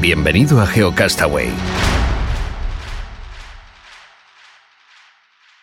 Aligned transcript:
Bienvenido 0.00 0.58
a 0.62 0.66
GeoCastaway. 0.66 1.50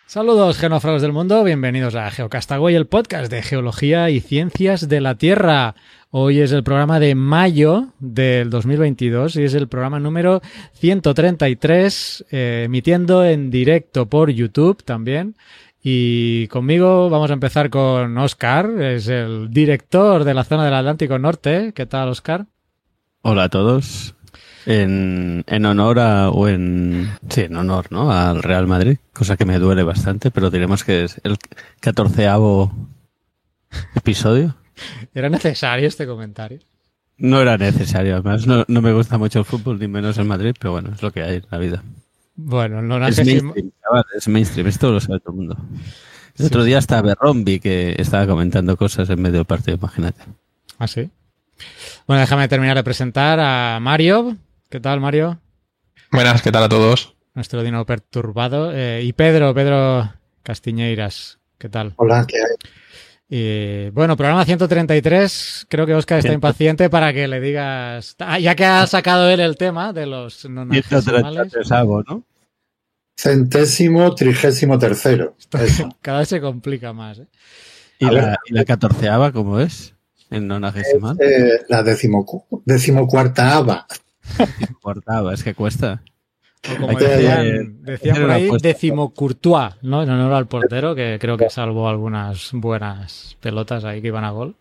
Saludos 0.06 0.58
genófragos 0.58 1.02
del 1.02 1.12
mundo, 1.12 1.42
bienvenidos 1.42 1.96
a 1.96 2.08
GeoCastaway, 2.08 2.76
el 2.76 2.86
podcast 2.86 3.32
de 3.32 3.42
geología 3.42 4.10
y 4.10 4.20
ciencias 4.20 4.88
de 4.88 5.00
la 5.00 5.16
Tierra. 5.16 5.74
Hoy 6.10 6.38
es 6.38 6.52
el 6.52 6.62
programa 6.62 7.00
de 7.00 7.16
mayo 7.16 7.88
del 7.98 8.48
2022 8.50 9.34
y 9.34 9.42
es 9.42 9.54
el 9.54 9.66
programa 9.66 9.98
número 9.98 10.40
133, 10.74 12.26
eh, 12.30 12.62
emitiendo 12.66 13.24
en 13.24 13.50
directo 13.50 14.06
por 14.06 14.30
YouTube 14.30 14.84
también. 14.84 15.34
Y 15.82 16.46
conmigo 16.46 17.10
vamos 17.10 17.30
a 17.30 17.34
empezar 17.34 17.70
con 17.70 18.16
Oscar, 18.16 18.70
es 18.82 19.08
el 19.08 19.50
director 19.50 20.22
de 20.22 20.34
la 20.34 20.44
zona 20.44 20.64
del 20.64 20.74
Atlántico 20.74 21.18
Norte. 21.18 21.72
¿Qué 21.74 21.86
tal, 21.86 22.10
Oscar? 22.10 22.46
Hola 23.22 23.44
a 23.44 23.48
todos 23.48 24.14
en, 24.66 25.44
en 25.46 25.66
honor 25.66 25.98
a, 25.98 26.30
o 26.30 26.48
en, 26.48 27.10
sí, 27.28 27.42
en 27.42 27.56
honor, 27.56 27.86
¿no? 27.90 28.10
Al 28.12 28.42
Real 28.42 28.66
Madrid, 28.66 28.98
cosa 29.12 29.36
que 29.36 29.44
me 29.44 29.58
duele 29.58 29.82
bastante, 29.82 30.30
pero 30.30 30.50
diremos 30.50 30.84
que 30.84 31.04
es 31.04 31.20
el 31.24 31.36
catorceavo 31.80 32.72
episodio. 33.94 34.56
¿Era 35.14 35.28
necesario 35.28 35.88
este 35.88 36.06
comentario? 36.06 36.60
No 37.16 37.40
era 37.40 37.58
necesario, 37.58 38.14
además 38.14 38.46
no, 38.46 38.64
no 38.68 38.80
me 38.80 38.92
gusta 38.92 39.18
mucho 39.18 39.40
el 39.40 39.44
fútbol, 39.44 39.78
ni 39.78 39.88
menos 39.88 40.18
el 40.18 40.24
Madrid, 40.24 40.54
pero 40.58 40.72
bueno, 40.72 40.90
es 40.94 41.02
lo 41.02 41.10
que 41.10 41.22
hay 41.22 41.36
en 41.36 41.46
la 41.50 41.58
vida. 41.58 41.82
Bueno, 42.36 42.80
no 42.80 43.04
es 43.04 43.16
mainstream, 43.18 43.72
es 44.16 44.28
mainstream, 44.28 44.68
esto 44.68 44.92
lo 44.92 45.00
sabe 45.00 45.18
todo 45.18 45.32
el 45.32 45.36
mundo. 45.36 45.56
El 46.38 46.46
otro 46.46 46.62
día 46.62 46.78
estaba 46.78 47.02
Berrón, 47.02 47.44
vi 47.44 47.58
que 47.58 47.96
estaba 47.98 48.24
comentando 48.28 48.76
cosas 48.76 49.10
en 49.10 49.20
medio 49.20 49.38
del 49.38 49.44
partido, 49.44 49.76
imagínate. 49.76 50.22
¿Ah, 50.78 50.86
sí? 50.86 51.10
Bueno, 52.06 52.20
déjame 52.20 52.46
terminar 52.46 52.76
de 52.76 52.84
presentar 52.84 53.40
a 53.40 53.80
Mario, 53.80 54.36
¿Qué 54.70 54.80
tal, 54.80 55.00
Mario? 55.00 55.40
Buenas, 56.12 56.42
¿qué 56.42 56.52
tal 56.52 56.64
a 56.64 56.68
todos? 56.68 57.16
Nuestro 57.34 57.62
dino 57.62 57.86
perturbado. 57.86 58.70
Eh, 58.74 59.02
y 59.02 59.14
Pedro, 59.14 59.54
Pedro 59.54 60.12
Castiñeiras, 60.42 61.38
¿qué 61.56 61.70
tal? 61.70 61.94
Hola, 61.96 62.26
¿qué 62.28 62.36
hay? 62.36 63.86
Y, 63.86 63.90
bueno, 63.90 64.14
programa 64.14 64.44
133. 64.44 65.68
Creo 65.70 65.86
que 65.86 65.94
Oscar 65.94 66.18
está 66.18 66.34
impaciente 66.34 66.90
para 66.90 67.14
que 67.14 67.26
le 67.28 67.40
digas. 67.40 68.14
Ah, 68.18 68.38
ya 68.38 68.54
que 68.54 68.66
ha 68.66 68.86
sacado 68.86 69.30
él 69.30 69.40
el 69.40 69.56
tema 69.56 69.94
de 69.94 70.04
los 70.04 70.46
algo, 71.70 72.02
¿no? 72.02 72.24
Centésimo, 73.16 74.14
trigésimo 74.14 74.78
tercero. 74.78 75.34
Cada 76.02 76.18
vez 76.18 76.28
se 76.28 76.42
complica 76.42 76.92
más. 76.92 77.20
¿eh? 77.20 77.26
¿Y, 78.00 78.04
la, 78.04 78.38
¿Y, 78.44 78.52
la, 78.52 78.66
catorceava 78.66 79.32
cómo 79.32 79.60
es? 79.60 79.94
En 80.30 80.46
nonagesimal. 80.46 81.16
Eh, 81.22 81.62
la 81.68 81.82
decimocuarta 81.82 83.56
ava. 83.56 83.86
Importaba, 84.68 85.34
es 85.34 85.42
que 85.42 85.54
cuesta. 85.54 86.02
O 86.70 86.80
como 86.80 86.98
decían, 86.98 87.82
decían 87.82 88.16
por 88.16 88.30
ahí, 88.30 88.50
décimo 88.60 89.14
Courtois, 89.14 89.74
¿no? 89.82 90.02
En 90.02 90.10
honor 90.10 90.32
al 90.32 90.46
portero, 90.46 90.94
que 90.94 91.18
creo 91.20 91.36
que 91.36 91.50
salvó 91.50 91.88
algunas 91.88 92.50
buenas 92.52 93.36
pelotas 93.40 93.84
ahí 93.84 94.02
que 94.02 94.08
iban 94.08 94.24
a 94.24 94.30
gol. 94.30 94.56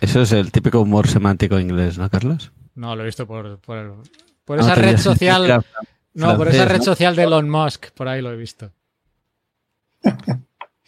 Eso 0.00 0.22
es 0.22 0.32
el 0.32 0.52
típico 0.52 0.80
humor 0.80 1.08
semántico 1.08 1.58
inglés, 1.58 1.98
¿no, 1.98 2.08
Carlos? 2.08 2.52
No, 2.74 2.94
lo 2.94 3.02
he 3.02 3.06
visto 3.06 3.26
por, 3.26 3.58
por, 3.58 3.96
por 4.44 4.60
esa 4.60 4.74
red 4.74 4.98
social. 4.98 5.64
No, 6.12 6.36
por 6.36 6.48
esa 6.48 6.64
red 6.66 6.82
social 6.82 7.16
de 7.16 7.24
Elon 7.24 7.50
Musk, 7.50 7.90
por 7.90 8.08
ahí 8.08 8.22
lo 8.22 8.32
he 8.32 8.36
visto. 8.36 8.70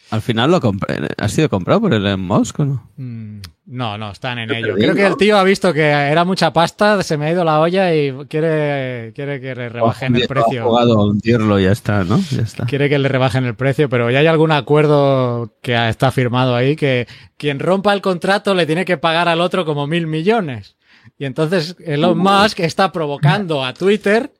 Al 0.09 0.21
final 0.21 0.51
lo 0.51 0.61
compré. 0.61 1.09
¿Ha 1.17 1.27
sido 1.27 1.49
comprado 1.49 1.81
por 1.81 1.93
Elon 1.93 2.21
Musk 2.21 2.59
o 2.59 2.65
no? 2.65 2.89
Mm, 2.95 3.39
no, 3.67 3.97
no, 3.97 4.11
están 4.11 4.39
en 4.39 4.49
ello. 4.49 4.75
Creo 4.75 4.95
que 4.95 5.05
el 5.05 5.17
tío 5.17 5.37
ha 5.37 5.43
visto 5.43 5.73
que 5.73 5.89
era 5.89 6.23
mucha 6.23 6.53
pasta, 6.53 7.03
se 7.03 7.17
me 7.17 7.25
ha 7.25 7.31
ido 7.31 7.43
la 7.43 7.59
olla 7.59 7.93
y 7.93 8.13
quiere, 8.29 9.11
quiere 9.13 9.41
que 9.41 9.53
le 9.55 9.67
rebajen 9.67 10.15
el 10.15 10.25
precio. 10.25 10.61
Ha 10.61 10.65
jugado 10.65 10.97
a 10.97 11.03
hundirlo, 11.03 11.59
ya 11.59 11.73
está, 11.73 12.05
¿no? 12.05 12.17
Ya 12.31 12.43
está. 12.43 12.65
Quiere 12.65 12.87
que 12.87 12.97
le 12.97 13.09
rebajen 13.09 13.43
el 13.43 13.55
precio, 13.55 13.89
pero 13.89 14.09
ya 14.09 14.19
hay 14.19 14.27
algún 14.27 14.53
acuerdo 14.53 15.51
que 15.61 15.89
está 15.89 16.11
firmado 16.11 16.55
ahí 16.55 16.77
que 16.77 17.07
quien 17.35 17.59
rompa 17.59 17.93
el 17.93 18.01
contrato 18.01 18.55
le 18.55 18.65
tiene 18.65 18.85
que 18.85 18.97
pagar 18.97 19.27
al 19.27 19.41
otro 19.41 19.65
como 19.65 19.85
mil 19.85 20.07
millones. 20.07 20.77
Y 21.19 21.25
entonces 21.25 21.75
Elon 21.85 22.17
Musk 22.17 22.61
está 22.61 22.93
provocando 22.93 23.65
a 23.65 23.73
Twitter 23.73 24.31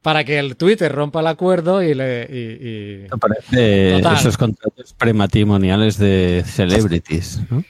para 0.00 0.24
que 0.24 0.38
el 0.38 0.56
Twitter 0.56 0.90
rompa 0.90 1.20
el 1.20 1.26
acuerdo 1.26 1.82
y 1.82 1.92
le. 1.92 2.26
Y, 2.30 3.08
parece 3.18 3.98
esos 3.98 4.38
contratos 4.38 4.94
prematrimoniales 4.96 5.98
de 5.98 6.44
celebrities, 6.46 7.42
¿no? 7.50 7.62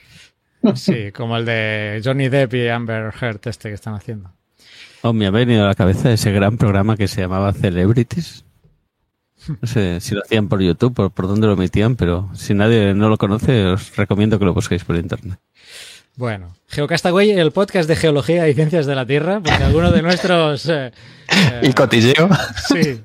Sí, 0.75 1.13
como 1.13 1.37
el 1.37 1.45
de 1.45 2.01
Johnny 2.05 2.29
Depp 2.29 2.55
y 2.55 2.69
Amber 2.69 3.13
Heard 3.21 3.41
este 3.45 3.69
que 3.69 3.75
están 3.75 3.95
haciendo. 3.95 4.31
Oh, 5.03 5.13
me 5.13 5.27
ha 5.27 5.31
venido 5.31 5.65
a 5.65 5.69
la 5.69 5.75
cabeza 5.75 6.13
ese 6.13 6.31
gran 6.33 6.59
programa 6.59 6.97
que 6.97 7.09
se 7.09 7.23
llamaba 7.23 7.53
Celebrities. 7.53 8.45
No 9.49 9.67
sé 9.67 10.01
si 10.01 10.15
lo 10.15 10.21
hacían 10.23 10.49
por 10.49 10.61
YouTube, 10.61 10.95
por, 10.95 11.11
por 11.11 11.27
dónde 11.27 11.47
lo 11.47 11.55
emitían, 11.55 11.97
pero 11.97 12.29
si 12.35 12.53
nadie 12.53 12.93
no 12.93 13.09
lo 13.09 13.17
conoce, 13.17 13.65
os 13.67 13.97
recomiendo 13.97 14.39
que 14.39 14.45
lo 14.45 14.53
busquéis 14.53 14.85
por 14.85 14.97
internet. 14.97 15.39
Bueno, 16.17 16.55
Geocastaway, 16.69 17.31
el 17.31 17.51
podcast 17.51 17.89
de 17.89 17.97
geología 17.97 18.47
y 18.49 18.55
ciencias 18.55 18.85
de 18.85 18.95
la 18.95 19.07
Tierra, 19.07 19.41
porque 19.41 19.65
algunos 19.65 19.93
de 19.95 20.03
nuestros... 20.03 20.69
Eh, 20.69 20.93
y 21.63 21.69
eh, 21.69 21.75
cotilleo. 21.75 22.29
Sí. 22.69 23.01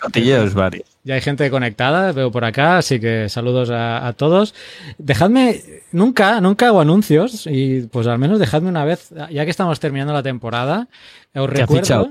Cotilleos 0.00 0.54
varios. 0.54 0.95
Ya 1.06 1.14
hay 1.14 1.20
gente 1.20 1.48
conectada, 1.50 2.10
veo 2.10 2.32
por 2.32 2.44
acá, 2.44 2.78
así 2.78 2.98
que 2.98 3.28
saludos 3.28 3.70
a, 3.72 4.12
todos. 4.16 4.54
Dejadme, 4.98 5.62
nunca, 5.92 6.40
nunca 6.40 6.66
hago 6.66 6.80
anuncios, 6.80 7.46
y 7.46 7.82
pues 7.82 8.08
al 8.08 8.18
menos 8.18 8.40
dejadme 8.40 8.68
una 8.68 8.84
vez, 8.84 9.10
ya 9.30 9.44
que 9.44 9.50
estamos 9.50 9.78
terminando 9.78 10.12
la 10.12 10.24
temporada, 10.24 10.88
os 11.32 11.48
recuerdo... 11.48 12.10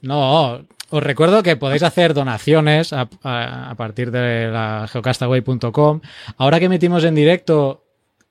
No, 0.00 0.64
os 0.88 1.02
recuerdo 1.02 1.42
que 1.42 1.56
podéis 1.56 1.82
hacer 1.82 2.14
donaciones 2.14 2.94
a, 2.94 3.08
a 3.22 3.74
partir 3.74 4.10
de 4.10 4.50
la 4.50 4.88
geocastaway.com. 4.90 6.00
Ahora 6.38 6.58
que 6.58 6.70
metimos 6.70 7.04
en 7.04 7.14
directo 7.14 7.84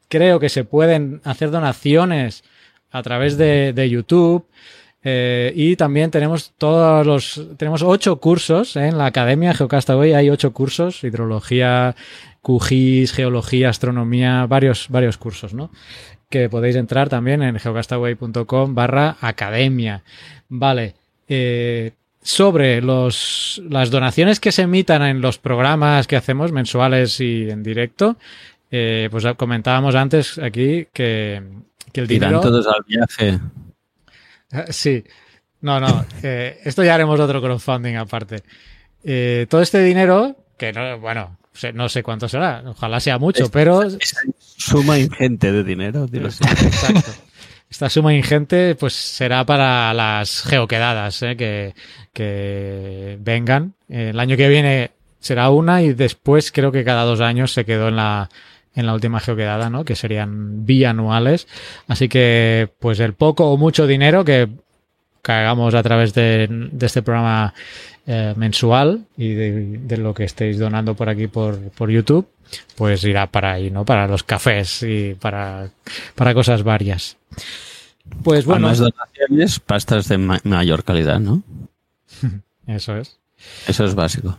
creo 0.08 0.40
que 0.40 0.50
se 0.50 0.64
pueden 0.66 1.22
hacer 1.24 1.52
donaciones 1.52 2.44
a 2.92 3.02
través 3.04 3.38
de, 3.38 3.88
YouTube. 3.90 4.46
Eh, 5.04 5.54
y 5.56 5.76
también 5.78 6.12
tenemos 6.12 6.52
todos 6.58 7.06
los, 7.06 7.42
tenemos 7.58 7.84
ocho 7.84 8.18
cursos 8.18 8.76
en 8.76 8.98
la 8.98 9.06
Academia 9.06 9.54
Geocastaway, 9.54 10.14
hay 10.14 10.30
ocho 10.30 10.52
cursos, 10.52 11.04
hidrología, 11.04 11.96
QGIS, 12.42 13.14
geología, 13.14 13.70
astronomía, 13.70 14.46
varios, 14.46 14.88
varios 14.90 15.18
cursos, 15.18 15.54
¿no? 15.54 15.72
Que 16.30 16.50
podéis 16.50 16.76
entrar 16.76 17.10
también 17.10 17.42
en 17.42 17.58
geocastaway.com 17.60 18.76
barra 18.76 19.18
academia. 19.22 20.04
Vale. 20.50 20.96
Eh, 21.28 21.94
sobre 22.22 22.82
los, 22.82 23.62
las 23.70 23.90
donaciones 23.92 24.40
que 24.40 24.52
se 24.52 24.64
emitan 24.64 25.02
en 25.04 25.22
los 25.22 25.38
programas 25.38 26.06
que 26.06 26.18
hacemos 26.18 26.52
mensuales 26.52 27.20
y 27.22 27.50
en 27.50 27.64
directo, 27.64 28.18
eh, 28.72 29.08
pues 29.10 29.26
comentábamos 29.38 29.96
antes 29.96 30.38
aquí 30.38 30.88
que, 30.92 31.42
el 31.94 32.08
dinero... 32.08 32.32
Irán 32.32 32.42
todos 32.42 32.68
al 32.68 32.84
viaje. 32.86 33.40
Sí. 34.70 35.04
No, 35.62 35.80
no. 35.80 36.06
Eh, 36.24 36.60
esto 36.64 36.84
ya 36.84 36.96
haremos 36.96 37.20
otro 37.20 37.42
crowdfunding 37.42 37.96
aparte. 37.96 38.44
Eh, 39.04 39.46
todo 39.50 39.62
este 39.62 39.84
dinero, 39.84 40.36
que 40.58 40.72
no, 40.72 41.00
bueno, 41.00 41.38
no 41.74 41.90
sé 41.90 42.04
cuánto 42.04 42.30
será, 42.30 42.64
ojalá 42.66 43.00
sea 43.00 43.18
mucho, 43.18 43.50
pero... 43.52 43.82
suma 44.40 44.98
ingente 45.00 45.52
de 45.52 45.64
dinero, 45.64 46.08
Exacto. 46.14 47.12
Esta 47.70 47.90
suma 47.90 48.14
ingente, 48.14 48.76
pues 48.76 48.94
será 48.94 49.46
para 49.46 49.94
las 49.94 50.42
geoquedadas 50.44 51.20
que, 51.38 51.76
que 52.14 53.18
vengan. 53.20 53.74
El 53.88 54.20
año 54.20 54.38
que 54.38 54.50
viene 54.50 54.92
será 55.20 55.50
una 55.50 55.82
y 55.82 55.94
después 55.94 56.52
creo 56.52 56.72
que 56.72 56.84
cada 56.84 57.04
dos 57.04 57.22
años 57.22 57.52
se 57.52 57.66
quedó 57.66 57.90
en 57.90 57.98
la, 57.98 58.30
en 58.80 58.86
la 58.86 58.94
última 58.94 59.20
geoquedada, 59.20 59.70
¿no? 59.70 59.84
Que 59.84 59.96
serían 59.96 60.66
bianuales. 60.66 61.48
Así 61.88 62.08
que, 62.08 62.70
pues 62.80 63.00
el 63.00 63.14
poco 63.14 63.52
o 63.52 63.58
mucho 63.58 63.88
dinero 63.88 64.24
que 64.24 64.48
hagamos 65.24 65.76
a 65.76 65.84
través 65.84 66.14
de, 66.14 66.48
de 66.50 66.86
este 66.86 67.02
programa 67.02 67.54
eh, 68.08 68.34
mensual 68.38 69.06
y 69.18 69.34
de, 69.34 69.78
de, 69.80 69.98
lo 69.98 70.14
que 70.14 70.24
estéis 70.24 70.58
donando 70.58 70.96
por 70.96 71.10
aquí 71.10 71.28
por, 71.28 71.60
por 71.72 71.92
YouTube, 71.92 72.28
pues 72.76 73.04
irá 73.04 73.28
para 73.28 73.54
ahí, 73.54 73.70
¿no? 73.70 73.86
Para 73.86 74.08
los 74.08 74.24
cafés 74.24 74.82
y 74.84 75.14
para, 75.14 75.70
para 76.16 76.34
cosas 76.34 76.64
varias. 76.64 77.18
Pues 78.24 78.46
bueno. 78.46 78.68
Además 78.68 78.80
donaciones, 78.80 79.60
pastas 79.60 80.08
de 80.08 80.18
ma 80.18 80.40
mayor 80.44 80.84
calidad, 80.84 81.20
¿no? 81.20 81.44
Eso 82.68 82.98
es. 82.98 83.20
Eso 83.68 83.86
es 83.86 83.94
básico. 83.94 84.38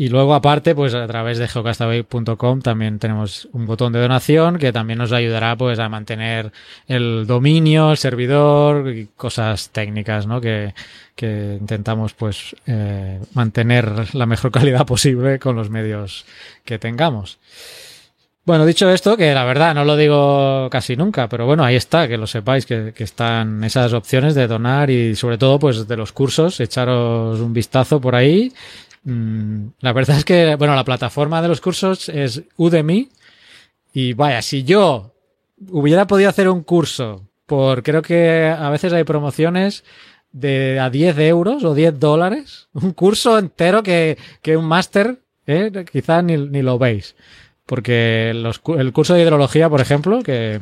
Y 0.00 0.08
luego, 0.08 0.32
aparte, 0.32 0.74
pues 0.74 0.94
a 0.94 1.06
través 1.06 1.36
de 1.36 1.46
geocastaway.com 1.46 2.62
también 2.62 2.98
tenemos 2.98 3.50
un 3.52 3.66
botón 3.66 3.92
de 3.92 4.00
donación 4.00 4.56
que 4.56 4.72
también 4.72 4.98
nos 4.98 5.12
ayudará 5.12 5.54
pues 5.56 5.78
a 5.78 5.90
mantener 5.90 6.52
el 6.88 7.26
dominio, 7.26 7.90
el 7.90 7.98
servidor 7.98 8.88
y 8.96 9.08
cosas 9.14 9.68
técnicas, 9.68 10.26
¿no? 10.26 10.40
Que, 10.40 10.72
que 11.14 11.58
intentamos 11.60 12.14
pues 12.14 12.56
eh, 12.66 13.20
mantener 13.34 14.14
la 14.14 14.24
mejor 14.24 14.50
calidad 14.52 14.86
posible 14.86 15.38
con 15.38 15.54
los 15.54 15.68
medios 15.68 16.24
que 16.64 16.78
tengamos. 16.78 17.38
Bueno, 18.46 18.64
dicho 18.64 18.90
esto, 18.90 19.18
que 19.18 19.34
la 19.34 19.44
verdad 19.44 19.74
no 19.74 19.84
lo 19.84 19.98
digo 19.98 20.68
casi 20.70 20.96
nunca, 20.96 21.28
pero 21.28 21.44
bueno, 21.44 21.62
ahí 21.62 21.76
está, 21.76 22.08
que 22.08 22.16
lo 22.16 22.26
sepáis, 22.26 22.64
que, 22.64 22.94
que, 22.94 23.04
están 23.04 23.62
esas 23.64 23.92
opciones 23.92 24.34
de 24.34 24.46
donar 24.46 24.88
y 24.88 25.14
sobre 25.14 25.36
todo 25.36 25.58
pues 25.58 25.86
de 25.86 25.96
los 25.98 26.12
cursos, 26.12 26.58
echaros 26.58 27.38
un 27.38 27.52
vistazo 27.52 28.00
por 28.00 28.14
ahí. 28.14 28.50
La 29.02 29.92
verdad 29.92 30.18
es 30.18 30.24
que, 30.24 30.56
bueno, 30.56 30.74
la 30.74 30.84
plataforma 30.84 31.40
de 31.40 31.48
los 31.48 31.60
cursos 31.60 32.08
es 32.08 32.42
Udemy 32.56 33.08
y 33.92 34.12
vaya, 34.12 34.42
si 34.42 34.62
yo 34.62 35.14
hubiera 35.68 36.06
podido 36.06 36.28
hacer 36.28 36.48
un 36.48 36.62
curso 36.62 37.26
por, 37.46 37.82
creo 37.82 38.02
que 38.02 38.54
a 38.56 38.70
veces 38.70 38.92
hay 38.92 39.04
promociones 39.04 39.84
de 40.32 40.78
a 40.78 40.90
10 40.90 41.18
euros 41.18 41.64
o 41.64 41.74
10 41.74 41.98
dólares, 41.98 42.68
un 42.74 42.92
curso 42.92 43.38
entero 43.38 43.82
que, 43.82 44.18
que 44.42 44.56
un 44.56 44.66
máster, 44.66 45.18
¿eh? 45.46 45.84
quizás 45.90 46.22
ni, 46.22 46.36
ni 46.36 46.62
lo 46.62 46.78
veis. 46.78 47.16
Porque 47.66 48.32
los, 48.34 48.60
el 48.78 48.92
curso 48.92 49.14
de 49.14 49.22
hidrología, 49.22 49.68
por 49.68 49.80
ejemplo, 49.80 50.22
que, 50.22 50.60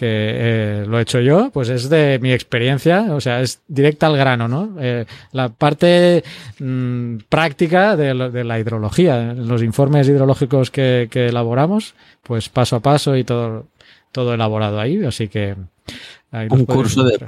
que 0.00 0.06
eh, 0.08 0.84
lo 0.88 0.98
he 0.98 1.02
hecho 1.02 1.20
yo, 1.20 1.50
pues 1.52 1.68
es 1.68 1.90
de 1.90 2.18
mi 2.22 2.32
experiencia, 2.32 3.08
o 3.10 3.20
sea, 3.20 3.42
es 3.42 3.60
directa 3.68 4.06
al 4.06 4.16
grano, 4.16 4.48
¿no? 4.48 4.74
Eh, 4.80 5.04
la 5.32 5.50
parte 5.50 6.24
mmm, 6.58 7.18
práctica 7.28 7.96
de, 7.96 8.14
lo, 8.14 8.30
de, 8.30 8.44
la 8.44 8.58
hidrología, 8.58 9.34
los 9.34 9.62
informes 9.62 10.08
hidrológicos 10.08 10.70
que, 10.70 11.08
que, 11.10 11.26
elaboramos, 11.26 11.94
pues 12.22 12.48
paso 12.48 12.76
a 12.76 12.80
paso 12.80 13.14
y 13.14 13.24
todo, 13.24 13.66
todo 14.10 14.32
elaborado 14.32 14.80
ahí, 14.80 15.04
así 15.04 15.28
que... 15.28 15.54
Ahí 16.32 16.48
Un 16.50 16.64
curso 16.64 17.04
de, 17.04 17.18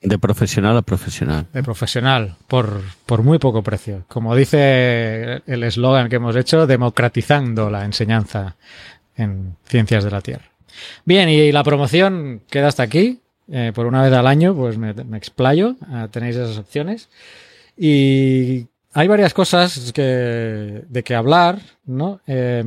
de, 0.00 0.18
profesional 0.18 0.78
a 0.78 0.82
profesional. 0.82 1.44
De 1.52 1.62
profesional, 1.62 2.36
por, 2.46 2.80
por 3.04 3.22
muy 3.22 3.38
poco 3.38 3.62
precio. 3.62 4.04
Como 4.08 4.34
dice 4.34 5.42
el 5.46 5.62
eslogan 5.62 6.08
que 6.08 6.16
hemos 6.16 6.36
hecho, 6.36 6.66
democratizando 6.66 7.68
la 7.68 7.84
enseñanza 7.84 8.56
en 9.14 9.56
ciencias 9.66 10.04
de 10.04 10.10
la 10.10 10.22
Tierra. 10.22 10.48
Bien, 11.04 11.28
y 11.28 11.52
la 11.52 11.64
promoción 11.64 12.42
queda 12.50 12.68
hasta 12.68 12.82
aquí. 12.82 13.20
Eh, 13.50 13.72
por 13.74 13.86
una 13.86 14.02
vez 14.02 14.12
al 14.12 14.26
año, 14.26 14.54
pues 14.54 14.76
me, 14.76 14.90
explayo. 15.16 15.76
Uh, 15.88 16.08
tenéis 16.08 16.36
esas 16.36 16.58
opciones. 16.58 17.08
Y 17.76 18.66
hay 18.92 19.08
varias 19.08 19.32
cosas 19.32 19.92
de 19.94 21.02
que 21.04 21.14
hablar, 21.14 21.60
¿no? 21.86 22.20
Eh, 22.26 22.62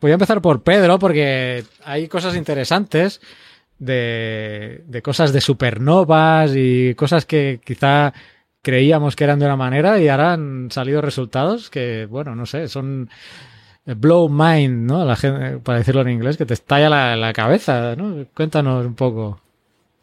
voy 0.00 0.10
a 0.10 0.14
empezar 0.14 0.40
por 0.40 0.62
Pedro, 0.62 0.98
porque 0.98 1.64
hay 1.84 2.08
cosas 2.08 2.36
interesantes 2.36 3.20
de, 3.78 4.82
de 4.86 5.02
cosas 5.02 5.32
de 5.32 5.40
supernovas 5.40 6.52
y 6.54 6.94
cosas 6.94 7.26
que 7.26 7.60
quizá 7.64 8.12
creíamos 8.62 9.16
que 9.16 9.24
eran 9.24 9.38
de 9.38 9.46
una 9.46 9.56
manera 9.56 10.00
y 10.00 10.08
ahora 10.08 10.34
han 10.34 10.70
salido 10.70 11.00
resultados 11.00 11.70
que, 11.70 12.06
bueno, 12.06 12.34
no 12.34 12.46
sé, 12.46 12.68
son 12.68 13.08
blow 13.94 14.28
mind, 14.28 14.86
¿no? 14.86 15.04
La 15.04 15.16
gente, 15.16 15.58
para 15.58 15.78
decirlo 15.78 16.02
en 16.02 16.10
inglés, 16.10 16.36
que 16.36 16.46
te 16.46 16.54
estalla 16.54 16.88
la, 16.88 17.16
la 17.16 17.32
cabeza, 17.32 17.96
¿no? 17.96 18.26
Cuéntanos 18.34 18.84
un 18.86 18.94
poco. 18.94 19.40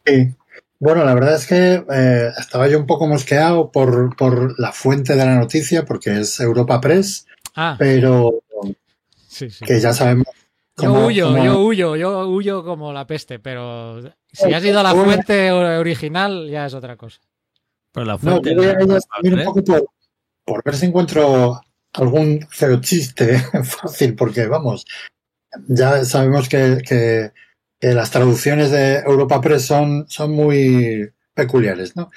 Sí. 0.05 0.33
Bueno, 0.79 1.05
la 1.05 1.13
verdad 1.13 1.35
es 1.35 1.47
que 1.47 1.85
eh, 1.89 2.31
estaba 2.37 2.67
yo 2.67 2.77
un 2.77 2.85
poco 2.85 3.07
mosqueado 3.07 3.71
por, 3.71 4.15
por 4.15 4.59
la 4.59 4.71
fuente 4.71 5.15
de 5.15 5.25
la 5.25 5.35
noticia, 5.35 5.85
porque 5.85 6.19
es 6.19 6.39
Europa 6.39 6.81
Press, 6.81 7.25
ah. 7.55 7.75
pero 7.79 8.43
sí, 9.27 9.49
sí. 9.49 9.65
que 9.65 9.79
ya 9.79 9.93
sabemos. 9.93 10.27
Cómo, 10.75 10.93
yo 10.93 11.05
huyo, 11.05 11.27
cómo... 11.27 11.43
yo 11.43 11.59
huyo, 11.61 11.95
yo 11.95 12.27
huyo 12.27 12.65
como 12.65 12.91
la 12.91 13.07
peste, 13.07 13.39
pero 13.39 14.01
si 14.33 14.53
has 14.53 14.63
ido 14.65 14.81
a 14.81 14.83
la 14.83 14.93
fuente 14.93 15.51
original 15.51 16.49
ya 16.49 16.65
es 16.65 16.73
otra 16.73 16.97
cosa. 16.97 17.21
Pero 17.93 18.05
la 18.05 18.17
fuente 18.17 18.53
no, 18.53 18.61
voy 18.61 18.71
a 18.71 19.23
ir 19.23 19.33
un 19.33 19.43
poco 19.45 19.63
por, 19.63 19.85
por 20.43 20.63
ver 20.63 20.75
si 20.75 20.87
encuentro 20.87 21.61
algún 21.95 22.45
cero 22.51 22.79
chiste 22.81 23.39
fácil, 23.63 24.15
porque 24.15 24.47
vamos, 24.47 24.85
ya 25.67 26.05
sabemos 26.05 26.49
que, 26.49 27.31
las 27.81 28.09
traducciones 28.09 28.71
de 28.71 28.95
Europa 28.99 29.41
Press 29.41 29.65
son, 29.65 30.07
muy 30.29 31.11
peculiares, 31.35 31.95
¿no? 31.95 32.09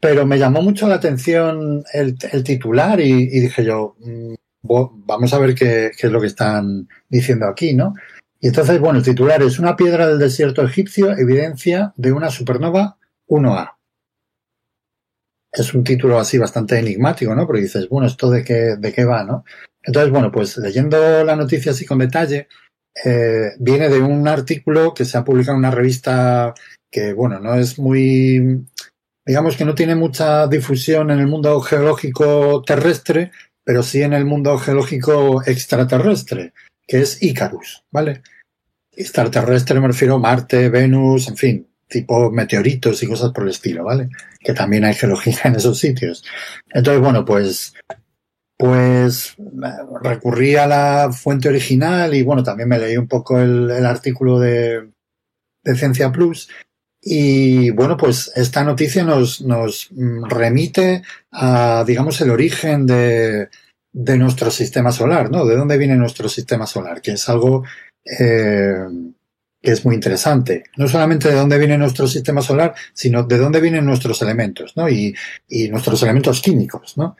Pero 0.00 0.26
me 0.26 0.38
llamó 0.38 0.62
mucho 0.62 0.86
la 0.86 0.96
atención 0.96 1.82
el, 1.92 2.16
titular 2.44 3.00
y, 3.00 3.26
dije 3.26 3.64
yo, 3.64 3.96
mmm, 3.98 4.34
vamos 4.62 5.32
a 5.32 5.38
ver 5.38 5.54
qué, 5.54 5.90
es 5.98 6.12
lo 6.12 6.20
que 6.20 6.28
están 6.28 6.88
diciendo 7.08 7.46
aquí, 7.46 7.74
¿no? 7.74 7.94
Y 8.40 8.48
entonces, 8.48 8.78
bueno, 8.78 8.98
el 8.98 9.04
titular 9.04 9.42
es 9.42 9.58
una 9.58 9.74
piedra 9.74 10.06
del 10.06 10.18
desierto 10.18 10.62
egipcio, 10.62 11.16
evidencia 11.16 11.92
de 11.96 12.12
una 12.12 12.30
supernova 12.30 12.98
1A 13.26 13.74
es 15.54 15.74
un 15.74 15.84
título 15.84 16.18
así 16.18 16.38
bastante 16.38 16.78
enigmático, 16.78 17.34
¿no? 17.34 17.46
Porque 17.46 17.62
dices, 17.62 17.88
bueno, 17.88 18.06
¿esto 18.06 18.30
de 18.30 18.42
qué, 18.42 18.76
de 18.76 18.92
qué 18.92 19.04
va, 19.04 19.24
no? 19.24 19.44
Entonces, 19.82 20.10
bueno, 20.10 20.32
pues 20.32 20.56
leyendo 20.56 21.24
la 21.24 21.36
noticia 21.36 21.72
así 21.72 21.84
con 21.84 21.98
detalle, 21.98 22.48
eh, 23.04 23.52
viene 23.58 23.88
de 23.88 24.00
un 24.00 24.26
artículo 24.26 24.94
que 24.94 25.04
se 25.04 25.18
ha 25.18 25.24
publicado 25.24 25.54
en 25.54 25.60
una 25.60 25.70
revista 25.70 26.54
que, 26.90 27.12
bueno, 27.12 27.38
no 27.40 27.54
es 27.54 27.78
muy, 27.78 28.64
digamos 29.26 29.56
que 29.56 29.64
no 29.64 29.74
tiene 29.74 29.94
mucha 29.94 30.46
difusión 30.46 31.10
en 31.10 31.20
el 31.20 31.26
mundo 31.26 31.60
geológico 31.60 32.62
terrestre, 32.62 33.30
pero 33.64 33.82
sí 33.82 34.02
en 34.02 34.12
el 34.12 34.24
mundo 34.24 34.58
geológico 34.58 35.42
extraterrestre, 35.44 36.52
que 36.86 37.00
es 37.00 37.22
Icarus, 37.22 37.84
¿vale? 37.90 38.22
Extraterrestre 38.92 39.80
me 39.80 39.88
refiero 39.88 40.14
a 40.14 40.18
Marte, 40.18 40.68
Venus, 40.68 41.28
en 41.28 41.36
fin, 41.36 41.68
tipo 41.94 42.30
meteoritos 42.32 43.00
y 43.02 43.06
cosas 43.06 43.30
por 43.30 43.44
el 43.44 43.50
estilo, 43.50 43.84
¿vale? 43.84 44.08
Que 44.40 44.52
también 44.52 44.84
hay 44.84 44.94
geología 44.94 45.38
en 45.44 45.54
esos 45.54 45.78
sitios. 45.78 46.24
Entonces, 46.72 47.00
bueno, 47.00 47.24
pues, 47.24 47.74
pues 48.58 49.36
recurrí 50.02 50.56
a 50.56 50.66
la 50.66 51.12
fuente 51.12 51.48
original 51.48 52.12
y 52.14 52.22
bueno, 52.22 52.42
también 52.42 52.68
me 52.68 52.78
leí 52.78 52.96
un 52.96 53.06
poco 53.06 53.38
el, 53.38 53.70
artículo 53.86 54.40
de, 54.40 54.90
de 55.62 55.74
Ciencia 55.76 56.10
Plus 56.10 56.48
y 57.00 57.70
bueno, 57.70 57.96
pues 57.96 58.32
esta 58.34 58.64
noticia 58.64 59.04
nos, 59.04 59.40
nos 59.42 59.90
remite 60.28 61.02
a, 61.30 61.84
digamos, 61.86 62.20
el 62.22 62.30
origen 62.30 62.86
de, 62.86 63.50
de 63.92 64.18
nuestro 64.18 64.50
sistema 64.50 64.90
solar, 64.90 65.30
¿no? 65.30 65.46
De 65.46 65.54
dónde 65.54 65.78
viene 65.78 65.94
nuestro 65.94 66.28
sistema 66.28 66.66
solar, 66.66 67.00
que 67.00 67.12
es 67.12 67.28
algo 67.28 67.62
eh, 68.04 68.74
que 69.64 69.72
es 69.72 69.84
muy 69.84 69.94
interesante. 69.94 70.64
No 70.76 70.86
solamente 70.88 71.30
de 71.30 71.34
dónde 71.34 71.58
viene 71.58 71.78
nuestro 71.78 72.06
sistema 72.06 72.42
solar, 72.42 72.74
sino 72.92 73.22
de 73.22 73.38
dónde 73.38 73.60
vienen 73.60 73.86
nuestros 73.86 74.20
elementos, 74.20 74.76
¿no? 74.76 74.88
Y, 74.90 75.14
y 75.48 75.68
nuestros 75.68 76.02
elementos 76.02 76.42
químicos, 76.42 76.98
¿no? 76.98 77.16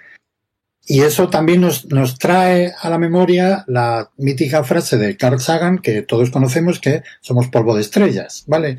Y 0.86 1.00
eso 1.00 1.30
también 1.30 1.62
nos, 1.62 1.86
nos, 1.86 2.18
trae 2.18 2.74
a 2.78 2.90
la 2.90 2.98
memoria 2.98 3.64
la 3.66 4.10
mítica 4.18 4.62
frase 4.62 4.98
de 4.98 5.16
Carl 5.16 5.40
Sagan, 5.40 5.78
que 5.78 6.02
todos 6.02 6.30
conocemos, 6.30 6.78
que 6.78 7.02
somos 7.22 7.48
polvo 7.48 7.74
de 7.74 7.80
estrellas, 7.80 8.44
¿vale? 8.46 8.76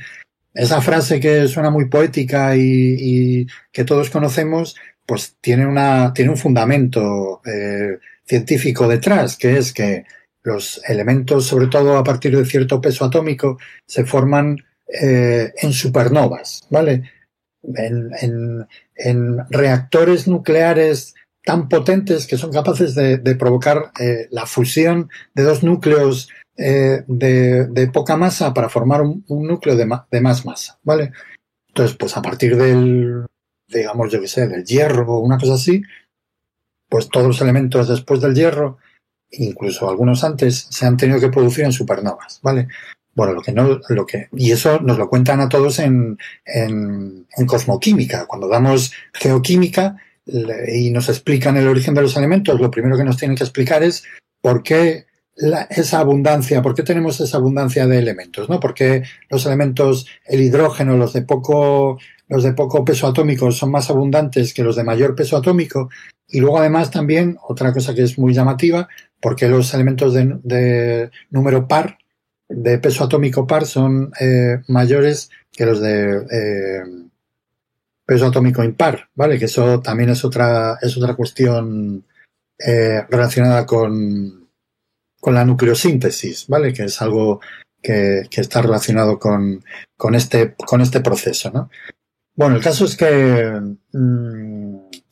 Esa 0.54 0.80
frase 0.82 1.20
que 1.20 1.48
suena 1.48 1.72
muy 1.72 1.86
poética 1.86 2.56
y, 2.56 2.62
y 2.62 3.48
que 3.72 3.84
todos 3.84 4.12
conocemos, 4.12 4.76
pues 5.08 5.38
tiene, 5.42 5.66
una, 5.66 6.14
tiene 6.14 6.30
un 6.30 6.38
fundamento 6.38 7.42
eh, 7.44 7.98
científico 8.26 8.88
detrás, 8.88 9.36
que 9.38 9.58
es 9.58 9.74
que 9.74 10.06
los 10.46 10.80
elementos, 10.88 11.46
sobre 11.46 11.68
todo 11.68 11.98
a 11.98 12.04
partir 12.04 12.38
de 12.38 12.46
cierto 12.46 12.80
peso 12.80 13.04
atómico, 13.04 13.58
se 13.86 14.06
forman 14.06 14.58
eh, 14.88 15.52
en 15.58 15.74
supernovas, 15.74 16.68
¿vale? 16.70 17.12
En, 17.64 18.66
reactores 19.50 20.28
nucleares 20.28 21.16
tan 21.44 21.68
potentes 21.68 22.28
que 22.28 22.38
son 22.38 22.52
capaces 22.52 22.94
de, 22.94 23.36
provocar 23.36 23.92
eh, 24.00 24.28
la 24.30 24.46
fusión 24.46 25.10
de 25.34 25.44
dos 25.44 25.64
núcleos 25.64 26.30
eh, 26.58 27.04
de, 27.08 27.90
poca 27.92 28.16
masa 28.16 28.54
para 28.54 28.70
formar 28.70 29.02
un, 29.02 29.26
un 29.28 29.48
núcleo 29.48 29.76
de, 29.76 29.86
ma 29.86 30.08
de, 30.12 30.22
más 30.22 30.46
masa, 30.46 30.80
¿vale? 30.84 31.12
Entonces, 31.70 31.98
pues 31.98 32.16
a 32.16 32.22
partir 32.22 32.56
del, 32.56 33.26
digamos, 33.68 34.12
yo 34.12 34.22
qué 34.22 34.28
sé, 34.28 34.48
del 34.48 34.64
hierro 34.64 35.08
o 35.08 35.20
una 35.20 35.40
cosa 35.40 35.56
así, 35.56 35.82
pues 36.88 37.10
todos 37.10 37.28
los 37.28 37.42
elementos 37.42 37.90
después 37.90 38.22
del 38.22 38.36
hierro 38.36 38.78
incluso 39.40 39.90
algunos 39.90 40.24
antes, 40.24 40.68
se 40.70 40.86
han 40.86 40.98
tenido 40.98 41.20
que 41.20 41.30
producir 41.30 41.66
en 41.66 41.72
supernovas, 41.72 42.40
¿vale? 42.42 42.68
Bueno, 43.14 43.34
lo 43.34 43.42
que 43.42 43.54
no, 43.54 43.80
lo 43.90 44.06
que, 44.06 44.28
y 44.34 44.52
eso 44.52 44.80
nos 44.82 44.98
lo 44.98 45.08
cuentan 45.08 45.40
a 45.40 45.48
todos 45.48 45.80
en, 45.80 46.18
en, 46.46 47.26
en 47.38 47.46
cosmoquímica. 47.46 48.26
Cuando 48.26 48.50
damos 48.50 48.92
geoquímica 49.14 49.96
y 50.26 50.90
nos 50.92 51.08
explican 51.08 51.56
el 51.56 51.68
origen 51.68 51.94
de 51.94 52.02
los 52.02 52.18
elementos, 52.18 52.60
lo 52.60 52.72
primero 52.72 52.98
que 52.98 53.06
nos 53.06 53.18
tienen 53.18 53.38
que 53.38 53.44
explicar 53.44 53.84
es 53.84 54.04
por 54.42 54.64
qué 54.64 55.06
esa 55.70 56.00
abundancia, 56.00 56.62
por 56.62 56.76
qué 56.76 56.84
tenemos 56.84 57.20
esa 57.20 57.38
abundancia 57.38 57.88
de 57.88 58.00
elementos, 58.00 58.50
¿no? 58.50 58.60
¿Por 58.60 58.74
qué 58.74 59.04
los 59.30 59.46
elementos, 59.46 60.08
el 60.26 60.42
hidrógeno, 60.42 60.98
los 60.98 61.14
de 61.14 61.22
poco, 61.22 62.00
los 62.28 62.44
de 62.44 62.54
poco 62.54 62.86
peso 62.86 63.08
atómico 63.08 63.52
son 63.52 63.72
más 63.72 63.90
abundantes 63.90 64.54
que 64.54 64.64
los 64.64 64.76
de 64.76 64.84
mayor 64.84 65.16
peso 65.16 65.38
atómico? 65.38 65.90
Y 66.36 66.42
luego 66.42 66.60
además 66.60 66.92
también, 66.92 67.38
otra 67.48 67.72
cosa 67.72 67.96
que 67.96 68.04
es 68.04 68.20
muy 68.20 68.34
llamativa, 68.34 68.90
por 69.22 69.38
qué 69.38 69.48
los 69.48 69.74
elementos 69.74 70.14
de, 70.14 70.38
de 70.44 71.10
número 71.30 71.66
par, 71.66 71.98
de 72.50 72.78
peso 72.78 73.06
atómico 73.06 73.48
par, 73.48 73.66
son 73.66 74.12
eh, 74.20 74.58
mayores 74.68 75.30
que 75.50 75.66
los 75.66 75.80
de 75.80 76.26
eh, 76.30 76.84
peso 78.06 78.26
atómico 78.26 78.66
impar, 78.66 79.08
¿vale? 79.16 79.40
Que 79.40 79.46
eso 79.46 79.80
también 79.80 80.10
es 80.10 80.26
otra, 80.26 80.78
es 80.82 80.98
otra 80.98 81.16
cuestión 81.16 82.04
eh, 82.60 83.06
relacionada 83.10 83.66
con, 83.66 84.50
con 85.22 85.36
la 85.36 85.46
nucleosíntesis, 85.46 86.48
¿vale? 86.50 86.74
Que 86.74 86.84
es 86.84 87.02
algo 87.02 87.40
que, 87.82 88.24
que 88.30 88.42
está 88.42 88.62
relacionado 88.62 89.20
con, 89.20 89.64
con, 89.96 90.16
este, 90.16 90.54
con 90.54 90.82
este 90.82 91.00
proceso, 91.00 91.50
¿no? 91.50 91.70
Bueno, 92.36 92.58
el 92.58 92.62
caso 92.62 92.84
es 92.84 92.98
que 92.98 93.58
mm, 93.94 95.05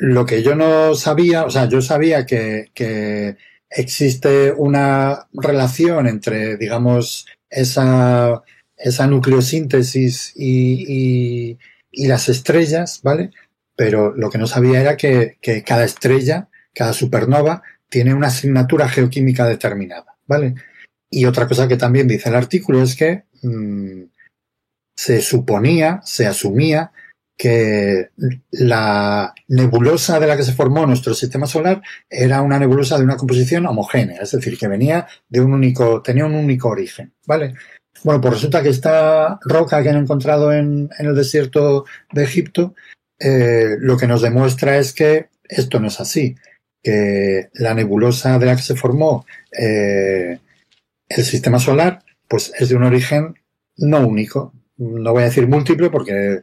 lo 0.00 0.26
que 0.26 0.42
yo 0.42 0.54
no 0.54 0.94
sabía, 0.94 1.44
o 1.44 1.50
sea, 1.50 1.68
yo 1.68 1.82
sabía 1.82 2.24
que, 2.24 2.70
que 2.72 3.36
existe 3.68 4.52
una 4.52 5.26
relación 5.32 6.06
entre, 6.06 6.56
digamos, 6.56 7.26
esa, 7.50 8.42
esa 8.76 9.06
nucleosíntesis 9.08 10.32
y, 10.36 10.84
y, 10.88 11.58
y 11.90 12.06
las 12.06 12.28
estrellas, 12.28 13.00
¿vale? 13.02 13.30
Pero 13.74 14.14
lo 14.14 14.30
que 14.30 14.38
no 14.38 14.46
sabía 14.46 14.80
era 14.80 14.96
que, 14.96 15.36
que 15.40 15.64
cada 15.64 15.84
estrella, 15.84 16.48
cada 16.72 16.92
supernova, 16.92 17.62
tiene 17.88 18.14
una 18.14 18.28
asignatura 18.28 18.88
geoquímica 18.88 19.46
determinada, 19.46 20.16
¿vale? 20.26 20.54
Y 21.10 21.24
otra 21.24 21.48
cosa 21.48 21.66
que 21.66 21.76
también 21.76 22.06
dice 22.06 22.28
el 22.28 22.36
artículo 22.36 22.82
es 22.82 22.94
que 22.94 23.24
mmm, 23.42 24.04
se 24.96 25.22
suponía, 25.22 26.00
se 26.04 26.26
asumía 26.26 26.92
que 27.38 28.10
la 28.50 29.32
nebulosa 29.46 30.18
de 30.18 30.26
la 30.26 30.36
que 30.36 30.42
se 30.42 30.52
formó 30.52 30.84
nuestro 30.84 31.14
sistema 31.14 31.46
solar 31.46 31.80
era 32.10 32.42
una 32.42 32.58
nebulosa 32.58 32.98
de 32.98 33.04
una 33.04 33.16
composición 33.16 33.64
homogénea, 33.66 34.22
es 34.22 34.32
decir, 34.32 34.58
que 34.58 34.66
venía 34.66 35.06
de 35.28 35.40
un 35.40 35.54
único, 35.54 36.02
tenía 36.02 36.26
un 36.26 36.34
único 36.34 36.68
origen, 36.68 37.14
¿vale? 37.26 37.54
Bueno, 38.02 38.20
pues 38.20 38.34
resulta 38.34 38.60
que 38.60 38.70
esta 38.70 39.38
roca 39.42 39.82
que 39.82 39.88
han 39.88 39.96
encontrado 39.98 40.52
en, 40.52 40.90
el 40.98 41.14
desierto 41.14 41.84
de 42.12 42.24
Egipto, 42.24 42.74
eh, 43.20 43.76
lo 43.78 43.96
que 43.96 44.08
nos 44.08 44.20
demuestra 44.20 44.76
es 44.76 44.92
que 44.92 45.28
esto 45.44 45.78
no 45.78 45.86
es 45.86 46.00
así, 46.00 46.34
que 46.82 47.50
la 47.54 47.72
nebulosa 47.72 48.36
de 48.40 48.46
la 48.46 48.56
que 48.56 48.62
se 48.62 48.74
formó 48.74 49.24
eh, 49.56 50.40
el 51.08 51.24
sistema 51.24 51.60
solar, 51.60 52.02
pues 52.26 52.52
es 52.58 52.68
de 52.68 52.74
un 52.74 52.82
origen 52.82 53.36
no 53.76 54.06
único, 54.06 54.52
no 54.78 55.12
voy 55.12 55.22
a 55.22 55.26
decir 55.26 55.46
múltiple 55.46 55.90
porque 55.90 56.42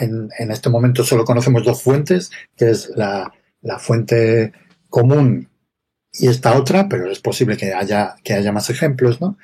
en, 0.00 0.28
en, 0.38 0.50
este 0.50 0.70
momento 0.70 1.04
solo 1.04 1.24
conocemos 1.24 1.64
dos 1.64 1.82
fuentes, 1.82 2.30
que 2.56 2.70
es 2.70 2.90
la, 2.96 3.32
la, 3.60 3.78
fuente 3.78 4.52
común 4.88 5.48
y 6.12 6.28
esta 6.28 6.56
otra, 6.56 6.88
pero 6.88 7.10
es 7.10 7.20
posible 7.20 7.56
que 7.56 7.74
haya, 7.74 8.16
que 8.24 8.34
haya 8.34 8.52
más 8.52 8.70
ejemplos, 8.70 9.20
¿no? 9.20 9.36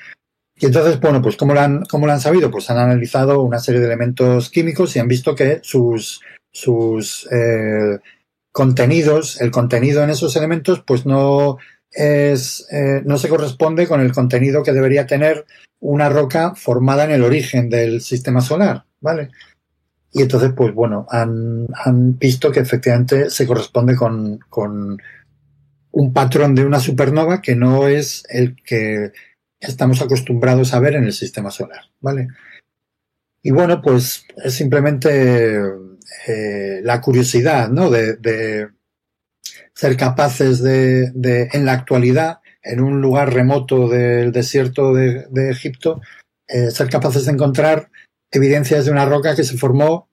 Y 0.56 0.66
entonces, 0.66 1.00
bueno, 1.00 1.22
pues 1.22 1.36
¿cómo 1.36 1.54
lo, 1.54 1.60
han, 1.60 1.84
¿cómo 1.84 2.06
lo 2.06 2.12
han 2.12 2.20
sabido? 2.20 2.50
Pues 2.50 2.68
han 2.70 2.78
analizado 2.78 3.42
una 3.42 3.58
serie 3.58 3.80
de 3.80 3.86
elementos 3.86 4.50
químicos 4.50 4.94
y 4.94 4.98
han 4.98 5.08
visto 5.08 5.34
que 5.34 5.60
sus, 5.62 6.20
sus 6.50 7.26
eh, 7.32 7.98
contenidos, 8.52 9.40
el 9.40 9.50
contenido 9.50 10.02
en 10.02 10.10
esos 10.10 10.36
elementos, 10.36 10.82
pues 10.86 11.06
no 11.06 11.58
es, 11.90 12.66
eh, 12.70 13.02
no 13.04 13.18
se 13.18 13.28
corresponde 13.28 13.86
con 13.86 14.00
el 14.00 14.12
contenido 14.12 14.62
que 14.62 14.72
debería 14.72 15.06
tener 15.06 15.46
una 15.80 16.08
roca 16.08 16.54
formada 16.54 17.04
en 17.04 17.10
el 17.10 17.22
origen 17.22 17.68
del 17.68 18.00
sistema 18.00 18.40
solar, 18.40 18.84
¿vale? 19.00 19.30
Y 20.12 20.22
entonces, 20.22 20.52
pues 20.56 20.74
bueno, 20.74 21.06
han, 21.10 21.66
han 21.72 22.18
visto 22.18 22.50
que 22.50 22.60
efectivamente 22.60 23.30
se 23.30 23.46
corresponde 23.46 23.96
con, 23.96 24.38
con, 24.48 24.98
un 25.92 26.12
patrón 26.12 26.54
de 26.54 26.64
una 26.64 26.80
supernova 26.80 27.40
que 27.40 27.56
no 27.56 27.88
es 27.88 28.24
el 28.28 28.56
que 28.62 29.12
estamos 29.58 30.00
acostumbrados 30.00 30.72
a 30.72 30.80
ver 30.80 30.94
en 30.94 31.04
el 31.04 31.12
sistema 31.12 31.50
solar, 31.50 31.84
¿vale? 32.00 32.28
Y 33.42 33.50
bueno, 33.50 33.80
pues 33.82 34.24
es 34.44 34.54
simplemente 34.54 35.60
eh, 36.26 36.80
la 36.82 37.00
curiosidad, 37.00 37.68
¿no? 37.70 37.90
De, 37.90 38.16
de 38.16 38.68
ser 39.74 39.96
capaces 39.96 40.62
de, 40.62 41.10
de, 41.12 41.48
en 41.52 41.64
la 41.64 41.72
actualidad, 41.72 42.40
en 42.62 42.80
un 42.80 43.00
lugar 43.00 43.32
remoto 43.32 43.88
del 43.88 44.32
desierto 44.32 44.92
de, 44.94 45.50
Egipto, 45.50 46.00
eh, 46.48 46.70
ser 46.70 46.88
capaces 46.88 47.24
de 47.24 47.32
encontrar 47.32 47.90
evidencias 48.30 48.84
de 48.84 48.90
una 48.90 49.06
roca 49.06 49.34
que 49.34 49.44
se 49.44 49.56
formó, 49.56 50.08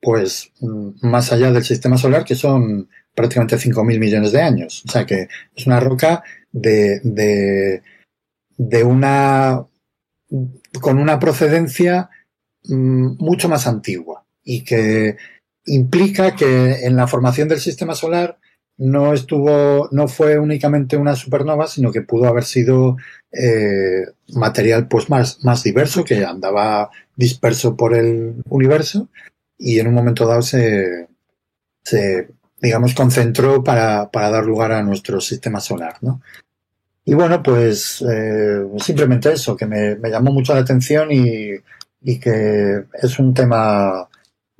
pues, 0.00 0.52
más 1.00 1.32
allá 1.32 1.52
del 1.52 1.64
sistema 1.64 1.96
solar, 1.96 2.24
que 2.24 2.34
son 2.34 2.88
prácticamente 3.14 3.56
5.000 3.56 3.98
millones 3.98 4.32
de 4.32 4.42
años. 4.42 4.82
O 4.86 4.90
sea 4.90 5.06
que 5.06 5.28
es 5.54 5.66
una 5.66 5.80
roca 5.80 6.22
de, 6.50 7.00
de, 7.04 7.82
de 8.56 8.84
una, 8.84 9.66
con 10.80 10.98
una 10.98 11.18
procedencia 11.18 12.10
mmm, 12.64 13.16
mucho 13.18 13.48
más 13.48 13.66
antigua 13.66 14.24
y 14.44 14.64
que 14.64 15.16
implica 15.66 16.34
que 16.34 16.86
en 16.86 16.96
la 16.96 17.06
formación 17.06 17.48
del 17.48 17.60
sistema 17.60 17.94
solar 17.94 18.38
no 18.78 19.12
estuvo, 19.12 19.88
no 19.92 20.08
fue 20.08 20.38
únicamente 20.38 20.96
una 20.96 21.14
supernova, 21.14 21.66
sino 21.66 21.92
que 21.92 22.02
pudo 22.02 22.26
haber 22.26 22.44
sido 22.44 22.96
eh, 23.30 24.04
material 24.34 24.88
pues 24.88 25.08
más, 25.10 25.44
más 25.44 25.62
diverso 25.62 26.04
que 26.04 26.24
andaba 26.24 26.90
disperso 27.16 27.76
por 27.76 27.94
el 27.94 28.42
universo 28.48 29.08
y 29.58 29.78
en 29.78 29.88
un 29.88 29.94
momento 29.94 30.26
dado 30.26 30.42
se, 30.42 31.08
se 31.84 32.28
digamos, 32.60 32.94
concentró 32.94 33.62
para, 33.62 34.10
para, 34.10 34.30
dar 34.30 34.44
lugar 34.44 34.72
a 34.72 34.82
nuestro 34.82 35.20
sistema 35.20 35.60
solar, 35.60 35.96
¿no? 36.00 36.20
Y 37.04 37.14
bueno, 37.14 37.42
pues 37.42 38.04
eh, 38.08 38.64
simplemente 38.78 39.32
eso, 39.32 39.56
que 39.56 39.66
me, 39.66 39.96
me, 39.96 40.08
llamó 40.08 40.32
mucho 40.32 40.54
la 40.54 40.60
atención 40.60 41.10
y, 41.10 41.50
y 42.00 42.20
que 42.20 42.84
es 43.02 43.18
un 43.18 43.34
tema 43.34 44.08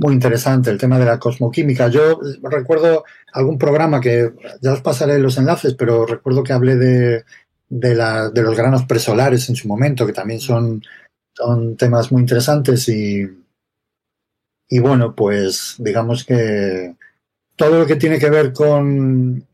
muy 0.02 0.14
interesante, 0.14 0.70
el 0.70 0.78
tema 0.78 0.98
de 0.98 1.04
la 1.04 1.18
cosmoquímica. 1.18 1.88
Yo 1.88 2.20
recuerdo 2.42 3.04
algún 3.32 3.58
programa 3.58 4.00
que 4.00 4.32
ya 4.60 4.72
os 4.72 4.80
pasaré 4.80 5.18
los 5.18 5.38
enlaces, 5.38 5.74
pero 5.74 6.04
recuerdo 6.06 6.42
que 6.42 6.52
hablé 6.52 6.76
de, 6.76 7.24
de, 7.68 7.94
la, 7.94 8.30
de 8.30 8.42
los 8.42 8.56
granos 8.56 8.84
presolares 8.84 9.48
en 9.48 9.56
su 9.56 9.68
momento, 9.68 10.06
que 10.06 10.12
también 10.12 10.40
son, 10.40 10.82
son 11.34 11.76
temas 11.76 12.10
muy 12.10 12.22
interesantes 12.22 12.88
y, 12.88 13.26
y 14.68 14.78
bueno, 14.80 15.14
pues 15.14 15.76
digamos 15.78 16.24
que 16.24 16.94
todo 17.54 17.78
lo 17.78 17.86
que 17.86 17.96
tiene 17.96 18.18
que 18.18 18.30
ver 18.30 18.52
con, 18.52 19.46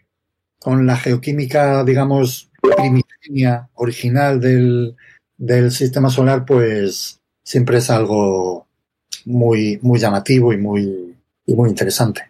con 0.59 0.87
la 0.87 0.97
geoquímica, 0.97 1.85
digamos, 1.85 2.51
primigenia, 2.61 3.69
original 3.75 4.41
del, 4.41 4.97
del 5.37 5.71
sistema 5.73 6.09
solar, 6.09 6.45
pues 6.47 7.21
siempre 7.45 7.79
es 7.79 7.91
algo 7.91 8.68
muy, 9.29 9.79
muy 9.83 9.99
llamativo 9.99 10.53
y 10.53 10.57
muy, 10.57 11.15
y 11.47 11.55
muy 11.55 11.69
interesante. 11.69 12.23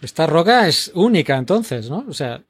Esta 0.00 0.26
roca 0.26 0.66
es 0.66 0.90
única 0.94 1.36
entonces, 1.36 1.88
¿no? 1.88 2.04
O 2.08 2.12
sea, 2.12 2.42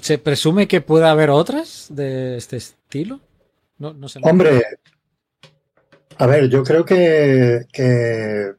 ¿se 0.00 0.18
presume 0.18 0.68
que 0.68 0.80
pueda 0.80 1.10
haber 1.10 1.30
otras 1.30 1.88
de 1.90 2.36
este 2.36 2.56
estilo? 2.56 3.20
No, 3.78 3.92
no 3.92 4.08
sé. 4.08 4.20
Hombre, 4.22 4.62
a 6.18 6.26
ver, 6.26 6.48
yo 6.48 6.62
creo 6.62 6.84
que, 6.84 7.66
que, 7.72 8.52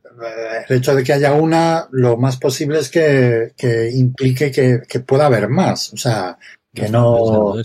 el 0.67 0.77
hecho 0.77 0.95
de 0.95 1.03
que 1.03 1.13
haya 1.13 1.33
una, 1.33 1.87
lo 1.91 2.17
más 2.17 2.37
posible 2.37 2.79
es 2.79 2.89
que, 2.89 3.53
que 3.57 3.89
implique 3.91 4.51
que, 4.51 4.81
que, 4.87 4.99
pueda 4.99 5.25
haber 5.25 5.49
más. 5.49 5.93
O 5.93 5.97
sea, 5.97 6.37
que 6.73 6.89
no. 6.89 7.55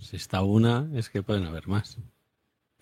Si 0.00 0.16
está 0.16 0.42
una, 0.42 0.88
es 0.94 1.08
que 1.08 1.22
pueden 1.22 1.44
haber 1.44 1.68
más. 1.68 1.98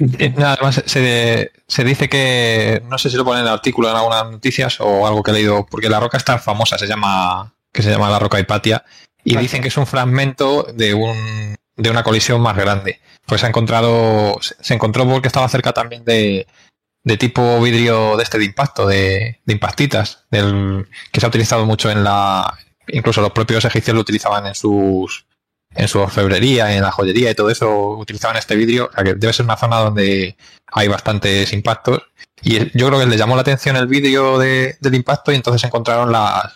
Además, 0.01 0.83
se, 0.87 1.53
se, 1.67 1.85
dice 1.85 2.09
que, 2.09 2.83
no 2.89 2.97
sé 2.97 3.11
si 3.11 3.17
lo 3.17 3.25
pone 3.25 3.41
en 3.41 3.47
el 3.47 3.53
artículo 3.53 3.91
en 3.91 3.97
algunas 3.97 4.31
noticias 4.31 4.79
o 4.81 5.07
algo 5.07 5.23
que 5.23 5.31
he 5.31 5.35
leído, 5.35 5.67
porque 5.67 5.89
la 5.89 6.01
roca 6.01 6.17
está 6.17 6.39
famosa, 6.39 6.79
se 6.79 6.87
llama, 6.87 7.55
que 7.73 7.83
se 7.83 7.91
llama 7.91 8.09
la 8.09 8.19
roca 8.19 8.41
Hipatia, 8.41 8.85
y 9.25 9.37
dicen 9.37 9.61
que 9.61 9.69
es 9.69 9.77
un 9.77 9.87
fragmento 9.87 10.63
de, 10.75 10.95
un, 10.95 11.57
de 11.77 11.91
una 11.91 12.03
colisión 12.03 12.41
más 12.41 12.57
grande. 12.57 13.01
Pues 13.27 13.43
se 13.43 13.47
ha 13.47 13.51
encontrado, 13.51 14.39
se 14.41 14.75
encontró 14.75 15.07
porque 15.07 15.29
estaba 15.29 15.49
cerca 15.49 15.73
también 15.73 16.05
de, 16.05 16.47
de 17.05 17.17
tipo 17.17 17.61
vidrio 17.61 18.17
de 18.17 18.23
este 18.23 18.39
de 18.39 18.45
impacto, 18.47 18.87
de, 18.87 19.41
de 19.45 19.53
impactitas, 19.53 20.25
del, 20.31 20.89
que 21.13 21.21
se 21.21 21.27
ha 21.27 21.29
utilizado 21.29 21.67
mucho 21.67 21.91
en 21.91 22.05
la, 22.05 22.59
incluso 22.89 23.21
los 23.21 23.33
propios 23.33 23.65
egipcios 23.65 23.95
lo 23.95 24.01
utilizaban 24.01 24.47
en 24.47 24.55
sus, 24.55 25.27
en 25.75 25.89
su 25.89 26.01
orfebrería, 26.01 26.75
en 26.75 26.83
la 26.83 26.91
joyería 26.91 27.31
y 27.31 27.35
todo 27.35 27.51
eso 27.51 27.91
utilizaban 27.91 28.37
este 28.37 28.57
vidrio, 28.57 28.91
que 28.91 29.15
debe 29.15 29.33
ser 29.33 29.45
una 29.45 29.57
zona 29.57 29.79
donde 29.79 30.37
hay 30.67 30.89
bastantes 30.89 31.53
impactos. 31.53 32.03
Y 32.43 32.59
yo 32.77 32.87
creo 32.89 32.99
que 32.99 33.07
les 33.07 33.19
llamó 33.19 33.35
la 33.35 33.43
atención 33.43 33.77
el 33.77 33.87
vídeo 33.87 34.39
de, 34.39 34.77
del 34.81 34.95
impacto 34.95 35.31
y 35.31 35.37
entonces 35.37 35.63
encontraron 35.65 36.11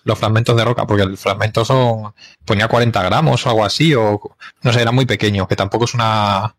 los 0.04 0.18
fragmentos 0.18 0.56
de 0.56 0.64
roca, 0.64 0.86
porque 0.86 1.02
el 1.02 1.18
fragmento 1.18 1.64
son, 1.64 2.14
ponía 2.44 2.68
40 2.68 3.02
gramos 3.02 3.46
o 3.46 3.50
algo 3.50 3.64
así, 3.64 3.94
o 3.94 4.20
no 4.62 4.72
sé, 4.72 4.80
era 4.80 4.92
muy 4.92 5.06
pequeño, 5.06 5.46
que 5.46 5.56
tampoco 5.56 5.84
es 5.84 5.94
una 5.94 6.56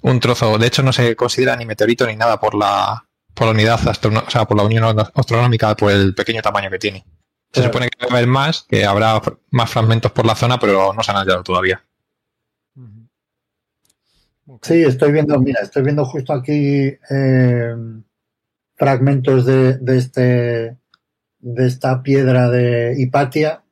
un 0.00 0.20
trozo, 0.20 0.58
de 0.58 0.66
hecho 0.68 0.82
no 0.84 0.92
se 0.92 1.16
considera 1.16 1.56
ni 1.56 1.66
meteorito 1.66 2.06
ni 2.06 2.14
nada 2.14 2.38
por 2.38 2.54
la 2.54 3.04
por 3.34 3.46
la 3.46 3.52
unidad 3.52 3.80
o 3.86 4.30
sea, 4.30 4.44
por 4.44 4.56
la 4.56 4.64
Unión 4.64 4.96
Astronómica, 5.14 5.76
por 5.76 5.92
el 5.92 6.14
pequeño 6.14 6.42
tamaño 6.42 6.70
que 6.70 6.78
tiene. 6.78 7.04
Se 7.52 7.60
Claro. 7.60 7.68
supone 7.68 7.88
que 7.88 8.06
va 8.06 8.12
a 8.12 8.16
haber 8.18 8.28
más, 8.28 8.66
que 8.68 8.84
habrá 8.84 9.20
más 9.50 9.70
fragmentos 9.70 10.12
por 10.12 10.26
la 10.26 10.34
zona, 10.34 10.58
pero 10.58 10.92
no 10.92 11.02
se 11.02 11.10
han 11.10 11.16
hallado 11.16 11.42
todavía. 11.42 11.82
Sí, 14.62 14.82
estoy 14.82 15.12
viendo, 15.12 15.38
mira, 15.40 15.60
estoy 15.62 15.82
viendo 15.82 16.04
justo 16.04 16.32
aquí 16.32 16.96
eh, 17.10 17.74
fragmentos 18.76 19.44
de, 19.46 19.74
de 19.78 19.98
este 19.98 20.76
de 21.40 21.66
esta 21.66 22.02
piedra 22.02 22.50
de 22.50 22.94
Hipatia 22.98 23.62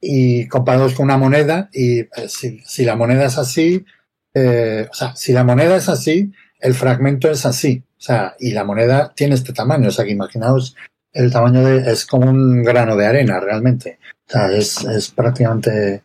y 0.00 0.46
comparados 0.48 0.94
con 0.94 1.04
una 1.04 1.18
moneda 1.18 1.68
y 1.72 2.00
eh, 2.00 2.08
si, 2.28 2.60
si 2.60 2.84
la 2.84 2.96
moneda 2.96 3.26
es 3.26 3.36
así, 3.38 3.84
eh, 4.32 4.88
o 4.90 4.94
sea, 4.94 5.14
si 5.16 5.32
la 5.32 5.44
moneda 5.44 5.76
es 5.76 5.88
así, 5.90 6.32
el 6.60 6.74
fragmento 6.74 7.30
es 7.30 7.44
así, 7.44 7.82
o 7.98 8.00
sea, 8.00 8.34
y 8.38 8.52
la 8.52 8.64
moneda 8.64 9.12
tiene 9.14 9.34
este 9.34 9.52
tamaño, 9.52 9.88
o 9.88 9.90
sea, 9.90 10.04
que 10.06 10.12
imaginaos 10.12 10.76
el 11.12 11.32
tamaño 11.32 11.62
de, 11.64 11.90
es 11.90 12.06
como 12.06 12.30
un 12.30 12.62
grano 12.62 12.96
de 12.96 13.06
arena 13.06 13.40
realmente, 13.40 13.98
o 14.28 14.32
sea, 14.32 14.50
es, 14.52 14.84
es 14.84 15.10
prácticamente, 15.10 16.02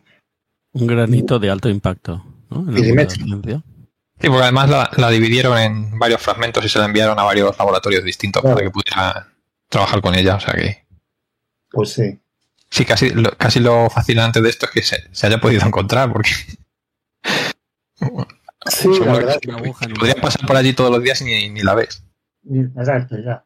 Un 0.72 0.86
granito 0.86 1.38
de 1.38 1.50
alto 1.50 1.68
impacto. 1.68 2.24
¿no? 2.50 2.62
Milimétrico. 2.62 3.26
Sí, 4.18 4.28
porque 4.28 4.42
además 4.44 4.70
la, 4.70 4.90
la 4.96 5.10
dividieron 5.10 5.58
en 5.58 5.98
varios 5.98 6.22
fragmentos 6.22 6.64
y 6.64 6.68
se 6.68 6.78
la 6.78 6.86
enviaron 6.86 7.18
a 7.18 7.22
varios 7.24 7.56
laboratorios 7.58 8.02
distintos 8.04 8.40
Claro. 8.40 8.56
para 8.56 8.66
que 8.66 8.72
pudiera 8.72 9.28
trabajar 9.68 10.00
con 10.00 10.14
ella. 10.14 10.36
O 10.36 10.40
sea 10.40 10.54
que 10.54 10.84
pues 11.70 11.90
sí. 11.92 12.18
sí, 12.70 12.84
casi 12.86 13.10
lo, 13.10 13.30
casi 13.32 13.60
lo 13.60 13.90
fascinante 13.90 14.40
de 14.40 14.48
esto 14.48 14.66
es 14.66 14.72
que 14.72 14.82
se, 14.82 15.04
se 15.12 15.26
haya 15.26 15.38
podido 15.38 15.66
encontrar, 15.66 16.10
porque 16.12 16.30
Sí, 18.68 18.88
la 19.04 19.12
verdad 19.12 19.38
que 19.40 19.48
podrías 19.94 20.16
pasar 20.16 20.46
por 20.46 20.56
allí 20.56 20.72
todos 20.72 20.90
los 20.90 21.02
días 21.02 21.20
y 21.20 21.24
ni, 21.24 21.48
ni 21.50 21.62
la 21.62 21.74
ves. 21.74 22.02
Exacto, 22.50 23.16
ya. 23.18 23.44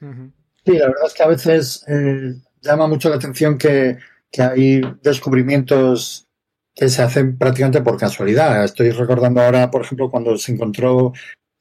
Ujú. 0.00 0.32
Sí, 0.64 0.76
la 0.76 0.88
verdad 0.88 1.06
es 1.06 1.14
que 1.14 1.22
a 1.22 1.28
veces 1.28 1.84
eh, 1.88 2.34
llama 2.60 2.86
mucho 2.86 3.08
la 3.08 3.16
atención 3.16 3.58
que, 3.58 3.98
hay 4.38 4.80
descubrimientos 5.02 6.28
que 6.74 6.88
se 6.88 7.02
hacen 7.02 7.36
prácticamente 7.36 7.82
por 7.82 7.98
casualidad. 7.98 8.64
Estoy 8.64 8.90
recordando 8.90 9.40
ahora, 9.40 9.70
por 9.70 9.82
ejemplo, 9.82 10.08
cuando 10.08 10.36
se 10.38 10.52
encontró 10.52 11.12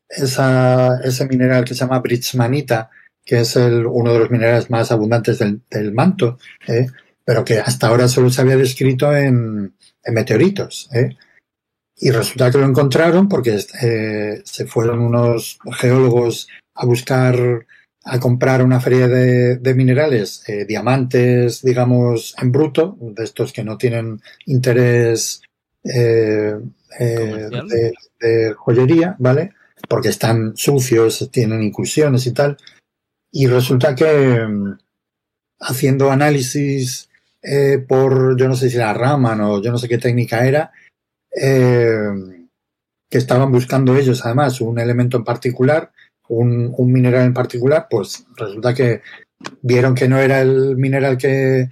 esa, 0.08 1.00
ese 1.04 1.28
mineral 1.28 1.66
que 1.66 1.74
se 1.74 1.80
llama 1.80 2.00
Bridgemanita, 2.00 2.92
que 3.26 3.40
es 3.40 3.56
el, 3.56 3.88
uno 3.88 4.14
de 4.14 4.20
los 4.20 4.30
minerales 4.30 4.70
más 4.70 4.92
abundantes 4.92 5.40
del, 5.40 5.62
del 5.70 5.94
manto, 5.94 6.38
¿eh? 6.68 6.88
pero 7.26 7.44
que 7.44 7.60
hasta 7.60 7.88
ahora 7.88 8.08
solo 8.08 8.30
se 8.30 8.42
había 8.42 8.56
descrito 8.56 9.16
en, 9.16 9.74
en 10.04 10.14
meteoritos. 10.14 10.90
¿eh? 10.94 11.16
Y 11.98 12.12
resulta 12.12 12.52
que 12.52 12.58
lo 12.58 12.66
encontraron 12.66 13.28
porque 13.28 13.60
eh, 13.82 14.42
se 14.46 14.66
fueron 14.66 15.00
unos 15.00 15.60
geólogos 15.74 16.48
a 16.74 16.86
buscar 16.86 17.66
a 18.04 18.20
comprar 18.20 18.64
una 18.64 18.80
feria 18.80 19.08
de, 19.08 19.58
de 19.58 19.74
minerales, 19.76 20.44
eh, 20.48 20.66
diamantes, 20.66 21.62
digamos, 21.62 22.34
en 22.42 22.52
bruto, 22.52 22.98
de 23.00 23.24
estos 23.24 23.52
que 23.52 23.64
no 23.64 23.78
tienen 23.78 24.22
interés 24.46 25.42
eh, 25.84 26.56
eh, 27.00 27.50
de, 27.68 27.94
de 28.20 28.54
joyería, 28.54 29.16
¿vale? 29.20 29.54
Porque 29.88 30.10
están 30.10 30.56
sucios, 30.56 31.30
tienen 31.32 31.62
incursiones 31.62 32.26
y 32.26 32.32
tal. 32.32 32.58
Y 33.32 33.48
resulta 33.48 33.96
que 33.96 34.46
mm, 34.48 34.78
haciendo 35.60 36.12
análisis 36.12 37.08
por, 37.88 38.38
yo 38.38 38.50
no 38.50 38.56
sé 38.56 38.70
si 38.70 38.76
era 38.76 38.94
Raman 38.94 39.40
o 39.40 39.62
yo 39.62 39.72
no 39.72 39.78
sé 39.78 39.88
qué 39.88 39.98
técnica 39.98 40.46
era, 40.46 40.74
que 41.32 43.18
estaban 43.18 43.50
buscando 43.50 43.96
ellos 43.96 44.26
además 44.26 44.60
un 44.60 44.78
elemento 44.78 45.16
en 45.16 45.24
particular, 45.24 45.94
un, 46.30 46.74
un 46.76 46.92
mineral 46.92 47.26
en 47.26 47.34
particular, 47.34 47.88
pues 47.90 48.26
resulta 48.36 48.74
que 48.74 49.02
vieron 49.62 49.96
que 49.96 50.08
no 50.08 50.20
era 50.20 50.42
el 50.42 50.76
mineral 50.78 51.18
que, 51.18 51.70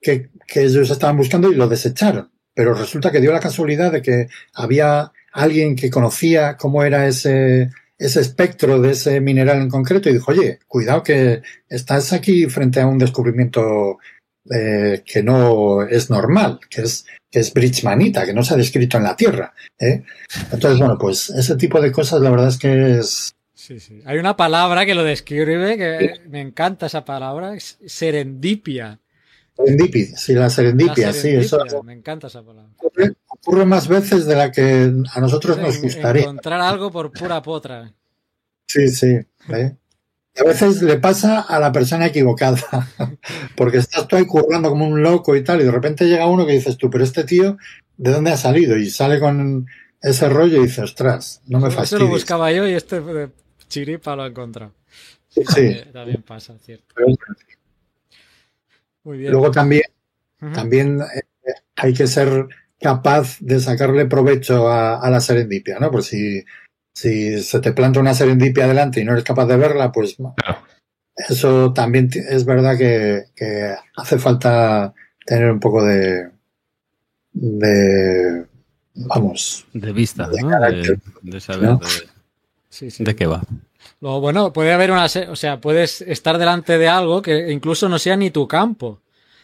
que, 0.00 0.30
ellos 0.54 0.90
estaban 0.90 1.16
buscando 1.16 1.50
y 1.50 1.54
lo 1.54 1.68
desecharon. 1.68 2.30
Pero 2.54 2.74
resulta 2.74 3.10
que 3.10 3.20
dio 3.20 3.32
la 3.32 3.40
casualidad 3.40 3.92
de 3.92 4.02
que 4.02 4.28
había 4.54 5.12
alguien 5.32 5.76
que 5.76 5.90
conocía 5.90 6.56
cómo 6.56 6.82
era 6.82 7.06
ese, 7.06 7.70
ese 7.96 8.20
espectro 8.20 8.80
de 8.80 8.90
ese 8.90 9.20
mineral 9.20 9.62
en 9.62 9.68
concreto 9.68 10.08
y 10.08 10.14
dijo, 10.14 10.32
oye, 10.32 10.58
cuidado 10.66 11.02
que 11.02 11.42
estás 11.68 12.12
aquí 12.12 12.46
frente 12.46 12.80
a 12.80 12.86
un 12.86 12.98
descubrimiento 12.98 13.98
eh, 14.50 15.02
que 15.04 15.22
no 15.22 15.82
es 15.82 16.10
normal, 16.10 16.58
que 16.68 16.82
es, 16.82 17.06
que 17.30 17.40
es 17.40 17.52
Bridgemanita, 17.52 18.24
que 18.24 18.34
no 18.34 18.42
se 18.42 18.54
ha 18.54 18.56
descrito 18.56 18.96
en 18.96 19.04
la 19.04 19.16
Tierra. 19.16 19.54
¿eh? 19.78 20.02
Entonces, 20.50 20.80
bueno, 20.80 20.98
pues 20.98 21.30
ese 21.30 21.56
tipo 21.56 21.80
de 21.80 21.92
cosas 21.92 22.20
la 22.20 22.30
verdad 22.30 22.48
es 22.48 22.58
que 22.58 22.98
es... 22.98 23.32
Sí, 23.60 23.78
sí. 23.78 24.00
Hay 24.06 24.16
una 24.16 24.38
palabra 24.38 24.86
que 24.86 24.94
lo 24.94 25.04
describe 25.04 25.76
que 25.76 26.26
me 26.30 26.40
encanta 26.40 26.86
esa 26.86 27.04
palabra, 27.04 27.54
es 27.54 27.76
serendipia. 27.84 28.98
Serendipia, 29.54 30.16
sí, 30.16 30.32
la 30.32 30.48
serendipia, 30.48 31.08
La 31.08 31.12
sí, 31.12 31.28
eso 31.28 31.58
Me 31.84 31.92
encanta 31.92 32.28
esa 32.28 32.42
palabra. 32.42 32.70
ocurre, 32.78 33.12
ocurre 33.28 33.66
más 33.66 33.86
veces 33.86 34.24
de 34.24 34.34
la 34.34 34.50
que 34.50 34.90
a 35.12 35.20
nosotros 35.20 35.58
nos 35.58 35.78
gustaría. 35.78 36.22
Encontrar 36.22 36.58
algo 36.58 36.90
por 36.90 37.12
pura 37.12 37.42
potra. 37.42 37.92
Sí, 38.66 38.88
sí. 38.88 39.18
¿eh? 39.50 39.76
Y 40.34 40.40
a 40.40 40.44
veces 40.44 40.80
le 40.80 40.96
pasa 40.96 41.40
a 41.42 41.60
la 41.60 41.70
persona 41.70 42.06
equivocada, 42.06 42.56
porque 43.56 43.76
estás 43.76 44.08
tú 44.08 44.16
ahí 44.16 44.24
currando 44.24 44.70
como 44.70 44.88
un 44.88 45.02
loco 45.02 45.36
y 45.36 45.44
tal, 45.44 45.60
y 45.60 45.64
de 45.64 45.70
repente 45.70 46.08
llega 46.08 46.24
uno 46.26 46.46
que 46.46 46.54
dices 46.54 46.78
tú, 46.78 46.88
pero 46.88 47.04
este 47.04 47.24
tío, 47.24 47.58
¿de 47.98 48.10
dónde 48.10 48.30
ha 48.30 48.38
salido? 48.38 48.78
Y 48.78 48.88
sale 48.88 49.20
con 49.20 49.66
ese 50.00 50.30
rollo 50.30 50.60
y 50.60 50.62
dice, 50.62 50.80
ostras, 50.80 51.42
no 51.46 51.60
me 51.60 51.68
Eso 51.68 51.74
lo 51.76 51.80
fastidies. 51.82 52.08
buscaba 52.08 52.50
yo 52.52 52.66
y 52.66 52.72
este 52.72 53.02
de 53.02 53.28
chiripa 53.70 54.14
lo 54.14 54.26
he 54.26 54.28
encontrado. 54.28 54.74
Sí, 55.28 55.42
sí. 55.46 55.60
Eh, 55.60 55.90
También 55.92 56.22
pasa, 56.22 56.58
cierto. 56.58 56.92
Pero 56.94 57.08
Muy 59.04 59.16
bien. 59.16 59.32
Luego 59.32 59.50
también, 59.50 59.84
Ujú. 60.42 60.52
también 60.52 61.00
eh, 61.00 61.22
hay 61.76 61.94
que 61.94 62.06
ser 62.06 62.48
capaz 62.78 63.38
de 63.40 63.60
sacarle 63.60 64.06
provecho 64.06 64.68
a, 64.68 65.00
a 65.00 65.10
la 65.10 65.20
serendipia, 65.20 65.78
¿no? 65.78 65.90
Pues 65.90 66.06
si, 66.06 66.44
si 66.92 67.42
se 67.42 67.60
te 67.60 67.72
planta 67.72 68.00
una 68.00 68.14
serendipia 68.14 68.64
adelante 68.64 69.00
y 69.00 69.04
no 69.04 69.12
eres 69.12 69.24
capaz 69.24 69.46
de 69.46 69.56
verla, 69.56 69.92
pues 69.92 70.16
eso 71.16 71.72
también 71.72 72.10
es 72.28 72.44
verdad 72.44 72.76
que, 72.76 73.24
que 73.34 73.74
hace 73.96 74.18
falta 74.18 74.92
tener 75.24 75.50
un 75.50 75.60
poco 75.60 75.84
de, 75.84 76.30
de 77.32 78.46
vamos, 78.94 79.66
De 79.72 79.92
vista, 79.92 80.28
De 80.28 80.42
¿no? 80.42 80.48
carácter. 80.48 80.98
De, 81.22 81.30
de 81.30 81.40
saber 81.40 81.68
¿No? 81.68 81.78
de, 81.78 82.19
Sí, 82.70 82.90
sí. 82.90 83.04
de 83.04 83.14
qué 83.14 83.26
va. 83.26 83.42
Luego, 84.00 84.20
bueno, 84.20 84.52
puede 84.52 84.72
haber 84.72 84.90
una, 84.92 85.04
o 85.06 85.36
sea, 85.36 85.60
puedes 85.60 86.00
estar 86.02 86.38
delante 86.38 86.78
de 86.78 86.88
algo 86.88 87.20
que 87.20 87.50
incluso 87.52 87.88
no 87.88 87.98
sea 87.98 88.16
ni 88.16 88.30
tu 88.30 88.46
campo. 88.48 89.00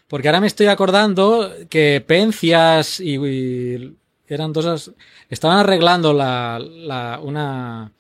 Porque 0.09 0.29
ahora 0.29 0.41
me 0.41 0.47
estoy 0.47 0.67
acordando 0.69 1.53
que 1.69 2.03
Pencias 2.07 3.01
y, 3.01 3.17
y 3.17 3.97
eran 4.29 4.53
dos, 4.53 4.93
estaban 5.29 5.59
arreglando 5.59 6.13
la, 6.13 6.59
la, 6.61 7.19
una, 7.23 7.91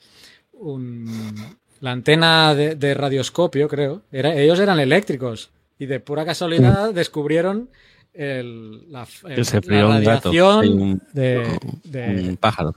un- 0.52 1.56
la 1.80 1.90
antena 1.92 2.54
de, 2.54 2.74
de 2.76 2.94
radioscopio, 2.94 3.68
creo. 3.68 4.02
Era, 4.12 4.34
ellos 4.34 4.58
eran 4.60 4.78
eléctricos 4.80 5.50
y 5.78 5.86
de 5.86 6.00
pura 6.00 6.24
casualidad 6.24 6.94
descubrieron 6.94 7.68
el, 8.16 8.90
la, 8.92 9.06
el- 9.28 9.36
la 9.36 9.44
frió 9.44 9.88
un 9.88 10.04
gato. 10.04 10.28
radiación 10.30 10.68
un, 10.82 11.02
de, 11.12 11.58
de- 11.84 12.28
un 12.30 12.36
pájaro. 12.36 12.72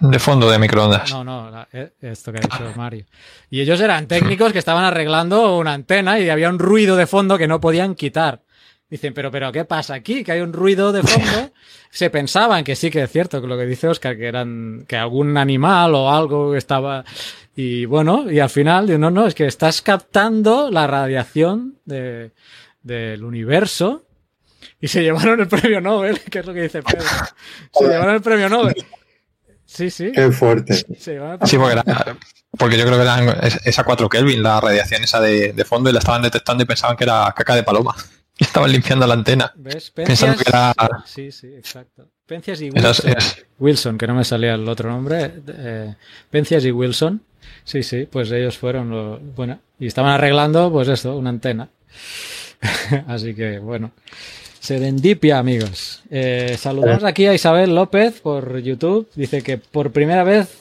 De 0.00 0.18
fondo 0.18 0.50
de 0.50 0.58
microondas. 0.58 1.10
no, 1.12 1.24
no, 1.24 1.50
la- 1.50 1.68
eh, 1.72 1.92
esto 2.00 2.32
que 2.32 2.38
ha 2.38 2.42
dicho 2.42 2.72
Mario. 2.76 3.04
Y 3.50 3.60
ellos 3.60 3.80
eran 3.80 4.06
técnicos 4.06 4.52
que 4.52 4.58
estaban 4.58 4.84
arreglando 4.84 5.56
una 5.58 5.72
antena 5.72 6.18
y 6.20 6.30
había 6.30 6.48
un 6.48 6.58
ruido 6.58 6.96
de 6.96 7.06
fondo 7.06 7.36
que 7.38 7.48
no 7.48 7.60
podían 7.60 7.94
quitar. 7.94 8.42
Dicen, 8.88 9.14
pero, 9.14 9.30
pero, 9.30 9.50
¿qué 9.50 9.64
pasa 9.64 9.94
aquí? 9.94 10.22
Que 10.22 10.32
hay 10.32 10.40
un 10.40 10.52
ruido 10.52 10.92
de 10.92 11.02
fondo. 11.02 11.50
Se 11.90 12.10
pensaban 12.10 12.62
que 12.64 12.76
sí 12.76 12.90
que 12.90 13.02
es 13.04 13.10
cierto, 13.10 13.40
que 13.40 13.46
lo 13.46 13.56
que 13.56 13.66
dice 13.66 13.88
Oscar, 13.88 14.16
que 14.16 14.26
eran, 14.26 14.84
que 14.86 14.96
algún 14.96 15.36
animal 15.36 15.94
o 15.94 16.10
algo 16.10 16.54
estaba. 16.54 17.04
Y 17.56 17.84
bueno, 17.86 18.30
y 18.30 18.40
al 18.40 18.50
final, 18.50 19.00
no, 19.00 19.10
no, 19.10 19.26
es 19.26 19.34
que 19.34 19.46
estás 19.46 19.80
captando 19.80 20.70
la 20.70 20.86
radiación 20.88 21.76
de, 21.84 22.32
del 22.82 23.24
universo. 23.24 24.02
Y 24.84 24.88
se 24.88 25.02
llevaron 25.02 25.40
el 25.40 25.48
premio 25.48 25.80
Nobel, 25.80 26.20
que 26.30 26.40
es 26.40 26.46
lo 26.46 26.52
que 26.52 26.60
dice 26.62 26.82
Pedro. 26.82 27.06
Se 27.72 27.84
llevaron 27.88 28.16
el 28.16 28.20
premio 28.20 28.50
Nobel. 28.50 28.74
Sí, 29.64 29.88
sí. 29.90 30.12
qué 30.14 30.30
fuerte. 30.30 30.74
se 30.74 31.12
llevaron 31.12 31.38
el 31.40 31.48
Sí, 31.48 31.56
porque, 31.56 31.72
era- 31.72 32.16
porque 32.58 32.76
yo 32.76 32.84
creo 32.84 32.96
que 32.98 33.02
eran 33.02 33.28
es- 33.44 33.60
esa 33.64 33.82
4 33.84 34.08
Kelvin, 34.10 34.42
la 34.42 34.60
radiación 34.60 35.02
esa 35.02 35.20
de, 35.22 35.54
de 35.54 35.64
fondo, 35.64 35.88
y 35.88 35.92
la 35.94 36.00
estaban 36.00 36.20
detectando 36.20 36.62
y 36.62 36.66
pensaban 36.66 36.96
que 36.98 37.04
era 37.04 37.32
caca 37.34 37.54
de 37.54 37.62
paloma. 37.62 37.94
Y 38.36 38.44
estaban 38.44 38.70
limpiando 38.70 39.06
la 39.06 39.14
antena. 39.14 39.52
¿Ves? 39.56 39.90
Pensando 39.90 40.36
Pencias- 40.36 40.44
que 40.44 40.50
era- 40.50 41.02
Sí, 41.06 41.32
sí, 41.32 41.46
exacto. 41.54 42.06
Pencias 42.26 42.60
y 42.60 42.68
Wilson. 42.70 43.10
es- 43.16 43.46
Wilson, 43.58 43.96
que 43.96 44.06
no 44.06 44.14
me 44.14 44.24
salía 44.24 44.52
el 44.54 44.68
otro 44.68 44.90
nombre. 44.90 45.32
eh, 45.48 45.94
Pencias 46.30 46.62
y 46.66 46.70
Wilson. 46.72 47.22
Sí, 47.64 47.82
sí, 47.82 48.06
pues 48.10 48.30
ellos 48.32 48.58
fueron 48.58 48.90
los. 48.90 49.34
Bueno, 49.34 49.60
y 49.78 49.86
estaban 49.86 50.10
arreglando, 50.12 50.70
pues 50.70 50.88
esto, 50.88 51.16
una 51.16 51.30
antena. 51.30 51.70
Así 53.08 53.34
que, 53.34 53.58
bueno. 53.60 53.92
Serendipia, 54.64 55.38
amigos. 55.38 56.02
Eh, 56.08 56.56
saludamos 56.58 57.04
aquí 57.04 57.26
a 57.26 57.34
Isabel 57.34 57.74
López 57.74 58.22
por 58.22 58.60
YouTube. 58.60 59.06
Dice 59.14 59.42
que 59.42 59.58
por 59.58 59.92
primera 59.92 60.24
vez 60.24 60.56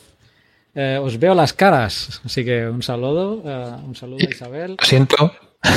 eh, 0.76 1.00
os 1.02 1.18
veo 1.18 1.34
las 1.34 1.54
caras. 1.54 2.20
Así 2.26 2.44
que 2.44 2.68
un 2.68 2.84
saludo, 2.84 3.42
eh, 3.46 3.76
un 3.86 3.96
saludo 3.96 4.18
a 4.28 4.30
Isabel. 4.30 4.76
Lo 4.78 4.86
siento. 4.86 5.32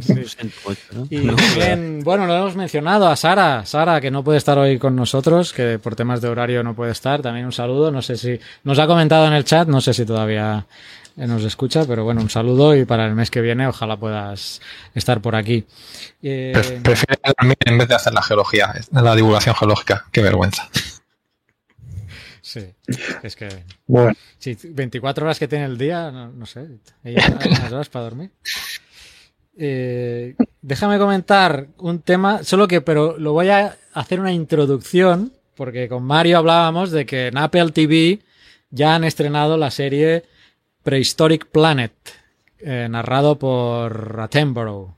Sí. 0.00 0.14
Lo 0.14 0.28
siento 0.28 0.56
mucho, 0.66 0.80
¿no? 0.92 1.06
Y 1.10 2.02
bueno, 2.02 2.26
lo 2.26 2.36
hemos 2.36 2.56
mencionado 2.56 3.08
a 3.08 3.16
Sara, 3.16 3.64
Sara, 3.66 4.00
que 4.00 4.10
no 4.10 4.24
puede 4.24 4.38
estar 4.38 4.56
hoy 4.58 4.78
con 4.78 4.96
nosotros, 4.96 5.52
que 5.52 5.78
por 5.78 5.94
temas 5.94 6.20
de 6.20 6.28
horario 6.28 6.62
no 6.62 6.74
puede 6.74 6.92
estar. 6.92 7.20
También 7.20 7.44
un 7.44 7.52
saludo, 7.52 7.90
no 7.90 8.00
sé 8.00 8.16
si 8.16 8.38
nos 8.64 8.78
ha 8.78 8.86
comentado 8.86 9.26
en 9.26 9.34
el 9.34 9.44
chat, 9.44 9.68
no 9.68 9.80
sé 9.80 9.92
si 9.92 10.06
todavía 10.06 10.66
nos 11.16 11.42
escucha, 11.44 11.84
pero 11.86 12.04
bueno, 12.04 12.20
un 12.20 12.28
saludo 12.30 12.76
y 12.76 12.84
para 12.84 13.06
el 13.06 13.14
mes 13.14 13.30
que 13.30 13.40
viene 13.40 13.66
ojalá 13.66 13.96
puedas 13.96 14.60
estar 14.94 15.20
por 15.22 15.34
aquí. 15.34 15.64
Eh, 16.22 16.52
Pref- 16.54 16.82
Prefiere 16.82 17.20
dormir 17.38 17.56
en 17.64 17.78
vez 17.78 17.88
de 17.88 17.94
hacer 17.94 18.12
la 18.12 18.22
geología, 18.22 18.74
la 18.92 19.14
divulgación 19.16 19.54
geológica. 19.54 20.04
Qué 20.12 20.20
vergüenza. 20.20 20.68
sí, 22.42 22.66
es 23.22 23.34
que 23.36 23.48
Bueno, 23.86 24.12
sí, 24.38 24.56
24 24.62 25.24
horas 25.24 25.38
que 25.38 25.48
tiene 25.48 25.64
el 25.64 25.78
día, 25.78 26.10
no, 26.10 26.28
no 26.32 26.46
sé, 26.46 26.66
hay 27.02 27.14
unas 27.16 27.72
horas 27.72 27.88
para 27.88 28.04
dormir. 28.04 28.30
Eh, 29.58 30.34
déjame 30.60 30.98
comentar 30.98 31.68
un 31.78 32.00
tema, 32.02 32.44
solo 32.44 32.68
que, 32.68 32.82
pero 32.82 33.16
lo 33.18 33.32
voy 33.32 33.48
a 33.48 33.76
hacer 33.94 34.20
una 34.20 34.32
introducción, 34.32 35.32
porque 35.54 35.88
con 35.88 36.02
Mario 36.04 36.38
hablábamos 36.38 36.90
de 36.90 37.06
que 37.06 37.28
en 37.28 37.38
Apple 37.38 37.70
TV 37.72 38.20
ya 38.70 38.94
han 38.94 39.04
estrenado 39.04 39.56
la 39.56 39.70
serie 39.70 40.24
Prehistoric 40.86 41.46
Planet, 41.46 41.92
eh, 42.60 42.86
narrado 42.88 43.38
por 43.38 44.18
Attenborough. 44.20 44.94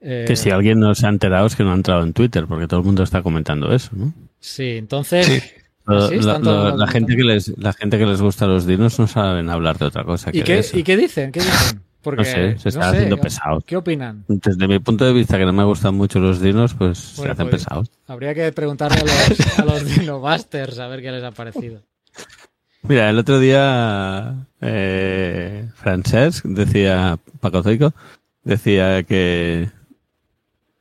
Eh, 0.00 0.24
Que 0.26 0.36
si 0.36 0.50
alguien 0.50 0.78
no 0.80 0.94
se 0.94 1.06
ha 1.06 1.08
enterado 1.08 1.46
es 1.46 1.56
que 1.56 1.64
no 1.64 1.72
ha 1.72 1.74
entrado 1.74 2.02
en 2.02 2.12
Twitter, 2.12 2.44
porque 2.46 2.66
todo 2.68 2.80
el 2.80 2.86
mundo 2.86 3.02
está 3.02 3.22
comentando 3.22 3.72
eso, 3.72 3.90
¿no? 3.94 4.12
Sí, 4.40 4.72
entonces, 4.76 5.26
Sí. 5.26 5.40
Lo- 5.86 6.08
¿Sí? 6.08 6.14
lo- 6.16 6.20
¿Están 6.20 6.42
lo- 6.42 6.50
todos 6.50 6.78
la, 6.80 6.86
gente 6.88 7.14
que 7.16 7.22
les, 7.22 7.56
la 7.56 7.72
gente 7.72 7.96
que 7.98 8.06
les 8.06 8.20
gusta 8.20 8.46
los 8.48 8.66
dinos 8.66 8.98
no 8.98 9.06
saben 9.06 9.48
hablar 9.48 9.78
de 9.78 9.84
otra 9.84 10.02
cosa 10.02 10.32
que 10.32 10.38
¿y 10.38 10.40
de 10.40 10.44
qué, 10.44 10.58
eso. 10.58 10.76
¿y 10.76 10.82
qué 10.82 10.96
dicen? 10.96 11.30
¿Qué 11.30 11.38
dicen? 11.40 11.80
Porque, 12.02 12.22
No 12.22 12.24
sé, 12.24 12.58
se 12.58 12.68
están 12.70 12.94
haciendo 12.94 13.16
pesados. 13.18 13.62
¿Qué 13.64 13.76
opinan? 13.76 14.24
Desde 14.28 14.66
mi 14.68 14.80
punto 14.80 15.04
de 15.04 15.12
vista, 15.12 15.38
que 15.38 15.44
no 15.44 15.52
me 15.52 15.62
gustan 15.64 15.94
mucho 15.94 16.18
los 16.18 16.40
dinos, 16.40 16.74
pues 16.74 16.98
se 16.98 17.28
hacen 17.28 17.48
pues- 17.48 17.62
pesados. 17.64 17.90
Habría 18.08 18.34
que 18.34 18.50
preguntarle 18.52 18.98
a 19.00 19.04
los, 19.04 19.58
a 19.60 19.64
los 19.64 19.84
Dinobusters 19.96 20.78
a 20.80 20.88
ver 20.88 21.02
qué 21.02 21.12
les 21.12 21.22
ha 21.22 21.30
parecido. 21.30 21.82
Mira, 22.88 23.10
el 23.10 23.18
otro 23.18 23.38
día 23.40 24.34
eh, 24.60 25.68
Francesc 25.76 26.44
decía, 26.44 27.18
Paco 27.40 27.62
Zoico, 27.62 27.92
decía 28.44 29.02
que 29.02 29.70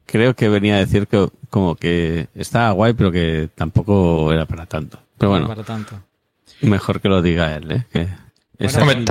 creo 0.06 0.36
que 0.36 0.50
venía 0.50 0.76
a 0.76 0.80
decir 0.80 1.08
que 1.08 1.30
como 1.50 1.76
que 1.76 2.28
estaba 2.36 2.72
guay, 2.72 2.94
pero 2.94 3.12
que 3.12 3.50
tampoco 3.56 4.32
era 4.32 4.46
para 4.46 4.65
tanto. 4.65 5.00
Pero 5.18 5.32
bueno, 5.32 5.48
Para 5.48 5.63
tanto. 5.63 6.00
mejor 6.62 7.00
que 7.02 7.10
lo 7.10 7.22
diga 7.22 7.56
él, 7.56 7.72
¿eh? 7.72 7.86
Que 7.91 8.08
también- 8.70 9.06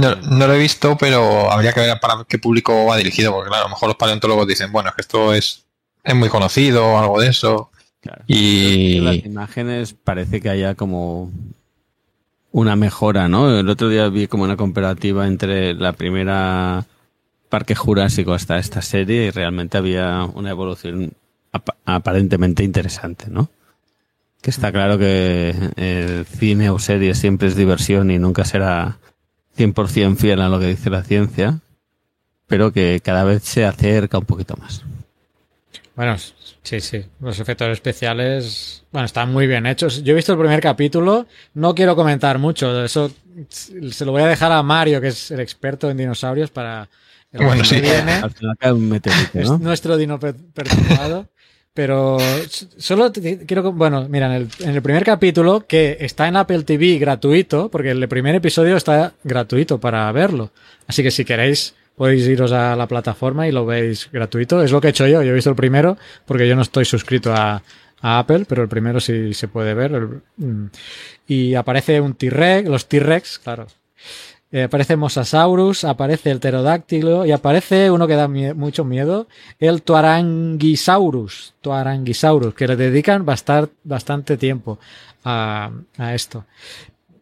No, 0.00 0.46
lo 0.46 0.52
he 0.54 0.58
visto, 0.58 0.96
pero 0.98 1.50
habría 1.50 1.72
que 1.72 1.80
ver 1.80 1.98
para 2.00 2.24
qué 2.28 2.38
público 2.38 2.86
va 2.86 2.96
dirigido, 2.96 3.32
porque 3.32 3.48
claro, 3.48 3.64
a 3.64 3.68
lo 3.68 3.74
mejor 3.74 3.88
los 3.88 3.96
paleontólogos 3.96 4.46
dicen, 4.46 4.72
bueno, 4.72 4.88
es 4.90 4.94
que 4.94 5.02
esto 5.02 5.32
es, 5.34 5.64
es 6.02 6.14
muy 6.14 6.28
conocido 6.28 6.84
o 6.86 6.98
algo 6.98 7.20
de 7.20 7.28
eso. 7.28 7.70
Claro. 8.00 8.22
Y 8.26 8.98
En 8.98 9.04
las 9.04 9.16
imágenes 9.24 9.92
parece 9.94 10.40
que 10.40 10.48
haya 10.50 10.74
como 10.74 11.30
una 12.58 12.74
mejora, 12.74 13.28
¿no? 13.28 13.58
El 13.58 13.68
otro 13.68 13.90
día 13.90 14.08
vi 14.08 14.28
como 14.28 14.44
una 14.44 14.56
comparativa 14.56 15.26
entre 15.26 15.74
la 15.74 15.92
primera 15.92 16.86
Parque 17.50 17.74
Jurásico 17.74 18.32
hasta 18.32 18.58
esta 18.58 18.80
serie 18.80 19.26
y 19.26 19.30
realmente 19.30 19.76
había 19.76 20.24
una 20.34 20.50
evolución 20.50 21.12
ap- 21.52 21.76
aparentemente 21.84 22.64
interesante, 22.64 23.26
¿no? 23.28 23.50
Que 24.40 24.48
está 24.48 24.72
claro 24.72 24.96
que 24.96 25.54
el 25.76 26.24
cine 26.24 26.70
o 26.70 26.78
serie 26.78 27.14
siempre 27.14 27.48
es 27.48 27.56
diversión 27.56 28.10
y 28.10 28.18
nunca 28.18 28.46
será 28.46 28.96
100% 29.58 30.16
fiel 30.16 30.40
a 30.40 30.48
lo 30.48 30.58
que 30.58 30.68
dice 30.68 30.88
la 30.88 31.02
ciencia, 31.02 31.58
pero 32.46 32.72
que 32.72 33.00
cada 33.04 33.24
vez 33.24 33.42
se 33.42 33.66
acerca 33.66 34.16
un 34.18 34.24
poquito 34.24 34.56
más. 34.56 34.82
Bueno, 35.96 36.16
sí, 36.62 36.80
sí. 36.80 37.04
Los 37.20 37.40
efectos 37.40 37.68
especiales, 37.70 38.84
bueno, 38.92 39.06
están 39.06 39.32
muy 39.32 39.46
bien 39.46 39.66
hechos. 39.66 40.02
Yo 40.04 40.12
he 40.12 40.16
visto 40.16 40.32
el 40.32 40.38
primer 40.38 40.60
capítulo, 40.60 41.26
no 41.54 41.74
quiero 41.74 41.96
comentar 41.96 42.38
mucho. 42.38 42.84
Eso 42.84 43.10
se 43.50 44.04
lo 44.04 44.12
voy 44.12 44.22
a 44.22 44.26
dejar 44.26 44.52
a 44.52 44.62
Mario, 44.62 45.00
que 45.00 45.08
es 45.08 45.30
el 45.30 45.40
experto 45.40 45.88
en 45.90 45.96
dinosaurios, 45.96 46.50
para 46.50 46.88
el 47.32 47.44
Bueno, 47.44 47.64
sí. 47.64 47.80
viene. 47.80 48.12
Al 48.12 48.30
final 48.30 48.56
cae 48.58 48.72
un 48.72 48.88
meteorito, 48.88 49.38
Es 49.40 49.50
nuestro 49.58 49.96
dino 49.96 50.20
per- 50.20 50.36
perturbado. 50.36 51.28
Pero 51.72 52.16
solo 52.78 53.12
quiero. 53.12 53.70
Bueno, 53.72 54.06
mira, 54.08 54.26
en 54.26 54.32
el, 54.32 54.48
en 54.60 54.70
el 54.70 54.80
primer 54.80 55.04
capítulo, 55.04 55.66
que 55.66 55.98
está 56.00 56.26
en 56.26 56.36
Apple 56.36 56.62
TV 56.62 56.96
gratuito, 56.98 57.70
porque 57.70 57.90
el 57.90 58.08
primer 58.08 58.34
episodio 58.34 58.76
está 58.78 59.12
gratuito 59.24 59.78
para 59.78 60.10
verlo. 60.12 60.52
Así 60.86 61.02
que 61.02 61.10
si 61.10 61.26
queréis, 61.26 61.74
podéis 61.96 62.26
iros 62.28 62.52
a 62.52 62.76
la 62.76 62.86
plataforma 62.86 63.48
y 63.48 63.52
lo 63.52 63.66
veis 63.66 64.08
gratuito. 64.12 64.62
Es 64.62 64.70
lo 64.70 64.80
que 64.80 64.88
he 64.88 64.90
hecho 64.90 65.06
yo. 65.06 65.22
Yo 65.22 65.30
he 65.30 65.34
visto 65.34 65.50
el 65.50 65.56
primero, 65.56 65.96
porque 66.24 66.46
yo 66.46 66.54
no 66.54 66.62
estoy 66.62 66.84
suscrito 66.84 67.32
a, 67.34 67.62
Apple, 68.02 68.44
pero 68.46 68.62
el 68.62 68.68
primero 68.68 69.00
sí 69.00 69.34
se 69.34 69.48
puede 69.48 69.74
ver. 69.74 70.20
Mm. 70.36 70.66
y 71.26 71.54
aparece 71.54 72.00
un 72.00 72.14
T-Rex, 72.14 72.68
los 72.68 72.86
T-Rex, 72.86 73.40
claro. 73.40 73.66
Eh, 74.52 74.64
aparece 74.64 74.96
Mosasaurus, 74.96 75.82
aparece 75.84 76.30
el 76.30 76.38
pterodáctilo 76.38 77.26
y 77.26 77.32
aparece 77.32 77.90
uno 77.90 78.06
que 78.06 78.14
da 78.14 78.28
mucho 78.28 78.84
miedo, 78.84 79.26
el 79.58 79.82
Tuarangisaurus, 79.82 81.54
Tuarangisaurus, 81.60 82.54
que 82.54 82.68
le 82.68 82.76
dedican 82.76 83.26
bastante 83.26 84.36
tiempo 84.36 84.78
a, 85.24 85.70
a 85.98 86.14
esto. 86.14 86.44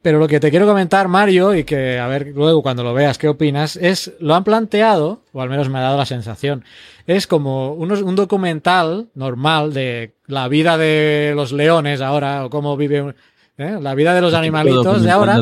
Pero 0.04 0.18
lo 0.18 0.28
que 0.28 0.38
te 0.38 0.50
quiero 0.50 0.66
comentar, 0.66 1.08
Mario, 1.08 1.54
y 1.54 1.64
que 1.64 1.98
a 1.98 2.06
ver 2.08 2.32
luego 2.34 2.62
cuando 2.62 2.84
lo 2.84 2.92
veas 2.92 3.16
qué 3.16 3.26
opinas, 3.26 3.76
es, 3.76 4.12
lo 4.20 4.34
han 4.34 4.44
planteado, 4.44 5.22
o 5.32 5.40
al 5.40 5.48
menos 5.48 5.70
me 5.70 5.78
ha 5.78 5.80
dado 5.80 5.96
la 5.96 6.04
sensación, 6.04 6.62
es 7.06 7.26
como 7.26 7.72
unos- 7.72 8.02
un 8.02 8.14
documental 8.14 9.06
normal 9.14 9.72
de 9.72 10.12
la 10.26 10.46
vida 10.48 10.76
de 10.76 11.32
los 11.34 11.52
leones 11.52 12.02
ahora, 12.02 12.44
o 12.44 12.50
cómo 12.50 12.76
vive 12.76 13.14
¿eh? 13.56 13.78
la 13.80 13.94
vida 13.94 14.12
de 14.14 14.20
los 14.20 14.34
animalitos 14.34 15.02
de 15.02 15.10
ahora. 15.10 15.36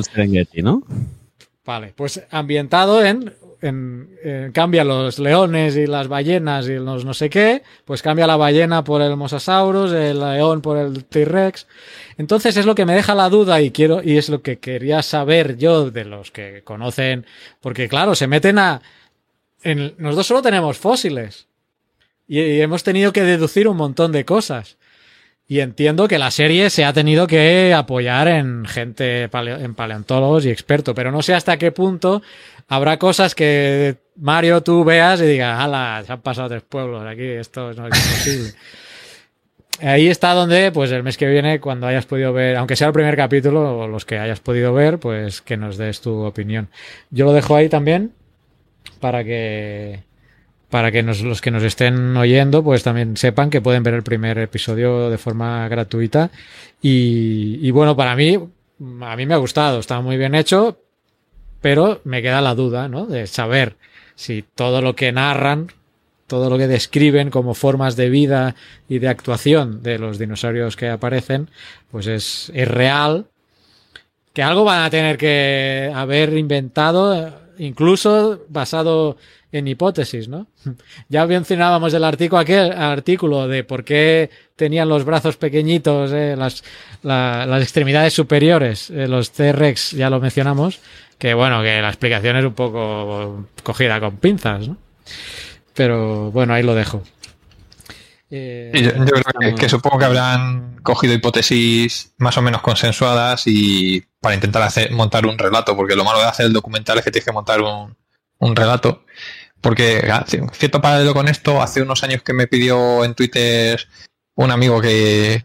¿no? 0.63 0.85
Vale, 1.67 1.93
pues 1.97 2.23
ambientado 2.31 3.05
en, 3.05 3.33
en, 3.63 4.51
cambia 4.53 4.85
los 4.85 5.19
leones 5.19 5.77
y 5.77 5.87
las 5.87 6.09
ballenas 6.09 6.67
y 6.67 6.75
los 6.75 7.05
no 7.05 7.15
sé 7.15 7.31
qué, 7.31 7.63
pues 7.85 8.03
cambia 8.03 8.27
la 8.27 8.37
ballena 8.37 8.85
por 8.85 9.01
el 9.01 9.17
Mosasaurus, 9.17 9.93
el 9.93 10.19
león 10.21 10.61
por 10.61 10.77
el 10.77 11.05
T-Rex. 11.05 11.67
Entonces 12.19 12.57
es 12.57 12.67
lo 12.67 12.75
que 12.75 12.85
me 12.85 12.95
deja 12.95 13.15
la 13.15 13.29
duda 13.29 13.61
y 13.61 13.71
quiero 13.71 14.03
y 14.03 14.19
es 14.19 14.29
lo 14.29 14.43
que 14.43 14.59
quería 14.59 15.03
saber 15.03 15.57
yo 15.57 15.91
de 15.91 16.05
los 16.05 16.31
que 16.31 16.63
conocen, 16.63 17.25
porque 17.61 17.89
claro, 17.89 18.15
se 18.15 18.27
meten 18.27 18.59
a 18.59 18.83
en, 19.63 19.95
nosotros 19.99 20.27
solo 20.27 20.43
tenemos 20.43 20.77
fósiles 20.77 21.47
y, 22.27 22.41
y 22.41 22.61
hemos 22.61 22.83
tenido 22.83 23.13
que 23.13 23.23
deducir 23.23 23.69
un 23.69 23.77
montón 23.77 24.11
de 24.11 24.25
cosas. 24.25 24.77
Y 25.53 25.61
entiendo 25.61 26.09
que 26.09 26.19
la 26.19 26.31
serie 26.31 26.71
se 26.71 26.83
ha 26.87 26.95
tenido 26.95 27.27
que 27.27 27.75
apoyar 27.75 28.27
en 28.27 28.65
gente, 28.65 29.29
paleo- 29.29 29.61
en 29.63 29.75
paleontólogos 29.75 30.47
y 30.47 30.51
expertos, 30.51 30.95
pero 30.95 31.13
no 31.13 31.21
sé 31.21 31.35
hasta 31.35 31.59
qué 31.59 31.71
punto 31.71 32.23
habrá 32.69 32.99
cosas 32.99 33.35
que 33.35 33.97
Mario 34.17 34.63
tú 34.63 34.83
veas 34.83 35.21
y 35.21 35.27
digas, 35.27 35.61
ala, 35.61 36.03
se 36.07 36.11
han 36.11 36.23
pasado 36.23 36.49
tres 36.49 36.63
pueblos 36.67 37.05
aquí, 37.07 37.27
esto 37.27 37.71
no 37.75 37.87
es 37.87 37.99
imposible. 37.99 38.53
Ahí 39.83 40.09
está 40.09 40.33
donde, 40.33 40.73
pues 40.73 40.91
el 40.91 41.03
mes 41.03 41.19
que 41.19 41.27
viene, 41.29 41.61
cuando 41.61 41.87
hayas 41.87 42.07
podido 42.07 42.33
ver, 42.33 42.57
aunque 42.57 42.75
sea 42.75 42.87
el 42.87 42.95
primer 42.95 43.15
capítulo, 43.15 43.79
o 43.81 43.87
los 43.89 44.07
que 44.07 44.19
hayas 44.19 44.41
podido 44.41 44.73
ver, 44.73 44.99
pues 45.01 45.43
que 45.43 45.59
nos 45.59 45.77
des 45.77 46.01
tu 46.01 46.25
opinión. 46.25 46.71
Yo 47.11 47.27
lo 47.27 47.35
dejo 47.35 47.57
ahí 47.57 47.69
también 47.69 48.13
para 49.01 49.23
que 49.23 50.03
para 50.73 50.91
que 50.91 51.03
nos- 51.03 51.21
los 51.21 51.43
que 51.43 51.51
nos 51.51 51.63
estén 51.63 52.17
oyendo 52.17 52.65
pues 52.65 52.83
también 52.83 53.19
sepan 53.19 53.51
que 53.51 53.61
pueden 53.61 53.83
ver 53.83 53.93
el 53.93 54.03
primer 54.03 54.39
episodio 54.39 55.11
de 55.11 55.19
forma 55.19 55.69
gratuita 55.69 56.31
y, 56.81 57.59
y 57.61 57.71
bueno 57.71 57.95
para 57.95 58.17
mí 58.17 58.39
a 59.03 59.17
mí 59.17 59.27
me 59.27 59.35
ha 59.35 59.37
gustado 59.37 59.79
está 59.81 60.01
muy 60.01 60.17
bien 60.17 60.35
hecho 60.35 60.79
pero 61.61 62.01
me 62.05 62.23
queda 62.23 62.41
la 62.41 62.55
duda 62.55 62.89
¿no? 62.89 63.05
de 63.05 63.27
saber 63.27 63.77
si 64.15 64.43
todo 64.55 64.81
lo 64.81 64.97
que 64.97 65.13
narran 65.13 65.69
todo 66.27 66.49
lo 66.49 66.57
que 66.57 66.69
describen 66.69 67.29
como 67.29 67.53
formas 67.53 67.95
de 67.95 68.09
vida 68.09 68.55
y 68.89 68.99
de 68.99 69.09
actuación 69.09 69.83
de 69.83 69.99
los 69.99 70.19
dinosaurios 70.19 70.75
que 70.77 70.89
aparecen 70.89 71.51
pues 71.91 72.07
es, 72.07 72.51
es 72.55 72.67
real 72.67 73.27
que 74.33 74.43
algo 74.43 74.65
van 74.65 74.83
a 74.85 74.89
tener 74.89 75.19
que 75.19 75.93
haber 75.95 76.33
inventado, 76.39 77.39
incluso 77.59 78.47
basado 78.49 79.19
en 79.53 79.69
hipótesis, 79.69 80.29
¿no? 80.29 80.47
Ya 81.09 81.27
mencionábamos 81.27 81.93
el 81.95 82.03
artículo, 82.05 82.41
aquel 82.41 82.73
artículo 82.73 83.47
de 83.49 83.63
por 83.65 83.85
qué 83.85 84.31
tenían 84.57 84.89
los 84.89 85.05
brazos 85.05 85.37
pequeñitos, 85.37 86.11
eh, 86.13 86.35
las, 86.37 86.65
la- 87.03 87.47
las 87.47 87.63
extremidades 87.63 88.13
superiores, 88.15 88.91
eh, 88.91 89.07
los 89.07 89.31
T-Rex, 89.33 89.93
ya 89.93 90.09
lo 90.11 90.19
mencionamos, 90.21 90.81
que 91.19 91.35
bueno, 91.35 91.63
que 91.63 91.81
la 91.81 91.89
explicación 91.89 92.37
es 92.37 92.45
un 92.45 92.55
poco 92.55 93.47
cogida 93.63 94.01
con 94.01 94.17
pinzas, 94.17 94.69
¿no? 94.69 94.77
Pero 95.75 96.31
bueno, 96.33 96.55
ahí 96.55 96.63
lo 96.63 96.75
dejo. 96.75 97.03
Eh, 98.31 98.71
Yo, 98.83 99.05
creo 99.05 99.23
que, 99.41 99.55
que 99.55 99.69
supongo 99.69 99.99
que 99.99 100.05
habrán 100.07 100.77
cogido 100.83 101.13
hipótesis 101.13 102.15
más 102.17 102.37
o 102.39 102.43
menos 102.43 102.63
consensuadas 102.63 103.43
y 103.47 104.03
para 104.21 104.35
intentar 104.35 104.63
hacer, 104.63 104.91
montar 104.93 105.27
un 105.27 105.37
relato, 105.37 105.77
porque 105.77 105.97
lo 105.97 106.05
malo 106.05 106.19
de 106.21 106.27
hacer 106.27 106.47
el 106.47 106.53
documental 106.53 106.99
es 106.99 107.05
que 107.05 107.11
tienes 107.11 107.27
que 107.27 107.33
montar 107.33 107.61
un, 107.61 107.95
un 108.39 108.57
relato. 108.57 109.05
Porque 109.63 110.07
ah, 110.13 110.25
ci- 110.29 110.47
cierto 110.53 110.83
paralelo 110.83 111.15
con 111.15 111.29
esto, 111.29 111.63
hace 111.63 111.81
unos 111.81 112.03
años 112.05 112.23
que 112.23 112.35
me 112.35 112.47
pidió 112.49 113.05
en 113.05 113.15
Twitter 113.15 113.89
un 114.35 114.51
amigo 114.51 114.81
que, 114.83 115.45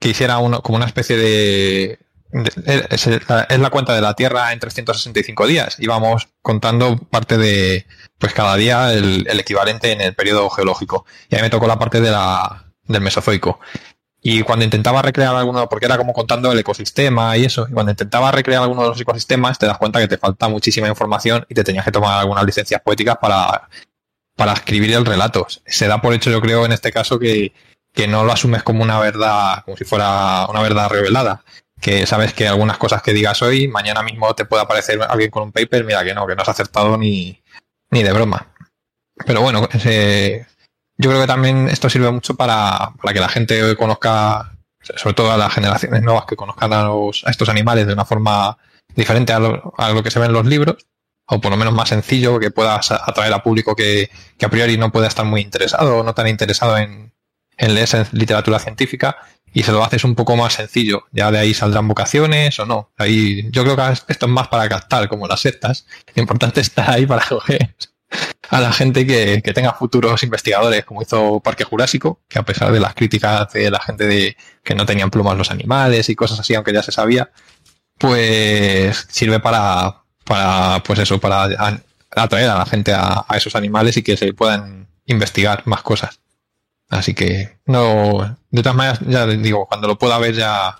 que 0.00 0.08
hiciera 0.08 0.38
uno, 0.38 0.62
como 0.62 0.76
una 0.76 0.86
especie 0.86 1.16
de, 1.16 1.98
de- 2.30 2.86
es, 2.90 3.06
es 3.06 3.58
la 3.58 3.70
cuenta 3.70 3.94
de 3.94 4.00
la 4.00 4.14
Tierra 4.14 4.52
en 4.52 4.58
365 4.58 5.46
días. 5.46 5.76
Íbamos 5.78 6.28
contando 6.40 6.96
parte 6.96 7.36
de, 7.38 7.86
pues 8.18 8.32
cada 8.32 8.56
día 8.56 8.92
el, 8.92 9.26
el 9.28 9.38
equivalente 9.40 9.92
en 9.92 10.00
el 10.00 10.14
periodo 10.14 10.48
geológico. 10.50 11.04
Y 11.28 11.36
ahí 11.36 11.42
me 11.42 11.50
tocó 11.50 11.66
la 11.66 11.78
parte 11.78 12.00
de 12.00 12.10
la, 12.10 12.72
del 12.84 13.02
Mesozoico. 13.02 13.60
Y 14.24 14.42
cuando 14.42 14.64
intentaba 14.64 15.02
recrear 15.02 15.34
alguno, 15.34 15.68
porque 15.68 15.86
era 15.86 15.98
como 15.98 16.12
contando 16.12 16.52
el 16.52 16.58
ecosistema 16.60 17.36
y 17.36 17.44
eso, 17.44 17.66
y 17.68 17.72
cuando 17.72 17.90
intentaba 17.90 18.30
recrear 18.30 18.62
alguno 18.62 18.82
de 18.82 18.88
los 18.90 19.00
ecosistemas, 19.00 19.58
te 19.58 19.66
das 19.66 19.78
cuenta 19.78 19.98
que 19.98 20.06
te 20.06 20.16
falta 20.16 20.48
muchísima 20.48 20.86
información 20.88 21.44
y 21.48 21.54
te 21.54 21.64
tenías 21.64 21.84
que 21.84 21.90
tomar 21.90 22.20
algunas 22.20 22.44
licencias 22.44 22.80
poéticas 22.82 23.16
para, 23.20 23.68
para 24.36 24.52
escribir 24.52 24.92
el 24.92 25.04
relato. 25.04 25.48
Se 25.66 25.88
da 25.88 26.00
por 26.00 26.14
hecho, 26.14 26.30
yo 26.30 26.40
creo, 26.40 26.64
en 26.64 26.70
este 26.70 26.92
caso, 26.92 27.18
que, 27.18 27.52
que 27.92 28.06
no 28.06 28.22
lo 28.22 28.32
asumes 28.32 28.62
como 28.62 28.84
una 28.84 29.00
verdad, 29.00 29.64
como 29.64 29.76
si 29.76 29.84
fuera 29.84 30.46
una 30.48 30.62
verdad 30.62 30.88
revelada. 30.88 31.44
Que 31.80 32.06
sabes 32.06 32.32
que 32.32 32.46
algunas 32.46 32.78
cosas 32.78 33.02
que 33.02 33.12
digas 33.12 33.42
hoy, 33.42 33.66
mañana 33.66 34.04
mismo 34.04 34.32
te 34.36 34.44
puede 34.44 34.62
aparecer 34.62 35.02
alguien 35.02 35.32
con 35.32 35.42
un 35.42 35.52
paper, 35.52 35.82
mira 35.82 36.04
que 36.04 36.14
no, 36.14 36.28
que 36.28 36.36
no 36.36 36.42
has 36.42 36.48
acertado 36.48 36.96
ni, 36.96 37.42
ni 37.90 38.04
de 38.04 38.12
broma. 38.12 38.54
Pero 39.26 39.40
bueno, 39.42 39.68
eh, 39.84 40.46
yo 41.02 41.10
creo 41.10 41.20
que 41.22 41.26
también 41.26 41.68
esto 41.68 41.90
sirve 41.90 42.10
mucho 42.10 42.34
para, 42.34 42.92
para 43.00 43.12
que 43.12 43.20
la 43.20 43.28
gente 43.28 43.76
conozca, 43.76 44.52
sobre 44.80 45.14
todo 45.14 45.32
a 45.32 45.36
las 45.36 45.52
generaciones 45.52 46.02
nuevas, 46.02 46.24
que 46.26 46.36
conozcan 46.36 46.72
a, 46.72 46.84
los- 46.84 47.24
a 47.26 47.30
estos 47.30 47.48
animales 47.48 47.86
de 47.86 47.92
una 47.92 48.04
forma 48.04 48.56
diferente 48.94 49.32
a 49.32 49.38
lo, 49.38 49.74
a 49.76 49.90
lo 49.90 50.02
que 50.02 50.10
se 50.10 50.18
ve 50.18 50.26
en 50.26 50.32
los 50.32 50.46
libros, 50.46 50.86
o 51.26 51.40
por 51.40 51.50
lo 51.50 51.56
menos 51.56 51.72
más 51.74 51.88
sencillo, 51.88 52.38
que 52.38 52.50
pueda 52.50 52.80
sa- 52.82 53.02
atraer 53.04 53.32
a 53.32 53.42
público 53.42 53.74
que, 53.76 54.10
que 54.38 54.46
a 54.46 54.50
priori 54.50 54.76
no 54.78 54.90
pueda 54.92 55.08
estar 55.08 55.24
muy 55.24 55.40
interesado 55.40 55.98
o 55.98 56.02
no 56.02 56.14
tan 56.14 56.28
interesado 56.28 56.76
en, 56.78 57.12
en 57.56 57.74
literatura 58.12 58.58
científica 58.58 59.16
y 59.54 59.62
se 59.62 59.72
lo 59.72 59.84
haces 59.84 60.04
un 60.04 60.14
poco 60.14 60.34
más 60.36 60.54
sencillo. 60.54 61.04
Ya 61.12 61.30
de 61.30 61.38
ahí 61.38 61.52
saldrán 61.54 61.86
vocaciones 61.88 62.58
o 62.58 62.64
no. 62.66 62.90
Ahí, 62.96 63.50
yo 63.50 63.62
creo 63.64 63.76
que 63.76 63.82
esto 64.08 64.26
es 64.26 64.32
más 64.32 64.48
para 64.48 64.68
captar, 64.68 65.08
como 65.08 65.26
las 65.28 65.40
sectas. 65.40 65.86
Lo 66.14 66.22
importante 66.22 66.60
está 66.60 66.92
ahí 66.92 67.06
para 67.06 67.24
coger 67.26 67.74
a 68.50 68.60
la 68.60 68.72
gente 68.72 69.06
que, 69.06 69.42
que 69.42 69.52
tenga 69.52 69.72
futuros 69.72 70.22
investigadores, 70.22 70.84
como 70.84 71.02
hizo 71.02 71.40
Parque 71.40 71.64
Jurásico, 71.64 72.20
que 72.28 72.38
a 72.38 72.44
pesar 72.44 72.72
de 72.72 72.80
las 72.80 72.94
críticas 72.94 73.52
de 73.52 73.70
la 73.70 73.80
gente 73.80 74.06
de 74.06 74.36
que 74.62 74.74
no 74.74 74.86
tenían 74.86 75.10
plumas 75.10 75.38
los 75.38 75.50
animales 75.50 76.08
y 76.08 76.14
cosas 76.14 76.40
así, 76.40 76.54
aunque 76.54 76.72
ya 76.72 76.82
se 76.82 76.92
sabía, 76.92 77.30
pues 77.98 79.06
sirve 79.10 79.40
para, 79.40 80.02
para 80.24 80.82
pues 80.82 80.98
eso, 80.98 81.18
para 81.20 81.48
atraer 82.10 82.50
a 82.50 82.58
la 82.58 82.66
gente 82.66 82.92
a, 82.92 83.24
a 83.26 83.36
esos 83.36 83.56
animales 83.56 83.96
y 83.96 84.02
que 84.02 84.16
se 84.16 84.32
puedan 84.34 84.88
investigar 85.06 85.62
más 85.66 85.82
cosas. 85.82 86.20
Así 86.88 87.14
que 87.14 87.58
no, 87.64 88.36
de 88.50 88.62
todas 88.62 88.76
maneras, 88.76 89.00
ya 89.06 89.24
les 89.26 89.42
digo, 89.42 89.66
cuando 89.66 89.88
lo 89.88 89.98
pueda 89.98 90.18
ver 90.18 90.34
ya 90.34 90.76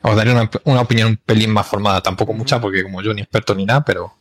os 0.00 0.16
daré 0.16 0.32
una, 0.32 0.50
una 0.64 0.82
opinión 0.82 1.08
un 1.08 1.16
pelín 1.16 1.50
más 1.50 1.66
formada, 1.66 2.02
tampoco 2.02 2.32
mucha, 2.34 2.60
porque 2.60 2.82
como 2.82 3.02
yo 3.02 3.14
ni 3.14 3.22
experto 3.22 3.54
ni 3.54 3.64
nada, 3.64 3.84
pero 3.84 4.14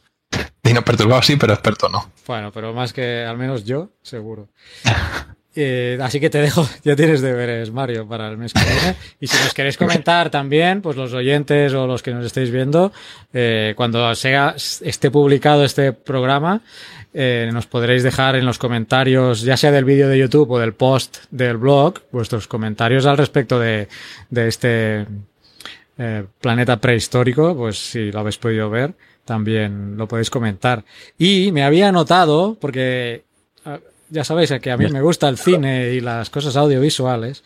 Dino 0.63 0.81
perturbado 0.81 1.21
sí, 1.21 1.35
pero 1.35 1.53
experto 1.53 1.89
no. 1.89 2.09
Bueno, 2.25 2.51
pero 2.53 2.73
más 2.73 2.93
que 2.93 3.25
al 3.25 3.37
menos 3.37 3.65
yo, 3.65 3.89
seguro. 4.01 4.47
Eh, 5.55 5.99
así 6.01 6.19
que 6.19 6.31
te 6.31 6.39
dejo, 6.39 6.67
ya 6.83 6.95
tienes 6.95 7.21
deberes, 7.21 7.71
Mario, 7.71 8.07
para 8.07 8.27
el 8.27 8.37
mes 8.37 8.53
que 8.53 8.63
viene. 8.63 8.95
Y 9.19 9.27
si 9.27 9.37
nos 9.43 9.53
queréis 9.53 9.77
comentar 9.77 10.31
también, 10.31 10.81
pues 10.81 10.97
los 10.97 11.13
oyentes 11.13 11.73
o 11.73 11.85
los 11.85 12.01
que 12.01 12.11
nos 12.11 12.25
estéis 12.25 12.49
viendo, 12.49 12.91
eh, 13.31 13.73
cuando 13.77 14.15
sea, 14.15 14.55
esté 14.57 15.11
publicado 15.11 15.63
este 15.63 15.93
programa, 15.93 16.61
eh, 17.13 17.51
nos 17.53 17.67
podréis 17.67 18.01
dejar 18.01 18.35
en 18.35 18.47
los 18.47 18.57
comentarios, 18.57 19.41
ya 19.41 19.55
sea 19.55 19.71
del 19.71 19.85
vídeo 19.85 20.07
de 20.07 20.17
YouTube 20.17 20.49
o 20.49 20.57
del 20.57 20.73
post 20.73 21.17
del 21.29 21.57
blog, 21.57 22.01
vuestros 22.11 22.47
comentarios 22.47 23.05
al 23.05 23.17
respecto 23.17 23.59
de, 23.59 23.87
de 24.31 24.47
este 24.47 25.05
planeta 26.41 26.77
prehistórico, 26.77 27.55
pues 27.55 27.77
si 27.77 28.11
lo 28.11 28.21
habéis 28.21 28.39
podido 28.39 28.67
ver, 28.67 28.95
también 29.25 29.97
lo 29.97 30.07
podéis 30.07 30.29
comentar. 30.29 30.83
Y 31.17 31.51
me 31.51 31.63
había 31.63 31.91
notado, 31.91 32.57
porque 32.59 33.23
ah, 33.65 33.79
ya 34.09 34.23
sabéis 34.23 34.53
que 34.61 34.71
a 34.71 34.77
mí 34.77 34.87
me 34.87 35.01
gusta 35.01 35.29
el 35.29 35.37
cine 35.37 35.91
y 35.91 36.01
las 36.01 36.29
cosas 36.29 36.55
audiovisuales, 36.55 37.43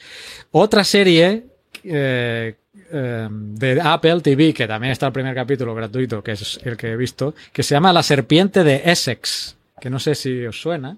otra 0.52 0.84
serie 0.84 1.46
eh, 1.84 2.56
eh, 2.92 3.28
de 3.30 3.82
Apple 3.82 4.22
TV, 4.22 4.54
que 4.54 4.68
también 4.68 4.92
está 4.92 5.08
el 5.08 5.14
primer 5.14 5.36
capítulo 5.36 5.76
gratuito, 5.76 6.24
que 6.24 6.34
es 6.34 6.60
el 6.64 6.78
que 6.78 6.92
he 6.92 6.98
visto, 6.98 7.34
que 7.52 7.64
se 7.64 7.76
llama 7.76 7.94
La 7.94 8.04
Serpiente 8.04 8.64
de 8.64 8.82
Essex, 8.86 9.56
que 9.80 9.90
no 9.90 10.00
sé 10.00 10.16
si 10.16 10.46
os 10.46 10.60
suena. 10.60 10.98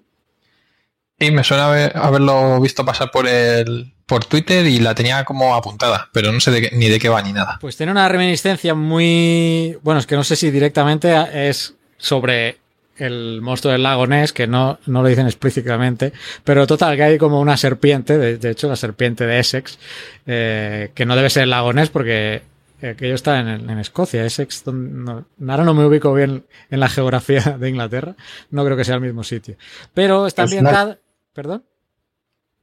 Y 1.19 1.31
me 1.31 1.43
suena 1.43 1.65
haber- 1.67 1.91
haberlo 1.97 2.59
visto 2.61 2.85
pasar 2.85 3.11
por 3.11 3.27
el 3.27 3.93
por 4.05 4.25
Twitter 4.25 4.65
y 4.65 4.79
la 4.79 4.95
tenía 4.95 5.23
como 5.23 5.53
apuntada, 5.53 6.09
pero 6.13 6.31
no 6.31 6.39
sé 6.39 6.49
de 6.49 6.61
qué- 6.61 6.75
ni 6.75 6.87
de 6.89 6.97
qué 6.97 7.09
va 7.09 7.21
ni 7.21 7.31
nada. 7.31 7.57
Pues 7.61 7.77
tiene 7.77 7.91
una 7.91 8.07
reminiscencia 8.09 8.73
muy. 8.73 9.77
Bueno, 9.83 9.99
es 9.99 10.07
que 10.07 10.15
no 10.15 10.23
sé 10.23 10.35
si 10.35 10.49
directamente 10.49 11.13
es 11.49 11.75
sobre 11.97 12.57
el 12.97 13.39
monstruo 13.41 13.71
del 13.71 13.83
lago 13.83 14.07
Ness, 14.07 14.33
que 14.33 14.47
no, 14.47 14.79
no 14.87 15.03
lo 15.03 15.07
dicen 15.09 15.25
explícitamente, 15.27 16.11
pero 16.43 16.65
total, 16.67 16.95
que 16.97 17.03
hay 17.03 17.17
como 17.17 17.39
una 17.39 17.55
serpiente, 17.55 18.17
de, 18.17 18.37
de 18.37 18.49
hecho, 18.51 18.67
la 18.67 18.75
serpiente 18.75 19.25
de 19.25 19.39
Essex, 19.39 19.77
eh, 20.25 20.91
que 20.95 21.05
no 21.05 21.15
debe 21.15 21.29
ser 21.29 21.43
el 21.43 21.51
lago 21.51 21.71
Ness 21.71 21.89
porque 21.89 22.41
aquello 22.81 23.15
está 23.15 23.39
en, 23.39 23.47
en 23.69 23.79
Escocia, 23.79 24.25
Essex, 24.25 24.63
donde- 24.65 24.91
no- 25.37 25.51
ahora 25.51 25.63
no 25.63 25.73
me 25.73 25.85
ubico 25.85 26.13
bien 26.13 26.43
en 26.71 26.79
la 26.79 26.89
geografía 26.89 27.41
de 27.59 27.69
Inglaterra, 27.69 28.15
no 28.51 28.65
creo 28.65 28.75
que 28.75 28.83
sea 28.85 28.95
el 28.95 29.01
mismo 29.01 29.23
sitio. 29.23 29.55
Pero 29.93 30.25
está 30.27 30.43
ambientada. 30.57 30.97
¿Perdón? 31.39 31.63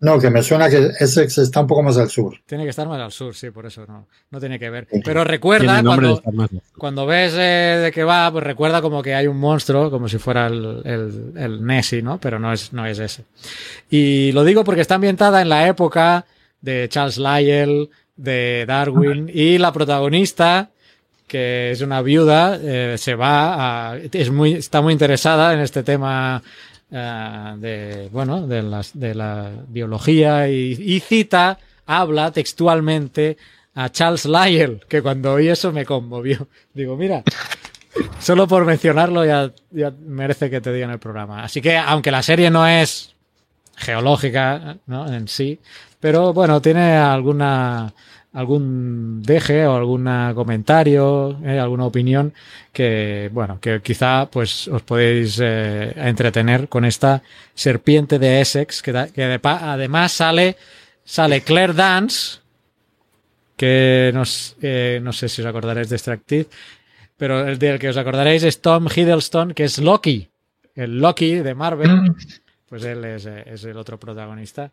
No, 0.01 0.21
que 0.21 0.29
me 0.29 0.43
suena 0.43 0.69
que 0.69 0.91
Essex 1.01 1.39
está 1.39 1.62
un 1.62 1.67
poco 1.67 1.83
más 1.83 1.97
al 1.97 2.11
sur. 2.11 2.39
Tiene 2.45 2.65
que 2.65 2.69
estar 2.69 2.87
más 2.87 3.01
al 3.01 3.11
sur, 3.11 3.35
sí, 3.35 3.51
por 3.51 3.65
eso 3.65 3.87
no, 3.87 4.07
no 4.31 4.39
tiene 4.39 4.59
que 4.59 4.69
ver. 4.69 4.87
Pero 5.03 5.25
recuerda 5.25 5.83
cuando, 6.77 7.07
ves 7.07 7.33
eh, 7.39 7.81
de 7.85 7.91
qué 7.91 8.05
va, 8.05 8.31
pues 8.31 8.45
recuerda 8.45 8.83
como 8.83 9.03
que 9.03 9.15
hay 9.15 9.29
un 9.29 9.39
monstruo, 9.39 9.91
como 9.91 10.11
si 10.11 10.19
fuera 10.19 10.49
el, 10.49 10.83
el, 10.85 11.33
el 11.37 11.65
Nessie, 11.65 12.03
¿no? 12.03 12.21
Pero 12.21 12.39
no 12.39 12.53
es, 12.53 12.75
no 12.75 12.85
es 12.85 12.99
ese. 12.99 13.25
Y 13.89 14.31
lo 14.33 14.45
digo 14.45 14.62
porque 14.62 14.83
está 14.83 14.97
ambientada 14.97 15.41
en 15.41 15.49
la 15.49 15.67
época 15.67 16.27
de 16.61 16.87
Charles 16.91 17.17
Lyell, 17.17 17.89
de 18.15 18.67
Darwin, 18.69 19.31
y 19.33 19.57
la 19.57 19.73
protagonista, 19.73 20.69
que 21.27 21.71
es 21.71 21.81
una 21.81 22.03
viuda, 22.03 22.61
eh, 22.62 22.97
se 22.99 23.15
va 23.15 23.93
a, 23.93 23.97
es 23.97 24.31
muy, 24.31 24.53
está 24.53 24.83
muy 24.83 24.93
interesada 24.93 25.55
en 25.55 25.61
este 25.61 25.83
tema 25.83 26.43
eh, 26.90 27.55
de, 27.59 28.09
bueno, 28.12 28.46
de, 28.46 28.62
las, 28.62 28.99
de 28.99 29.14
la 29.14 29.51
biología 29.68 30.49
y, 30.49 30.77
y 30.79 31.01
cita, 31.01 31.59
habla 31.87 32.31
textualmente 32.31 33.37
a 33.75 33.90
Charles 33.90 34.25
Lyell, 34.25 34.81
que 34.88 35.03
cuando 35.03 35.35
oí 35.35 35.49
eso 35.49 35.72
me 35.72 35.85
conmovió. 35.85 36.49
Digo, 36.72 36.96
mira, 36.96 37.22
solo 38.18 38.46
por 38.49 38.64
mencionarlo 38.64 39.25
ya, 39.25 39.53
ya 39.70 39.92
merece 40.07 40.51
que 40.51 40.61
te 40.61 40.72
digan 40.72 40.90
el 40.90 40.99
programa. 40.99 41.42
Así 41.44 41.61
que, 41.61 41.77
aunque 41.77 42.11
la 42.11 42.22
serie 42.22 42.51
no 42.51 42.66
es 42.66 43.14
geológica 43.77 44.79
¿no? 44.87 45.12
en 45.12 45.29
sí, 45.29 45.61
pero 46.01 46.33
bueno, 46.33 46.62
tiene 46.62 46.96
alguna 46.96 47.92
algún 48.37 49.22
deje 49.22 49.66
o 49.66 49.75
algún 49.77 50.05
comentario, 50.35 51.38
eh, 51.42 51.59
alguna 51.59 51.87
opinión 51.87 52.35
que, 52.72 53.31
bueno, 53.33 53.59
que 53.61 53.81
quizá 53.81 54.29
pues 54.31 54.68
os 54.68 54.83
podéis 54.83 55.40
eh, 55.42 55.92
entretener 55.96 56.68
con 56.68 56.85
esta 56.85 57.22
serpiente 57.55 58.18
de 58.18 58.40
Essex, 58.42 58.83
que, 58.83 58.92
da- 58.92 59.09
que 59.09 59.22
de 59.25 59.38
pa- 59.38 59.72
además 59.72 60.12
sale, 60.12 60.57
sale 61.05 61.40
Claire 61.40 61.72
Dance, 61.72 62.40
que 63.57 64.11
nos, 64.12 64.57
eh, 64.61 65.01
no 65.03 65.12
sé 65.12 65.29
si 65.29 65.40
os 65.40 65.46
acordaréis 65.46 65.88
de 65.88 65.96
esta 65.96 66.12
actriz, 66.12 66.46
pero 67.16 67.46
el 67.49 67.59
del 67.59 67.79
que 67.79 67.88
os 67.88 67.96
acordaréis 67.96 68.42
es 68.42 68.61
Tom 68.61 68.87
Hiddleston, 68.94 69.55
que 69.55 69.64
es 69.64 69.79
Loki, 69.79 70.29
el 70.75 70.99
Loki 71.01 71.37
de 71.37 71.55
Marvel, 71.55 72.12
pues 72.68 72.85
él 72.85 73.03
es, 73.07 73.25
eh, 73.25 73.44
es 73.46 73.64
el 73.64 73.79
otro 73.79 73.99
protagonista 73.99 74.70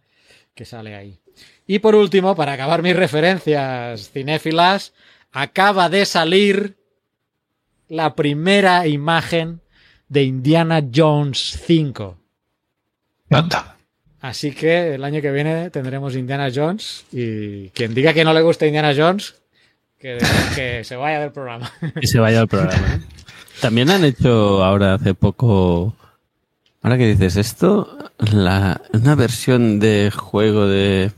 que 0.54 0.66
sale 0.66 0.96
ahí. 0.96 1.18
Y 1.66 1.80
por 1.80 1.96
último, 1.96 2.36
para 2.36 2.54
acabar 2.54 2.82
mis 2.82 2.96
referencias 2.96 4.10
cinéfilas, 4.10 4.94
acaba 5.32 5.90
de 5.90 6.06
salir 6.06 6.76
la 7.88 8.16
primera 8.16 8.88
imagen 8.88 9.62
de 10.10 10.24
Indiana 10.24 10.84
Jones 10.94 11.60
5. 11.66 12.18
Anda. 13.30 13.78
Así 14.22 14.52
que 14.52 14.96
el 14.96 15.04
año 15.04 15.22
que 15.22 15.32
viene 15.32 15.70
tendremos 15.70 16.16
Indiana 16.16 16.50
Jones 16.54 17.06
y 17.12 17.70
quien 17.70 17.94
diga 17.94 18.14
que 18.14 18.24
no 18.24 18.34
le 18.34 18.42
gusta 18.42 18.66
Indiana 18.66 18.94
Jones, 18.96 19.36
que, 20.00 20.18
que 20.56 20.84
se 20.84 20.96
vaya 20.96 21.20
del 21.20 21.32
programa. 21.32 21.70
Y 22.02 22.08
se 22.08 22.20
vaya 22.20 22.42
al 22.42 22.48
programa. 22.48 22.96
¿eh? 22.96 23.02
También 23.60 23.90
han 23.90 24.06
hecho 24.06 24.64
ahora 24.64 24.94
hace 24.94 25.14
poco, 25.14 25.96
ahora 26.82 26.98
que 26.98 27.08
dices 27.08 27.36
esto, 27.36 27.98
la, 28.18 28.82
una 28.94 29.16
versión 29.16 29.80
de 29.80 30.12
juego 30.16 30.68
de... 30.68 31.12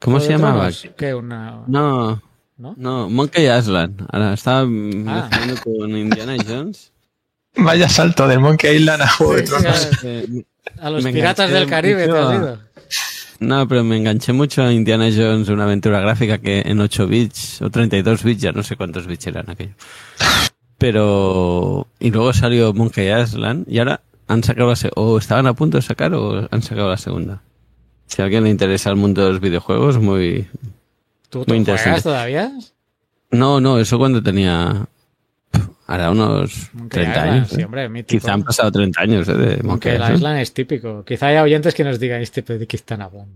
¿Cómo 0.00 0.20
se 0.20 0.28
¿De 0.28 0.32
llamaba? 0.34 0.70
¿Qué? 0.96 1.14
Una... 1.14 1.62
No, 1.66 2.22
¿No? 2.56 2.74
no, 2.76 3.08
Monkey 3.10 3.48
Island. 3.50 4.06
Ahora 4.10 4.34
estaba 4.34 4.64
mezclando 4.66 5.54
con 5.62 5.90
Indiana 5.96 6.36
Jones. 6.46 6.92
Vaya 7.56 7.88
salto 7.88 8.28
del 8.28 8.40
Monkey 8.40 8.76
Island 8.76 9.02
a 9.02 9.08
Juego 9.08 9.34
de 9.34 9.46
Sí, 9.46 9.52
Tronos. 9.52 9.90
sí, 10.00 10.46
A 10.80 10.90
los 10.90 11.02
Me 11.02 11.12
piratas 11.12 11.50
del 11.50 11.66
Caribe 11.68 12.02
te 12.02 12.08
mucho 12.08 12.22
has 12.22 12.30
a- 12.30 12.34
ido. 12.36 12.58
No, 13.40 13.68
pero 13.68 13.84
me 13.84 13.96
enganché 13.96 14.32
mucho 14.32 14.62
a 14.64 14.72
Indiana 14.72 15.06
Jones, 15.14 15.48
una 15.48 15.62
aventura 15.64 16.00
gráfica 16.00 16.38
que 16.38 16.60
en 16.66 16.80
8 16.80 17.06
bits 17.06 17.62
o 17.62 17.70
32 17.70 18.24
bits, 18.24 18.42
ya 18.42 18.50
no 18.52 18.64
sé 18.64 18.74
cuántos 18.76 19.06
bits 19.06 19.28
eran 19.28 19.48
aquello. 19.48 19.74
Pero, 20.76 21.86
y 21.98 22.10
luego 22.10 22.32
salió 22.32 22.72
Monkey 22.72 23.10
Island 23.12 23.64
y 23.68 23.78
ahora 23.78 24.00
han 24.28 24.42
sacado 24.44 24.70
la 24.70 24.76
segunda, 24.76 25.00
o 25.00 25.18
estaban 25.18 25.46
a 25.46 25.54
punto 25.54 25.78
de 25.78 25.82
sacar 25.82 26.14
o 26.14 26.48
han 26.50 26.62
sacado 26.62 26.88
la 26.90 26.96
segunda. 26.96 27.42
Si 28.08 28.20
a 28.20 28.24
alguien 28.24 28.44
le 28.44 28.50
interesa 28.50 28.90
el 28.90 28.96
mundo 28.96 29.24
de 29.24 29.32
los 29.32 29.40
videojuegos, 29.40 29.98
muy... 29.98 30.46
¿Tú 31.30 31.38
Muy 31.40 31.46
te 31.46 31.56
interesante. 31.56 31.90
juegas 31.90 32.02
todavía? 32.02 32.52
No, 33.30 33.60
no, 33.60 33.78
eso 33.78 33.98
cuando 33.98 34.22
tenía, 34.22 34.86
ahora 35.86 36.10
unos 36.10 36.70
Monkey 36.72 37.02
30 37.02 37.10
Island, 37.10 37.30
años. 37.30 37.48
Sí, 37.50 37.60
¿eh? 37.60 37.64
hombre. 37.66 38.04
Quizá 38.04 38.32
han 38.32 38.42
pasado 38.42 38.72
30 38.72 39.00
años 39.02 39.28
¿eh, 39.28 39.34
de 39.34 39.46
Monkey 39.62 39.62
Monkey 39.64 39.92
Island. 39.92 40.14
Island 40.16 40.38
es 40.40 40.54
típico. 40.54 41.04
Quizá 41.04 41.26
haya 41.26 41.42
oyentes 41.42 41.74
que 41.74 41.84
nos 41.84 42.00
digan 42.00 42.22
este 42.22 42.40
de 42.42 42.66
qué 42.66 42.76
están 42.76 43.02
hablando. 43.02 43.34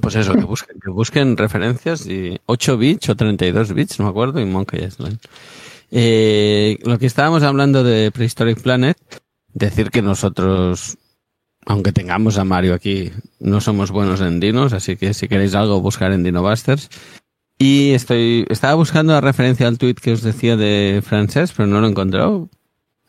Pues 0.00 0.14
eso, 0.14 0.34
que 0.34 0.44
busquen, 0.44 0.80
que 0.80 0.90
busquen 0.90 1.36
referencias 1.36 2.06
y 2.06 2.38
8 2.46 2.78
bits 2.78 3.08
o 3.10 3.14
32 3.16 3.74
bits, 3.74 3.98
no 3.98 4.06
me 4.06 4.10
acuerdo, 4.10 4.40
y 4.40 4.44
Monkey 4.46 4.82
Island. 4.82 5.18
Eh, 5.90 6.78
lo 6.84 6.98
que 6.98 7.06
estábamos 7.06 7.42
hablando 7.42 7.82
de 7.82 8.10
Prehistoric 8.10 8.60
Planet, 8.62 8.96
decir 9.52 9.90
que 9.90 10.02
nosotros, 10.02 10.96
aunque 11.70 11.92
tengamos 11.92 12.36
a 12.38 12.44
Mario 12.44 12.74
aquí, 12.74 13.12
no 13.38 13.60
somos 13.60 13.90
buenos 13.90 14.20
en 14.20 14.40
dinos, 14.40 14.72
así 14.72 14.96
que 14.96 15.14
si 15.14 15.28
queréis 15.28 15.54
algo, 15.54 15.80
buscar 15.80 16.12
en 16.12 16.24
Dinobusters. 16.24 16.88
Y 17.58 17.92
estoy, 17.92 18.46
estaba 18.48 18.74
buscando 18.74 19.12
la 19.12 19.20
referencia 19.20 19.68
al 19.68 19.78
tweet 19.78 19.94
que 19.94 20.12
os 20.12 20.22
decía 20.22 20.56
de 20.56 21.02
Francés, 21.06 21.52
pero 21.56 21.66
no 21.68 21.80
lo 21.80 21.86
he 21.86 21.90
encontrado. 21.90 22.48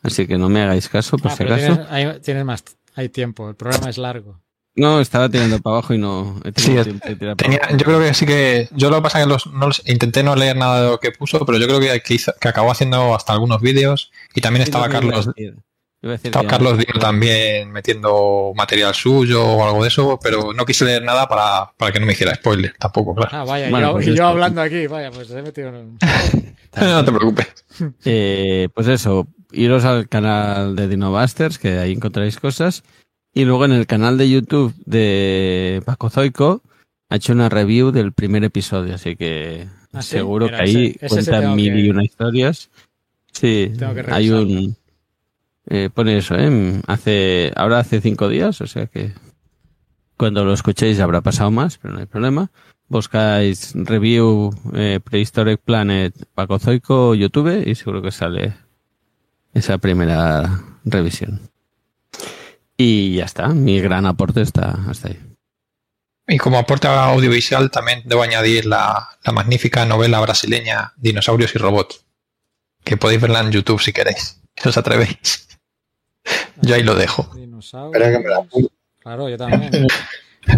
Así 0.02 0.26
que 0.26 0.36
no 0.38 0.48
me 0.48 0.62
hagáis 0.62 0.88
caso, 0.88 1.16
por 1.18 1.32
Ah, 1.32 1.36
si 1.36 1.42
acaso. 1.42 1.66
tienes, 1.66 1.86
hay, 1.90 2.20
tienes 2.20 2.44
más, 2.44 2.62
hay 2.94 3.08
tiempo. 3.08 3.48
El 3.48 3.56
programa 3.56 3.88
es 3.90 3.98
largo. 3.98 4.40
No, 4.74 5.00
estaba 5.00 5.28
tirando 5.28 5.58
para 5.60 5.76
abajo 5.76 5.92
y 5.94 5.98
no 5.98 6.40
he 6.44 6.52
tenido 6.52 6.82
Sí, 6.84 6.90
tiempo 6.90 7.08
de 7.08 7.16
tirar 7.16 7.36
para 7.36 7.70
yo 7.76 7.84
creo 7.84 7.98
que 8.00 8.14
sí 8.14 8.24
que. 8.26 8.68
Yo 8.72 8.88
lo 8.90 8.96
que 8.96 9.02
pasa 9.02 9.18
es 9.20 9.24
que 9.26 9.28
los, 9.32 9.46
no 9.48 9.66
los- 9.66 9.82
intenté 9.86 10.22
no 10.22 10.34
leer 10.34 10.56
nada 10.56 10.82
de 10.82 10.90
lo 10.90 10.98
que 10.98 11.10
puso, 11.12 11.44
pero 11.44 11.58
yo 11.58 11.66
creo 11.66 11.78
que, 11.80 12.00
que, 12.00 12.14
hizo- 12.14 12.32
que 12.40 12.48
acabó 12.48 12.70
haciendo 12.70 13.14
hasta 13.14 13.32
algunos 13.34 13.60
vídeos. 13.60 14.10
Y 14.34 14.40
también 14.40 14.62
estaba 14.62 14.86
Sí, 14.86 14.92
Carlos. 14.92 15.28
Iba 16.02 16.12
a 16.12 16.16
decir 16.16 16.28
Estaba 16.28 16.42
que- 16.44 16.50
Carlos 16.50 16.78
Díaz 16.78 16.98
también 17.00 17.70
metiendo 17.70 18.52
material 18.56 18.92
suyo 18.94 19.44
o 19.44 19.64
algo 19.64 19.82
de 19.82 19.88
eso, 19.88 20.18
pero 20.20 20.52
no 20.52 20.64
quise 20.64 20.84
leer 20.84 21.02
nada 21.04 21.28
para, 21.28 21.70
para 21.76 21.92
que 21.92 22.00
no 22.00 22.06
me 22.06 22.12
hiciera 22.12 22.34
spoiler 22.34 22.74
tampoco, 22.78 23.14
claro. 23.14 23.30
Ah, 23.32 23.44
vaya, 23.44 23.70
Bueno, 23.70 23.88
yo, 23.88 23.92
pues 23.94 24.08
y 24.08 24.16
yo 24.16 24.26
hablando 24.26 24.60
aquí, 24.62 24.86
vaya, 24.88 25.10
pues 25.12 25.30
he 25.30 25.42
metido 25.42 25.68
en 25.68 25.74
un... 25.76 25.98
no 26.80 27.04
te 27.04 27.12
preocupes. 27.12 27.46
Eh, 28.04 28.68
pues 28.74 28.86
eso, 28.88 29.26
iros 29.52 29.84
al 29.86 30.06
canal 30.08 30.76
de 30.76 30.88
Dinobusters, 30.88 31.58
que 31.58 31.78
ahí 31.78 31.92
encontraréis 31.92 32.38
cosas. 32.38 32.82
Y 33.32 33.44
luego 33.46 33.64
en 33.64 33.72
el 33.72 33.86
canal 33.86 34.18
de 34.18 34.28
YouTube 34.28 34.74
de 34.84 35.82
Paco 35.86 36.10
Zoico 36.10 36.62
ha 37.08 37.16
hecho 37.16 37.32
una 37.32 37.48
review 37.48 37.90
del 37.90 38.12
primer 38.12 38.44
episodio, 38.44 38.94
así 38.96 39.16
que 39.16 39.66
¿Ah, 39.94 40.02
sí? 40.02 40.10
seguro 40.10 40.46
Mira, 40.46 40.58
que 40.58 40.62
ahí 40.64 40.70
ese- 40.70 41.06
ese 41.06 41.08
sí 41.08 41.08
cuenta 41.30 41.40
tengo 41.40 41.54
mil 41.56 41.72
que- 41.72 41.78
y 41.80 41.90
una 41.90 42.04
historias. 42.04 42.70
Sí, 43.32 43.72
Tengo 43.78 43.94
que 43.94 44.04
hay 44.10 44.30
un... 44.30 44.76
eh, 45.66 45.90
pone 45.92 46.18
eso, 46.18 46.34
¿eh? 46.36 46.80
Hace, 46.86 47.52
ahora 47.56 47.78
hace 47.78 48.00
cinco 48.00 48.28
días, 48.28 48.60
o 48.60 48.66
sea 48.66 48.86
que 48.86 49.12
cuando 50.16 50.44
lo 50.44 50.52
escuchéis 50.52 51.00
habrá 51.00 51.20
pasado 51.20 51.50
más, 51.50 51.78
pero 51.78 51.94
no 51.94 52.00
hay 52.00 52.06
problema. 52.06 52.50
Buscáis 52.88 53.72
review 53.74 54.50
eh, 54.74 55.00
Prehistoric 55.02 55.60
Planet 55.60 56.14
Paco 56.34 56.58
Zoico 56.58 57.14
YouTube 57.14 57.66
y 57.66 57.74
seguro 57.74 58.02
que 58.02 58.12
sale 58.12 58.54
esa 59.54 59.78
primera 59.78 60.62
revisión. 60.84 61.40
Y 62.76 63.16
ya 63.16 63.24
está, 63.24 63.48
mi 63.48 63.80
gran 63.80 64.06
aporte 64.06 64.42
está 64.42 64.78
hasta 64.88 65.08
ahí. 65.08 65.18
Y 66.28 66.38
como 66.38 66.58
aporte 66.58 66.86
audiovisual 66.88 67.70
también 67.70 68.02
debo 68.04 68.22
añadir 68.22 68.66
la, 68.66 69.08
la 69.24 69.32
magnífica 69.32 69.84
novela 69.86 70.20
brasileña 70.20 70.92
Dinosaurios 70.96 71.54
y 71.54 71.58
Robots, 71.58 72.04
que 72.84 72.96
podéis 72.96 73.20
verla 73.20 73.40
en 73.40 73.50
YouTube 73.52 73.80
si 73.80 73.92
queréis, 73.92 74.40
si 74.56 74.68
os 74.68 74.76
atrevéis. 74.76 75.48
Yo 76.62 76.74
ahí 76.74 76.82
lo 76.82 76.94
dejo. 76.94 77.30
Dinosaurios. 77.34 77.94
Espera 78.02 78.18
que 78.18 78.24
me 78.24 78.30
la 78.30 78.36
apunto. 78.38 78.70
Claro, 79.00 79.28
yo 79.28 79.36
también. 79.36 79.86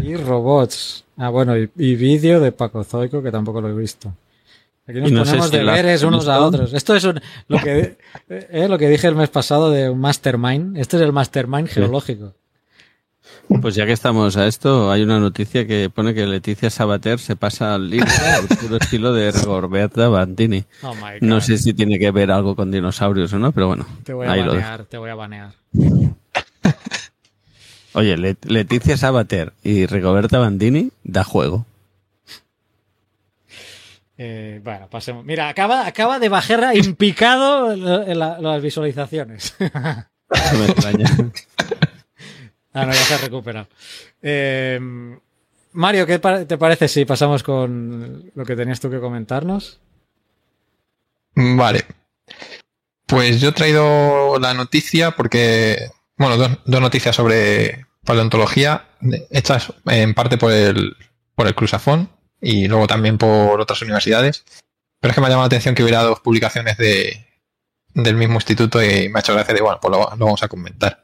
Y 0.02 0.16
robots. 0.16 1.04
Ah, 1.16 1.28
bueno, 1.30 1.56
y, 1.56 1.70
y 1.76 1.94
vídeo 1.96 2.40
de 2.40 2.52
Paco 2.52 2.84
Zoico, 2.84 3.22
que 3.22 3.30
tampoco 3.30 3.60
lo 3.60 3.68
he 3.68 3.74
visto. 3.74 4.12
Aquí 4.86 5.00
nos 5.00 5.10
Y 5.10 5.12
no 5.14 5.24
sé 5.24 5.30
ponemos 5.32 5.50
deberes 5.50 6.02
unos 6.02 6.28
a 6.28 6.40
otros. 6.42 6.74
Esto 6.74 6.94
es 6.94 7.04
un- 7.04 7.20
lo, 7.48 7.58
que, 7.58 7.96
eh, 8.28 8.66
lo 8.68 8.76
que 8.78 8.88
dije 8.88 9.06
el 9.06 9.14
mes 9.14 9.30
pasado 9.30 9.70
de 9.70 9.88
un 9.88 9.98
mastermind. 10.00 10.76
Este 10.76 10.96
es 10.96 11.02
el 11.02 11.12
mastermind 11.12 11.68
geológico. 11.68 12.34
Pues 13.60 13.74
ya 13.74 13.86
que 13.86 13.92
estamos 13.92 14.36
a 14.36 14.46
esto, 14.46 14.90
hay 14.90 15.02
una 15.02 15.18
noticia 15.20 15.66
que 15.66 15.88
pone 15.90 16.14
que 16.14 16.26
Leticia 16.26 16.70
Sabater 16.70 17.18
se 17.18 17.36
pasa 17.36 17.74
al 17.74 17.88
libro 17.90 18.06
al 18.38 18.46
puro 18.58 18.76
estilo 18.78 19.12
de 19.12 19.30
Roberta 19.32 20.08
Bandini. 20.08 20.64
Oh. 20.82 20.94
No 21.20 21.40
sé 21.40 21.58
si 21.58 21.72
tiene 21.74 21.98
que 21.98 22.10
ver 22.10 22.30
algo 22.30 22.56
con 22.56 22.70
dinosaurios 22.70 23.32
o 23.32 23.38
no, 23.38 23.52
pero 23.52 23.68
bueno, 23.68 23.86
Te 24.04 24.12
voy 24.12 24.26
a 24.26 24.32
ahí 24.32 24.42
lo 24.42 24.52
dejo. 24.54 24.62
banear, 24.62 24.84
te 24.86 24.98
voy 24.98 25.10
a 25.10 25.14
banear. 25.14 25.52
Oye, 27.94 28.16
Let- 28.16 28.44
Leticia 28.46 28.96
Sabater 28.96 29.52
y 29.62 29.86
Rigoberta 29.86 30.38
Bandini 30.38 30.90
da 31.04 31.22
juego. 31.22 31.64
Eh, 34.16 34.60
bueno, 34.64 34.88
pasemos. 34.88 35.24
Mira, 35.24 35.48
acaba, 35.48 35.86
acaba 35.86 36.18
de 36.18 36.28
bajar 36.28 36.76
impicado 36.76 37.74
la- 37.76 38.38
las 38.40 38.62
visualizaciones. 38.62 39.54
No 40.52 40.58
me 40.58 40.64
extraña. 40.66 41.04
Ah, 42.74 42.86
no, 42.86 42.92
ya 42.92 42.98
se 42.98 43.14
ha 43.14 43.18
recuperado. 43.18 43.68
Eh, 44.20 44.78
Mario, 45.72 46.06
¿qué 46.06 46.18
te 46.18 46.58
parece 46.58 46.88
si 46.88 47.04
pasamos 47.04 47.42
con 47.42 48.30
lo 48.34 48.44
que 48.44 48.56
tenías 48.56 48.80
tú 48.80 48.90
que 48.90 49.00
comentarnos? 49.00 49.80
Vale. 51.36 51.84
Pues 53.06 53.40
yo 53.40 53.50
he 53.50 53.52
traído 53.52 54.38
la 54.40 54.54
noticia 54.54 55.12
porque, 55.12 55.90
bueno, 56.16 56.36
dos, 56.36 56.80
noticias 56.80 57.14
sobre 57.14 57.86
paleontología, 58.04 58.88
hechas 59.30 59.72
en 59.86 60.14
parte 60.14 60.36
por 60.36 60.52
el, 60.52 60.96
por 61.34 61.46
el 61.46 61.54
Cruzafón 61.54 62.10
y 62.40 62.66
luego 62.66 62.86
también 62.86 63.18
por 63.18 63.60
otras 63.60 63.82
universidades. 63.82 64.44
Pero 65.00 65.10
es 65.10 65.14
que 65.14 65.20
me 65.20 65.26
ha 65.28 65.30
llamado 65.30 65.44
la 65.44 65.46
atención 65.46 65.74
que 65.74 65.82
hubiera 65.82 66.02
dos 66.02 66.20
publicaciones 66.20 66.76
de, 66.76 67.26
del 67.94 68.16
mismo 68.16 68.34
instituto 68.34 68.82
y 68.82 69.08
me 69.08 69.18
ha 69.18 69.20
hecho 69.20 69.34
gracia 69.34 69.54
de, 69.54 69.60
bueno, 69.60 69.78
pues 69.80 69.92
lo 69.92 69.98
vamos 70.16 70.42
a 70.42 70.48
comentar. 70.48 71.03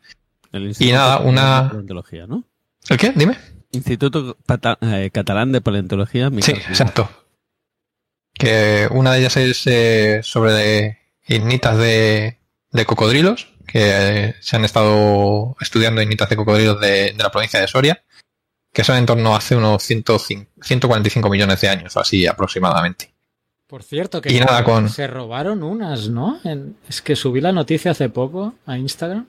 El 0.52 0.66
Instituto 0.68 0.96
nada, 0.96 1.18
una- 1.20 1.62
de 1.62 1.68
Paleontología, 1.68 2.26
¿no? 2.26 2.44
¿El 2.88 2.96
qué? 2.98 3.12
Dime. 3.14 3.36
Instituto 3.72 4.36
Pata- 4.46 4.78
eh, 4.80 5.10
Catalán 5.12 5.52
de 5.52 5.60
Paleontología. 5.60 6.28
Sí, 6.28 6.34
Miquel. 6.36 6.56
exacto. 6.68 7.08
Que 8.34 8.88
una 8.90 9.12
de 9.12 9.20
ellas 9.20 9.36
es 9.36 9.66
eh, 9.66 10.20
sobre 10.22 10.52
de 10.52 10.98
ignitas 11.28 11.76
de, 11.76 12.38
de 12.72 12.84
cocodrilos, 12.86 13.48
que 13.66 13.80
eh, 14.28 14.34
se 14.40 14.56
han 14.56 14.64
estado 14.64 15.56
estudiando 15.60 16.00
ignitas 16.02 16.28
de 16.30 16.36
cocodrilos 16.36 16.80
de, 16.80 17.12
de 17.12 17.22
la 17.22 17.30
provincia 17.30 17.60
de 17.60 17.68
Soria, 17.68 18.02
que 18.72 18.82
son 18.84 18.96
en 18.96 19.06
torno 19.06 19.34
a 19.34 19.38
hace 19.38 19.56
unos 19.56 19.82
105 19.82 20.50
145 20.62 21.28
millones 21.28 21.60
de 21.60 21.68
años, 21.68 21.96
o 21.96 22.00
así 22.00 22.26
aproximadamente. 22.26 23.12
Por 23.66 23.82
cierto, 23.84 24.20
que 24.20 24.32
Y 24.32 24.40
nada, 24.40 24.64
con- 24.64 24.88
se 24.88 25.06
robaron 25.06 25.62
unas, 25.62 26.08
¿no? 26.08 26.40
En- 26.42 26.76
es 26.88 27.03
que 27.03 27.14
subí 27.14 27.40
la 27.40 27.53
noticia 27.53 27.92
hace 27.92 28.09
poco 28.09 28.55
a 28.66 28.76
Instagram. 28.78 29.28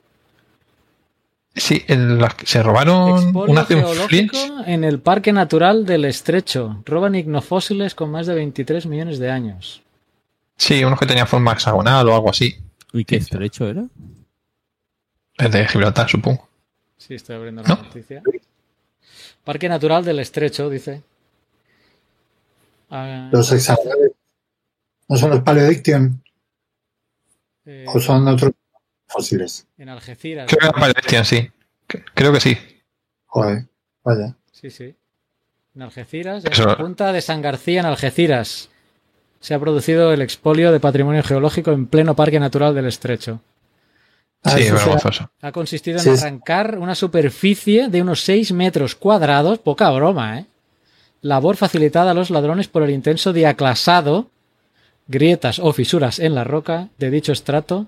Sí, 1.54 1.84
en 1.88 2.18
las 2.18 2.36
que 2.36 2.45
se 2.45 2.64
robaron 2.64 3.24
Expolio 3.24 3.52
una 3.52 3.64
de 3.66 3.76
un 3.76 3.82
geológico 3.82 4.08
flinch. 4.38 4.68
en 4.68 4.84
el 4.86 4.99
Parque 5.02 5.34
Natural 5.34 5.86
del 5.86 6.06
Estrecho. 6.06 6.82
Roban 6.86 7.14
ignofósiles 7.16 7.93
con 7.93 8.10
más 8.10 8.26
de 8.28 8.36
23 8.36 8.86
millones 8.86 9.20
de 9.20 9.30
años. 9.32 9.82
Sí, 10.56 10.84
unos 10.84 10.97
que 10.99 11.06
tenían 11.06 11.28
forma 11.28 11.52
hexagonal 11.52 12.08
o 12.08 12.16
algo 12.16 12.30
así. 12.30 12.56
¿Y 12.93 13.04
qué 13.04 13.18
estrecho 13.18 13.68
era? 13.68 13.84
Es 15.38 15.52
de 15.52 15.68
Gibraltar, 15.68 16.10
supongo. 16.10 16.47
Sí, 16.97 17.16
estoy 17.16 17.36
abriendo 17.36 17.64
la 17.64 17.68
¿No? 17.70 17.76
noticia. 17.84 18.22
Parque 19.43 19.68
Natural 19.68 20.06
del 20.06 20.20
Estrecho, 20.20 20.70
dice. 20.70 21.02
Ah, 22.89 23.30
Los 23.32 23.52
hexagonales 23.52 24.12
no 25.08 25.18
son 25.18 25.30
los 25.32 25.41
Paleodiction 25.41 26.22
eh, 27.66 27.86
o 27.88 27.99
son 27.99 28.28
otros 28.28 28.52
fósiles. 29.12 29.68
En 29.78 29.89
Algeciras. 29.89 30.47
Creo 30.47 30.59
que 30.59 30.66
era 30.68 30.74
Palestine, 30.93 31.26
sí. 31.26 31.51
Creo 32.14 32.32
que 32.34 32.39
sí. 32.39 32.57
Joder, 33.26 33.66
vaya. 34.03 34.36
Sí, 34.51 34.70
sí. 34.70 34.95
En 35.76 35.82
Algeciras, 35.82 36.43
en 36.45 36.51
Eso- 36.51 36.66
la 36.66 36.78
punta 36.78 37.12
de 37.14 37.22
San 37.22 37.41
García, 37.41 37.80
en 37.82 37.86
Algeciras, 37.86 38.70
se 39.39 39.53
ha 39.53 39.59
producido 39.59 40.14
el 40.14 40.22
expolio 40.22 40.72
de 40.72 40.80
patrimonio 40.80 41.24
geológico 41.24 41.72
en 41.72 41.88
pleno 41.88 42.16
Parque 42.16 42.39
Natural 42.39 42.76
del 42.76 42.86
Estrecho. 42.88 43.41
Ah, 44.43 44.51
sí, 44.57 44.72
vergonzoso. 44.72 45.30
Ha 45.41 45.51
consistido 45.51 45.97
en 45.99 46.03
Sí, 46.03 46.09
arrancar 46.09 46.78
una 46.80 46.95
superficie 46.95 47.89
de 47.89 48.01
unos 48.01 48.22
6 48.24 48.51
metros 48.53 48.95
cuadrados, 48.95 49.59
poca 49.59 49.89
broma, 49.91 50.39
¿eh? 50.39 50.45
Labor 51.22 51.55
facilitada 51.57 52.12
a 52.12 52.14
los 52.16 52.32
ladrones 52.32 52.68
por 52.68 52.82
el 52.82 52.89
intenso 52.89 53.34
diaclasado, 53.34 54.30
grietas 55.08 55.60
o 55.60 55.74
fisuras 55.74 56.20
en 56.20 56.36
la 56.36 56.43
roca 56.43 56.89
de 56.97 57.10
dicho 57.12 57.32
estrato, 57.32 57.88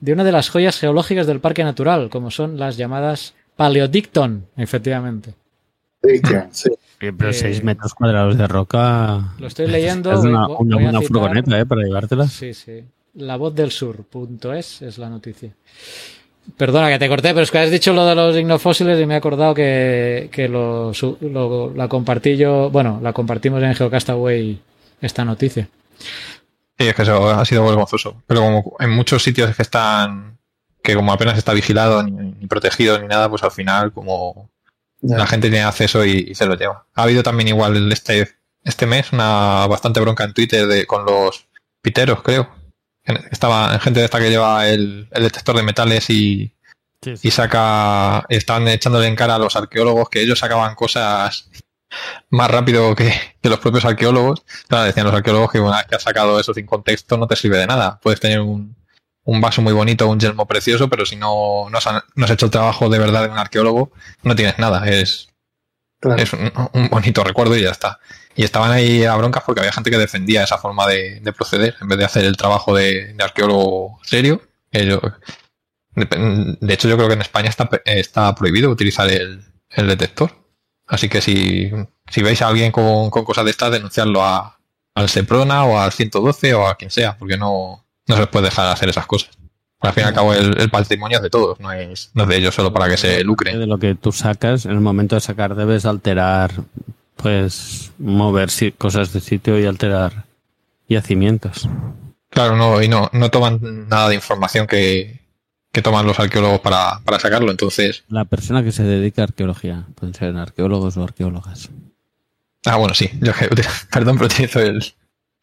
de 0.00 0.12
una 0.12 0.24
de 0.24 0.32
las 0.32 0.48
joyas 0.50 0.78
geológicas 0.78 1.26
del 1.26 1.40
Parque 1.40 1.64
Natural, 1.64 2.08
como 2.10 2.30
son 2.30 2.58
las 2.58 2.76
llamadas 2.76 3.34
Paleodicton, 3.56 4.46
efectivamente. 4.56 5.34
Sí. 6.52 6.70
Pero 6.98 7.30
Eh, 7.30 7.32
6 7.34 7.62
metros 7.64 7.94
cuadrados 7.94 8.36
de 8.36 8.46
roca. 8.46 9.32
Lo 9.38 9.46
estoy 9.46 9.66
leyendo. 9.66 10.12
Es 10.12 10.20
una, 10.20 10.48
una 10.48 10.76
citar- 11.00 11.06
furgoneta, 11.06 11.58
¿eh? 11.58 11.66
Para 11.66 11.82
llevártelas. 11.82 12.32
Sí, 12.32 12.52
sí. 12.54 12.84
La 13.14 13.36
voz 13.36 13.54
del 13.54 13.70
sur.es 13.70 14.82
es 14.82 14.98
la 14.98 15.08
noticia. 15.08 15.50
Perdona 16.56 16.88
que 16.90 16.98
te 16.98 17.08
corté, 17.08 17.28
pero 17.30 17.42
es 17.42 17.50
que 17.50 17.58
has 17.58 17.70
dicho 17.70 17.92
lo 17.92 18.04
de 18.06 18.14
los 18.14 18.36
ignofósiles 18.36 19.00
y 19.00 19.06
me 19.06 19.14
he 19.14 19.16
acordado 19.18 19.54
que, 19.54 20.28
que 20.32 20.48
lo, 20.48 20.92
su- 20.94 21.18
lo- 21.20 21.72
la 21.74 21.88
compartí 21.88 22.36
yo, 22.36 22.70
bueno, 22.70 22.98
la 23.02 23.12
compartimos 23.12 23.62
en 23.62 23.74
Geocastaway 23.74 24.58
esta 25.00 25.24
noticia. 25.24 25.68
Sí, 26.80 26.88
es 26.88 26.94
que 26.94 27.02
eso 27.02 27.28
ha 27.28 27.44
sido 27.44 27.66
vergonzoso. 27.66 28.22
Pero 28.26 28.40
como 28.40 28.76
en 28.80 28.88
muchos 28.90 29.22
sitios 29.22 29.54
que 29.54 29.60
están, 29.62 30.38
que 30.82 30.94
como 30.94 31.12
apenas 31.12 31.36
está 31.36 31.52
vigilado 31.52 32.02
ni, 32.02 32.10
ni 32.12 32.46
protegido 32.46 32.98
ni 32.98 33.06
nada, 33.06 33.28
pues 33.28 33.42
al 33.42 33.50
final 33.50 33.92
como 33.92 34.48
Ya. 35.02 35.18
la 35.18 35.26
gente 35.26 35.50
tiene 35.50 35.62
acceso 35.64 36.04
y, 36.06 36.28
y 36.30 36.34
se 36.34 36.46
lo 36.46 36.54
lleva. 36.56 36.86
Ha 36.94 37.02
habido 37.02 37.22
también 37.22 37.48
igual 37.48 37.92
este, 37.92 38.30
este 38.64 38.86
mes 38.86 39.12
una 39.12 39.66
bastante 39.66 40.00
bronca 40.00 40.24
en 40.24 40.32
Twitter 40.32 40.66
de, 40.66 40.86
con 40.86 41.04
los 41.04 41.46
piteros, 41.82 42.22
creo. 42.22 42.48
Estaba 43.30 43.78
gente 43.80 44.00
de 44.00 44.06
esta 44.06 44.18
que 44.18 44.30
lleva 44.30 44.66
el, 44.68 45.06
el 45.10 45.22
detector 45.22 45.56
de 45.56 45.62
metales 45.62 46.08
y, 46.08 46.54
Sí, 47.02 47.16
sí. 47.16 47.28
y 47.28 47.30
saca, 47.30 48.24
estaban 48.30 48.68
echándole 48.68 49.06
en 49.06 49.16
cara 49.16 49.34
a 49.34 49.38
los 49.38 49.56
arqueólogos 49.56 50.08
que 50.10 50.20
ellos 50.22 50.38
sacaban 50.38 50.74
cosas 50.74 51.50
más 52.30 52.50
rápido 52.50 52.94
que, 52.94 53.12
que 53.42 53.48
los 53.48 53.58
propios 53.58 53.84
arqueólogos. 53.84 54.44
Claro, 54.68 54.84
decían 54.84 55.06
los 55.06 55.14
arqueólogos 55.14 55.50
que 55.52 55.60
una 55.60 55.78
vez 55.78 55.86
que 55.86 55.96
has 55.96 56.02
sacado 56.02 56.38
eso 56.40 56.54
sin 56.54 56.66
contexto 56.66 57.16
no 57.16 57.26
te 57.26 57.36
sirve 57.36 57.58
de 57.58 57.66
nada. 57.66 57.98
Puedes 58.02 58.20
tener 58.20 58.40
un, 58.40 58.76
un 59.24 59.40
vaso 59.40 59.62
muy 59.62 59.72
bonito, 59.72 60.08
un 60.08 60.20
yelmo 60.20 60.46
precioso, 60.46 60.88
pero 60.88 61.04
si 61.06 61.16
no, 61.16 61.68
no, 61.70 61.78
has, 61.78 61.86
no 62.14 62.24
has 62.24 62.30
hecho 62.30 62.46
el 62.46 62.52
trabajo 62.52 62.88
de 62.88 62.98
verdad 62.98 63.22
de 63.24 63.28
un 63.30 63.38
arqueólogo, 63.38 63.92
no 64.22 64.34
tienes 64.36 64.58
nada. 64.58 64.88
Es, 64.88 65.28
Claro. 66.02 66.22
es 66.22 66.32
un, 66.32 66.50
un 66.72 66.88
bonito 66.88 67.22
recuerdo 67.22 67.54
y 67.56 67.62
ya 67.62 67.70
está. 67.72 67.98
Y 68.34 68.42
estaban 68.44 68.70
ahí 68.70 69.04
a 69.04 69.14
broncas 69.16 69.42
porque 69.44 69.60
había 69.60 69.72
gente 69.72 69.90
que 69.90 69.98
defendía 69.98 70.42
esa 70.42 70.56
forma 70.56 70.86
de, 70.86 71.20
de 71.20 71.32
proceder 71.34 71.74
en 71.78 71.88
vez 71.88 71.98
de 71.98 72.06
hacer 72.06 72.24
el 72.24 72.38
trabajo 72.38 72.74
de, 72.74 73.12
de 73.12 73.22
arqueólogo 73.22 73.98
serio. 74.02 74.40
yo- 74.72 75.02
de, 75.94 76.74
hecho, 76.74 76.88
yo 76.88 76.96
creo 76.96 77.08
que 77.08 77.14
en 77.14 77.20
España 77.20 77.48
está, 77.50 77.68
está 77.84 78.34
prohibido 78.34 78.70
utilizar 78.70 79.10
el, 79.10 79.44
el 79.70 79.86
detector. 79.88 80.32
Así 80.90 81.08
que 81.08 81.20
si, 81.20 81.70
si 82.10 82.22
veis 82.22 82.42
a 82.42 82.48
alguien 82.48 82.72
con, 82.72 83.10
con 83.10 83.24
cosas 83.24 83.44
de 83.44 83.52
estas, 83.52 83.70
denunciarlo 83.70 84.24
a, 84.24 84.58
al 84.94 85.08
Seprona 85.08 85.64
o 85.64 85.78
al 85.78 85.92
112 85.92 86.54
o 86.54 86.66
a 86.66 86.74
quien 86.74 86.90
sea, 86.90 87.16
porque 87.16 87.36
no, 87.36 87.84
no 88.06 88.14
se 88.14 88.20
les 88.20 88.28
puede 88.28 88.46
dejar 88.46 88.66
hacer 88.66 88.88
esas 88.88 89.06
cosas. 89.06 89.30
Al 89.78 89.92
fin 89.92 90.02
y 90.02 90.06
al 90.08 90.14
cabo, 90.14 90.34
el, 90.34 90.60
el 90.60 90.68
patrimonio 90.68 91.18
es 91.18 91.22
de 91.22 91.30
todos, 91.30 91.60
no 91.60 91.72
es, 91.72 92.10
no 92.12 92.24
es 92.24 92.28
de 92.28 92.36
ellos 92.36 92.54
solo 92.54 92.72
para 92.72 92.88
que 92.88 92.96
se 92.96 93.22
lucren. 93.22 93.58
De 93.58 93.66
lo 93.66 93.78
que 93.78 93.94
tú 93.94 94.10
sacas, 94.10 94.66
en 94.66 94.72
el 94.72 94.80
momento 94.80 95.14
de 95.14 95.20
sacar 95.20 95.54
debes 95.54 95.86
alterar, 95.86 96.50
pues, 97.16 97.92
mover 97.96 98.50
cosas 98.76 99.12
de 99.12 99.20
sitio 99.20 99.58
y 99.60 99.66
alterar 99.66 100.24
yacimientos. 100.88 101.68
Claro, 102.30 102.56
no, 102.56 102.82
y 102.82 102.88
no, 102.88 103.08
no 103.12 103.30
toman 103.30 103.88
nada 103.88 104.08
de 104.08 104.16
información 104.16 104.66
que, 104.66 105.19
que 105.72 105.82
toman 105.82 106.06
los 106.06 106.18
arqueólogos 106.18 106.60
para, 106.60 107.00
para 107.04 107.18
sacarlo. 107.20 107.50
Entonces, 107.50 108.04
La 108.08 108.24
persona 108.24 108.62
que 108.64 108.72
se 108.72 108.82
dedica 108.82 109.22
a 109.22 109.24
arqueología, 109.26 109.86
pueden 109.94 110.14
ser 110.14 110.36
arqueólogos 110.36 110.96
o 110.96 111.04
arqueólogas. 111.04 111.70
ah, 112.66 112.76
bueno, 112.76 112.94
sí, 112.94 113.10
yo 113.20 113.32
perdón, 113.92 114.16
pero 114.16 114.26
utilizo 114.26 114.60
el, 114.60 114.84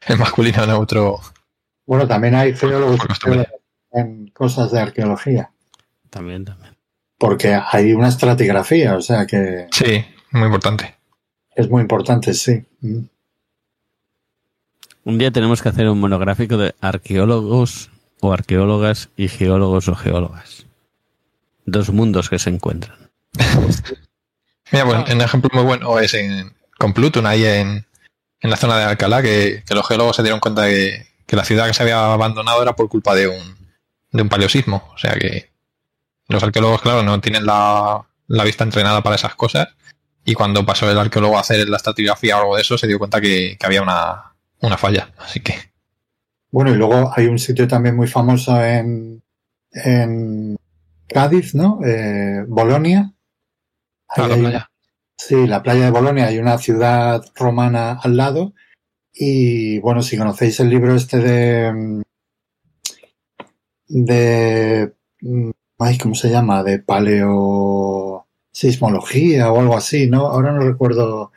el 0.08 0.18
masculino 0.18 0.66
neutro. 0.66 1.20
Bueno, 1.86 2.08
también 2.08 2.36
hay 2.36 2.54
geólogos 2.56 3.00
en 3.94 4.28
cosas 4.32 4.72
de 4.72 4.82
arqueología, 4.82 5.52
También, 6.10 6.44
también. 6.44 6.76
porque 7.18 7.58
hay 7.72 7.94
una 7.94 8.10
estratigrafía, 8.10 8.96
o 8.98 9.02
sea 9.02 9.26
que 9.26 9.68
Sí, 9.72 10.04
muy 10.32 10.44
importante. 10.48 10.96
es 11.56 11.70
muy 11.70 11.82
importante, 11.82 12.34
sí. 12.34 12.66
Mm. 12.82 13.06
Un 15.06 15.18
día 15.18 15.32
tenemos 15.32 15.62
que 15.62 15.70
hacer 15.70 15.88
un 15.88 16.02
monográfico 16.02 16.58
de 16.58 16.76
arqueólogos 16.82 17.90
o 18.22 18.34
arqueólogas 18.34 19.10
y 19.16 19.28
geólogos 19.28 19.88
o 19.88 19.96
geólogas. 19.96 20.66
Dos 21.66 21.90
mundos 21.92 22.30
que 22.30 22.40
se 22.40 22.50
encuentran. 22.50 22.98
Mira, 24.72 24.86
pues 24.86 24.98
Ah. 24.98 25.14
un 25.14 25.22
ejemplo 25.22 25.50
muy 25.54 25.64
bueno 25.64 26.00
es 26.00 26.14
en, 26.14 26.56
con 26.78 26.94
Pluton, 26.94 27.26
ahí 27.26 27.46
en, 27.46 27.86
en 28.42 28.50
la 28.50 28.58
zona 28.58 28.78
de 28.78 28.84
Alcalá, 28.86 29.22
que, 29.22 29.64
que 29.66 29.76
los 29.76 29.88
geólogos 29.88 30.16
se 30.16 30.24
dieron 30.24 30.40
cuenta 30.40 30.64
de 30.64 30.74
que, 30.74 31.08
que 31.26 31.36
la 31.36 31.46
ciudad 31.46 31.68
que 31.68 31.74
se 31.74 31.84
había 31.84 32.14
abandonado 32.14 32.62
era 32.62 32.76
por 32.76 32.90
culpa 32.90 33.16
de 33.16 33.28
un, 33.28 33.58
de 34.12 34.22
un 34.22 34.30
paleosismo. 34.30 34.90
O 34.94 34.98
sea 34.98 35.14
que 35.16 35.52
los 36.28 36.44
arqueólogos, 36.44 36.82
claro, 36.82 37.04
no 37.04 37.22
tienen 37.22 37.46
la, 37.46 38.06
la 38.28 38.44
vista 38.44 38.64
entrenada 38.64 39.02
para 39.04 39.16
esas 39.16 39.36
cosas. 39.36 39.70
Y 40.26 40.34
cuando 40.34 40.66
pasó 40.66 40.90
el 40.92 40.98
arqueólogo 41.00 41.38
a 41.38 41.42
hacer 41.42 41.70
la 41.70 41.78
estratigrafía 41.78 42.38
o 42.38 42.42
algo 42.42 42.56
de 42.58 42.62
eso, 42.62 42.78
se 42.78 42.88
dio 42.88 43.00
cuenta 43.00 43.22
que, 43.22 43.56
que 43.58 43.66
había 43.66 43.82
una, 43.82 44.34
una 44.60 44.78
falla. 44.78 45.14
Así 45.20 45.40
que, 45.40 45.72
Bueno, 46.52 46.72
y 46.72 46.76
luego 46.76 47.12
hay 47.16 47.28
un 47.28 47.40
sitio 47.40 47.68
también 47.68 47.96
muy 47.96 48.08
famoso 48.08 48.62
en, 48.64 49.22
en 49.72 50.58
Cádiz, 51.08 51.56
¿no? 51.56 51.80
Eh, 51.86 52.44
Bolonia. 52.48 53.14
a 54.10 54.22
Ahí 54.22 54.28
la 54.30 54.36
hay- 54.36 54.42
playa. 54.42 54.72
Sí, 55.20 55.48
la 55.48 55.64
playa 55.64 55.86
de 55.86 55.92
Bolonia, 55.92 56.28
hay 56.28 56.38
una 56.38 56.60
ciudad 56.60 57.24
romana 57.36 58.00
al 58.04 58.18
lado. 58.18 58.54
Y 59.14 59.80
bueno, 59.80 60.04
si 60.04 60.16
conocéis 60.18 60.60
el 60.60 60.70
libro 60.70 60.94
este 60.96 61.18
de. 61.18 61.74
mm, 61.74 62.02
de. 63.88 64.94
mm, 65.22 65.50
Ay, 65.80 65.98
¿cómo 65.98 66.14
se 66.16 66.30
llama? 66.30 66.64
De 66.64 66.80
paleosismología 66.80 69.52
o 69.52 69.60
algo 69.60 69.78
así, 69.78 70.10
¿no? 70.10 70.28
Ahora 70.28 70.52
no 70.52 70.62
recuerdo. 70.62 71.32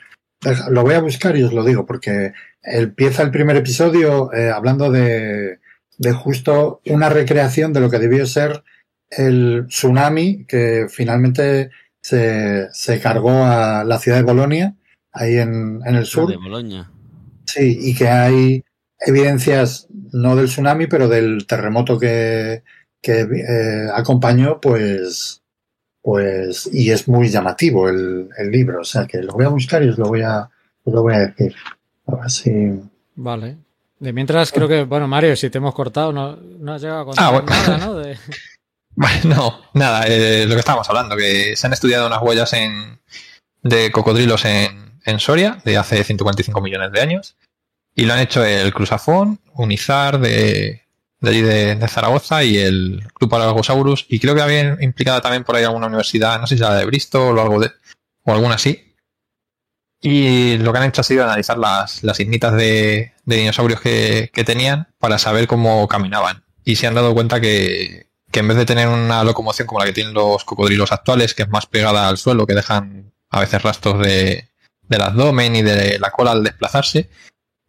Lo 0.71 0.83
voy 0.83 0.95
a 0.95 1.03
buscar 1.03 1.37
y 1.37 1.43
os 1.43 1.53
lo 1.53 1.63
digo, 1.65 1.85
porque 1.85 2.33
empieza 2.63 3.23
el 3.23 3.31
primer 3.31 3.57
episodio 3.57 4.33
eh, 4.33 4.51
hablando 4.51 4.91
de, 4.91 5.61
de 5.99 6.13
justo 6.13 6.81
una 6.87 7.09
recreación 7.09 7.73
de 7.73 7.81
lo 7.81 7.91
que 7.91 7.99
debió 7.99 8.27
ser 8.27 8.63
el 9.11 9.67
tsunami 9.69 10.45
que 10.47 10.87
finalmente 10.89 11.71
se, 12.01 12.69
se 12.73 13.01
cargó 13.01 13.45
a 13.45 13.85
la 13.85 13.99
ciudad 13.99 14.19
de 14.19 14.25
Bolonia, 14.25 14.77
ahí 15.13 15.37
en, 15.37 15.81
en 15.85 15.95
el 15.97 16.07
sur. 16.07 16.31
De 16.31 16.37
Boloña. 16.37 16.91
Sí, 17.45 17.79
y 17.81 17.95
que 17.95 18.09
hay 18.09 18.65
evidencias 19.01 19.89
no 20.13 20.37
del 20.37 20.47
tsunami, 20.47 20.87
pero 20.87 21.09
del 21.09 21.47
terremoto 21.47 21.99
que, 21.99 22.63
que 23.03 23.21
eh, 23.21 23.89
acompañó, 23.93 24.61
pues, 24.61 25.43
pues, 26.03 26.71
y 26.73 26.91
es 26.91 27.09
muy 27.09 27.29
llamativo 27.29 27.89
el, 27.89 28.29
el 28.39 28.51
libro. 28.51 28.81
O 28.81 28.85
sea 28.85 29.07
que 29.07 29.23
lo 29.23 29.33
voy 29.33 29.47
a 29.47 29.51
buscar 29.51 29.83
y 29.83 29.89
os 29.89 29.99
lo 29.99 30.07
voy 30.07 30.23
a, 30.23 30.49
os 30.85 30.95
lo 30.95 31.03
voy 31.03 31.15
a 31.15 31.27
decir. 31.27 31.55
A 32.13 32.21
ver 32.23 32.31
si. 32.31 32.51
Vale. 33.17 33.57
De 33.99 34.13
mientras 34.15 34.51
creo 34.51 34.67
que, 34.67 34.85
bueno, 34.85 35.07
Mario, 35.07 35.37
si 35.37 35.51
te 35.51 35.59
hemos 35.59 35.75
cortado, 35.75 36.11
no, 36.13 36.37
no 36.37 36.73
has 36.73 36.81
llegado 36.81 37.01
a 37.01 37.05
contar 37.05 37.25
Ah, 37.25 37.31
bueno. 37.31 37.47
nada, 37.51 37.79
¿no? 37.79 37.95
De- 37.99 38.19
no, 39.25 39.61
nada, 39.75 40.05
eh, 40.07 40.45
lo 40.47 40.55
que 40.55 40.61
estábamos 40.61 40.89
hablando, 40.89 41.17
que 41.17 41.55
se 41.57 41.67
han 41.67 41.73
estudiado 41.73 42.07
unas 42.07 42.23
huellas 42.23 42.53
en, 42.55 42.99
de 43.63 43.91
cocodrilos 43.93 44.45
en, 44.45 44.99
en 45.05 45.21
Soria 45.21 45.59
de 45.65 45.77
hace 45.79 46.03
145 46.05 46.61
millones 46.61 46.93
de 46.93 47.01
años 47.01 47.37
y 47.95 48.05
lo 48.05 48.15
han 48.15 48.21
hecho 48.21 48.45
el 48.45 48.73
Cruzafón, 48.75 49.39
Unizar 49.55 50.19
de, 50.21 50.83
de 51.21 51.31
allí 51.31 51.41
de, 51.43 51.75
de 51.77 51.89
Zaragoza 51.89 52.43
y 52.45 52.57
el 52.59 53.07
Club 53.15 53.31
Paragosaurus 53.31 54.07
y 54.09 54.19
creo 54.19 54.35
que 54.35 54.43
había 54.43 54.77
implicada 54.83 55.21
también 55.21 55.45
por 55.45 55.57
ahí 55.57 55.65
alguna 55.65 55.87
universidad, 55.87 56.41
no 56.41 56.47
sé 56.47 56.57
si 56.57 56.63
la 56.63 56.75
de 56.75 56.85
Bristol 56.87 57.39
o 57.39 57.43
algo 57.43 57.61
de 57.61 57.71
o 58.25 58.33
alguna 58.33 58.55
así. 58.57 58.90
Y 60.01 60.57
lo 60.59 60.73
que 60.73 60.79
han 60.79 60.89
hecho 60.89 61.03
ha 61.03 61.05
sido 61.05 61.25
analizar 61.25 61.59
las, 61.59 62.03
las 62.03 62.21
ignitas 62.21 62.55
de, 62.55 63.13
de 63.25 63.37
dinosaurios 63.37 63.81
que, 63.81 64.31
que 64.33 64.45
tenían 64.45 64.89
para 64.99 65.19
saber 65.19 65.47
cómo 65.47 65.87
caminaban. 65.89 66.45
Y 66.65 66.77
se 66.77 66.87
han 66.87 66.95
dado 66.95 67.13
cuenta 67.13 67.41
que, 67.41 68.11
que 68.31 68.41
en 68.41 68.49
vez 68.49 68.57
de 68.57 68.67
tener 68.67 68.89
una 68.89 69.25
locomoción 69.25 69.67
como 69.67 69.81
la 69.81 69.87
que 69.87 69.93
tienen 69.93 70.15
los 70.15 70.45
cocodrilos 70.45 70.93
actuales, 70.93 71.35
que 71.35 71.43
es 71.43 71.49
más 71.49 71.67
pegada 71.67 72.09
al 72.09 72.19
suelo, 72.19 72.47
que 72.47 72.55
dejan 72.55 73.13
a 73.29 73.41
veces 73.41 73.63
rastros 73.63 73.99
de, 74.01 74.49
del 74.89 75.03
abdomen 75.03 75.57
y 75.57 75.63
de 75.63 75.99
la 75.99 76.11
cola 76.11 76.33
al 76.33 76.45
desplazarse, 76.45 77.11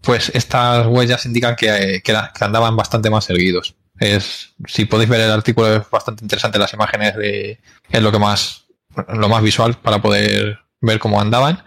pues 0.02 0.32
estas 0.34 0.88
huellas 0.88 1.26
indican 1.26 1.56
que, 1.56 2.02
que, 2.04 2.14
que 2.14 2.46
andaban 2.46 2.76
bastante 2.76 3.10
más 3.10 3.30
erguidos. 3.30 3.76
Es, 4.00 4.54
si 4.66 4.86
podéis 4.86 5.10
ver 5.10 5.22
el 5.22 5.32
artículo 5.32 5.76
es 5.76 5.90
bastante 5.90 6.24
interesante 6.24 6.58
las 6.58 6.74
imágenes 6.74 7.16
de, 7.16 7.60
es 7.90 8.02
lo 8.02 8.12
que 8.12 8.18
más, 8.18 8.66
lo 9.10 9.30
más 9.30 9.44
visual 9.44 9.76
para 9.76 10.02
poder 10.02 10.60
ver 10.80 11.00
cómo 11.00 11.22
andaban. 11.22 11.64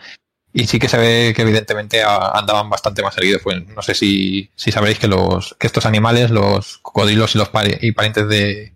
Y 0.57 0.69
sí 0.69 0.79
que 0.79 0.89
se 0.89 0.97
ve 0.97 1.33
que 1.35 1.43
evidentemente 1.43 2.01
andaban 2.05 2.71
bastante 2.71 3.03
más 3.03 3.19
erguidos. 3.19 3.43
Pues 3.43 3.67
no 3.67 3.83
sé 3.83 3.93
si, 3.93 4.51
si 4.55 4.71
sabréis 4.71 5.01
que 5.01 5.09
los, 5.09 5.57
que 5.59 5.67
estos 5.67 5.85
animales, 5.85 6.31
los 6.31 6.79
cocodrilos 6.79 7.35
y 7.35 7.39
los 7.39 7.51
y 7.81 7.91
parientes 7.91 8.29
de, 8.29 8.73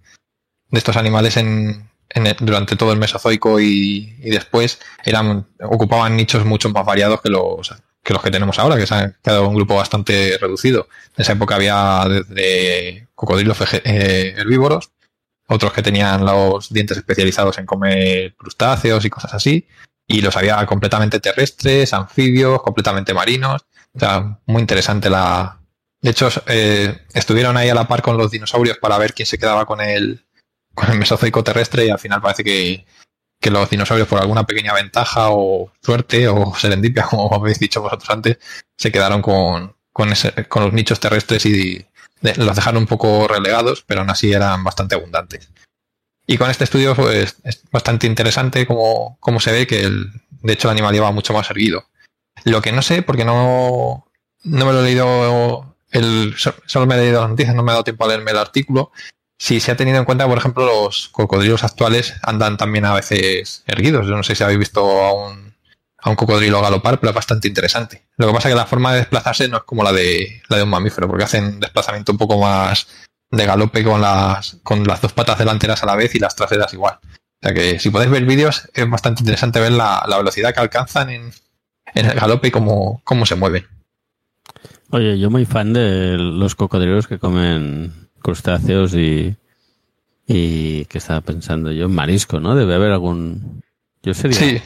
de 0.71 0.79
estos 0.79 0.97
animales 0.97 1.37
en, 1.37 1.89
en 2.09 2.37
durante 2.41 2.75
todo 2.75 2.93
el 2.93 2.99
Mesozoico 2.99 3.61
y, 3.61 4.17
y, 4.19 4.31
después 4.31 4.81
eran, 5.05 5.47
ocupaban 5.61 6.17
nichos 6.17 6.45
mucho 6.45 6.69
más 6.71 6.85
variados 6.85 7.21
que 7.21 7.29
los, 7.29 7.73
que 8.03 8.13
los 8.13 8.23
que 8.25 8.33
tenemos 8.33 8.59
ahora, 8.59 8.77
que 8.77 8.87
se 8.89 8.95
ha 8.97 9.13
quedado 9.23 9.49
un 9.49 9.55
grupo 9.55 9.77
bastante 9.77 10.37
reducido. 10.37 10.89
En 11.17 11.23
esa 11.23 11.35
época 11.35 11.55
había 11.55 12.05
desde 12.09 13.07
cocodrilos 13.15 13.57
eh, 13.85 14.35
herbívoros, 14.37 14.91
otros 15.47 15.73
que 15.73 15.83
tenían 15.83 16.25
los 16.25 16.73
dientes 16.73 16.97
especializados 16.97 17.57
en 17.59 17.67
comer 17.67 18.35
crustáceos 18.35 19.05
y 19.05 19.11
cosas 19.11 19.33
así, 19.35 19.69
y 20.09 20.23
los 20.23 20.37
había 20.37 20.65
completamente 20.67 21.21
terrestres, 21.21 21.93
anfibios, 21.93 22.63
completamente 22.63 23.13
marinos. 23.15 23.67
O 23.95 24.01
sea, 24.01 24.41
muy 24.47 24.61
interesante 24.63 25.11
la. 25.11 25.61
De 26.01 26.11
hecho, 26.11 26.29
eh, 26.47 27.07
estuvieron 27.13 27.57
ahí 27.57 27.69
a 27.69 27.75
la 27.75 27.87
par 27.87 28.03
con 28.03 28.17
los 28.17 28.31
dinosaurios 28.31 28.79
para 28.79 28.99
ver 28.99 29.13
quién 29.13 29.27
se 29.27 29.39
quedaba 29.39 29.67
con 29.67 29.81
el, 29.81 30.25
con 30.75 30.91
el 30.91 30.99
Mesozoico 30.99 31.45
terrestre 31.45 31.87
y 31.87 31.91
al 31.91 31.99
final 31.99 32.23
parece 32.23 32.43
que, 32.43 32.87
que 33.41 33.51
los 33.51 33.69
dinosaurios 33.69 34.09
por 34.09 34.21
alguna 34.21 34.47
pequeña 34.47 34.73
ventaja 34.73 35.31
o 35.31 35.73
suerte 35.83 36.29
o 36.29 36.55
serendipia, 36.55 37.03
como 37.11 37.35
habéis 37.35 37.59
dicho 37.59 37.83
vosotros 37.83 38.09
antes, 38.11 38.39
se 38.77 38.91
quedaron 38.91 39.21
con, 39.21 39.77
con, 39.93 40.11
ese, 40.11 40.33
con 40.47 40.65
los 40.65 40.73
nichos 40.73 41.01
terrestres 41.01 41.45
y 41.45 41.87
los 42.23 42.57
dejaron 42.57 42.83
un 42.83 42.87
poco 42.87 43.29
relegados, 43.29 43.85
pero 43.87 44.01
aún 44.01 44.11
así 44.11 44.33
eran 44.33 44.65
bastante 44.65 44.95
abundantes. 44.95 45.51
Y 46.31 46.37
con 46.37 46.51
este 46.51 46.65
estudio 46.65 46.95
pues, 46.95 47.37
es 47.43 47.63
bastante 47.73 48.07
interesante 48.07 48.67
como, 48.67 49.17
como 49.19 49.41
se 49.41 49.51
ve 49.51 49.67
que 49.67 49.89
de 49.89 50.53
hecho 50.53 50.69
el 50.69 50.73
animal 50.73 50.93
lleva 50.93 51.11
mucho 51.11 51.33
más 51.33 51.51
erguido. 51.51 51.87
Lo 52.45 52.61
que 52.61 52.71
no 52.71 52.83
sé, 52.83 53.01
porque 53.01 53.25
no, 53.25 54.07
no 54.45 54.67
me 54.67 54.73
lo 54.75 54.81
he 54.81 54.85
leído, 54.85 55.75
el, 55.91 56.35
solo 56.37 56.87
me 56.87 56.97
he 56.97 56.99
leído 56.99 57.23
las 57.23 57.31
noticias, 57.31 57.57
no 57.57 57.63
me 57.63 57.71
ha 57.71 57.75
dado 57.75 57.85
tiempo 57.85 58.05
a 58.05 58.09
leerme 58.09 58.33
el 58.33 58.37
artículo. 58.37 58.93
Si 59.39 59.59
se 59.59 59.73
ha 59.73 59.77
tenido 59.79 59.97
en 59.97 60.05
cuenta, 60.05 60.29
por 60.29 60.37
ejemplo, 60.37 60.67
los 60.67 61.09
cocodrilos 61.09 61.65
actuales 61.65 62.15
andan 62.23 62.59
también 62.59 62.85
a 62.85 62.93
veces 62.93 63.63
erguidos. 63.67 64.07
Yo 64.07 64.15
no 64.15 64.23
sé 64.23 64.35
si 64.35 64.45
habéis 64.45 64.59
visto 64.59 64.83
a 64.83 65.15
un, 65.15 65.55
a 65.97 66.11
un 66.11 66.17
cocodrilo 66.17 66.61
galopar, 66.61 67.01
pero 67.01 67.09
es 67.09 67.17
bastante 67.17 67.49
interesante. 67.49 68.07
Lo 68.19 68.27
que 68.27 68.35
pasa 68.35 68.49
es 68.49 68.53
que 68.53 68.59
la 68.59 68.67
forma 68.67 68.93
de 68.93 68.99
desplazarse 68.99 69.49
no 69.49 69.57
es 69.57 69.63
como 69.63 69.83
la 69.83 69.93
de, 69.93 70.43
la 70.51 70.59
de 70.59 70.65
un 70.65 70.69
mamífero, 70.69 71.09
porque 71.09 71.25
hacen 71.25 71.59
desplazamiento 71.59 72.13
un 72.13 72.19
poco 72.19 72.39
más 72.39 72.87
de 73.31 73.47
galope 73.47 73.85
con 73.85 74.01
las, 74.01 74.59
con 74.63 74.85
las 74.85 75.01
dos 75.01 75.13
patas 75.13 75.39
delanteras 75.39 75.83
a 75.83 75.87
la 75.87 75.97
vez 75.97 76.15
y 76.15 76.19
las 76.19 76.35
traseras 76.35 76.73
igual. 76.73 76.99
O 77.03 77.47
sea 77.47 77.55
que 77.55 77.79
si 77.79 77.91
podéis 77.91 78.11
ver 78.11 78.25
vídeos 78.25 78.69
es 78.75 78.89
bastante 78.89 79.23
interesante 79.23 79.61
ver 79.61 79.73
la, 79.73 80.05
velocidad 80.17 80.55
que 80.55 80.61
alcanzan 80.61 81.11
en, 81.11 81.33
en 81.95 82.07
el 82.07 82.19
galope 82.19 82.49
y 82.49 82.51
cómo, 82.51 83.01
cómo 83.05 83.27
se 83.27 83.37
mueven. 83.37 83.67
Oye, 84.91 85.19
yo 85.19 85.31
muy 85.31 85.45
fan 85.45 85.73
de 85.73 86.17
los 86.17 86.55
cocodrilos 86.55 87.07
que 87.07 87.19
comen 87.19 88.09
crustáceos 88.21 88.95
y, 88.95 89.37
y 90.27 90.87
que 90.87 90.99
estaba 90.99 91.21
pensando 91.21 91.71
yo, 91.73 91.89
marisco, 91.89 92.41
¿no? 92.41 92.55
Debe 92.55 92.75
haber 92.75 92.93
algún... 92.93 93.63
Yo 94.03 94.15
sería 94.15 94.39
sí, 94.39 94.63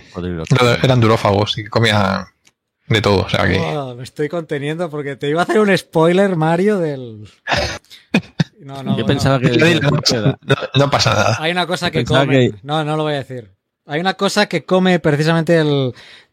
eran 0.82 1.00
durófagos 1.00 1.58
y 1.58 1.64
comían 1.64 2.26
de 2.86 3.00
todo, 3.00 3.22
o 3.22 3.28
sea 3.28 3.48
que... 3.48 3.58
Oh, 3.58 3.94
me 3.94 4.02
estoy 4.02 4.28
conteniendo 4.28 4.90
porque 4.90 5.16
te 5.16 5.28
iba 5.28 5.40
a 5.40 5.44
hacer 5.44 5.58
un 5.58 5.76
spoiler, 5.76 6.36
Mario, 6.36 6.78
del... 6.78 7.28
No, 8.62 8.82
no, 8.82 8.96
Yo 8.96 9.04
pensaba 9.04 9.40
que... 9.40 9.50
No, 10.74 10.90
pasa 10.90 11.14
nada. 11.14 11.36
Hay 11.40 11.50
una 11.50 11.66
cosa 11.66 11.90
que 11.90 12.04
come... 12.04 12.54
No, 12.62 12.84
no 12.84 12.96
lo 12.96 13.02
voy 13.02 13.14
a 13.14 13.16
decir. 13.16 13.50
Hay 13.86 14.00
una 14.00 14.14
cosa 14.14 14.46
que 14.46 14.64
come 14.64 15.00
precisamente 15.00 15.58
el 15.58 15.92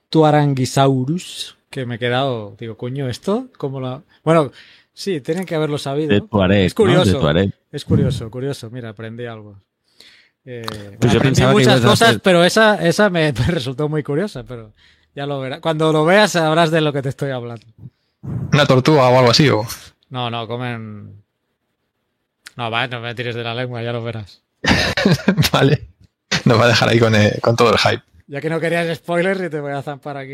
Tuarangisaurus, 0.10 1.58
que 1.72 1.86
me 1.88 1.96
he 1.96 2.00
quedado... 2.00 2.56
Digo, 2.60 2.78
coño, 2.78 3.10
¿esto? 3.10 3.48
¿Cómo 3.58 3.82
la...? 3.82 4.04
Bueno, 4.24 4.52
sí, 4.94 5.22
tienen 5.22 5.46
que 5.46 5.56
haberlo 5.56 5.80
sabido. 5.80 6.16
es 6.52 6.74
curioso. 6.76 7.20
Es 7.72 7.84
curioso, 7.84 8.30
curioso. 8.30 8.70
Mira, 8.70 8.90
aprendí 8.90 9.26
algo. 9.26 9.56
Eh, 10.46 10.98
pues 11.00 11.12
yo 11.12 11.20
aprendí 11.20 11.42
muchas 11.44 11.82
cosas, 11.82 12.20
pero 12.24 12.44
esa, 12.44 12.88
esa 12.88 13.10
me, 13.10 13.34
me 13.40 13.46
resultó 13.48 13.90
muy 13.90 14.04
curiosa, 14.04 14.44
pero... 14.44 14.72
Ya 15.16 15.26
lo 15.26 15.40
verás. 15.40 15.60
Cuando 15.60 15.92
lo 15.92 16.06
veas 16.06 16.34
sabrás 16.34 16.70
de 16.70 16.82
lo 16.82 16.94
que 16.94 17.02
te 17.02 17.10
estoy 17.10 17.32
hablando. 17.32 17.66
¿Una 18.22 18.66
tortuga 18.66 19.10
o 19.10 19.18
algo 19.18 19.32
así? 19.32 19.50
O... 19.50 19.66
No, 20.10 20.30
no, 20.30 20.48
comen. 20.48 21.24
No, 22.60 22.70
va, 22.70 22.88
no 22.88 23.00
me 23.00 23.16
tires 23.16 23.36
de 23.36 23.44
la 23.44 23.56
lengua, 23.56 23.82
ya 23.82 23.94
lo 23.94 24.04
verás. 24.04 24.42
vale. 25.54 25.88
Nos 26.44 26.60
va 26.60 26.66
a 26.66 26.68
dejar 26.68 26.90
ahí 26.90 27.00
con, 27.00 27.16
eh, 27.16 27.40
con, 27.42 27.56
todo 27.56 27.72
el 27.72 27.78
hype. 27.78 28.04
Ya 28.28 28.42
que 28.42 28.50
no 28.50 28.60
querías 28.60 28.98
spoilers 28.98 29.42
y 29.42 29.50
te 29.50 29.62
voy 29.62 29.72
a 29.72 29.82
zampar 29.82 30.18
aquí. 30.18 30.34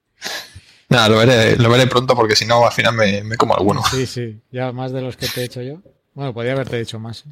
Nada, 0.88 1.08
lo 1.08 1.18
veré, 1.18 1.54
lo 1.54 1.70
veré 1.70 1.86
pronto 1.86 2.16
porque 2.16 2.34
si 2.34 2.46
no 2.46 2.66
al 2.66 2.72
final 2.72 2.94
me, 2.94 3.22
me, 3.22 3.36
como 3.36 3.54
alguno. 3.54 3.80
Sí, 3.88 4.06
sí, 4.06 4.40
ya 4.50 4.72
más 4.72 4.90
de 4.90 5.02
los 5.02 5.16
que 5.16 5.28
te 5.28 5.42
he 5.42 5.44
hecho 5.44 5.62
yo. 5.62 5.78
Bueno, 6.14 6.34
podría 6.34 6.54
haberte 6.54 6.78
dicho 6.78 6.98
más. 6.98 7.22
¿eh? 7.28 7.30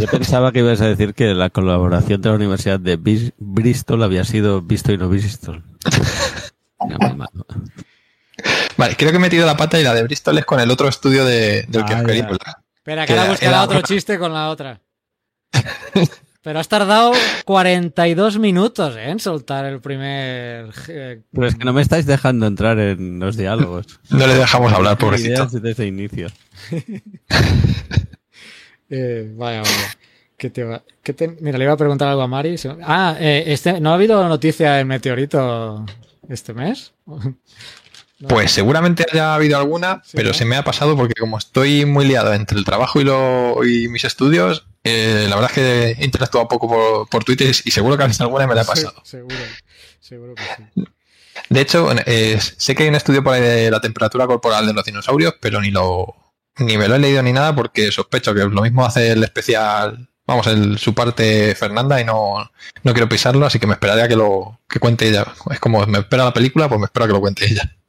Yo 0.00 0.08
pensaba 0.08 0.50
que 0.50 0.58
ibas 0.58 0.80
a 0.80 0.88
decir 0.88 1.14
que 1.14 1.32
la 1.32 1.48
colaboración 1.48 2.20
de 2.20 2.28
la 2.28 2.34
Universidad 2.34 2.80
de 2.80 2.96
Bristol 2.96 4.02
había 4.02 4.24
sido 4.24 4.62
visto 4.62 4.90
y 4.90 4.98
no 4.98 5.08
Bristol. 5.08 5.62
Vale, 8.76 8.96
creo 8.96 9.12
que 9.12 9.16
he 9.18 9.20
metido 9.20 9.46
la 9.46 9.56
pata 9.56 9.78
y 9.78 9.84
la 9.84 9.94
de 9.94 10.02
Bristol 10.02 10.38
es 10.38 10.44
con 10.44 10.58
el 10.58 10.72
otro 10.72 10.88
estudio 10.88 11.24
de, 11.24 11.66
del 11.68 11.84
que 11.84 11.94
os 11.94 12.02
quería 12.02 12.26
Espera, 12.90 13.06
que 13.06 13.12
ahora 13.12 13.30
buscará 13.30 13.62
otro 13.62 13.82
chiste 13.82 14.18
con 14.18 14.32
la 14.32 14.50
otra. 14.50 14.80
Pero 16.42 16.58
has 16.58 16.68
tardado 16.68 17.12
42 17.44 18.38
minutos 18.38 18.96
¿eh? 18.96 19.10
en 19.10 19.20
soltar 19.20 19.66
el 19.66 19.80
primer. 19.80 20.70
Eh, 20.88 21.20
Pero 21.30 21.46
es 21.46 21.54
que 21.54 21.64
no 21.64 21.72
me 21.72 21.82
estáis 21.82 22.06
dejando 22.06 22.46
entrar 22.46 22.78
en 22.78 23.20
los 23.20 23.36
diálogos. 23.36 24.00
No 24.10 24.26
le 24.26 24.34
dejamos 24.34 24.72
hablar, 24.72 24.98
pobrecito. 24.98 25.46
Desde 25.46 25.86
inicio. 25.86 26.28
Eh, 28.92 29.32
vaya, 29.36 29.62
vaya. 29.62 29.96
te 30.36 31.12
te, 31.14 31.28
mira, 31.40 31.56
le 31.58 31.62
iba 31.62 31.74
a 31.74 31.76
preguntar 31.76 32.08
algo 32.08 32.22
a 32.22 32.26
Mari. 32.26 32.56
Ah, 32.82 33.16
eh, 33.20 33.44
este, 33.46 33.80
¿no 33.80 33.92
ha 33.92 33.94
habido 33.94 34.28
noticia 34.28 34.72
del 34.72 34.86
meteorito 34.86 35.86
este 36.28 36.54
mes? 36.54 36.92
Pues 38.28 38.52
seguramente 38.52 39.06
haya 39.10 39.34
habido 39.34 39.56
alguna, 39.56 40.02
pero 40.12 40.34
se 40.34 40.44
me 40.44 40.56
ha 40.56 40.64
pasado 40.64 40.94
porque 40.94 41.14
como 41.18 41.38
estoy 41.38 41.86
muy 41.86 42.04
liado 42.04 42.34
entre 42.34 42.58
el 42.58 42.66
trabajo 42.66 43.00
y, 43.00 43.04
lo, 43.04 43.64
y 43.64 43.88
mis 43.88 44.04
estudios, 44.04 44.66
eh, 44.84 45.26
la 45.28 45.36
verdad 45.36 45.50
es 45.50 45.54
que 45.54 45.90
he 45.98 46.04
interactuado 46.04 46.46
poco 46.46 46.68
por, 46.68 47.08
por, 47.08 47.24
Twitter 47.24 47.48
y 47.48 47.70
seguro 47.70 47.96
que 47.96 48.04
ha 48.04 48.10
alguna 48.20 48.44
y 48.44 48.46
me 48.46 48.54
la 48.54 48.62
ha 48.62 48.64
pasado. 48.64 49.00
seguro, 49.04 49.36
seguro 50.00 50.34
que 50.34 50.42
sí. 50.42 50.84
De 51.48 51.60
hecho, 51.60 51.88
sé 52.58 52.74
que 52.74 52.82
hay 52.82 52.88
un 52.90 52.94
estudio 52.94 53.24
por 53.24 53.34
ahí 53.34 53.40
de 53.40 53.70
la 53.70 53.80
temperatura 53.80 54.26
corporal 54.26 54.66
de 54.66 54.74
los 54.74 54.84
dinosaurios, 54.84 55.36
pero 55.40 55.60
ni 55.62 55.70
lo, 55.70 56.14
ni 56.58 56.76
me 56.76 56.88
lo 56.88 56.96
he 56.96 56.98
leído 56.98 57.22
ni 57.22 57.32
nada 57.32 57.54
porque 57.54 57.90
sospecho 57.90 58.34
que 58.34 58.40
lo 58.40 58.62
mismo 58.62 58.84
hace 58.84 59.12
el 59.12 59.24
especial, 59.24 60.10
vamos, 60.26 60.46
el, 60.46 60.78
su 60.78 60.94
parte 60.94 61.54
Fernanda 61.54 62.00
y 62.00 62.04
no, 62.04 62.50
no 62.82 62.92
quiero 62.92 63.08
pisarlo, 63.08 63.46
así 63.46 63.58
que 63.58 63.66
me 63.66 63.74
esperaría 63.74 64.08
que 64.08 64.16
lo 64.16 64.60
que 64.68 64.78
cuente 64.78 65.08
ella. 65.08 65.26
Es 65.50 65.58
como 65.58 65.86
me 65.86 66.00
espera 66.00 66.24
la 66.24 66.34
película, 66.34 66.68
pues 66.68 66.78
me 66.78 66.84
espero 66.84 67.06
que 67.06 67.12
lo 67.14 67.20
cuente 67.20 67.46
ella 67.46 67.79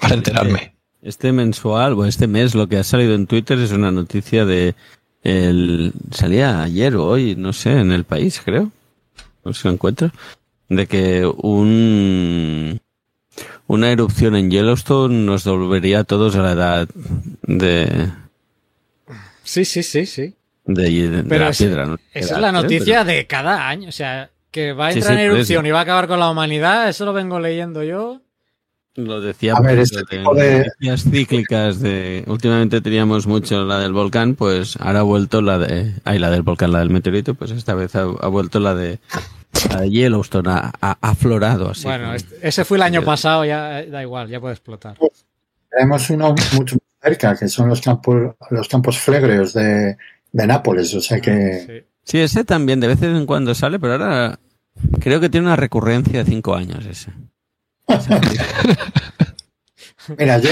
para 0.00 0.14
enterarme. 0.14 0.74
Este 1.02 1.32
mensual 1.32 1.94
o 1.94 2.04
este 2.04 2.26
mes 2.26 2.54
lo 2.54 2.68
que 2.68 2.76
ha 2.76 2.84
salido 2.84 3.14
en 3.14 3.26
Twitter 3.26 3.58
es 3.58 3.72
una 3.72 3.90
noticia 3.90 4.44
de 4.44 4.74
el 5.22 5.92
salía 6.10 6.62
ayer 6.62 6.96
o 6.96 7.06
hoy, 7.06 7.36
no 7.36 7.52
sé, 7.52 7.72
en 7.72 7.92
el 7.92 8.04
país, 8.04 8.40
creo. 8.44 8.70
No 9.44 9.52
sé 9.52 9.62
si 9.62 9.68
lo 9.68 9.74
encuentro. 9.74 10.10
De 10.68 10.86
que 10.86 11.26
un 11.26 12.80
una 13.66 13.90
erupción 13.90 14.36
en 14.36 14.50
Yellowstone 14.50 15.24
nos 15.24 15.44
devolvería 15.44 16.00
a 16.00 16.04
todos 16.04 16.36
a 16.36 16.42
la 16.42 16.52
edad 16.52 16.88
de... 17.42 18.10
Sí, 19.44 19.64
sí, 19.64 19.82
sí, 19.82 20.06
sí. 20.06 20.34
De, 20.64 21.24
la 21.38 21.50
piedra. 21.50 21.86
¿no? 21.86 21.98
Esa 22.12 22.34
es 22.34 22.40
la 22.40 22.52
noticia 22.52 23.04
de 23.04 23.26
cada 23.26 23.68
año. 23.68 23.88
O 23.88 23.92
sea, 23.92 24.30
que 24.50 24.72
va 24.72 24.88
a 24.88 24.92
entrar 24.92 25.14
en 25.14 25.20
erupción 25.20 25.66
y 25.66 25.70
va 25.70 25.80
a 25.80 25.82
acabar 25.82 26.06
con 26.06 26.20
la 26.20 26.30
humanidad, 26.30 26.88
eso 26.88 27.04
lo 27.04 27.12
vengo 27.12 27.40
leyendo 27.40 27.82
yo. 27.82 28.20
Lo 28.94 29.22
decía 29.22 29.54
a 29.54 29.60
ver, 29.62 29.78
este 29.78 30.02
de, 30.18 30.96
cíclicas 30.98 31.80
de 31.80 32.24
últimamente 32.26 32.82
teníamos 32.82 33.26
mucho 33.26 33.64
la 33.64 33.78
del 33.78 33.92
volcán, 33.92 34.34
pues 34.34 34.76
ahora 34.80 35.00
ha 35.00 35.02
vuelto 35.02 35.40
la 35.40 35.58
de 35.58 35.94
ahí 36.04 36.18
la 36.18 36.30
del 36.30 36.42
volcán, 36.42 36.72
la 36.72 36.80
del 36.80 36.90
meteorito, 36.90 37.34
pues 37.34 37.52
esta 37.52 37.74
vez 37.74 37.96
ha 37.96 38.04
vuelto 38.04 38.60
la 38.60 38.74
de 38.74 38.98
a 39.70 39.84
Yellowstone 39.84 40.50
ha, 40.50 40.98
aflorado 41.00 41.70
así. 41.70 41.84
Bueno, 41.84 42.12
ese 42.14 42.64
fue 42.64 42.76
el 42.76 42.82
año 42.82 43.02
pasado, 43.02 43.44
ya 43.44 43.84
da 43.84 44.02
igual, 44.02 44.28
ya 44.28 44.40
puede 44.40 44.54
explotar. 44.54 44.96
Tenemos 45.70 46.10
uno 46.10 46.34
mucho 46.54 46.76
más 46.76 46.82
cerca, 47.02 47.36
que 47.36 47.48
son 47.48 47.68
los 47.68 47.80
campos, 47.80 48.34
los 48.50 48.68
campos 48.68 48.98
flegreos 48.98 49.52
de, 49.52 49.96
Nápoles, 50.32 50.94
o 50.94 51.00
sea 51.00 51.20
que... 51.20 51.84
Sí. 52.04 52.18
ese 52.18 52.44
también 52.44 52.80
de 52.80 52.88
vez 52.88 53.02
en 53.02 53.26
cuando 53.26 53.54
sale, 53.54 53.78
pero 53.78 53.92
ahora 53.92 54.38
creo 55.00 55.20
que 55.20 55.28
tiene 55.28 55.46
una 55.46 55.56
recurrencia 55.56 56.24
de 56.24 56.30
cinco 56.30 56.54
años 56.54 56.84
ese. 56.86 57.12
Mira, 60.18 60.38
yo 60.38 60.50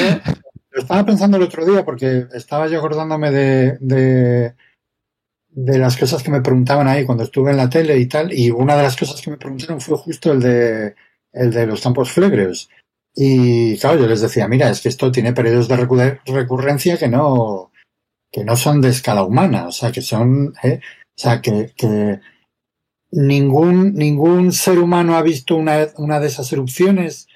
lo 0.70 0.82
estaba 0.82 1.04
pensando 1.04 1.36
el 1.36 1.42
otro 1.42 1.64
día 1.66 1.84
porque 1.84 2.26
estaba 2.32 2.68
yo 2.68 2.78
acordándome 2.78 3.30
de, 3.30 3.78
de, 3.80 4.54
las 5.78 5.96
cosas 5.96 6.22
que 6.22 6.30
me 6.30 6.40
preguntaban 6.40 6.88
ahí 6.88 7.04
cuando 7.04 7.24
estuve 7.24 7.50
en 7.50 7.56
la 7.56 7.68
tele 7.68 7.98
y 7.98 8.06
tal, 8.06 8.32
y 8.32 8.50
una 8.50 8.76
de 8.76 8.82
las 8.82 8.96
cosas 8.96 9.20
que 9.20 9.30
me 9.30 9.36
preguntaron 9.36 9.80
fue 9.80 9.98
justo 9.98 10.32
el 10.32 10.40
de, 10.40 10.94
el 11.32 11.50
de 11.50 11.66
los 11.66 11.80
campos 11.80 12.12
flegreos. 12.12 12.70
Y 13.14 13.76
claro, 13.78 14.00
yo 14.00 14.06
les 14.06 14.20
decía, 14.20 14.46
mira, 14.46 14.70
es 14.70 14.80
que 14.80 14.88
esto 14.88 15.10
tiene 15.10 15.32
periodos 15.32 15.66
de 15.66 15.76
recurre- 15.76 16.20
recurrencia 16.26 16.96
que 16.96 17.08
no, 17.08 17.72
que 18.30 18.44
no 18.44 18.56
son 18.56 18.80
de 18.80 18.90
escala 18.90 19.24
humana, 19.24 19.66
o 19.66 19.72
sea, 19.72 19.90
que 19.90 20.00
son, 20.00 20.54
¿eh? 20.62 20.80
o 20.82 21.20
sea, 21.20 21.42
que, 21.42 21.72
que 21.76 22.20
ningún, 23.10 23.94
ningún 23.94 24.52
ser 24.52 24.78
humano 24.78 25.16
ha 25.16 25.22
visto 25.22 25.56
una, 25.56 25.88
una 25.96 26.20
de 26.20 26.28
esas 26.28 26.52
erupciones 26.52 27.26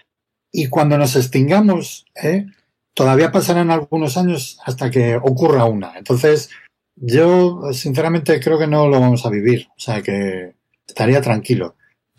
y 0.57 0.69
cuando 0.69 0.97
nos 0.97 1.17
extingamos, 1.17 2.07
¿eh? 2.15 2.47
todavía 2.95 3.33
pasarán 3.33 3.73
algunos 3.73 4.17
años 4.17 4.61
hasta 4.65 4.89
que 4.89 5.17
ocurra 5.17 5.65
una. 5.65 5.99
Entonces, 5.99 6.49
yo 6.95 7.73
sinceramente 7.73 8.39
creo 8.39 8.57
que 8.57 8.69
no 8.69 8.87
lo 8.87 9.01
vamos 9.01 9.27
a 9.27 9.31
vivir, 9.31 9.67
o 9.77 9.81
sea, 9.81 10.01
que 10.01 10.55
estaría 10.87 11.21
tranquilo. 11.21 11.75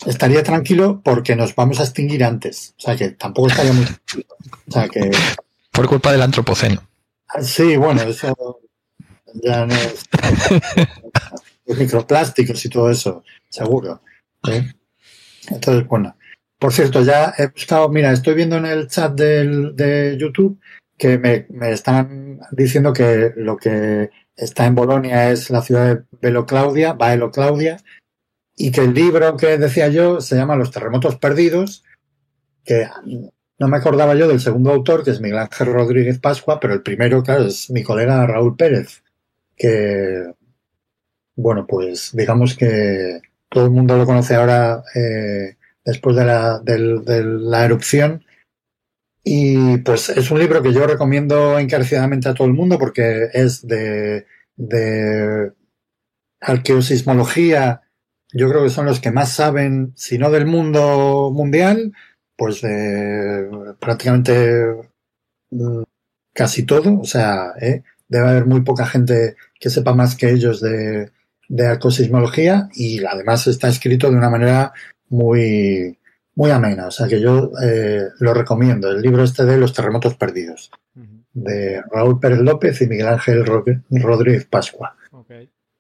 Estaría 0.05 0.43
tranquilo 0.43 1.01
porque 1.01 1.37
nos 1.37 1.55
vamos 1.55 1.79
a 1.79 1.83
extinguir 1.83 2.25
antes, 2.25 2.75
o 2.77 2.81
sea, 2.81 2.97
que 2.97 3.11
tampoco 3.11 3.47
estaría 3.47 3.71
muy 3.71 3.85
tranquilo. 3.85 4.35
O 4.67 4.71
sea, 4.71 4.89
que 4.89 5.11
Por 5.71 5.87
culpa 5.87 6.11
del 6.11 6.21
antropoceno. 6.21 6.85
Sí, 7.41 7.77
bueno, 7.77 8.01
eso 8.01 8.59
ya 9.35 9.65
no 9.65 9.73
es. 9.75 10.03
Los 11.65 11.77
microplásticos 11.79 12.65
y 12.65 12.69
todo 12.69 12.89
eso, 12.89 13.23
seguro. 13.47 14.01
¿eh? 14.49 14.73
Entonces, 15.47 15.87
bueno. 15.87 16.17
Por 16.59 16.73
cierto, 16.73 17.01
ya 17.03 17.33
he 17.37 17.47
buscado, 17.47 17.89
mira, 17.89 18.11
estoy 18.11 18.33
viendo 18.33 18.57
en 18.57 18.65
el 18.65 18.87
chat 18.87 19.13
del, 19.13 19.75
de 19.75 20.17
YouTube 20.17 20.59
que 20.97 21.17
me, 21.17 21.45
me 21.49 21.71
están 21.71 22.39
diciendo 22.51 22.93
que 22.93 23.33
lo 23.35 23.57
que 23.57 24.09
está 24.35 24.65
en 24.65 24.75
Bolonia 24.75 25.31
es 25.31 25.49
la 25.49 25.61
ciudad 25.61 25.95
de 25.95 26.03
Velo 26.21 26.45
Claudia, 26.45 26.93
Baelo 26.93 27.31
Claudia, 27.31 27.77
y 28.55 28.71
que 28.71 28.81
el 28.81 28.93
libro 28.93 29.35
que 29.37 29.57
decía 29.57 29.89
yo 29.89 30.21
se 30.21 30.35
llama 30.35 30.55
Los 30.55 30.71
terremotos 30.71 31.17
perdidos, 31.17 31.83
que 32.63 32.87
no 33.59 33.67
me 33.67 33.77
acordaba 33.77 34.15
yo 34.15 34.27
del 34.27 34.39
segundo 34.39 34.71
autor, 34.71 35.03
que 35.03 35.11
es 35.11 35.21
Miguel 35.21 35.39
Ángel 35.39 35.67
Rodríguez 35.67 36.19
Pascua, 36.19 36.59
pero 36.59 36.73
el 36.73 36.81
primero, 36.81 37.23
claro, 37.23 37.45
es 37.45 37.69
mi 37.69 37.83
colega 37.83 38.25
Raúl 38.25 38.55
Pérez, 38.55 39.03
que, 39.55 40.25
bueno, 41.35 41.65
pues 41.67 42.11
digamos 42.13 42.55
que 42.55 43.21
todo 43.49 43.65
el 43.65 43.71
mundo 43.71 43.97
lo 43.97 44.05
conoce 44.05 44.35
ahora 44.35 44.83
eh, 44.93 45.57
después 45.85 46.15
de 46.15 46.25
la, 46.25 46.59
del- 46.59 47.05
de 47.05 47.23
la 47.23 47.63
erupción. 47.65 48.25
Y 49.23 49.77
pues 49.79 50.09
es 50.09 50.29
un 50.31 50.39
libro 50.39 50.61
que 50.61 50.73
yo 50.73 50.85
recomiendo 50.85 51.57
encarecidamente 51.57 52.29
a 52.29 52.33
todo 52.33 52.47
el 52.47 52.53
mundo 52.53 52.77
porque 52.77 53.29
es 53.33 53.65
de, 53.67 54.25
de 54.55 55.51
arqueosismología. 56.41 57.81
Yo 58.33 58.49
creo 58.49 58.63
que 58.63 58.69
son 58.69 58.85
los 58.85 58.99
que 58.99 59.11
más 59.11 59.31
saben, 59.31 59.93
si 59.95 60.17
no 60.17 60.29
del 60.29 60.45
mundo 60.45 61.31
mundial, 61.33 61.93
pues 62.37 62.61
de 62.61 63.49
prácticamente 63.79 64.65
mm, 65.51 65.83
casi 66.33 66.63
todo. 66.63 66.99
O 66.99 67.05
sea, 67.05 67.53
¿eh? 67.61 67.83
debe 68.07 68.29
haber 68.29 68.45
muy 68.45 68.61
poca 68.61 68.85
gente 68.85 69.35
que 69.59 69.69
sepa 69.69 69.93
más 69.95 70.15
que 70.15 70.29
ellos 70.29 70.61
de, 70.61 71.11
de 71.49 71.67
arcosismología 71.67 72.69
y 72.75 73.03
además 73.03 73.47
está 73.47 73.69
escrito 73.69 74.09
de 74.11 74.17
una 74.17 74.29
manera 74.29 74.73
muy, 75.09 75.97
muy 76.35 76.51
amena. 76.51 76.87
O 76.87 76.91
sea 76.91 77.07
que 77.07 77.19
yo 77.21 77.51
eh, 77.63 78.01
lo 78.19 78.33
recomiendo. 78.33 78.89
El 78.91 79.01
libro 79.01 79.23
este 79.23 79.45
de 79.45 79.57
Los 79.57 79.73
terremotos 79.73 80.15
perdidos, 80.15 80.71
de 81.33 81.81
Raúl 81.91 82.19
Pérez 82.19 82.39
López 82.39 82.81
y 82.81 82.87
Miguel 82.87 83.07
Ángel 83.07 83.45
Ro- 83.45 83.63
Rodríguez 83.89 84.45
Pascua. 84.45 84.95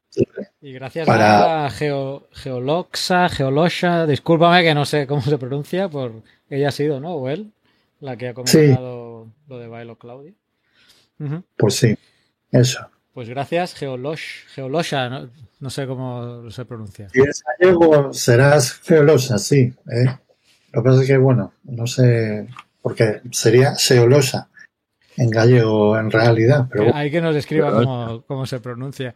Sí. 0.09 0.25
Y 0.61 0.71
gracias 0.71 1.05
Para- 1.05 1.65
a 1.65 1.69
Geo, 1.69 2.29
Geoloxa, 2.31 3.27
Geolosha, 3.27 4.05
discúlpame 4.05 4.63
que 4.63 4.73
no 4.73 4.85
sé 4.85 5.07
cómo 5.07 5.21
se 5.21 5.37
pronuncia, 5.37 5.89
por 5.89 6.13
ella 6.49 6.69
ha 6.69 6.71
sido, 6.71 7.01
¿no? 7.01 7.15
O 7.15 7.27
él, 7.27 7.51
la 7.99 8.15
que 8.15 8.29
ha 8.29 8.33
comentado 8.33 9.27
lo 9.49 9.59
de 9.59 9.67
Bailo 9.67 9.97
Claudia. 9.97 10.31
Ujú. 11.19 11.43
Pues 11.57 11.75
sí, 11.75 11.97
eso. 12.51 12.87
Pues 13.13 13.27
gracias, 13.27 13.73
Geolosh, 13.75 14.45
Geolosha, 14.53 15.09
no, 15.09 15.29
no 15.59 15.69
sé 15.69 15.87
cómo 15.87 16.49
se 16.51 16.65
pronuncia. 16.65 17.09
Si 17.09 17.19
eres 17.19 17.43
gallego, 17.59 18.13
serás 18.13 18.73
geolosa, 18.73 19.37
sí. 19.37 19.73
¿eh? 19.91 20.05
Lo 20.71 20.83
que 20.83 20.89
pasa 20.89 21.01
es 21.01 21.07
que, 21.07 21.17
bueno, 21.17 21.53
no 21.63 21.87
sé, 21.87 22.47
porque 22.81 23.21
sería 23.31 23.75
seolosa 23.75 24.49
en 25.17 25.29
gallego 25.29 25.97
en 25.97 26.11
realidad, 26.11 26.67
pero 26.69 26.93
Hay 26.93 27.09
que 27.09 27.21
nos 27.21 27.35
escriba 27.35 27.71
cómo, 27.71 28.23
cómo 28.27 28.45
se 28.45 28.59
pronuncia. 28.59 29.15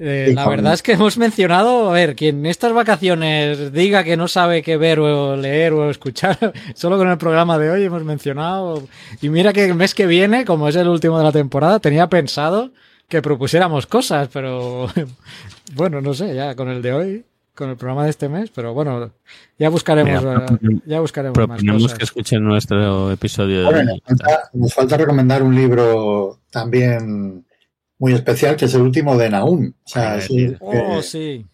Eh, 0.00 0.30
la 0.32 0.48
verdad 0.48 0.74
es 0.74 0.82
que 0.82 0.92
hemos 0.92 1.18
mencionado, 1.18 1.90
a 1.90 1.92
ver, 1.92 2.14
quien 2.14 2.46
estas 2.46 2.72
vacaciones 2.72 3.72
diga 3.72 4.04
que 4.04 4.16
no 4.16 4.28
sabe 4.28 4.62
qué 4.62 4.76
ver 4.76 5.00
o 5.00 5.36
leer 5.36 5.72
o 5.72 5.90
escuchar, 5.90 6.38
solo 6.74 6.98
con 6.98 7.08
el 7.08 7.18
programa 7.18 7.58
de 7.58 7.70
hoy 7.70 7.84
hemos 7.84 8.04
mencionado. 8.04 8.82
Y 9.20 9.28
mira 9.28 9.52
que 9.52 9.64
el 9.64 9.74
mes 9.74 9.94
que 9.94 10.06
viene, 10.06 10.44
como 10.44 10.68
es 10.68 10.76
el 10.76 10.86
último 10.86 11.18
de 11.18 11.24
la 11.24 11.32
temporada, 11.32 11.80
tenía 11.80 12.08
pensado 12.08 12.70
que 13.08 13.22
propusiéramos 13.22 13.86
cosas, 13.86 14.28
pero 14.32 14.86
bueno, 15.74 16.00
no 16.00 16.14
sé, 16.14 16.34
ya 16.34 16.54
con 16.54 16.68
el 16.68 16.82
de 16.82 16.92
hoy, 16.92 17.24
con 17.54 17.70
el 17.70 17.76
programa 17.76 18.04
de 18.04 18.10
este 18.10 18.28
mes, 18.28 18.50
pero 18.54 18.74
bueno, 18.74 19.10
ya 19.58 19.68
buscaremos, 19.70 20.22
Mira, 20.22 20.46
eh, 20.46 20.80
ya 20.86 21.00
buscaremos 21.00 21.48
más 21.48 21.62
cosas. 21.64 21.94
que 21.98 22.04
escuchen 22.04 22.44
nuestro 22.44 23.10
episodio 23.10 23.60
de 23.60 23.64
Bueno, 23.64 23.92
nos 23.94 24.00
falta, 24.04 24.50
nos 24.52 24.74
falta 24.74 24.96
recomendar 24.98 25.42
un 25.42 25.54
libro 25.54 26.38
también 26.50 27.44
muy 27.98 28.12
especial, 28.12 28.56
que 28.56 28.66
es 28.66 28.74
el 28.74 28.82
último 28.82 29.16
de. 29.16 29.28
O 29.34 29.72
sea, 29.84 30.14
Ah, 30.14 30.20
sí. 30.20 30.54
Oh, 30.60 30.70
que, 30.70 31.02
sí. 31.02 31.46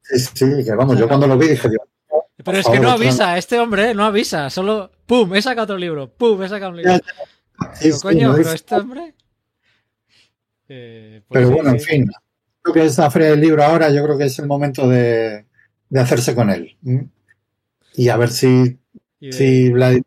sí, 0.00 0.18
sí, 0.32 0.64
que 0.64 0.74
vamos, 0.74 0.98
yo 0.98 1.08
cuando 1.08 1.26
lo 1.26 1.36
vi 1.36 1.48
dije, 1.48 1.68
Dios, 1.68 1.82
Pero 2.42 2.58
es 2.58 2.66
que 2.66 2.80
no 2.80 2.90
avisa, 2.90 3.36
este 3.36 3.58
hombre 3.58 3.94
no 3.94 4.04
avisa, 4.04 4.48
solo 4.48 4.90
¡pum! 5.06 5.34
He 5.34 5.42
sacado 5.42 5.64
otro 5.64 5.76
libro, 5.76 6.08
¡pum! 6.08 6.42
He 6.42 6.48
sacado 6.48 6.70
un 6.70 6.78
libro. 6.78 6.94
sí, 7.74 7.84
Digo, 7.84 7.96
sí, 7.96 8.02
coño, 8.02 8.28
no 8.28 8.34
pero 8.36 8.52
este 8.52 8.74
hombre. 8.76 9.14
Eh, 10.68 11.22
pues 11.28 11.38
pero 11.44 11.54
bueno, 11.54 11.70
en 11.70 11.80
fin, 11.80 12.10
creo 12.62 12.74
que 12.74 12.84
esta 12.84 13.10
feria 13.10 13.30
del 13.30 13.40
libro 13.40 13.62
ahora, 13.62 13.90
yo 13.90 14.02
creo 14.04 14.16
que 14.18 14.24
es 14.24 14.38
el 14.38 14.46
momento 14.46 14.88
de, 14.88 15.44
de 15.88 16.00
hacerse 16.00 16.34
con 16.34 16.50
él. 16.50 16.76
Y 17.94 18.08
a 18.08 18.16
ver 18.16 18.30
si, 18.30 18.78
de- 19.20 19.32
si 19.32 19.70
Vladimir 19.70 20.04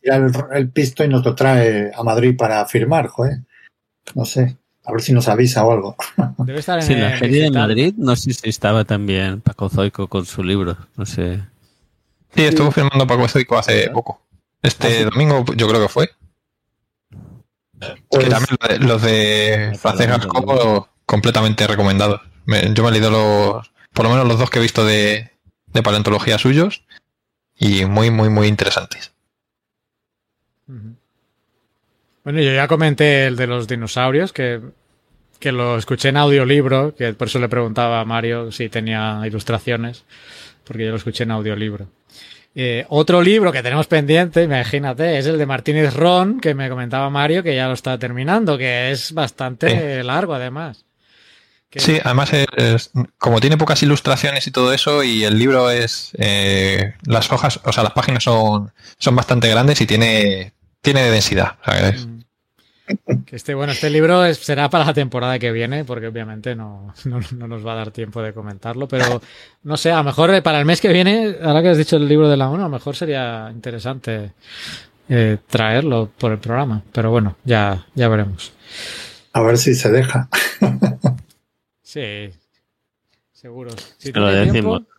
tira 0.00 0.16
el, 0.16 0.32
el 0.52 0.70
pisto 0.70 1.04
y 1.04 1.08
nos 1.08 1.24
lo 1.24 1.34
trae 1.34 1.90
a 1.94 2.02
Madrid 2.02 2.36
para 2.36 2.64
firmar, 2.66 3.08
joder. 3.08 3.38
No 4.14 4.24
sé, 4.24 4.56
a 4.84 4.92
ver 4.92 5.02
si 5.02 5.12
nos 5.12 5.26
avisa 5.28 5.64
o 5.64 5.72
algo. 5.72 5.96
Debe 6.38 6.60
estar 6.60 6.78
en 6.78 6.84
Sí, 6.86 6.94
la 6.94 7.12
el 7.14 7.18
feria 7.18 7.44
de. 7.44 7.50
Madrid, 7.50 7.94
no 7.96 8.14
sé 8.16 8.32
si 8.32 8.48
estaba 8.48 8.84
también 8.84 9.40
Paco 9.40 9.68
Zoico 9.68 10.06
con 10.08 10.24
su 10.24 10.42
libro, 10.44 10.76
no 10.96 11.04
sé. 11.06 11.40
Sí, 12.34 12.44
estuvo 12.44 12.70
firmando 12.70 13.06
Paco 13.06 13.26
Stoico 13.28 13.58
hace 13.58 13.88
poco. 13.90 14.22
Este 14.62 15.04
domingo 15.04 15.44
yo 15.56 15.66
creo 15.68 15.80
que 15.82 15.88
fue. 15.88 16.10
Pues, 18.08 18.24
que 18.24 18.30
también 18.30 18.56
lo 18.60 18.68
de- 18.68 18.78
los 18.80 19.02
de 19.02 19.76
Francés 19.78 20.06
Gascobo 20.08 20.88
completamente 21.06 21.66
recomendados. 21.66 22.20
Me- 22.44 22.72
yo 22.74 22.82
me 22.82 22.90
he 22.90 22.92
leído 22.92 23.10
los, 23.10 23.70
por 23.92 24.04
lo 24.04 24.10
menos 24.10 24.26
los 24.26 24.38
dos 24.38 24.50
que 24.50 24.58
he 24.58 24.62
visto 24.62 24.84
de, 24.84 25.30
de 25.66 25.82
paleontología 25.82 26.38
suyos 26.38 26.82
y 27.58 27.84
muy, 27.84 28.10
muy, 28.10 28.28
muy 28.28 28.46
interesantes. 28.48 29.12
Bueno, 32.24 32.40
yo 32.40 32.52
ya 32.52 32.66
comenté 32.68 33.26
el 33.28 33.36
de 33.36 33.46
los 33.46 33.68
dinosaurios, 33.68 34.32
que, 34.32 34.60
que 35.38 35.52
lo 35.52 35.78
escuché 35.78 36.08
en 36.08 36.16
audiolibro, 36.16 36.94
que 36.96 37.12
por 37.14 37.28
eso 37.28 37.38
le 37.38 37.48
preguntaba 37.48 38.00
a 38.00 38.04
Mario 38.04 38.50
si 38.50 38.68
tenía 38.68 39.22
ilustraciones, 39.24 40.04
porque 40.64 40.84
yo 40.84 40.90
lo 40.90 40.96
escuché 40.96 41.22
en 41.24 41.30
audiolibro. 41.30 41.86
Eh, 42.58 42.86
otro 42.88 43.20
libro 43.20 43.52
que 43.52 43.62
tenemos 43.62 43.86
pendiente, 43.86 44.42
imagínate, 44.42 45.18
es 45.18 45.26
el 45.26 45.36
de 45.36 45.44
Martínez 45.44 45.92
Ron, 45.94 46.40
que 46.40 46.54
me 46.54 46.70
comentaba 46.70 47.10
Mario 47.10 47.42
que 47.42 47.54
ya 47.54 47.68
lo 47.68 47.74
está 47.74 47.98
terminando, 47.98 48.56
que 48.56 48.90
es 48.92 49.12
bastante 49.12 50.02
largo 50.02 50.32
además. 50.34 50.86
Que- 51.68 51.80
Sí, 51.80 51.98
además 52.02 52.32
es- 52.32 52.46
es- 52.56 52.90
como 53.18 53.40
tiene 53.40 53.58
pocas 53.58 53.82
ilustraciones 53.82 54.46
y 54.46 54.50
todo 54.52 54.72
eso 54.72 55.02
y 55.04 55.24
el 55.24 55.38
libro 55.38 55.70
es 55.70 56.12
eh, 56.18 56.94
las 57.04 57.30
hojas, 57.30 57.60
o 57.62 57.72
sea, 57.74 57.82
las 57.82 57.92
páginas 57.92 58.24
son, 58.24 58.72
son 58.98 59.14
bastante 59.16 59.50
grandes 59.50 59.80
y 59.82 59.86
tiene 59.86 60.52
tiene 60.80 61.10
densidad. 61.10 61.56
O 61.60 61.64
sea, 61.70 61.88
es- 61.90 62.06
Mm. 62.06 62.15
Que 63.26 63.36
este, 63.36 63.54
bueno, 63.54 63.72
este 63.72 63.90
libro 63.90 64.24
es- 64.24 64.38
será 64.38 64.70
para 64.70 64.84
la 64.84 64.94
temporada 64.94 65.38
que 65.38 65.50
viene, 65.52 65.84
porque 65.84 66.06
obviamente 66.06 66.54
no, 66.54 66.94
no, 67.04 67.20
no 67.36 67.48
nos 67.48 67.66
va 67.66 67.72
a 67.72 67.76
dar 67.76 67.90
tiempo 67.90 68.22
de 68.22 68.32
comentarlo, 68.32 68.86
pero 68.86 69.20
no 69.64 69.76
sé, 69.76 69.90
a 69.90 69.96
lo 69.98 70.04
mejor 70.04 70.32
eh, 70.34 70.42
para 70.42 70.58
el 70.60 70.64
mes 70.64 70.80
que 70.80 70.92
viene, 70.92 71.36
ahora 71.42 71.62
que 71.62 71.68
has 71.70 71.78
dicho 71.78 71.96
el 71.96 72.08
libro 72.08 72.28
de 72.28 72.36
la 72.36 72.48
ONU, 72.48 72.60
a 72.62 72.66
lo 72.68 72.70
mejor 72.70 72.94
sería 72.94 73.50
interesante 73.52 74.32
eh, 75.08 75.38
traerlo 75.48 76.10
por 76.18 76.32
el 76.32 76.38
programa, 76.38 76.82
pero 76.92 77.10
bueno, 77.10 77.36
ya, 77.44 77.86
ya 77.94 78.08
veremos. 78.08 78.52
a 79.32 79.42
ver 79.42 79.58
si 79.58 79.74
se 79.74 79.90
deja. 79.90 80.28
Sí, 81.82 82.30
seguro. 83.32 83.70
Si 83.98 84.12
Te 84.12 84.20
lo 84.20 84.28
tiene 84.30 84.46
decimos. 84.46 84.78
tiempo, 84.78 84.92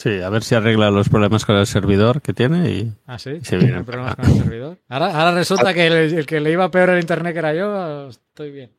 Sí, 0.00 0.22
a 0.22 0.30
ver 0.30 0.42
si 0.42 0.54
arregla 0.54 0.90
los 0.90 1.10
problemas 1.10 1.44
con 1.44 1.56
el 1.56 1.66
servidor 1.66 2.22
que 2.22 2.32
tiene 2.32 2.70
y... 2.70 2.92
Ah, 3.06 3.18
sí. 3.18 3.38
Se 3.42 3.58
viene 3.58 3.76
¿Hay 3.76 3.82
problemas 3.82 4.16
con 4.16 4.24
el 4.24 4.38
servidor. 4.38 4.78
Ahora, 4.88 5.08
ahora 5.08 5.34
resulta 5.34 5.74
que 5.74 5.86
el, 5.88 5.92
el 5.92 6.24
que 6.24 6.40
le 6.40 6.52
iba 6.52 6.70
peor 6.70 6.88
el 6.88 7.00
internet 7.00 7.34
que 7.34 7.38
era 7.38 7.52
yo, 7.54 8.08
estoy 8.08 8.50
bien. 8.50 8.70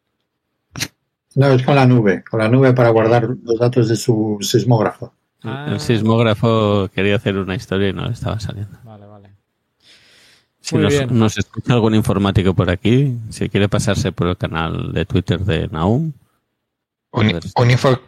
No, 1.36 1.46
es 1.50 1.62
con 1.62 1.76
la 1.76 1.86
nube, 1.86 2.24
con 2.24 2.40
la 2.40 2.50
nube 2.50 2.74
para 2.74 2.90
guardar 2.90 3.30
los 3.44 3.60
datos 3.60 3.88
de 3.88 3.98
su 3.98 4.40
sismógrafo. 4.42 5.14
Ah, 5.44 5.68
El 5.70 5.80
sismógrafo 5.80 6.90
quería 6.92 7.18
hacer 7.18 7.38
una 7.38 7.54
historia 7.54 7.90
y 7.90 7.94
no 7.94 8.08
le 8.08 8.14
estaba 8.14 8.40
saliendo. 8.40 8.80
Vale, 8.84 9.06
vale. 9.06 9.30
Si 10.60 10.74
Muy 10.74 10.86
nos, 10.86 10.94
bien. 10.94 11.20
nos 11.20 11.38
escucha 11.38 11.74
algún 11.74 11.94
informático 11.94 12.56
por 12.56 12.72
aquí, 12.72 13.16
si 13.30 13.48
quiere 13.48 13.70
pasarse 13.70 14.12
por 14.12 14.26
el 14.26 14.38
canal 14.38 14.92
de 14.92 15.06
Twitter 15.06 15.40
de 15.42 15.68
Naum, 15.68 16.14
Un, 17.12 17.40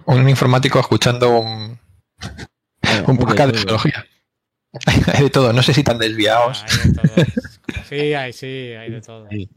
un 0.08 0.30
informático 0.30 0.80
escuchando 0.80 1.40
un, 1.40 1.78
un 3.08 3.18
podcast 3.18 3.52
de 3.52 3.60
tecnología. 3.60 4.06
Hay 5.14 5.24
de 5.24 5.30
todo, 5.30 5.54
no 5.54 5.62
sé 5.62 5.74
si 5.74 5.84
tan 5.84 6.00
desviados. 6.00 6.64
Ah, 6.64 6.68
hay 6.84 6.90
de 6.90 6.94
todo. 6.94 7.26
Sí, 7.90 8.14
hay, 8.16 8.34
sí, 8.34 8.46
hay 8.48 8.90
de 8.92 9.02
todo. 9.02 9.28
Sí. 9.30 9.50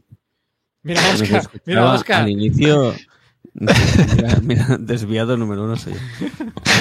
Mira, 0.83 1.01
Oscar, 1.11 1.49
mira, 1.65 1.91
Oscar. 1.91 2.21
Al 2.21 2.29
inicio. 2.29 2.93
Mira, 3.55 4.39
mira, 4.43 4.77
desviado 4.79 5.35
número 5.35 5.63
uno 5.63 5.75
soy 5.75 5.93
yo. 5.93 5.99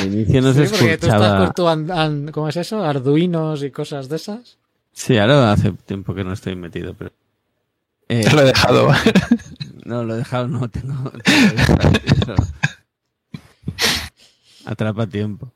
Al 0.00 0.12
inicio 0.12 0.42
no 0.42 0.52
se 0.52 0.66
Sí, 0.66 0.74
porque 0.78 0.98
tú 0.98 1.06
estás 1.06 1.44
con 1.46 1.54
tu, 1.54 1.66
an- 1.66 1.90
an- 1.90 2.30
¿cómo 2.30 2.50
es 2.50 2.56
eso? 2.58 2.84
Arduinos 2.84 3.62
y 3.62 3.70
cosas 3.70 4.10
de 4.10 4.16
esas. 4.16 4.58
Sí, 4.92 5.16
ahora 5.16 5.52
hace 5.52 5.72
tiempo 5.72 6.14
que 6.14 6.22
no 6.22 6.34
estoy 6.34 6.56
metido, 6.56 6.92
pero. 6.92 7.12
Eh, 8.08 8.28
Lo 8.34 8.42
he 8.42 8.44
dejado. 8.44 8.92
No, 9.86 10.04
lo 10.04 10.14
he 10.14 10.18
dejado, 10.18 10.46
no 10.48 10.68
tengo. 10.68 11.10
tengo 11.10 11.90
eso. 12.04 12.34
Atrapa 14.66 15.06
tiempo. 15.06 15.52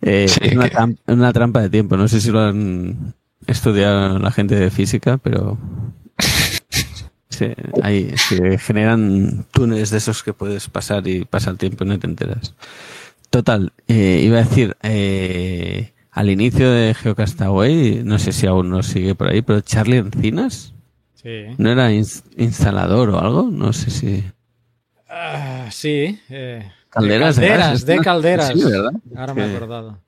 Eh, 0.00 0.26
Sí. 0.28 0.40
Es 0.42 0.52
una, 0.54 0.68
tram- 0.70 0.98
una 1.06 1.32
trampa 1.32 1.60
de 1.62 1.70
tiempo. 1.70 1.96
No 1.96 2.08
sé 2.08 2.20
si 2.20 2.30
lo 2.30 2.40
han 2.40 3.14
estudiado 3.46 4.18
la 4.18 4.30
gente 4.30 4.54
de 4.56 4.70
física, 4.70 5.18
pero. 5.18 5.58
Sí, 7.28 7.46
hay, 7.82 8.14
se 8.16 8.58
generan 8.58 9.46
túneles 9.52 9.90
de 9.90 9.98
esos 9.98 10.22
que 10.22 10.34
puedes 10.34 10.68
pasar 10.68 11.06
y 11.08 11.24
pasa 11.24 11.50
el 11.50 11.56
tiempo 11.56 11.84
y 11.84 11.88
no 11.88 11.98
te 11.98 12.06
enteras. 12.06 12.54
Total, 13.30 13.72
eh, 13.88 14.20
iba 14.22 14.38
a 14.38 14.42
decir, 14.44 14.76
eh, 14.82 15.92
al 16.10 16.28
inicio 16.28 16.70
de 16.70 16.92
Geocastaway, 16.94 18.02
no 18.04 18.18
sé 18.18 18.32
si 18.32 18.46
aún 18.46 18.68
no 18.68 18.82
sigue 18.82 19.14
por 19.14 19.28
ahí, 19.28 19.40
pero 19.40 19.62
Charlie 19.62 19.96
Encinas, 19.96 20.74
Sí. 21.14 21.46
¿no 21.56 21.70
era 21.70 21.90
ins- 21.90 22.22
instalador 22.36 23.08
o 23.10 23.18
algo? 23.20 23.48
No 23.50 23.72
sé 23.72 23.90
si... 23.90 24.24
Ah, 25.08 25.68
sí. 25.70 26.18
eh, 26.28 26.70
Calderas 26.92 27.36
de 27.36 27.48
calderas, 27.48 27.86
de 27.86 27.96
¿no? 27.96 28.02
calderas. 28.02 28.48
Sí, 28.48 28.64
¿verdad? 28.64 28.92
Ahora 29.16 29.34
me 29.34 29.46
he 29.46 29.56
acordado. 29.56 29.98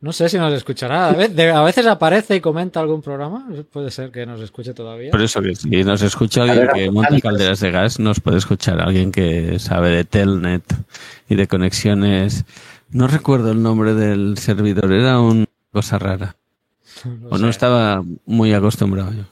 No 0.00 0.12
sé 0.12 0.28
si 0.28 0.36
nos 0.38 0.52
escuchará. 0.52 1.08
A 1.08 1.12
veces, 1.12 1.36
de- 1.36 1.50
a 1.50 1.62
veces 1.62 1.86
aparece 1.86 2.36
y 2.36 2.40
comenta 2.40 2.80
algún 2.80 3.00
programa. 3.02 3.46
Puede 3.72 3.90
ser 3.90 4.10
que 4.10 4.26
nos 4.26 4.40
escuche 4.40 4.74
todavía. 4.74 5.10
Por 5.10 5.22
eso 5.22 5.40
que 5.40 5.54
si 5.54 5.68
nos 5.84 6.02
escucha 6.02 6.42
alguien 6.42 6.66
Calderas 6.66 6.74
que 6.84 6.90
monta 6.90 7.20
calderas 7.20 7.60
de 7.60 7.70
gas, 7.70 7.98
nos 8.00 8.20
puede 8.20 8.38
escuchar 8.38 8.80
alguien 8.80 9.12
que 9.12 9.58
sabe 9.58 9.90
de 9.90 10.04
Telnet 10.04 10.64
y 11.28 11.36
de 11.36 11.46
conexiones. 11.46 12.44
No 12.90 13.06
recuerdo 13.08 13.50
el 13.52 13.62
nombre 13.62 13.94
del 13.94 14.36
servidor, 14.38 14.92
era 14.92 15.20
una 15.20 15.46
cosa 15.72 15.98
rara. 15.98 16.36
No 17.04 17.28
O 17.30 17.38
no 17.38 17.48
estaba 17.48 18.02
muy 18.24 18.52
acostumbrado 18.54 19.12
yo. 19.12 19.24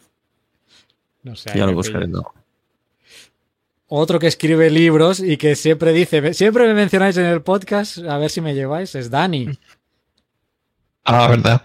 no 1.22 1.36
sé, 1.36 1.52
Ya 1.56 1.64
lo 1.66 1.74
buscaré. 1.74 2.06
luego. 2.06 2.34
Otro 3.94 4.18
que 4.18 4.26
escribe 4.26 4.70
libros 4.70 5.20
y 5.20 5.36
que 5.36 5.54
siempre 5.54 5.92
dice, 5.92 6.32
siempre 6.32 6.66
me 6.66 6.72
mencionáis 6.72 7.14
en 7.18 7.26
el 7.26 7.42
podcast, 7.42 7.98
a 7.98 8.16
ver 8.16 8.30
si 8.30 8.40
me 8.40 8.54
lleváis, 8.54 8.94
es 8.94 9.10
Dani. 9.10 9.50
Ah, 11.04 11.28
verdad. 11.28 11.60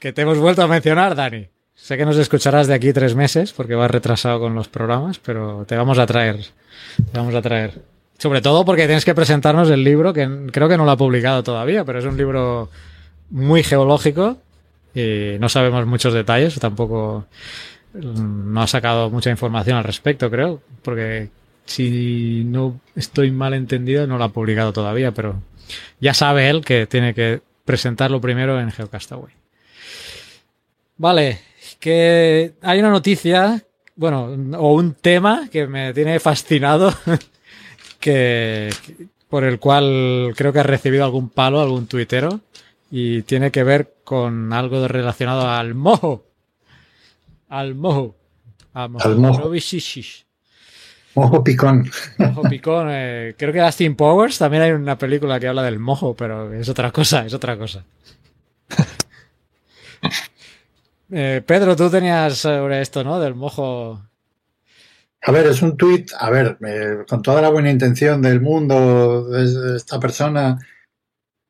Que 0.00 0.12
te 0.12 0.22
hemos 0.22 0.38
vuelto 0.38 0.62
a 0.62 0.66
mencionar, 0.66 1.14
Dani. 1.14 1.46
Sé 1.72 1.96
que 1.96 2.04
nos 2.04 2.16
escucharás 2.16 2.66
de 2.66 2.74
aquí 2.74 2.92
tres 2.92 3.14
meses 3.14 3.52
porque 3.52 3.76
vas 3.76 3.92
retrasado 3.92 4.40
con 4.40 4.56
los 4.56 4.66
programas, 4.66 5.20
pero 5.20 5.64
te 5.68 5.76
vamos 5.76 6.00
a 6.00 6.06
traer. 6.06 6.46
Te 6.96 7.16
vamos 7.16 7.36
a 7.36 7.42
traer. 7.42 7.80
Sobre 8.18 8.40
todo 8.40 8.64
porque 8.64 8.86
tienes 8.86 9.04
que 9.04 9.14
presentarnos 9.14 9.70
el 9.70 9.84
libro, 9.84 10.12
que 10.12 10.28
creo 10.50 10.68
que 10.68 10.76
no 10.76 10.84
lo 10.84 10.90
ha 10.90 10.96
publicado 10.96 11.44
todavía, 11.44 11.84
pero 11.84 12.00
es 12.00 12.06
un 12.06 12.16
libro 12.16 12.70
muy 13.30 13.62
geológico 13.62 14.38
y 14.96 15.36
no 15.38 15.48
sabemos 15.48 15.86
muchos 15.86 16.12
detalles, 16.12 16.58
tampoco 16.58 17.26
no 17.94 18.62
ha 18.62 18.66
sacado 18.66 19.10
mucha 19.10 19.30
información 19.30 19.76
al 19.76 19.84
respecto, 19.84 20.30
creo, 20.30 20.62
porque 20.82 21.30
si 21.64 22.44
no 22.44 22.80
estoy 22.94 23.30
mal 23.30 23.54
entendido, 23.54 24.06
no 24.06 24.18
lo 24.18 24.24
ha 24.24 24.32
publicado 24.32 24.72
todavía, 24.72 25.12
pero 25.12 25.40
ya 26.00 26.14
sabe 26.14 26.48
él 26.48 26.64
que 26.64 26.86
tiene 26.86 27.14
que 27.14 27.40
presentarlo 27.64 28.20
primero 28.20 28.60
en 28.60 28.70
Geocastaway. 28.70 29.32
Vale, 30.96 31.40
que 31.78 32.54
hay 32.62 32.78
una 32.80 32.90
noticia, 32.90 33.64
bueno, 33.96 34.24
o 34.58 34.74
un 34.74 34.94
tema 34.94 35.48
que 35.50 35.66
me 35.66 35.94
tiene 35.94 36.20
fascinado, 36.20 36.92
que 38.00 38.70
por 39.28 39.44
el 39.44 39.58
cual 39.58 40.34
creo 40.36 40.52
que 40.52 40.58
ha 40.58 40.64
recibido 40.64 41.04
algún 41.04 41.30
palo, 41.30 41.60
algún 41.60 41.86
tuitero, 41.86 42.40
y 42.90 43.22
tiene 43.22 43.50
que 43.50 43.62
ver 43.62 43.94
con 44.04 44.52
algo 44.52 44.86
relacionado 44.88 45.48
al 45.48 45.74
mojo. 45.74 46.24
Al 47.50 47.74
mojo. 47.74 48.16
Al 48.72 48.90
mojo. 48.90 49.08
Al 49.08 49.16
mojo. 49.16 49.50
Mojo 51.16 51.44
picón. 51.44 51.90
Mojo 52.18 52.42
picón. 52.42 52.86
eh, 52.90 53.34
creo 53.36 53.52
que 53.52 53.60
Austin 53.60 53.96
Powers 53.96 54.38
también 54.38 54.62
hay 54.62 54.70
una 54.70 54.96
película 54.96 55.40
que 55.40 55.48
habla 55.48 55.64
del 55.64 55.80
mojo, 55.80 56.14
pero 56.14 56.52
es 56.54 56.68
otra 56.68 56.92
cosa, 56.92 57.26
es 57.26 57.34
otra 57.34 57.58
cosa. 57.58 57.84
Eh, 61.12 61.42
Pedro, 61.44 61.74
tú 61.74 61.90
tenías 61.90 62.38
sobre 62.38 62.80
esto, 62.80 63.02
¿no? 63.02 63.18
Del 63.18 63.34
mojo. 63.34 64.00
A 65.22 65.32
ver, 65.32 65.44
es 65.48 65.60
un 65.60 65.76
tuit, 65.76 66.08
a 66.16 66.30
ver, 66.30 66.56
eh, 66.64 66.98
con 67.08 67.20
toda 67.20 67.42
la 67.42 67.50
buena 67.50 67.68
intención 67.68 68.22
del 68.22 68.40
mundo, 68.40 69.28
de 69.28 69.76
esta 69.76 69.98
persona, 69.98 70.56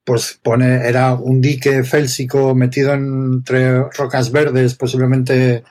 pues 0.03 0.40
pone, 0.42 0.88
era 0.88 1.12
un 1.12 1.42
dique 1.42 1.84
félsico 1.84 2.55
metido 2.55 2.94
entre 2.94 3.82
rocas 3.90 4.32
verdes, 4.32 4.76
posiblemente 4.76 5.62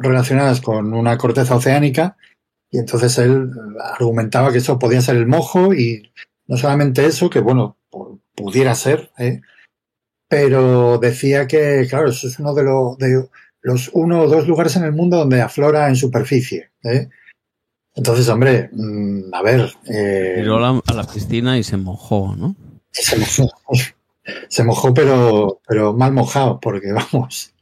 relacionadas 0.00 0.60
con 0.60 0.92
una 0.94 1.16
corteza 1.18 1.56
oceánica, 1.56 2.16
y 2.70 2.78
entonces 2.78 3.16
él 3.18 3.50
argumentaba 3.82 4.52
que 4.52 4.58
eso 4.58 4.78
podía 4.78 5.00
ser 5.00 5.16
el 5.16 5.26
mojo, 5.26 5.72
y 5.74 6.10
no 6.46 6.56
solamente 6.56 7.04
eso, 7.06 7.30
que 7.30 7.40
bueno, 7.40 7.76
pu- 7.90 8.20
pudiera 8.34 8.74
ser, 8.74 9.10
¿eh? 9.18 9.40
pero 10.28 10.98
decía 10.98 11.46
que, 11.46 11.86
claro, 11.88 12.10
eso 12.10 12.28
es 12.28 12.38
uno 12.38 12.54
de, 12.54 12.62
lo- 12.64 12.96
de 12.98 13.28
los 13.62 13.90
uno 13.94 14.22
o 14.22 14.28
dos 14.28 14.46
lugares 14.46 14.76
en 14.76 14.84
el 14.84 14.92
mundo 14.92 15.16
donde 15.16 15.40
aflora 15.40 15.88
en 15.88 15.96
superficie. 15.96 16.70
¿eh? 16.84 17.08
Entonces, 17.94 18.28
hombre, 18.28 18.68
mm, 18.72 19.34
a 19.34 19.42
ver. 19.42 19.72
eh, 19.86 20.42
la, 20.44 20.80
a 20.86 20.92
la 20.94 21.04
piscina 21.04 21.58
y 21.58 21.64
se 21.64 21.76
mojó, 21.76 22.34
¿no? 22.36 22.54
se 22.92 23.16
mojó. 23.18 23.50
Se 24.50 24.62
mojó, 24.62 24.92
pero, 24.92 25.62
pero 25.66 25.94
mal 25.94 26.12
mojado, 26.12 26.60
porque 26.60 26.92
vamos. 27.12 27.54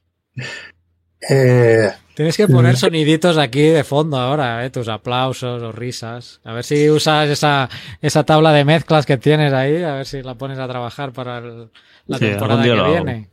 Eh, 1.30 1.90
Tienes 2.16 2.38
que 2.38 2.48
poner 2.48 2.78
soniditos 2.78 3.36
aquí 3.36 3.60
de 3.60 3.84
fondo 3.84 4.16
ahora, 4.16 4.64
¿eh? 4.64 4.70
tus 4.70 4.88
aplausos 4.88 5.62
o 5.62 5.70
risas. 5.70 6.40
A 6.44 6.54
ver 6.54 6.64
si 6.64 6.88
usas 6.88 7.28
esa, 7.28 7.68
esa 8.00 8.24
tabla 8.24 8.54
de 8.54 8.64
mezclas 8.64 9.04
que 9.04 9.18
tienes 9.18 9.52
ahí, 9.52 9.82
a 9.82 9.96
ver 9.96 10.06
si 10.06 10.22
la 10.22 10.34
pones 10.34 10.58
a 10.58 10.66
trabajar 10.66 11.12
para 11.12 11.36
el- 11.38 11.68
la 12.06 12.16
Sí, 12.16 12.24
temporada 12.24 12.62
que 12.62 12.68
lo 12.70 12.90
viene. 12.90 13.28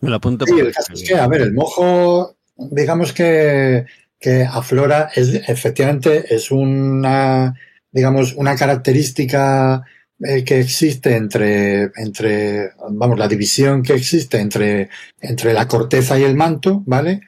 Me 0.00 0.10
lo 0.10 0.14
apunto 0.16 0.46
sí, 0.46 0.52
el 0.56 0.72
caso 0.72 0.92
es 0.92 1.02
que, 1.02 1.16
a 1.16 1.26
ver, 1.26 1.40
el 1.40 1.54
mojo, 1.54 2.36
digamos 2.56 3.12
que, 3.12 3.84
que 4.20 4.44
aflora, 4.44 5.10
es, 5.16 5.34
efectivamente, 5.48 6.32
es 6.32 6.52
una, 6.52 7.52
digamos, 7.90 8.34
una 8.34 8.54
característica 8.54 9.82
eh, 10.20 10.44
que 10.44 10.60
existe 10.60 11.16
entre, 11.16 11.90
entre, 11.96 12.70
vamos, 12.90 13.18
la 13.18 13.26
división 13.26 13.82
que 13.82 13.94
existe 13.94 14.38
entre, 14.38 14.88
entre 15.20 15.52
la 15.52 15.66
corteza 15.66 16.16
y 16.16 16.22
el 16.22 16.36
manto, 16.36 16.84
¿vale? 16.86 17.22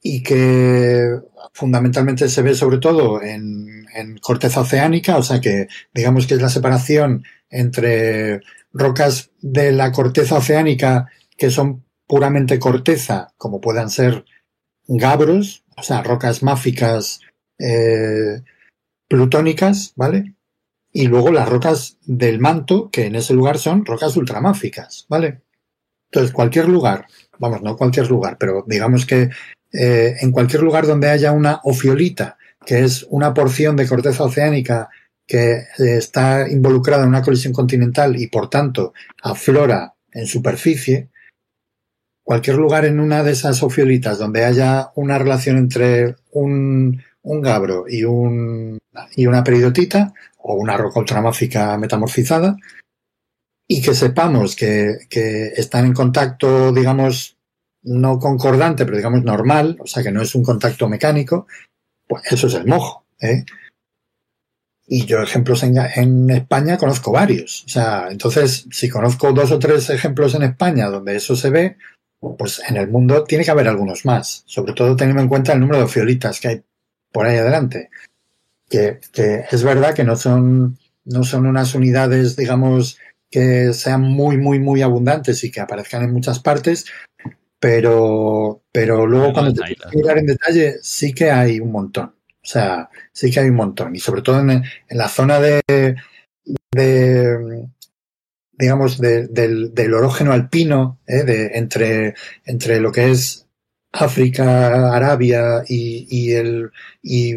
Y 0.00 0.22
que 0.22 1.18
fundamentalmente 1.52 2.28
se 2.28 2.42
ve 2.42 2.54
sobre 2.54 2.78
todo 2.78 3.22
en, 3.22 3.66
corteza 4.20 4.60
oceánica, 4.60 5.16
o 5.16 5.24
sea 5.24 5.40
que 5.40 5.66
digamos 5.92 6.28
que 6.28 6.34
es 6.34 6.40
la 6.40 6.48
separación 6.48 7.24
entre 7.50 8.40
rocas 8.72 9.32
de 9.40 9.72
la 9.72 9.90
corteza 9.90 10.36
oceánica 10.36 11.10
que 11.36 11.50
son 11.50 11.84
puramente 12.06 12.60
corteza, 12.60 13.34
como 13.36 13.60
puedan 13.60 13.90
ser 13.90 14.24
gabros, 14.86 15.64
o 15.76 15.82
sea, 15.82 16.02
rocas 16.02 16.42
máficas 16.44 17.20
eh, 17.58 18.42
plutónicas, 19.08 19.92
¿vale? 19.96 20.34
Y 20.92 21.06
luego 21.06 21.30
las 21.30 21.48
rocas 21.48 21.98
del 22.04 22.38
manto, 22.38 22.90
que 22.90 23.06
en 23.06 23.16
ese 23.16 23.34
lugar 23.34 23.58
son 23.58 23.84
rocas 23.84 24.16
ultramáficas, 24.16 25.06
¿vale? 25.08 25.42
Entonces, 26.10 26.32
cualquier 26.32 26.68
lugar, 26.68 27.06
vamos, 27.38 27.62
no 27.62 27.76
cualquier 27.76 28.08
lugar, 28.08 28.38
pero 28.38 28.64
digamos 28.66 29.04
que 29.04 29.30
eh, 29.72 30.16
en 30.20 30.32
cualquier 30.32 30.62
lugar 30.62 30.86
donde 30.86 31.10
haya 31.10 31.32
una 31.32 31.60
ofiolita, 31.64 32.38
que 32.64 32.84
es 32.84 33.06
una 33.10 33.34
porción 33.34 33.76
de 33.76 33.86
corteza 33.86 34.24
oceánica 34.24 34.88
que 35.26 35.64
está 35.78 36.48
involucrada 36.48 37.02
en 37.02 37.10
una 37.10 37.22
colisión 37.22 37.52
continental 37.52 38.20
y 38.20 38.28
por 38.28 38.48
tanto 38.48 38.94
aflora 39.22 39.94
en 40.10 40.26
superficie, 40.26 41.10
cualquier 42.28 42.56
lugar 42.56 42.84
en 42.84 43.00
una 43.00 43.22
de 43.22 43.32
esas 43.32 43.62
ofiolitas 43.62 44.18
donde 44.18 44.44
haya 44.44 44.90
una 44.96 45.18
relación 45.18 45.56
entre 45.56 46.16
un, 46.32 47.02
un 47.22 47.40
gabro 47.40 47.86
y, 47.88 48.04
un, 48.04 48.78
y 49.16 49.26
una 49.26 49.42
peridotita 49.42 50.12
o 50.36 50.52
una 50.54 50.76
roca 50.76 51.00
ultramáfica 51.00 51.78
metamorfizada 51.78 52.58
y 53.66 53.80
que 53.80 53.94
sepamos 53.94 54.56
que, 54.56 54.98
que 55.08 55.52
están 55.56 55.86
en 55.86 55.94
contacto, 55.94 56.70
digamos, 56.70 57.37
no 57.82 58.18
concordante, 58.18 58.84
pero 58.84 58.96
digamos 58.96 59.24
normal, 59.24 59.76
o 59.80 59.86
sea 59.86 60.02
que 60.02 60.12
no 60.12 60.22
es 60.22 60.34
un 60.34 60.42
contacto 60.42 60.88
mecánico, 60.88 61.46
pues 62.06 62.22
eso 62.30 62.46
es 62.46 62.54
el 62.54 62.66
mojo. 62.66 63.04
¿eh? 63.20 63.44
Y 64.86 65.04
yo 65.04 65.20
ejemplos 65.20 65.62
en, 65.62 66.30
España 66.30 66.78
conozco 66.78 67.12
varios. 67.12 67.64
O 67.66 67.68
sea, 67.68 68.08
entonces, 68.10 68.66
si 68.70 68.88
conozco 68.88 69.32
dos 69.32 69.52
o 69.52 69.58
tres 69.58 69.90
ejemplos 69.90 70.34
en 70.34 70.42
España 70.42 70.88
donde 70.88 71.16
eso 71.16 71.36
se 71.36 71.50
ve, 71.50 71.76
pues 72.38 72.62
en 72.68 72.76
el 72.78 72.88
mundo 72.88 73.24
tiene 73.24 73.44
que 73.44 73.50
haber 73.50 73.68
algunos 73.68 74.06
más. 74.06 74.42
Sobre 74.46 74.72
todo 74.72 74.96
teniendo 74.96 75.22
en 75.22 75.28
cuenta 75.28 75.52
el 75.52 75.60
número 75.60 75.80
de 75.80 75.88
fiolitas 75.88 76.40
que 76.40 76.48
hay 76.48 76.62
por 77.12 77.26
ahí 77.26 77.36
adelante. 77.36 77.90
Que, 78.68 79.00
que 79.12 79.44
es 79.50 79.62
verdad 79.62 79.94
que 79.94 80.04
no 80.04 80.16
son, 80.16 80.78
no 81.04 81.22
son 81.22 81.46
unas 81.46 81.74
unidades, 81.74 82.36
digamos, 82.36 82.98
que 83.30 83.72
sean 83.74 84.02
muy, 84.02 84.38
muy, 84.38 84.58
muy 84.58 84.82
abundantes 84.82 85.44
y 85.44 85.50
que 85.50 85.60
aparezcan 85.60 86.02
en 86.02 86.12
muchas 86.12 86.38
partes, 86.40 86.86
pero, 87.60 88.62
pero 88.72 89.06
luego 89.06 89.32
cuando 89.32 89.52
te 89.52 89.76
mirar 89.94 90.18
en 90.18 90.26
detalle 90.26 90.76
sí 90.82 91.12
que 91.12 91.30
hay 91.30 91.60
un 91.60 91.72
montón. 91.72 92.14
O 92.42 92.50
sea, 92.50 92.88
sí 93.12 93.30
que 93.30 93.40
hay 93.40 93.48
un 93.48 93.56
montón. 93.56 93.94
Y 93.94 94.00
sobre 94.00 94.22
todo 94.22 94.40
en, 94.40 94.50
en 94.50 94.98
la 94.98 95.08
zona 95.08 95.40
de, 95.40 95.60
de 96.72 97.68
digamos, 98.52 98.98
de, 98.98 99.28
del, 99.28 99.74
del, 99.74 99.94
orógeno 99.94 100.32
alpino, 100.32 100.98
¿eh? 101.06 101.22
de, 101.22 101.46
entre, 101.54 102.14
entre 102.44 102.80
lo 102.80 102.90
que 102.90 103.10
es 103.10 103.46
África, 103.92 104.94
Arabia 104.94 105.62
y, 105.68 106.06
y, 106.10 106.32
el, 106.32 106.70
y 107.02 107.34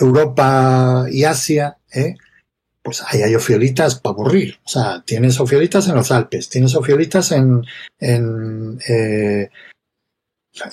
Europa 0.00 1.06
y 1.10 1.24
Asia, 1.24 1.78
¿eh? 1.92 2.14
Pues 2.86 3.02
ahí 3.04 3.20
hay 3.20 3.34
ofiolitas 3.34 3.96
para 3.96 4.12
aburrir. 4.12 4.60
O 4.64 4.68
sea, 4.68 5.02
tienes 5.04 5.40
ofiolitas 5.40 5.88
en 5.88 5.96
los 5.96 6.12
Alpes, 6.12 6.48
tienes 6.48 6.72
ofiolitas 6.76 7.32
en, 7.32 7.64
en, 7.98 8.78
eh, 8.88 9.50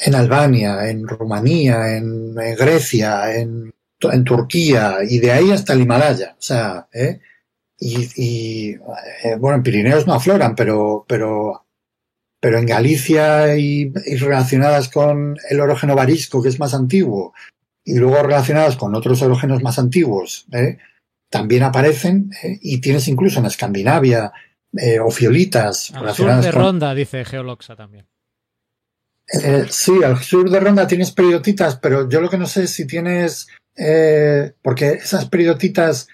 en 0.05 0.14
Albania, 0.14 0.88
en 0.91 1.07
Rumanía, 1.07 1.97
en, 1.97 2.36
Grecia, 2.36 3.34
en, 3.36 3.74
en, 3.99 4.24
Turquía 4.24 4.97
y 5.09 5.18
de 5.18 5.32
ahí 5.32 5.49
hasta 5.49 5.74
el 5.74 5.82
Himalaya. 5.82 6.36
O 6.38 6.41
sea, 6.41 6.88
¿eh? 6.93 7.20
y, 7.80 8.07
y 8.16 8.74
eh, 9.24 9.36
bueno, 9.39 9.57
en 9.57 9.64
Pirineos 9.64 10.05
no 10.05 10.14
afloran, 10.14 10.55
pero, 10.55 11.05
pero, 11.07 11.66
pero 12.39 12.59
en 12.59 12.68
Galicia 12.68 13.57
y, 13.57 13.91
y, 14.05 14.16
relacionadas 14.18 14.88
con 14.88 15.36
el 15.49 15.59
orógeno 15.59 15.95
varisco, 15.95 16.43
que 16.43 16.49
es 16.49 16.59
más 16.59 16.76
antiguo, 16.76 17.34
y 17.84 17.95
luego 17.95 18.22
relacionadas 18.22 18.76
con 18.76 18.93
otros 18.93 19.24
orógenos 19.24 19.64
más 19.64 19.80
antiguos, 19.80 20.45
¿eh? 20.51 20.78
También 21.34 21.64
aparecen, 21.64 22.30
¿eh? 22.44 22.60
y 22.62 22.80
tienes 22.80 23.08
incluso 23.08 23.40
en 23.40 23.48
Escandinavia 23.48 24.32
eh, 24.72 25.00
ofiolitas 25.00 25.90
Al 25.90 26.02
relacionadas 26.02 26.46
sur 26.46 26.52
de 26.52 26.56
con... 26.56 26.62
Ronda, 26.62 26.94
dice 26.94 27.26
Geoloxa 27.26 27.76
también. 27.76 28.08
Eh, 29.44 29.66
sí, 29.68 30.04
al 30.04 30.20
sur 30.20 30.48
de 30.48 30.60
Ronda 30.60 30.86
tienes 30.86 31.12
peridotitas, 31.12 31.78
pero 31.78 32.08
yo 32.08 32.22
lo 32.22 32.30
que 32.30 32.38
no 32.38 32.46
sé 32.46 32.66
es 32.66 32.70
si 32.70 32.86
tienes, 32.86 33.48
eh, 33.76 34.54
porque 34.62 34.92
esas 34.92 35.28
peridotitas, 35.28 36.08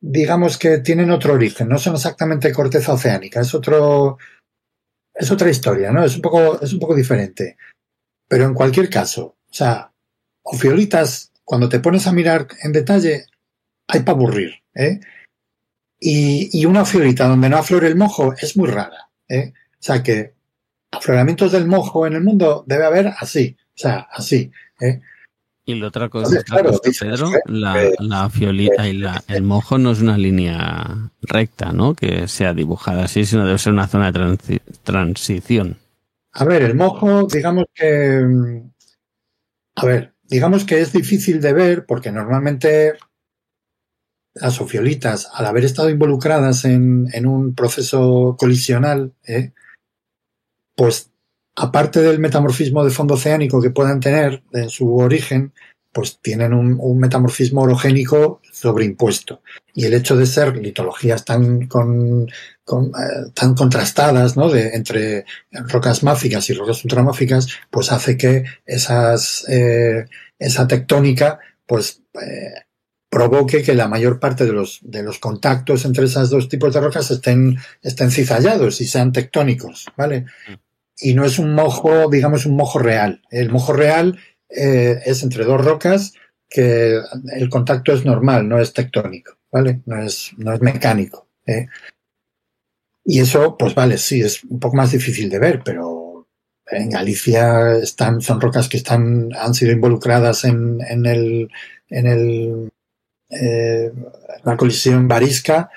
digamos 0.00 0.56
que 0.56 0.78
tienen 0.78 1.10
otro 1.10 1.34
origen, 1.34 1.68
no 1.68 1.76
son 1.76 1.96
exactamente 1.96 2.50
corteza 2.50 2.94
oceánica, 2.94 3.40
es 3.42 3.54
otro, 3.54 4.16
es 5.12 5.30
otra 5.30 5.50
historia, 5.50 5.92
¿no? 5.92 6.02
Es 6.02 6.16
un 6.16 6.22
poco, 6.22 6.58
es 6.62 6.72
un 6.72 6.78
poco 6.80 6.94
diferente. 6.94 7.58
Pero 8.26 8.46
en 8.46 8.54
cualquier 8.54 8.88
caso, 8.88 9.36
o 9.46 9.52
sea, 9.52 9.92
ofiolitas, 10.42 11.32
cuando 11.44 11.68
te 11.68 11.80
pones 11.80 12.06
a 12.06 12.12
mirar 12.12 12.48
en 12.62 12.72
detalle, 12.72 13.26
hay 13.88 14.00
para 14.00 14.16
aburrir, 14.16 14.54
¿eh? 14.74 15.00
Y, 16.00 16.50
y, 16.52 16.66
una 16.66 16.82
ofiolita 16.82 17.26
donde 17.26 17.48
no 17.48 17.58
aflore 17.58 17.86
el 17.86 17.96
mojo 17.96 18.34
es 18.34 18.56
muy 18.56 18.68
rara, 18.68 19.10
¿eh? 19.28 19.52
O 19.56 19.82
sea 19.82 20.02
que 20.02 20.34
afloramientos 20.90 21.52
del 21.52 21.66
mojo 21.66 22.06
en 22.06 22.14
el 22.14 22.22
mundo 22.22 22.64
debe 22.66 22.84
haber 22.84 23.08
así, 23.18 23.56
o 23.68 23.78
sea, 23.78 24.08
así. 24.12 24.50
¿eh? 24.80 25.00
Y 25.66 25.74
la 25.76 25.88
otra 25.88 26.10
cosa, 26.10 26.26
Entonces, 26.26 26.44
claro, 26.44 26.72
cosa 26.72 27.06
Pedro, 27.06 27.30
la, 27.46 27.90
la, 27.98 28.28
fiolita 28.28 28.86
y 28.86 28.94
la, 28.94 29.22
el 29.28 29.42
mojo 29.42 29.78
no 29.78 29.92
es 29.92 30.02
una 30.02 30.18
línea 30.18 31.10
recta, 31.22 31.72
¿no? 31.72 31.94
Que 31.94 32.28
sea 32.28 32.52
dibujada 32.52 33.04
así, 33.04 33.24
sino 33.24 33.46
debe 33.46 33.58
ser 33.58 33.72
una 33.72 33.88
zona 33.88 34.12
de 34.12 34.12
transi 34.12 34.60
transición. 34.82 35.78
A 36.32 36.44
ver, 36.44 36.62
el 36.62 36.74
mojo, 36.74 37.26
digamos 37.26 37.64
que. 37.74 38.26
A 39.76 39.86
ver, 39.86 40.12
digamos 40.24 40.64
que 40.64 40.82
es 40.82 40.92
difícil 40.92 41.40
de 41.40 41.52
ver 41.54 41.86
porque 41.86 42.12
normalmente 42.12 42.94
las 44.34 44.60
ofiolitas, 44.60 45.28
al 45.32 45.46
haber 45.46 45.64
estado 45.64 45.90
involucradas 45.90 46.64
en, 46.64 47.08
en 47.12 47.26
un 47.26 47.54
proceso 47.54 48.36
colisional, 48.38 49.12
¿eh? 49.26 49.52
pues 50.76 51.10
aparte 51.56 52.00
del 52.00 52.18
metamorfismo 52.18 52.84
de 52.84 52.90
fondo 52.90 53.14
oceánico 53.14 53.62
que 53.62 53.70
puedan 53.70 54.00
tener 54.00 54.42
en 54.52 54.68
su 54.68 54.96
origen, 54.96 55.52
pues 55.94 56.18
tienen 56.20 56.52
un, 56.52 56.98
metamorfismo 56.98 57.62
orogénico 57.62 58.40
sobreimpuesto. 58.52 59.42
Y 59.74 59.84
el 59.84 59.94
hecho 59.94 60.16
de 60.16 60.26
ser 60.26 60.56
litologías 60.56 61.24
tan, 61.24 61.68
con, 61.68 62.26
eh, 62.28 63.30
tan 63.32 63.54
contrastadas, 63.54 64.36
¿no? 64.36 64.50
De, 64.50 64.70
entre 64.74 65.24
rocas 65.52 66.02
máficas 66.02 66.50
y 66.50 66.54
rocas 66.54 66.84
ultramáficas, 66.84 67.46
pues 67.70 67.92
hace 67.92 68.16
que 68.16 68.44
esas, 68.66 69.44
eh, 69.48 70.06
esa 70.36 70.66
tectónica, 70.66 71.38
pues, 71.64 72.02
provoque 73.14 73.62
que 73.62 73.74
la 73.74 73.86
mayor 73.86 74.18
parte 74.18 74.44
de 74.44 74.52
los, 74.52 74.80
de 74.82 75.04
los 75.04 75.20
contactos 75.20 75.84
entre 75.84 76.06
esos 76.06 76.30
dos 76.30 76.48
tipos 76.48 76.74
de 76.74 76.80
rocas 76.80 77.12
estén, 77.12 77.56
estén 77.80 78.10
cizallados 78.10 78.80
y 78.80 78.86
sean 78.86 79.12
tectónicos, 79.12 79.86
¿vale? 79.96 80.24
Y 80.98 81.14
no 81.14 81.24
es 81.24 81.38
un 81.38 81.54
mojo, 81.54 82.10
digamos, 82.10 82.44
un 82.44 82.56
mojo 82.56 82.80
real. 82.80 83.22
El 83.30 83.52
mojo 83.52 83.72
real 83.72 84.18
eh, 84.48 85.00
es 85.06 85.22
entre 85.22 85.44
dos 85.44 85.64
rocas 85.64 86.14
que 86.50 86.98
el 87.36 87.48
contacto 87.50 87.92
es 87.92 88.04
normal, 88.04 88.48
no 88.48 88.58
es 88.58 88.72
tectónico, 88.72 89.38
¿vale? 89.52 89.82
No 89.86 90.02
es, 90.02 90.32
no 90.36 90.52
es 90.52 90.60
mecánico. 90.60 91.28
¿eh? 91.46 91.68
Y 93.04 93.20
eso, 93.20 93.56
pues 93.56 93.76
vale, 93.76 93.96
sí, 93.96 94.22
es 94.22 94.42
un 94.42 94.58
poco 94.58 94.74
más 94.74 94.90
difícil 94.90 95.30
de 95.30 95.38
ver, 95.38 95.62
pero 95.64 96.26
en 96.66 96.90
Galicia 96.90 97.76
están, 97.76 98.20
son 98.20 98.40
rocas 98.40 98.68
que 98.68 98.78
están, 98.78 99.28
han 99.38 99.54
sido 99.54 99.70
involucradas 99.70 100.44
en, 100.44 100.80
en 100.88 101.06
el, 101.06 101.48
en 101.90 102.06
el 102.08 102.70
eh, 103.40 103.92
la 104.44 104.56
colisión 104.56 105.08
Barisca 105.08 105.70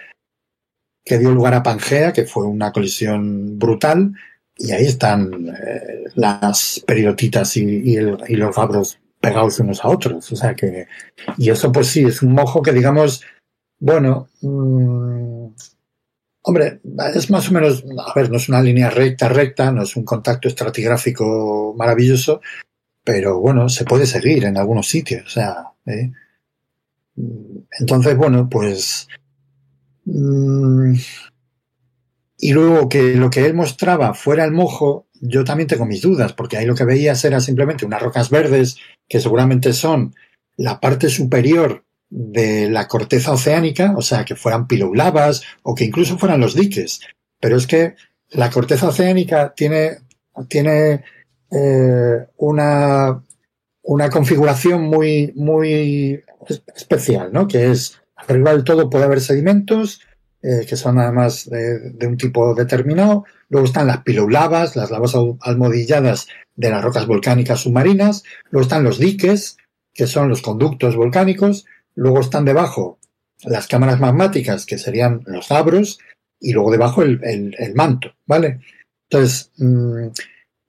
que 1.07 1.17
dio 1.17 1.31
lugar 1.31 1.53
a 1.53 1.63
Pangea, 1.63 2.11
que 2.11 2.25
fue 2.25 2.45
una 2.45 2.71
colisión 2.71 3.57
brutal, 3.57 4.13
y 4.57 4.71
ahí 4.71 4.85
están 4.85 5.47
eh, 5.49 6.03
las 6.15 6.83
peridotitas 6.85 7.55
y, 7.57 7.95
el, 7.95 8.17
y, 8.27 8.35
los 8.35 8.53
fabros 8.53 8.99
pegados 9.21 9.59
unos 9.59 9.83
a 9.83 9.87
otros. 9.87 10.31
O 10.31 10.35
sea 10.35 10.53
que, 10.53 10.87
y 11.37 11.49
eso 11.49 11.71
pues 11.71 11.87
sí, 11.87 12.03
es 12.03 12.21
un 12.21 12.33
mojo 12.33 12.61
que 12.61 12.73
digamos, 12.73 13.23
bueno, 13.79 14.27
mmm, 14.41 15.47
hombre, 16.41 16.81
es 17.15 17.29
más 17.29 17.49
o 17.49 17.53
menos, 17.53 17.83
a 18.05 18.13
ver, 18.13 18.29
no 18.29 18.37
es 18.37 18.49
una 18.49 18.61
línea 18.61 18.89
recta, 18.89 19.29
recta, 19.29 19.71
no 19.71 19.83
es 19.83 19.95
un 19.95 20.03
contacto 20.03 20.47
estratigráfico 20.47 21.73
maravilloso, 21.77 22.41
pero 23.03 23.39
bueno, 23.39 23.69
se 23.69 23.85
puede 23.85 24.05
seguir 24.05 24.45
en 24.45 24.57
algunos 24.57 24.87
sitios, 24.87 25.25
o 25.25 25.29
sea, 25.29 25.71
¿eh? 25.85 26.11
Entonces, 27.79 28.15
bueno, 28.15 28.49
pues... 28.49 29.07
Mmm, 30.05 30.93
y 32.39 32.53
luego 32.53 32.87
que 32.87 33.15
lo 33.15 33.29
que 33.29 33.45
él 33.45 33.53
mostraba 33.55 34.13
fuera 34.13 34.45
el 34.45 34.51
mojo, 34.51 35.07
yo 35.19 35.43
también 35.43 35.67
tengo 35.67 35.85
mis 35.85 36.01
dudas, 36.01 36.33
porque 36.33 36.57
ahí 36.57 36.65
lo 36.65 36.75
que 36.75 36.85
veías 36.85 37.23
era 37.25 37.39
simplemente 37.39 37.85
unas 37.85 38.01
rocas 38.01 38.29
verdes, 38.29 38.77
que 39.09 39.19
seguramente 39.19 39.73
son 39.73 40.13
la 40.55 40.79
parte 40.79 41.09
superior 41.09 41.83
de 42.09 42.69
la 42.69 42.87
corteza 42.87 43.31
oceánica, 43.31 43.93
o 43.97 44.01
sea, 44.01 44.23
que 44.23 44.35
fueran 44.35 44.67
pilolabas 44.67 45.43
o 45.63 45.73
que 45.73 45.85
incluso 45.85 46.17
fueran 46.17 46.39
los 46.39 46.55
diques. 46.55 47.01
Pero 47.39 47.57
es 47.57 47.65
que 47.65 47.95
la 48.29 48.51
corteza 48.51 48.89
oceánica 48.89 49.53
tiene, 49.55 49.97
tiene 50.47 51.03
eh, 51.51 52.27
una, 52.37 53.23
una 53.87 54.09
configuración 54.09 54.83
muy, 54.83 55.31
muy 55.35 56.21
especial, 56.75 57.31
¿no? 57.31 57.47
Que 57.47 57.71
es, 57.71 57.99
arriba 58.17 58.51
del 58.51 58.65
todo 58.65 58.89
puede 58.89 59.05
haber 59.05 59.21
sedimentos, 59.21 60.01
eh, 60.43 60.65
que 60.67 60.75
son 60.75 60.99
además 60.99 61.49
de, 61.49 61.91
de, 61.91 62.07
un 62.07 62.17
tipo 62.17 62.53
determinado. 62.53 63.25
Luego 63.49 63.65
están 63.65 63.87
las 63.87 64.03
pilolavas, 64.03 64.75
las 64.75 64.91
lavas 64.91 65.15
almohadilladas 65.41 66.27
de 66.55 66.69
las 66.69 66.83
rocas 66.83 67.07
volcánicas 67.07 67.61
submarinas. 67.61 68.23
Luego 68.51 68.63
están 68.63 68.83
los 68.83 68.99
diques, 68.99 69.57
que 69.93 70.05
son 70.05 70.27
los 70.27 70.41
conductos 70.41 70.97
volcánicos. 70.97 71.65
Luego 71.95 72.19
están 72.19 72.43
debajo 72.43 72.99
las 73.43 73.67
cámaras 73.67 74.01
magmáticas, 74.01 74.65
que 74.65 74.77
serían 74.77 75.21
los 75.25 75.47
gabros, 75.47 75.99
y 76.41 76.51
luego 76.51 76.71
debajo 76.71 77.03
el, 77.03 77.21
el, 77.57 77.73
manto, 77.75 78.15
¿vale? 78.25 78.59
Entonces, 79.09 79.51
mm, 79.57 80.07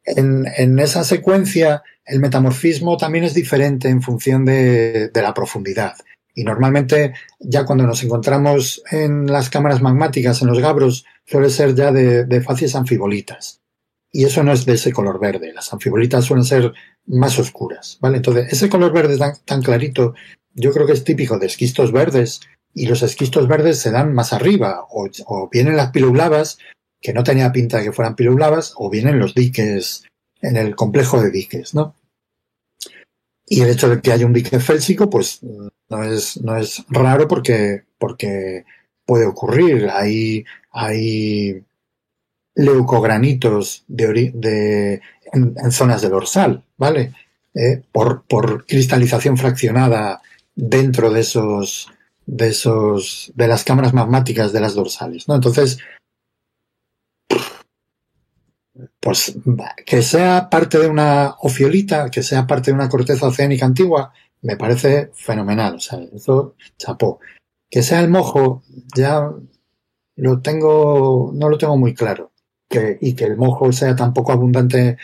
en, 0.05 0.47
en, 0.57 0.79
esa 0.79 1.03
secuencia, 1.03 1.83
el 2.09 2.21
metamorfismo 2.21 2.97
también 2.97 3.25
es 3.25 3.35
diferente 3.35 3.89
en 3.89 4.03
función 4.03 4.45
de, 4.45 5.09
de, 5.09 5.23
la 5.23 5.35
profundidad. 5.35 5.95
Y 6.35 6.45
normalmente, 6.45 7.15
ya 7.39 7.65
cuando 7.65 7.87
nos 7.87 8.03
encontramos 8.03 8.83
en 8.91 9.27
las 9.27 9.51
cámaras 9.51 9.83
magmáticas, 9.83 10.41
en 10.41 10.49
los 10.49 10.61
gabros, 10.61 11.05
suele 11.27 11.51
ser 11.51 11.75
ya 11.75 11.93
de, 11.93 12.25
de 12.25 12.41
facies 12.41 12.75
anfibolitas. 12.75 13.61
Y 14.11 14.25
eso 14.25 14.43
no 14.43 14.53
es 14.53 14.65
de 14.65 14.75
ese 14.75 14.93
color 14.93 15.21
verde. 15.21 15.53
Las 15.53 15.73
anfibolitas 15.73 16.25
suelen 16.25 16.45
ser 16.45 16.73
más 17.07 17.39
oscuras, 17.39 17.99
¿vale? 18.01 18.17
Entonces, 18.19 18.53
ese 18.53 18.69
color 18.69 18.93
verde 18.93 19.19
tan, 19.45 19.63
clarito, 19.63 20.15
yo 20.55 20.73
creo 20.73 20.87
que 20.87 20.95
es 20.95 21.05
típico 21.05 21.39
de 21.39 21.47
esquistos 21.47 21.93
verdes, 21.93 22.41
y 22.75 22.87
los 22.87 23.03
esquistos 23.03 23.49
verdes 23.49 23.79
se 23.79 23.91
dan 23.91 24.15
más 24.15 24.33
arriba, 24.33 24.87
o, 24.91 25.09
o 25.27 25.49
vienen 25.51 25.77
las 25.77 25.91
pilublavas, 25.91 26.59
que 27.01 27.13
no 27.13 27.23
tenía 27.23 27.53
pinta 27.53 27.79
de 27.79 27.85
que 27.85 27.93
fueran 27.93 28.17
pilublavas, 28.17 28.73
o 28.77 28.89
vienen 28.89 29.19
los 29.19 29.35
diques, 29.35 30.05
en 30.41 30.57
el 30.57 30.77
complejo 30.77 31.21
de 31.21 31.31
diques, 31.31 31.75
¿no? 31.75 31.95
Y 33.49 33.63
el 33.63 33.71
hecho 33.71 33.89
de 33.89 34.01
que 34.01 34.13
haya 34.13 34.27
un 34.27 34.33
dique 34.33 34.61
félsico, 34.61 35.09
pues 35.09 35.41
no 35.89 36.03
es, 36.05 36.41
no 36.43 36.57
es 36.57 36.85
raro 36.89 37.27
porque, 37.29 37.85
porque 37.99 38.65
puede 39.07 39.27
ocurrir. 39.27 39.89
Hay, 39.91 40.45
hay 40.71 41.65
leucogranitos 42.55 43.85
de, 43.89 45.01
en, 45.33 45.73
zonas 45.73 46.03
de 46.03 46.09
dorsal, 46.09 46.65
¿vale? 46.77 47.15
Eh, 47.55 47.83
por, 47.91 48.25
por 48.25 48.67
cristalización 48.67 49.37
fraccionada 49.37 50.21
dentro 50.55 51.11
de 51.11 51.21
esos, 51.21 51.89
de 52.27 52.49
esos, 52.49 53.33
de 53.35 53.49
las 53.49 53.65
cámaras 53.65 53.95
magmáticas 53.95 54.53
de 54.53 54.61
las 54.61 54.75
dorsales, 54.75 55.29
¿no? 55.29 55.37
Entonces, 55.37 55.79
pues 59.01 59.37
que 59.87 60.03
sea 60.03 60.49
parte 60.51 60.79
de 60.79 60.89
una 60.89 61.37
ofiolita, 61.41 62.11
que 62.11 62.23
sea 62.23 62.47
parte 62.47 62.71
de 62.71 62.75
una 62.75 62.89
corteza 62.89 63.27
oceánica 63.27 63.67
antigua, 63.67 64.13
me 64.43 64.57
parece 64.57 65.11
fenomenal. 65.15 65.77
O 65.77 65.81
sea, 65.81 66.01
eso 66.15 66.57
chapó. 66.77 67.21
Que 67.71 67.83
sea 67.83 68.01
el 68.01 68.11
mojo, 68.11 68.63
ya 68.97 69.31
lo 70.17 70.41
tengo, 70.41 71.33
no 71.35 71.49
lo 71.49 71.59
tengo 71.59 71.77
muy 71.77 71.95
claro. 71.95 72.33
Que, 72.69 72.99
y 73.01 73.15
que 73.15 73.25
el 73.25 73.37
mojo 73.37 73.73
sea 73.73 73.97
tan 73.97 74.13
poco 74.13 74.33
abundante 74.33 74.99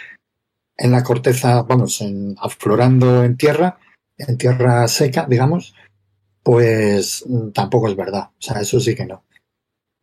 en 0.77 0.91
la 0.91 1.03
corteza, 1.03 1.63
vamos, 1.63 2.01
en, 2.01 2.35
aflorando 2.39 3.25
en 3.25 3.37
tierra, 3.37 3.79
en 4.19 4.37
tierra 4.37 4.87
seca, 4.89 5.27
digamos, 5.29 5.75
pues 6.43 7.25
tampoco 7.55 7.89
es 7.89 7.97
verdad. 7.97 8.31
O 8.39 8.43
sea, 8.43 8.61
eso 8.61 8.81
sí 8.81 8.95
que 8.95 9.07
no. 9.07 9.25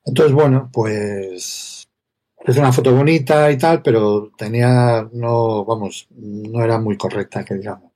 Entonces, 0.05 0.33
bueno, 0.33 0.69
pues 0.73 1.70
es 2.45 2.57
una 2.57 2.73
foto 2.73 2.95
bonita 2.95 3.51
y 3.51 3.57
tal, 3.57 3.81
pero 3.81 4.31
tenía, 4.37 5.07
no, 5.13 5.63
vamos, 5.65 6.07
no 6.11 6.63
era 6.63 6.79
muy 6.79 6.97
correcta, 6.97 7.45
que 7.45 7.55
digamos. 7.55 7.91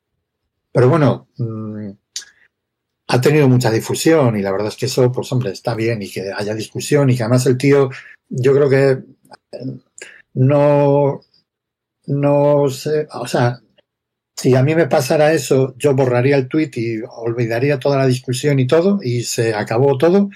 Pero 0.72 0.90
bueno, 0.90 1.28
mmm, 1.38 1.92
ha 3.08 3.22
tenido 3.22 3.48
mucha 3.48 3.72
difusión 3.72 4.38
y 4.38 4.42
la 4.42 4.52
verdad 4.52 4.70
es 4.70 4.76
que 4.76 4.88
eso, 4.88 5.12
pues 5.12 5.32
hombre, 5.32 5.52
está 5.52 5.76
bien 5.76 6.02
y 6.02 6.12
que 6.12 6.32
haya 6.36 6.54
discusión 6.54 7.10
y 7.10 7.16
que 7.16 7.24
además 7.24 7.46
el 7.46 7.58
tío, 7.58 7.90
yo 8.30 8.54
creo 8.54 8.70
que 8.70 9.04
no, 10.34 11.22
no 12.08 12.70
sé, 12.70 13.08
o 13.14 13.28
sea, 13.28 13.60
si 14.36 14.56
a 14.56 14.64
mí 14.64 14.76
me 14.76 14.88
pasara 14.88 15.34
eso, 15.34 15.76
yo 15.78 15.96
borraría 15.96 16.36
el 16.36 16.50
tweet 16.50 16.72
y 16.76 17.02
olvidaría 17.10 17.80
toda 17.80 17.98
la 17.98 18.08
discusión 18.08 18.60
y 18.60 18.68
todo 18.68 19.00
y 19.02 19.24
se 19.24 19.54
acabó 19.54 19.98
todo, 19.98 20.30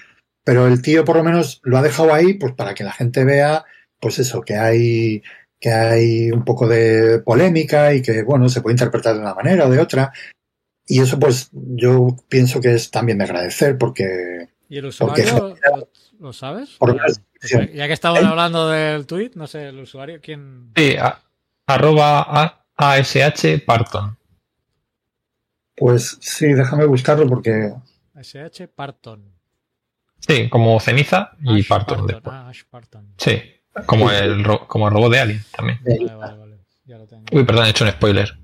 pero 0.44 0.66
el 0.66 0.80
tío 0.80 1.04
por 1.04 1.16
lo 1.16 1.24
menos 1.24 1.60
lo 1.64 1.76
ha 1.76 1.82
dejado 1.82 2.14
ahí 2.14 2.34
pues 2.34 2.54
para 2.54 2.74
que 2.74 2.84
la 2.84 2.92
gente 2.92 3.24
vea 3.24 3.64
pues 4.00 4.18
eso, 4.18 4.40
que 4.42 4.56
hay 4.56 5.22
que 5.60 5.70
hay 5.70 6.30
un 6.30 6.44
poco 6.44 6.66
de 6.66 7.20
polémica 7.20 7.92
y 7.94 8.00
que 8.02 8.22
bueno, 8.22 8.48
se 8.48 8.62
puede 8.62 8.74
interpretar 8.74 9.14
de 9.14 9.20
una 9.20 9.34
manera 9.34 9.66
o 9.66 9.70
de 9.70 9.78
otra. 9.78 10.12
Y 10.86 11.00
eso 11.00 11.18
pues 11.18 11.50
yo 11.52 12.16
pienso 12.28 12.60
que 12.60 12.74
es 12.74 12.90
también 12.90 13.18
de 13.18 13.24
agradecer 13.24 13.78
porque 13.78 14.48
¿Y 14.68 14.78
el 14.78 14.86
usuario 14.86 15.24
porque, 15.36 15.68
lo, 15.70 15.88
lo, 16.18 16.32
sabes? 16.32 16.70
Por 16.78 16.96
ya, 16.96 17.02
pues, 17.40 17.74
ya 17.74 17.86
que 17.86 17.92
estamos 17.92 18.20
¿Eh? 18.20 18.26
hablando 18.26 18.68
del 18.70 19.06
tweet, 19.06 19.32
no 19.34 19.46
sé, 19.46 19.68
el 19.68 19.80
usuario, 19.80 20.20
¿quién? 20.22 20.72
Sí, 20.76 20.96
a, 20.96 21.20
arroba 21.66 22.64
ASH 22.76 23.64
Parton. 23.66 24.16
Pues 25.76 26.18
sí, 26.20 26.52
déjame 26.52 26.86
buscarlo 26.86 27.26
porque. 27.28 27.72
ASH 28.14 28.68
Parton. 28.74 29.40
Sí, 30.20 30.48
como 30.48 30.78
ceniza 30.80 31.32
y 31.42 31.60
Ash 31.60 31.68
Parton. 31.68 32.06
Parton. 32.06 32.34
Ah, 32.34 32.48
Ash 32.48 32.62
Parton. 32.68 33.14
Sí, 33.16 33.42
como 33.86 34.10
el, 34.10 34.44
ro 34.44 34.66
como 34.66 34.88
el 34.88 34.94
robot 34.94 35.12
de 35.12 35.20
Alien 35.20 35.44
también. 35.56 35.78
Vale, 35.84 36.14
vale, 36.14 36.38
vale. 36.38 36.56
Ya 36.84 36.98
lo 36.98 37.06
tengo. 37.06 37.24
Uy, 37.32 37.44
perdón, 37.44 37.66
he 37.66 37.70
hecho 37.70 37.84
un 37.84 37.90
spoiler. 37.90 38.36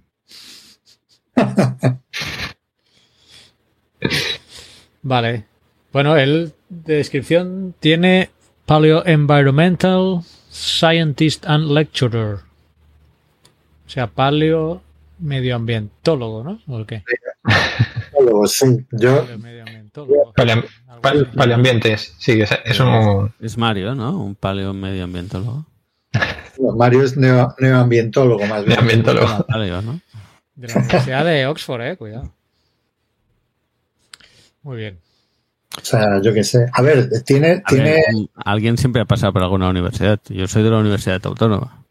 Vale. 5.03 5.45
Bueno, 5.93 6.17
el 6.17 6.53
de 6.69 6.97
descripción 6.97 7.75
tiene 7.79 8.31
Paleo 8.67 9.07
Environmental 9.07 10.23
Scientist 10.51 11.47
and 11.47 11.71
Lecturer. 11.71 12.39
O 13.87 13.89
sea, 13.89 14.09
paleo 14.09 14.83
medioambientólogo, 15.21 16.43
¿no? 16.43 16.61
¿O 16.67 16.79
el 16.79 16.87
qué? 16.87 17.05
sí. 18.49 18.85
Yo, 18.91 19.25
Paleo 19.27 19.65
¿no? 19.97 20.33
paleambientes, 21.35 22.15
sí, 22.19 22.41
es, 22.41 22.51
es 22.65 22.81
un. 22.81 23.33
Es 23.41 23.57
Mario, 23.57 23.95
¿no? 23.95 24.19
Un 24.19 24.35
paleo 24.35 24.73
medioambientólogo. 24.73 25.65
Mario 26.77 27.03
es 27.03 27.17
neo, 27.17 27.55
neoambientólogo 27.59 28.47
más 28.47 28.65
bien. 28.65 28.77
Neoambientólogo. 28.77 29.47
Paleo, 29.47 29.83
¿no? 29.83 30.01
De 30.55 30.69
la 30.69 30.75
Universidad 30.75 31.25
de 31.25 31.47
Oxford, 31.47 31.83
eh, 31.83 31.97
cuidado. 31.97 32.33
Muy 34.63 34.79
bien. 34.79 34.99
O 35.77 35.85
sea, 35.85 36.21
yo 36.23 36.33
qué 36.33 36.43
sé. 36.43 36.67
A 36.73 36.83
ver, 36.83 37.09
tiene, 37.25 37.63
A 37.65 37.69
tiene, 37.69 37.91
ver, 37.91 38.05
alguien 38.35 38.79
siempre 38.79 39.03
ha 39.03 39.05
pasado 39.05 39.33
por 39.33 39.43
alguna 39.43 39.69
universidad. 39.69 40.19
Yo 40.29 40.47
soy 40.49 40.63
de 40.63 40.71
la 40.71 40.79
Universidad 40.79 41.21
Autónoma. 41.25 41.85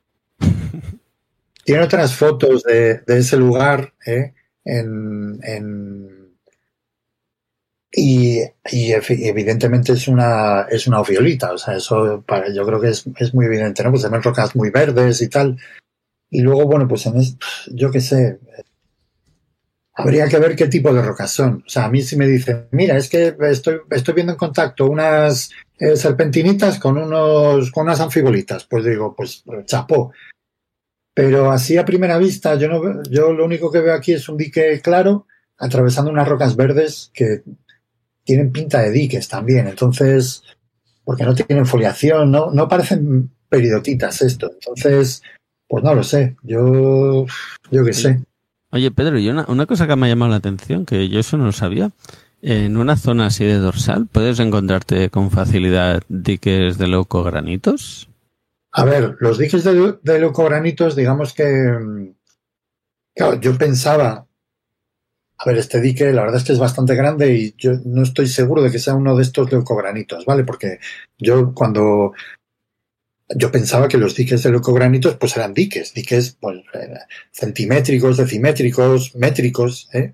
tiene 1.64 1.84
otras 1.84 2.16
fotos 2.16 2.64
de, 2.64 3.00
de 3.00 3.18
ese 3.18 3.38
lugar, 3.38 3.94
¿eh? 4.06 4.34
En, 4.64 5.40
en, 5.44 6.15
y, 7.98 8.42
y 8.70 8.92
evidentemente 8.92 9.94
es 9.94 10.10
una, 10.10 10.64
es 10.70 10.86
una 10.86 11.00
ofiolita, 11.00 11.54
o 11.54 11.58
sea, 11.58 11.78
eso 11.78 12.22
para, 12.28 12.52
yo 12.54 12.66
creo 12.66 12.82
que 12.82 12.90
es, 12.90 13.06
es 13.18 13.34
muy 13.34 13.46
evidente, 13.46 13.84
¿no? 13.84 13.92
Pues 13.92 14.02
se 14.02 14.10
ven 14.10 14.22
rocas 14.22 14.54
muy 14.54 14.70
verdes 14.70 15.22
y 15.22 15.30
tal. 15.30 15.58
Y 16.30 16.42
luego, 16.42 16.66
bueno, 16.66 16.90
pues 16.90 17.06
en 17.06 17.16
es, 17.16 17.38
yo 17.68 17.92
qué 17.92 18.02
sé, 18.02 18.40
habría 19.94 20.28
que 20.28 20.40
ver 20.40 20.58
qué 20.58 20.68
tipo 20.68 20.94
de 20.94 21.02
rocas 21.02 21.32
son. 21.32 21.64
O 21.66 21.70
sea, 21.70 21.86
a 21.86 21.90
mí 21.90 22.02
si 22.02 22.18
me 22.18 22.28
dicen, 22.28 22.68
mira, 22.72 22.98
es 22.98 23.08
que 23.08 23.34
estoy, 23.40 23.80
estoy 23.90 24.14
viendo 24.14 24.34
en 24.34 24.40
contacto 24.40 24.88
unas 24.88 25.52
eh, 25.80 25.96
serpentinitas 25.96 26.80
con 26.80 26.98
unos, 26.98 27.72
con 27.72 27.86
unas 27.86 28.02
anfibolitas, 28.02 28.66
pues 28.66 28.84
digo, 28.84 29.16
pues 29.16 29.46
chapó. 29.66 30.12
Pero 31.14 31.50
así 31.50 31.78
a 31.78 31.86
primera 31.86 32.18
vista, 32.18 32.56
yo 32.56 32.68
no 32.68 33.04
yo 33.04 33.32
lo 33.32 33.46
único 33.46 33.72
que 33.72 33.80
veo 33.80 33.94
aquí 33.94 34.12
es 34.12 34.28
un 34.28 34.36
dique 34.36 34.82
claro 34.82 35.28
atravesando 35.58 36.12
unas 36.12 36.28
rocas 36.28 36.58
verdes 36.58 37.10
que 37.14 37.44
tienen 38.26 38.52
pinta 38.52 38.82
de 38.82 38.92
diques 38.92 39.28
también. 39.30 39.68
Entonces, 39.68 40.44
porque 41.06 41.24
no 41.24 41.34
tienen 41.34 41.66
foliación, 41.66 42.32
no, 42.32 42.52
no 42.52 42.68
parecen 42.68 43.30
peridotitas 43.48 44.22
esto. 44.22 44.52
Entonces, 44.52 45.22
pues 45.68 45.84
no 45.84 45.96
lo 45.96 46.04
sé. 46.04 46.36
Yo, 46.44 47.26
yo 47.72 47.86
qué 47.86 47.94
sé. 47.94 48.20
Oye, 48.72 48.92
Pedro, 48.92 49.18
y 49.18 49.30
una, 49.30 49.46
una 49.48 49.66
cosa 49.66 49.88
que 49.88 49.96
me 49.96 50.08
ha 50.08 50.10
llamado 50.10 50.32
la 50.32 50.38
atención, 50.38 50.86
que 50.86 51.08
yo 51.08 51.20
eso 51.20 51.38
no 51.38 51.46
lo 51.46 51.52
sabía. 51.54 51.92
En 52.42 52.78
una 52.78 52.98
zona 52.98 53.28
así 53.28 53.46
de 53.46 53.56
dorsal, 53.56 54.08
¿puedes 54.12 54.40
encontrarte 54.40 55.10
con 55.10 55.32
facilidad 55.32 56.04
diques 56.10 56.78
de 56.78 56.88
leucogranitos? 56.88 58.10
A 58.72 58.84
ver, 58.84 59.16
los 59.20 59.38
diques 59.38 59.64
de, 59.64 59.98
de 60.04 60.20
leucogranitos, 60.20 60.96
digamos 60.96 61.34
que, 61.34 61.46
mm, 61.46 62.14
claro, 63.16 63.40
yo 63.40 63.58
pensaba, 63.58 64.25
a 65.38 65.50
ver, 65.50 65.58
este 65.58 65.82
dique, 65.82 66.12
la 66.14 66.22
verdad 66.22 66.38
es 66.38 66.44
que 66.44 66.54
es 66.54 66.60
bastante 66.60 66.96
grande 66.96 67.34
y 67.34 67.56
yo 67.58 67.74
no 67.84 68.04
estoy 68.04 68.28
seguro 68.28 68.62
de 68.62 68.72
que 68.72 68.80
sea 68.80 68.96
uno 68.96 69.16
de 69.16 69.24
estos 69.24 69.52
leucogranitos, 69.52 70.26
¿vale? 70.26 70.44
Porque 70.44 70.80
yo 71.18 71.54
cuando, 71.54 72.14
yo 73.36 73.52
pensaba 73.52 73.88
que 73.88 73.98
los 73.98 74.16
diques 74.16 74.44
de 74.44 74.52
leucogranitos, 74.52 75.18
pues 75.18 75.36
eran 75.36 75.54
diques, 75.54 75.94
diques, 75.94 76.38
pues, 76.40 76.60
eh, 76.74 77.00
centimétricos, 77.32 78.18
decimétricos, 78.18 79.16
métricos, 79.16 79.90
¿eh? 79.94 80.14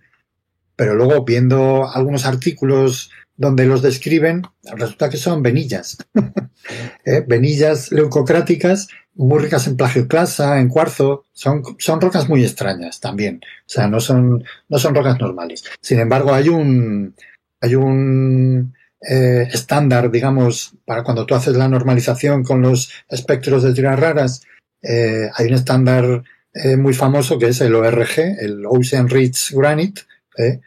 Pero 0.75 0.95
luego 0.95 1.23
viendo 1.23 1.87
algunos 1.87 2.25
artículos 2.25 3.11
donde 3.37 3.65
los 3.65 3.81
describen, 3.81 4.43
resulta 4.63 5.09
que 5.09 5.17
son 5.17 5.43
venillas. 5.43 5.97
¿eh? 7.05 7.23
venillas 7.27 7.91
leucocráticas 7.91 8.87
muy 9.15 9.39
ricas 9.39 9.67
en 9.67 9.77
plagioclasa, 9.77 10.59
en 10.59 10.69
cuarzo, 10.69 11.25
son, 11.33 11.63
son 11.79 12.01
rocas 12.01 12.29
muy 12.29 12.43
extrañas 12.43 12.99
también. 12.99 13.41
O 13.43 13.69
sea, 13.69 13.87
no 13.87 13.99
son, 13.99 14.43
no 14.69 14.79
son 14.79 14.95
rocas 14.95 15.19
normales. 15.19 15.63
Sin 15.81 15.99
embargo, 15.99 16.33
hay 16.33 16.49
un, 16.49 17.15
hay 17.59 17.75
un 17.75 18.73
eh, 19.01 19.47
estándar, 19.51 20.09
digamos, 20.11 20.73
para 20.85 21.03
cuando 21.03 21.25
tú 21.25 21.35
haces 21.35 21.55
la 21.55 21.67
normalización 21.67 22.43
con 22.43 22.61
los 22.61 22.91
espectros 23.09 23.63
de 23.63 23.73
tiras 23.73 23.99
raras, 23.99 24.41
eh, 24.81 25.29
hay 25.35 25.47
un 25.47 25.53
estándar 25.53 26.23
eh, 26.53 26.75
muy 26.75 26.93
famoso 26.93 27.37
que 27.37 27.47
es 27.47 27.61
el 27.61 27.75
ORG, 27.75 28.19
el 28.39 28.65
Ocean 28.65 29.07
Ridge 29.07 29.53
Granite, 29.53 30.01
¿eh? 30.37 30.59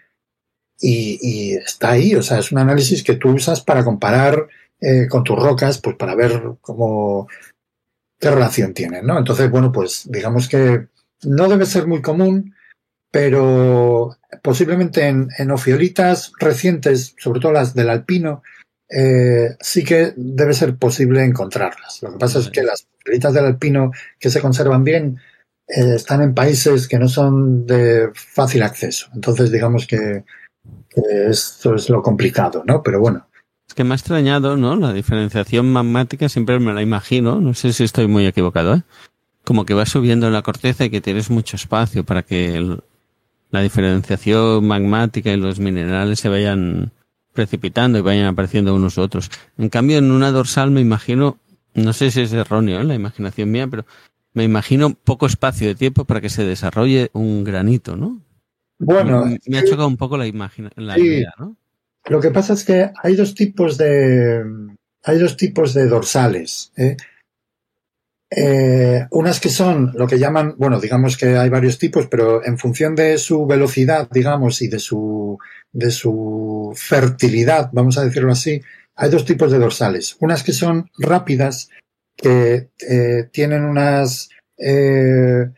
y, 0.80 1.18
y, 1.20 1.54
está 1.54 1.90
ahí, 1.90 2.14
o 2.14 2.22
sea, 2.22 2.38
es 2.38 2.52
un 2.52 2.58
análisis 2.58 3.02
que 3.02 3.16
tú 3.16 3.30
usas 3.30 3.60
para 3.60 3.84
comparar 3.84 4.48
eh, 4.80 5.06
con 5.08 5.24
tus 5.24 5.38
rocas, 5.38 5.78
pues 5.78 5.96
para 5.96 6.14
ver 6.14 6.42
cómo, 6.60 7.28
qué 8.24 8.30
relación 8.30 8.72
tienen, 8.72 9.04
¿no? 9.04 9.18
Entonces, 9.18 9.50
bueno, 9.50 9.70
pues 9.70 10.10
digamos 10.10 10.48
que 10.48 10.86
no 11.24 11.46
debe 11.46 11.66
ser 11.66 11.86
muy 11.86 12.00
común, 12.00 12.54
pero 13.10 14.16
posiblemente 14.42 15.06
en, 15.08 15.50
ofiolitas 15.50 16.32
recientes, 16.40 17.14
sobre 17.18 17.40
todo 17.40 17.52
las 17.52 17.74
del 17.74 17.90
alpino, 17.90 18.42
eh, 18.88 19.56
sí 19.60 19.84
que 19.84 20.14
debe 20.16 20.54
ser 20.54 20.76
posible 20.76 21.22
encontrarlas. 21.22 22.02
Lo 22.02 22.12
que 22.12 22.18
pasa 22.18 22.38
es 22.38 22.48
que 22.48 22.62
las 22.62 22.86
ofiolitas 22.98 23.34
del 23.34 23.44
alpino 23.44 23.90
que 24.18 24.30
se 24.30 24.40
conservan 24.40 24.84
bien 24.84 25.18
eh, 25.68 25.96
están 25.96 26.22
en 26.22 26.32
países 26.32 26.88
que 26.88 26.98
no 26.98 27.08
son 27.08 27.66
de 27.66 28.08
fácil 28.14 28.62
acceso. 28.62 29.08
Entonces, 29.14 29.52
digamos 29.52 29.86
que, 29.86 30.24
que 30.88 31.26
esto 31.28 31.74
es 31.74 31.90
lo 31.90 32.00
complicado, 32.00 32.62
¿no? 32.66 32.82
Pero 32.82 33.00
bueno. 33.00 33.28
Es 33.68 33.74
que 33.74 33.84
me 33.84 33.92
ha 33.92 33.96
extrañado, 33.96 34.56
¿no? 34.56 34.76
La 34.76 34.92
diferenciación 34.92 35.72
magmática 35.72 36.28
siempre 36.28 36.58
me 36.60 36.74
la 36.74 36.82
imagino, 36.82 37.40
no 37.40 37.54
sé 37.54 37.72
si 37.72 37.84
estoy 37.84 38.06
muy 38.06 38.26
equivocado, 38.26 38.74
¿eh? 38.74 38.82
Como 39.44 39.66
que 39.66 39.74
va 39.74 39.86
subiendo 39.86 40.26
en 40.26 40.32
la 40.32 40.42
corteza 40.42 40.84
y 40.84 40.90
que 40.90 41.00
tienes 41.00 41.30
mucho 41.30 41.56
espacio 41.56 42.04
para 42.04 42.22
que 42.22 42.54
el, 42.56 42.80
la 43.50 43.60
diferenciación 43.60 44.66
magmática 44.66 45.32
y 45.32 45.36
los 45.36 45.60
minerales 45.60 46.20
se 46.20 46.28
vayan 46.28 46.92
precipitando 47.32 47.98
y 47.98 48.02
vayan 48.02 48.26
apareciendo 48.26 48.74
unos 48.74 48.96
u 48.96 49.02
otros. 49.02 49.30
En 49.58 49.68
cambio, 49.68 49.98
en 49.98 50.10
una 50.10 50.30
dorsal 50.30 50.70
me 50.70 50.80
imagino, 50.80 51.38
no 51.74 51.92
sé 51.92 52.10
si 52.10 52.22
es 52.22 52.32
erróneo, 52.32 52.80
¿eh? 52.80 52.84
la 52.84 52.94
imaginación 52.94 53.50
mía, 53.50 53.66
pero 53.68 53.84
me 54.32 54.44
imagino 54.44 54.94
poco 54.94 55.26
espacio 55.26 55.68
de 55.68 55.74
tiempo 55.74 56.04
para 56.04 56.20
que 56.20 56.30
se 56.30 56.44
desarrolle 56.44 57.10
un 57.12 57.44
granito, 57.44 57.96
¿no? 57.96 58.20
Bueno, 58.78 59.24
me, 59.24 59.38
me 59.46 59.58
ha 59.58 59.64
chocado 59.64 59.86
un 59.86 59.96
poco 59.96 60.16
la, 60.16 60.26
imagina, 60.26 60.70
la 60.76 60.94
sí. 60.94 61.02
idea, 61.02 61.32
¿no? 61.38 61.56
Lo 62.08 62.20
que 62.20 62.30
pasa 62.30 62.52
es 62.52 62.64
que 62.64 62.90
hay 63.02 63.16
dos 63.16 63.34
tipos 63.34 63.78
de 63.78 64.42
hay 65.04 65.18
dos 65.18 65.36
tipos 65.36 65.74
de 65.74 65.86
dorsales. 65.86 66.72
¿eh? 66.76 66.96
Eh, 68.36 69.06
unas 69.10 69.38
que 69.38 69.48
son 69.48 69.92
lo 69.94 70.06
que 70.06 70.18
llaman, 70.18 70.54
bueno, 70.58 70.80
digamos 70.80 71.16
que 71.16 71.36
hay 71.36 71.48
varios 71.50 71.78
tipos, 71.78 72.08
pero 72.08 72.44
en 72.44 72.58
función 72.58 72.94
de 72.94 73.16
su 73.18 73.46
velocidad, 73.46 74.08
digamos, 74.10 74.60
y 74.62 74.68
de 74.68 74.78
su 74.78 75.38
de 75.72 75.90
su 75.90 76.72
fertilidad, 76.74 77.70
vamos 77.72 77.98
a 77.98 78.04
decirlo 78.04 78.32
así, 78.32 78.60
hay 78.96 79.10
dos 79.10 79.24
tipos 79.24 79.50
de 79.52 79.58
dorsales. 79.58 80.16
Unas 80.20 80.42
que 80.42 80.52
son 80.52 80.90
rápidas, 80.98 81.68
que 82.16 82.70
eh, 82.88 83.28
tienen 83.32 83.64
unas 83.64 84.30
eh, 84.56 85.50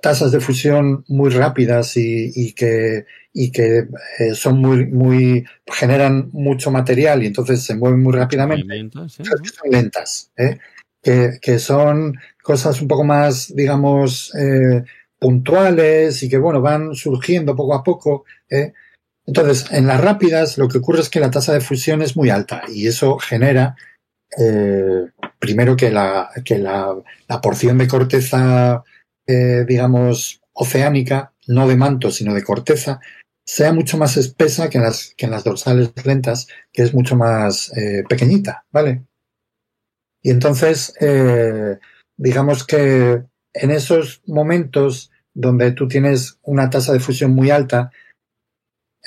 tasas 0.00 0.32
de 0.32 0.40
fusión 0.40 1.04
muy 1.08 1.30
rápidas 1.30 1.96
y 1.96 2.52
que, 2.54 3.04
y 3.34 3.50
que 3.50 3.88
eh, 4.18 4.34
son 4.34 4.60
muy, 4.60 4.86
muy, 4.86 5.44
generan 5.66 6.30
mucho 6.32 6.70
material 6.70 7.22
y 7.22 7.26
entonces 7.26 7.62
se 7.62 7.74
mueven 7.74 8.02
muy 8.02 8.12
rápidamente. 8.12 8.64
Movimientos, 8.64 9.20
¿eh? 9.20 9.24
que 9.24 9.48
son 9.48 9.70
lentas, 9.70 10.30
¿eh? 10.36 10.58
que, 11.02 11.38
que, 11.42 11.58
son 11.58 12.14
cosas 12.42 12.80
un 12.80 12.88
poco 12.88 13.04
más, 13.04 13.54
digamos, 13.54 14.32
eh, 14.36 14.84
puntuales 15.18 16.22
y 16.22 16.28
que, 16.28 16.36
bueno, 16.36 16.60
van 16.60 16.94
surgiendo 16.94 17.56
poco 17.56 17.74
a 17.74 17.82
poco. 17.82 18.24
¿eh? 18.50 18.74
Entonces, 19.26 19.72
en 19.72 19.86
las 19.86 19.98
rápidas 19.98 20.58
lo 20.58 20.68
que 20.68 20.78
ocurre 20.78 21.00
es 21.00 21.08
que 21.08 21.18
la 21.18 21.30
tasa 21.30 21.54
de 21.54 21.62
fusión 21.62 22.02
es 22.02 22.14
muy 22.14 22.28
alta 22.28 22.62
y 22.68 22.86
eso 22.86 23.18
genera, 23.18 23.74
eh, 24.38 25.06
primero 25.38 25.76
que 25.76 25.90
la, 25.90 26.28
que 26.44 26.58
la, 26.58 26.94
la 27.26 27.40
porción 27.40 27.78
de 27.78 27.88
corteza, 27.88 28.84
eh, 29.26 29.64
digamos, 29.66 30.42
oceánica, 30.52 31.32
no 31.46 31.66
de 31.68 31.76
manto, 31.76 32.10
sino 32.10 32.34
de 32.34 32.44
corteza, 32.44 33.00
sea 33.44 33.72
mucho 33.72 33.98
más 33.98 34.16
espesa 34.16 34.70
que 34.70 34.78
en 34.78 34.84
las, 34.84 35.14
que 35.16 35.26
en 35.26 35.32
las 35.32 35.44
dorsales 35.44 35.92
lentas, 36.04 36.48
que 36.72 36.82
es 36.82 36.94
mucho 36.94 37.16
más 37.16 37.72
eh, 37.76 38.02
pequeñita, 38.08 38.64
¿vale? 38.72 39.04
Y 40.22 40.30
entonces, 40.30 40.94
eh, 41.00 41.78
digamos 42.16 42.66
que 42.66 43.22
en 43.52 43.70
esos 43.70 44.22
momentos 44.26 45.10
donde 45.34 45.72
tú 45.72 45.86
tienes 45.88 46.38
una 46.42 46.70
tasa 46.70 46.92
de 46.92 47.00
fusión 47.00 47.32
muy 47.32 47.50
alta, 47.50 47.90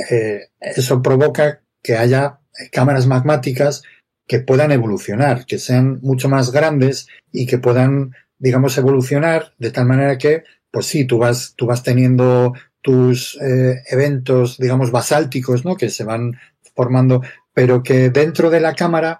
eh, 0.09 0.49
eso 0.59 1.01
provoca 1.01 1.63
que 1.81 1.95
haya 1.95 2.39
cámaras 2.71 3.07
magmáticas 3.07 3.81
que 4.27 4.39
puedan 4.39 4.71
evolucionar, 4.71 5.45
que 5.45 5.57
sean 5.57 5.99
mucho 6.01 6.29
más 6.29 6.51
grandes 6.51 7.07
y 7.31 7.47
que 7.47 7.57
puedan, 7.57 8.13
digamos, 8.37 8.77
evolucionar 8.77 9.53
de 9.57 9.71
tal 9.71 9.85
manera 9.85 10.17
que, 10.17 10.43
pues 10.69 10.85
sí, 10.85 11.05
tú 11.05 11.17
vas, 11.17 11.53
tú 11.55 11.65
vas 11.65 11.81
teniendo 11.81 12.53
tus 12.81 13.37
eh, 13.41 13.81
eventos, 13.89 14.57
digamos, 14.57 14.91
basálticos, 14.91 15.65
¿no? 15.65 15.75
Que 15.75 15.89
se 15.89 16.03
van 16.03 16.37
formando, 16.75 17.21
pero 17.53 17.83
que 17.83 18.09
dentro 18.09 18.49
de 18.49 18.59
la 18.59 18.73
cámara 18.73 19.19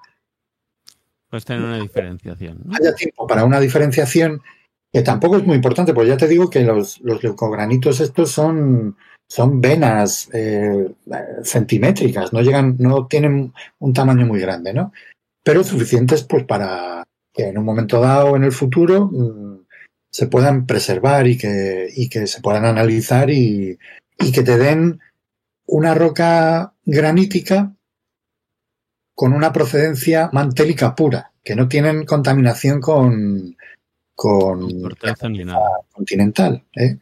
pues 1.30 1.44
tener 1.44 1.64
una 1.64 1.80
diferenciación. 1.80 2.62
¿no? 2.64 2.76
Haya 2.76 2.96
tiempo 2.96 3.28
para 3.28 3.44
una 3.44 3.60
diferenciación 3.60 4.42
que 4.92 5.02
tampoco 5.02 5.38
es 5.38 5.46
muy 5.46 5.56
importante, 5.56 5.94
porque 5.94 6.10
ya 6.10 6.18
te 6.18 6.28
digo 6.28 6.50
que 6.50 6.62
los, 6.62 7.02
los 7.02 7.22
leucogranitos 7.22 8.00
estos 8.00 8.32
son, 8.32 8.96
son 9.28 9.60
venas 9.60 10.30
eh, 10.34 10.90
centimétricas, 11.44 12.32
no 12.32 12.42
llegan, 12.42 12.78
no 12.80 13.08
tienen 13.08 13.54
un 13.80 13.94
tamaño 13.94 14.26
muy 14.26 14.40
grande, 14.40 14.74
¿no? 14.74 14.94
Pero 15.44 15.64
suficientes 15.64 16.24
pues 16.24 16.46
para 16.46 17.04
que 17.34 17.50
en 17.50 17.58
un 17.58 17.66
momento 17.66 18.00
dado 18.00 18.36
en 18.36 18.44
el 18.44 18.54
futuro 18.54 19.10
mmm, 19.12 19.47
se 20.10 20.28
puedan 20.28 20.66
preservar 20.66 21.28
y 21.28 21.38
que, 21.38 21.90
y 21.96 22.10
que 22.10 22.28
se 22.28 22.42
puedan 22.42 22.66
analizar 22.66 23.30
y, 23.30 23.78
y 24.20 24.32
que 24.32 24.44
te 24.44 24.58
den 24.58 25.00
una 25.66 25.94
roca 25.94 26.74
granítica 26.86 27.76
con 29.14 29.34
una 29.34 29.52
procedencia 29.52 30.30
mantélica 30.32 30.96
pura, 30.96 31.34
que 31.44 31.56
no 31.56 31.68
tienen 31.68 32.06
contaminación 32.06 32.80
con, 32.80 33.58
con 34.16 34.70
continental. 35.92 36.66
¿eh? 36.76 36.98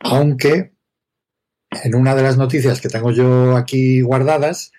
Aunque 0.00 0.72
en 1.84 1.94
una 1.94 2.14
de 2.14 2.22
las 2.22 2.36
noticias 2.36 2.80
que 2.80 2.88
tengo 2.88 3.12
yo 3.12 3.56
aquí 3.56 4.02
guardadas, 4.02 4.72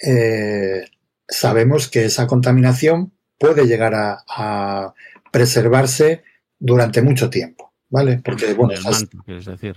eh, 0.00 0.84
sabemos 1.28 1.88
que 1.88 2.04
esa 2.04 2.26
contaminación 2.26 3.12
puede 3.38 3.66
llegar 3.66 3.94
a, 3.94 4.24
a, 4.28 4.94
preservarse 5.30 6.22
durante 6.58 7.02
mucho 7.02 7.30
tiempo, 7.30 7.72
¿vale? 7.88 8.20
Porque, 8.24 8.54
bueno, 8.54 8.74
el 8.74 8.82
manto, 8.82 9.18
quieres 9.24 9.44
decir. 9.44 9.76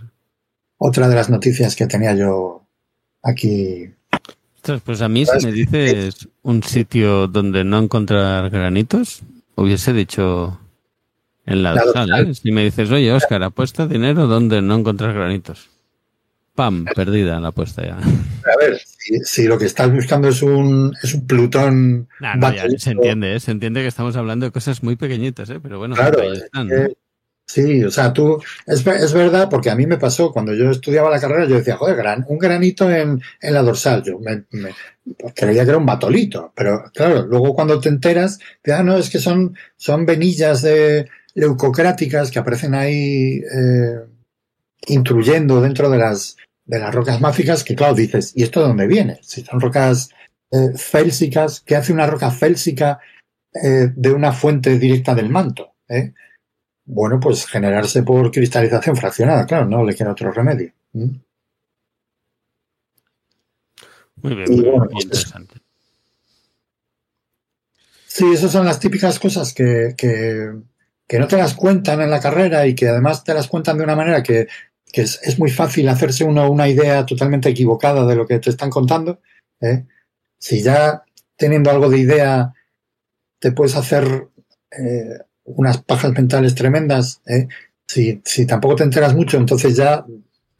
otra 0.77 1.07
de 1.07 1.15
las 1.15 1.29
noticias 1.29 1.75
que 1.75 1.87
tenía 1.87 2.13
yo 2.15 2.65
aquí 3.21 3.93
pues 4.83 5.01
a 5.01 5.09
mí 5.09 5.25
si 5.25 5.45
me 5.45 5.51
dices 5.51 6.27
un 6.43 6.61
sitio 6.63 7.27
donde 7.27 7.63
no 7.63 7.79
encontrar 7.79 8.49
granitos, 8.49 9.23
hubiese 9.55 9.91
dicho 9.91 10.59
en 11.45 11.63
la 11.63 11.75
sala. 11.91 12.21
¿eh? 12.21 12.33
Si 12.35 12.51
me 12.51 12.63
dices, 12.63 12.91
oye, 12.91 13.11
Oscar, 13.11 13.41
apuesta 13.43 13.87
dinero 13.87 14.27
donde 14.27 14.61
no 14.61 14.75
encontrar 14.77 15.13
granitos. 15.13 15.70
Pam, 16.61 16.85
perdida 16.85 17.39
la 17.39 17.47
apuesta 17.47 17.81
ya. 17.83 17.97
A 17.97 18.57
ver, 18.59 18.79
si, 18.79 19.17
si, 19.23 19.47
lo 19.47 19.57
que 19.57 19.65
estás 19.65 19.91
buscando 19.91 20.27
es 20.27 20.43
un, 20.43 20.93
es 21.01 21.15
un 21.15 21.25
Plutón. 21.25 22.07
No, 22.19 22.53
ya 22.53 22.69
se 22.77 22.91
entiende, 22.91 23.35
¿eh? 23.35 23.39
se 23.39 23.49
entiende 23.49 23.81
que 23.81 23.87
estamos 23.87 24.15
hablando 24.15 24.45
de 24.45 24.51
cosas 24.51 24.83
muy 24.83 24.95
pequeñitas, 24.95 25.49
¿eh? 25.49 25.59
pero 25.59 25.79
bueno, 25.79 25.95
claro, 25.95 26.21
ahí 26.21 26.33
están. 26.33 26.71
Es 26.71 26.77
que, 26.77 26.87
¿no? 26.89 26.93
Sí, 27.47 27.83
o 27.83 27.89
sea, 27.89 28.13
tú, 28.13 28.39
es, 28.67 28.85
es, 28.85 29.11
verdad, 29.11 29.49
porque 29.49 29.71
a 29.71 29.75
mí 29.75 29.87
me 29.87 29.97
pasó 29.97 30.31
cuando 30.31 30.53
yo 30.53 30.69
estudiaba 30.69 31.09
la 31.09 31.19
carrera, 31.19 31.47
yo 31.47 31.55
decía, 31.55 31.77
joder, 31.77 31.95
gran, 31.95 32.23
un 32.27 32.37
granito 32.37 32.91
en, 32.91 33.19
en 33.41 33.53
la 33.55 33.63
dorsal, 33.63 34.03
yo 34.03 34.19
me, 34.19 34.43
me, 34.51 34.69
creía 35.33 35.63
que 35.63 35.69
era 35.69 35.79
un 35.79 35.85
batolito, 35.87 36.53
pero 36.55 36.83
claro, 36.93 37.25
luego 37.25 37.55
cuando 37.55 37.79
te 37.79 37.89
enteras, 37.89 38.37
te 38.61 38.71
ah, 38.71 38.83
no, 38.83 38.97
es 38.97 39.09
que 39.09 39.17
son, 39.17 39.57
son 39.77 40.05
venillas 40.05 40.61
de 40.61 41.09
leucocráticas 41.33 42.29
que 42.29 42.37
aparecen 42.37 42.75
ahí 42.75 43.41
eh, 43.51 43.99
intruyendo 44.87 45.59
dentro 45.59 45.89
de 45.89 45.97
las, 45.97 46.37
de 46.71 46.79
las 46.79 46.95
rocas 46.95 47.19
máficas, 47.19 47.65
que 47.65 47.75
claro, 47.75 47.93
dices, 47.93 48.31
¿y 48.33 48.43
esto 48.43 48.61
de 48.61 48.67
dónde 48.69 48.87
viene? 48.87 49.19
Si 49.23 49.41
son 49.43 49.59
rocas 49.59 50.09
eh, 50.51 50.69
félsicas, 50.73 51.59
¿qué 51.59 51.75
hace 51.75 51.91
una 51.91 52.07
roca 52.07 52.31
félsica 52.31 52.97
eh, 53.53 53.89
de 53.93 54.11
una 54.13 54.31
fuente 54.31 54.79
directa 54.79 55.13
del 55.13 55.29
manto? 55.29 55.73
¿eh? 55.89 56.13
Bueno, 56.85 57.19
pues 57.19 57.45
generarse 57.45 58.03
por 58.03 58.31
cristalización 58.31 58.95
fraccionada, 58.95 59.45
claro, 59.45 59.65
no 59.65 59.83
le 59.83 59.93
queda 59.93 60.13
otro 60.13 60.31
remedio. 60.31 60.71
¿Mm? 60.93 61.09
Muy 64.21 64.35
bien, 64.35 64.49
muy, 64.49 64.61
bueno, 64.61 64.87
muy 64.89 65.03
interesante. 65.03 65.55
Pues, 65.55 65.63
sí, 68.05 68.31
esas 68.33 68.49
son 68.49 68.65
las 68.65 68.79
típicas 68.79 69.19
cosas 69.19 69.53
que, 69.53 69.93
que, 69.97 70.53
que, 71.05 71.19
no 71.19 71.27
te 71.27 71.35
las 71.35 71.53
cuentan 71.53 71.99
en 71.99 72.09
la 72.09 72.21
carrera 72.21 72.65
y 72.65 72.75
que 72.75 72.87
además 72.87 73.25
te 73.25 73.33
las 73.33 73.49
cuentan 73.49 73.77
de 73.77 73.83
una 73.83 73.97
manera 73.97 74.23
que, 74.23 74.47
que 74.91 75.01
es, 75.01 75.39
muy 75.39 75.49
fácil 75.49 75.87
hacerse 75.89 76.23
uno 76.23 76.49
una 76.49 76.67
idea 76.67 77.05
totalmente 77.05 77.49
equivocada 77.49 78.05
de 78.05 78.15
lo 78.15 78.27
que 78.27 78.39
te 78.39 78.49
están 78.49 78.69
contando. 78.69 79.19
¿eh? 79.61 79.85
Si 80.37 80.61
ya 80.61 81.03
teniendo 81.37 81.71
algo 81.71 81.89
de 81.89 81.99
idea 81.99 82.53
te 83.39 83.51
puedes 83.51 83.75
hacer 83.75 84.27
eh, 84.71 85.19
unas 85.45 85.81
pajas 85.81 86.11
mentales 86.13 86.55
tremendas, 86.55 87.21
¿eh? 87.25 87.47
si, 87.87 88.21
si 88.23 88.45
tampoco 88.45 88.75
te 88.75 88.83
enteras 88.83 89.15
mucho, 89.15 89.37
entonces 89.37 89.75
ya 89.75 90.05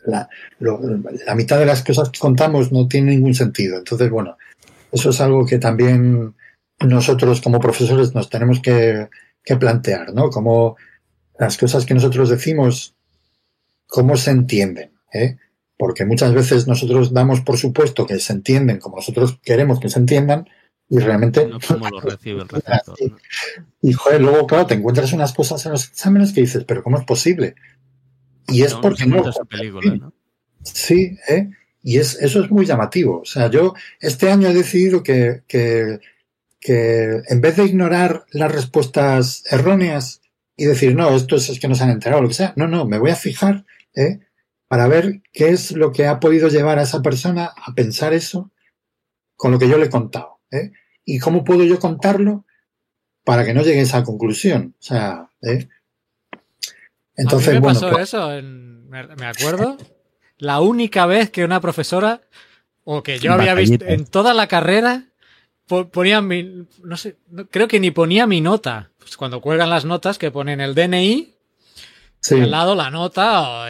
la, 0.05 0.27
la 0.59 1.35
mitad 1.35 1.59
de 1.59 1.65
las 1.65 1.83
cosas 1.83 2.09
que 2.09 2.19
contamos 2.19 2.71
no 2.71 2.87
tiene 2.87 3.11
ningún 3.11 3.35
sentido. 3.35 3.77
Entonces, 3.77 4.09
bueno, 4.09 4.37
eso 4.91 5.11
es 5.11 5.21
algo 5.21 5.45
que 5.45 5.59
también 5.59 6.33
nosotros 6.79 7.41
como 7.41 7.59
profesores 7.59 8.15
nos 8.15 8.29
tenemos 8.29 8.59
que, 8.59 9.09
que 9.43 9.55
plantear, 9.57 10.13
¿no? 10.13 10.29
Como 10.29 10.75
las 11.39 11.57
cosas 11.57 11.85
que 11.85 11.93
nosotros 11.93 12.29
decimos, 12.29 12.95
cómo 13.91 14.15
se 14.15 14.31
entienden, 14.31 14.93
¿eh? 15.11 15.37
Porque 15.77 16.05
muchas 16.05 16.33
veces 16.33 16.65
nosotros 16.65 17.11
damos 17.11 17.41
por 17.41 17.57
supuesto 17.57 18.07
que 18.07 18.19
se 18.19 18.31
entienden 18.31 18.79
como 18.79 18.95
nosotros 18.95 19.37
queremos 19.43 19.81
que 19.81 19.89
se 19.89 19.99
entiendan 19.99 20.47
y 20.87 20.99
realmente... 20.99 21.45
No 21.45 21.59
como 21.59 21.89
lo 21.89 21.99
recibe 21.99 22.43
el 22.43 22.47
receptor. 22.47 22.95
y, 23.01 23.89
y, 23.89 23.91
joder, 23.91 24.21
luego, 24.21 24.47
claro, 24.47 24.65
te 24.65 24.75
encuentras 24.75 25.11
unas 25.11 25.33
cosas 25.33 25.65
en 25.65 25.73
los 25.73 25.89
exámenes 25.89 26.31
que 26.31 26.39
dices, 26.39 26.63
pero 26.63 26.83
¿cómo 26.83 26.99
es 26.99 27.03
posible? 27.03 27.55
Y 28.47 28.61
es 28.61 28.71
No, 28.71 28.81
porque 28.81 29.05
no 29.05 29.29
su 29.29 29.45
película, 29.45 29.95
¿no? 29.95 30.13
Sí, 30.63 31.17
¿eh? 31.27 31.49
Y 31.83 31.97
es, 31.97 32.15
eso 32.21 32.41
es 32.41 32.49
muy 32.49 32.65
llamativo. 32.65 33.19
O 33.19 33.25
sea, 33.25 33.49
yo 33.49 33.73
este 33.99 34.31
año 34.31 34.47
he 34.47 34.53
decidido 34.53 35.03
que, 35.03 35.43
que, 35.49 35.99
que 36.61 37.23
en 37.27 37.41
vez 37.41 37.57
de 37.57 37.65
ignorar 37.65 38.23
las 38.31 38.53
respuestas 38.53 39.43
erróneas 39.51 40.21
y 40.55 40.63
decir, 40.65 40.95
no, 40.95 41.13
esto 41.13 41.35
es, 41.35 41.49
es 41.49 41.59
que 41.59 41.67
no 41.67 41.75
se 41.75 41.83
han 41.83 41.89
enterado, 41.89 42.21
lo 42.21 42.29
que 42.29 42.35
sea, 42.35 42.53
no, 42.55 42.69
no, 42.69 42.85
me 42.85 42.99
voy 42.99 43.11
a 43.11 43.15
fijar 43.15 43.65
¿eh? 43.95 44.19
para 44.67 44.87
ver 44.87 45.21
qué 45.33 45.49
es 45.49 45.71
lo 45.73 45.91
que 45.91 46.07
ha 46.07 46.19
podido 46.19 46.47
llevar 46.47 46.79
a 46.79 46.83
esa 46.83 47.01
persona 47.01 47.51
a 47.55 47.73
pensar 47.73 48.13
eso 48.13 48.51
con 49.35 49.51
lo 49.51 49.59
que 49.59 49.67
yo 49.67 49.77
le 49.77 49.87
he 49.87 49.89
contado. 49.89 50.39
¿eh? 50.51 50.71
Y 51.03 51.19
cómo 51.19 51.43
puedo 51.43 51.63
yo 51.63 51.79
contarlo 51.79 52.45
para 53.25 53.43
que 53.45 53.53
no 53.53 53.61
llegue 53.63 53.79
a 53.79 53.83
esa 53.83 54.03
conclusión. 54.03 54.75
O 54.79 54.81
sea, 54.81 55.29
¿eh? 55.41 55.67
entonces, 57.15 57.49
a 57.49 57.51
mí 57.51 57.55
me 57.57 57.61
bueno, 57.61 57.79
pasó 57.79 57.91
pues- 57.91 58.03
eso, 58.03 58.33
en- 58.33 58.89
me, 58.89 59.25
acuerdo, 59.25 59.77
la 60.37 60.59
única 60.59 61.05
vez 61.05 61.29
que 61.29 61.45
una 61.45 61.61
profesora, 61.61 62.21
o 62.83 63.03
que 63.03 63.19
yo 63.19 63.31
había 63.33 63.53
visto 63.53 63.85
en 63.85 64.05
toda 64.05 64.33
la 64.33 64.47
carrera, 64.47 65.05
po- 65.67 65.89
ponía 65.89 66.21
mi, 66.21 66.67
no 66.83 66.97
sé, 66.97 67.15
creo 67.51 67.67
que 67.67 67.79
ni 67.79 67.91
ponía 67.91 68.27
mi 68.27 68.41
nota. 68.41 68.91
Pues 68.99 69.17
cuando 69.17 69.39
cuelgan 69.41 69.69
las 69.69 69.85
notas 69.85 70.17
que 70.17 70.29
ponen 70.31 70.59
el 70.61 70.75
DNI 70.75 71.33
sí. 72.21 72.35
y 72.35 72.41
al 72.41 72.51
lado 72.51 72.75
la 72.75 72.89
nota, 72.91 73.65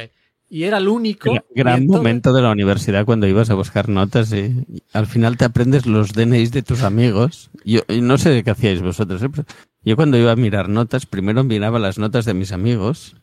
y 0.50 0.64
era 0.64 0.78
el 0.80 0.88
único. 0.90 1.30
Gra- 1.32 1.44
Gran 1.56 1.82
entonces- 1.84 1.98
momento 1.98 2.34
de 2.34 2.42
la 2.42 2.52
universidad 2.52 3.06
cuando 3.06 3.26
ibas 3.28 3.50
a 3.50 3.54
buscar 3.56 3.88
notas 3.90 4.32
y, 4.34 4.66
y 4.68 4.84
al 4.94 5.08
final 5.08 5.38
te 5.38 5.46
aprendes 5.46 5.86
los 5.86 6.14
DNIs 6.14 6.52
de 6.52 6.62
tus 6.62 6.84
amigos. 6.84 7.50
Yo 7.64 7.82
y 7.88 8.02
no 8.02 8.18
sé 8.18 8.44
qué 8.44 8.52
hacíais 8.52 8.82
vosotros. 8.82 9.24
¿eh? 9.24 9.30
pero 9.30 9.46
Yo 9.84 9.96
cuando 9.96 10.18
iba 10.18 10.32
a 10.32 10.36
mirar 10.36 10.68
notas, 10.70 11.06
primero 11.06 11.44
miraba 11.44 11.80
las 11.80 11.98
notas 11.98 12.26
de 12.26 12.34
mis 12.34 12.52
amigos 12.52 13.16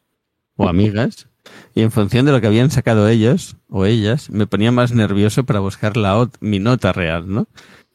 o 0.57 0.69
amigas 0.69 1.29
y 1.75 1.83
en 1.83 1.91
función 1.93 2.27
de 2.27 2.33
lo 2.33 2.41
que 2.41 2.47
habían 2.47 2.71
sacado 2.71 3.09
ellos 3.09 3.57
o 3.69 3.87
ellas, 3.87 4.29
me 4.31 4.47
ponía 4.47 4.73
más 4.73 4.93
nervioso 4.93 5.45
para 5.45 5.61
buscar 5.61 5.97
la 5.97 6.29
mi 6.41 6.59
nota 6.59 6.93
real, 6.93 7.25
¿no? 7.33 7.47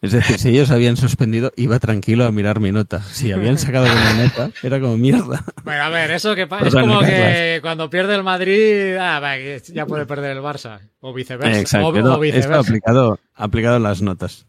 Es 0.04 0.12
decir, 0.12 0.38
si 0.38 0.50
ellos 0.50 0.70
habían 0.70 0.98
suspendido, 0.98 1.54
iba 1.56 1.80
tranquilo 1.80 2.26
a 2.26 2.32
mirar 2.34 2.60
mi 2.60 2.74
nota. 2.74 3.02
Si 3.02 3.32
habían 3.32 3.58
sacado 3.58 3.86
buena 3.86 4.26
nota, 4.26 4.52
era 4.62 4.80
como 4.82 4.98
mierda. 4.98 5.46
Bueno, 5.64 5.82
a 5.82 5.88
ver, 5.88 6.12
eso 6.12 6.36
que 6.36 6.46
pa- 6.46 6.60
es 6.60 6.74
como 6.76 7.00
que 7.00 7.60
cuando 7.62 7.90
pierde 7.90 8.14
el 8.16 8.22
Madrid, 8.24 8.98
ah, 8.98 9.22
va, 9.22 9.38
ya 9.38 9.86
puede 9.86 10.06
perder 10.06 10.36
el 10.36 10.44
Barça. 10.44 10.80
O 11.00 11.14
viceversa. 11.14 11.58
Exacto, 11.58 11.88
o, 11.88 11.92
no, 11.94 12.00
o 12.00 12.12
esto 12.12 12.20
viceversa. 12.20 12.60
aplicado, 12.60 13.20
aplicado 13.34 13.78
en 13.78 13.84
las 13.84 14.02
notas. 14.02 14.46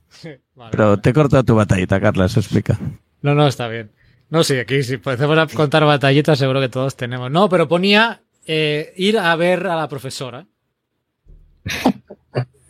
Vale. 0.56 0.70
Pero 0.72 0.96
te 0.98 1.10
he 1.10 1.12
cortado 1.12 1.44
tu 1.44 1.54
batallita, 1.54 2.00
Carla, 2.00 2.26
eso 2.26 2.40
explica. 2.40 2.76
No, 3.22 3.36
no, 3.36 3.46
está 3.46 3.68
bien. 3.68 3.92
No, 4.30 4.42
sí, 4.42 4.58
aquí 4.58 4.82
si 4.82 4.94
empecemos 4.94 5.38
a 5.38 5.46
contar 5.46 5.84
batallitas, 5.84 6.36
seguro 6.36 6.60
que 6.60 6.68
todos 6.68 6.96
tenemos. 6.96 7.30
No, 7.30 7.48
pero 7.48 7.68
ponía 7.68 8.22
eh, 8.44 8.92
ir 8.96 9.18
a 9.18 9.36
ver 9.36 9.68
a 9.68 9.76
la 9.76 9.88
profesora. 9.88 10.46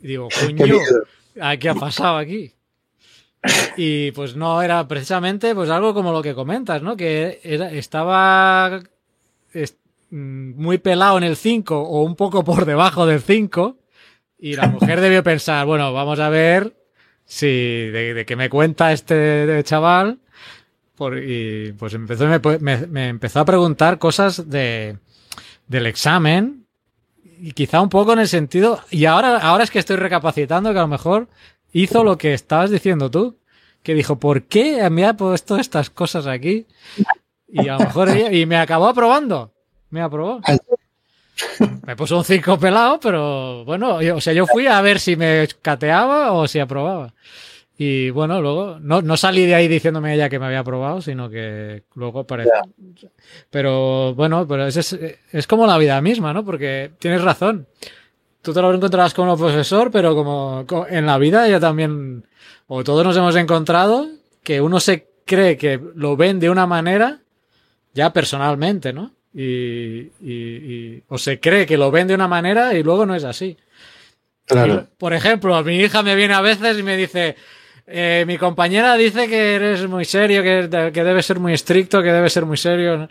Y 0.03 0.07
digo, 0.07 0.29
coño, 0.39 0.65
miedo. 0.67 0.81
¿a 1.41 1.57
¿qué 1.57 1.71
ha 1.71 1.75
pasado 1.75 2.19
aquí? 2.19 2.53
Y 3.77 4.13
pues 4.13 4.37
no 4.37 4.63
era 4.63 4.87
precisamente 4.89 5.55
pues 5.55 5.69
algo 5.71 5.93
como 5.95 6.13
lo 6.13 6.23
que 6.23 6.35
comentas, 6.35 6.83
¿no? 6.83 6.97
Que 6.97 7.41
era, 7.43 7.71
estaba 7.73 8.81
es- 9.53 9.77
mm, 10.11 10.61
muy 10.63 10.79
pelado 10.79 11.19
en 11.19 11.25
el 11.25 11.37
5 11.37 11.81
o 11.83 12.03
un 12.05 12.17
poco 12.17 12.45
por 12.45 12.65
debajo 12.65 13.07
del 13.07 13.21
5 13.21 13.77
y 14.39 14.55
la 14.57 14.67
mujer 14.69 15.01
debió 15.01 15.23
pensar, 15.23 15.67
bueno, 15.67 15.93
vamos 15.93 16.21
a 16.21 16.29
ver 16.29 16.75
si 17.25 17.47
de, 17.47 18.15
de 18.15 18.25
qué 18.27 18.37
me 18.37 18.49
cuenta 18.51 18.93
este 18.93 19.63
chaval 19.65 20.19
por, 20.97 21.19
y 21.19 21.73
pues 21.79 21.95
empezó, 21.95 22.27
me, 22.27 22.41
me- 22.61 22.87
me 22.87 23.09
empezó 23.09 23.41
a 23.41 23.45
preguntar 23.45 23.99
cosas 23.99 24.49
de, 24.49 24.99
del 25.67 25.87
examen 25.87 26.67
y 27.41 27.53
quizá 27.53 27.81
un 27.81 27.89
poco 27.89 28.13
en 28.13 28.21
el 28.21 28.29
sentido 28.29 28.81
y 28.91 29.07
ahora 29.07 29.39
ahora 29.39 29.65
es 29.65 29.71
que 29.71 29.79
estoy 29.81 29.97
recapacitando 29.97 30.73
que 30.73 30.79
a 30.79 30.83
lo 30.83 30.89
mejor 30.89 31.29
hizo 31.75 32.03
lo 32.03 32.17
que 32.17 32.33
estabas 32.33 32.71
diciendo 32.71 33.11
tú 33.11 33.37
que 33.83 33.93
dijo 33.95 34.19
¿por 34.19 34.45
qué 34.45 34.89
me 34.89 35.05
ha 35.05 35.15
puesto 35.15 35.59
estas 35.59 35.91
cosas 35.91 36.27
aquí? 36.27 36.67
y 37.49 37.69
a 37.69 37.75
lo 37.75 37.81
mejor 37.81 38.09
ella- 38.09 38.33
y 38.33 38.47
me 38.47 38.57
acabó 38.57 38.89
aprobando 38.89 39.53
me 39.91 40.01
aprobó 40.01 40.41
me 41.87 41.97
puso 41.97 42.17
un 42.17 42.25
5 42.25 42.59
pelado 42.59 42.99
pero 43.01 43.65
bueno 43.65 44.01
yo- 44.01 44.17
o 44.17 44.21
sea 44.21 44.33
yo 44.33 44.47
fui 44.47 44.67
a 44.67 44.81
ver 44.81 44.99
si 45.01 45.17
me 45.17 45.47
cateaba 45.63 46.33
o 46.33 46.49
si 46.49 46.59
aprobaba 46.61 47.13
y 47.77 48.11
bueno, 48.11 48.41
luego 48.41 48.79
no, 48.81 49.03
no 49.03 49.17
salí 49.17 49.47
de 49.47 49.57
ahí 49.57 49.67
diciéndome 49.67 50.15
ella 50.15 50.29
que 50.29 50.39
me 50.39 50.47
había 50.47 50.61
aprobado, 50.61 51.01
sino 51.03 51.29
que 51.29 51.83
luego 51.97 52.21
apareció. 52.21 52.53
Pero 53.51 54.15
bueno, 54.15 54.47
pero 54.47 54.69
es, 54.69 54.77
es, 54.77 54.97
es 55.33 55.47
como 55.49 55.67
la 55.67 55.77
vida 55.77 56.01
misma, 56.01 56.33
¿no? 56.33 56.45
Porque 56.45 56.93
tienes 57.01 57.23
razón. 57.23 57.67
Tú 58.45 58.53
te 58.53 58.61
lo 58.61 58.75
encontrarás 58.75 59.15
como 59.15 59.39
profesor, 59.39 59.91
pero 59.91 60.15
como 60.15 60.65
co- 60.67 60.87
en 60.87 61.07
la 61.07 61.17
vida 61.17 61.49
ya 61.49 61.59
también, 61.59 62.25
o 62.67 62.85
todos 62.85 63.03
nos 63.03 63.17
hemos 63.17 63.35
encontrado, 63.37 64.07
que 64.43 64.61
uno 64.61 64.81
se 64.81 65.09
cree 65.25 65.57
que 65.57 65.81
lo 65.95 66.15
ven 66.15 66.39
de 66.39 66.51
una 66.51 66.67
manera, 66.67 67.21
ya 67.95 68.13
personalmente, 68.13 68.93
¿no? 68.93 69.13
Y, 69.33 69.43
y, 69.43 70.13
y- 70.23 71.03
o 71.09 71.17
se 71.17 71.41
cree 71.41 71.65
que 71.65 71.79
lo 71.79 71.91
ven 71.91 72.07
de 72.07 72.15
una 72.15 72.29
manera 72.29 72.75
y 72.75 72.83
luego 72.83 73.07
no 73.07 73.15
es 73.15 73.25
así. 73.25 73.57
Claro. 74.45 74.89
Por 74.99 75.15
ejemplo, 75.15 75.65
mi 75.65 75.77
hija 75.81 76.03
me 76.03 76.15
viene 76.15 76.35
a 76.35 76.43
veces 76.43 76.79
y 76.79 76.83
me 76.83 76.99
dice, 76.99 77.37
eh, 77.87 78.25
mi 78.27 78.37
compañera 78.37 78.95
dice 78.99 79.27
que 79.27 79.55
eres 79.55 79.89
muy 79.89 80.05
serio, 80.05 80.43
que, 80.43 80.69
que 80.93 81.03
debes 81.03 81.25
ser 81.25 81.41
muy 81.41 81.55
estricto, 81.55 82.03
que 82.03 82.13
debes 82.13 82.35
ser 82.35 82.45
muy 82.45 82.59
serio. 82.59 83.09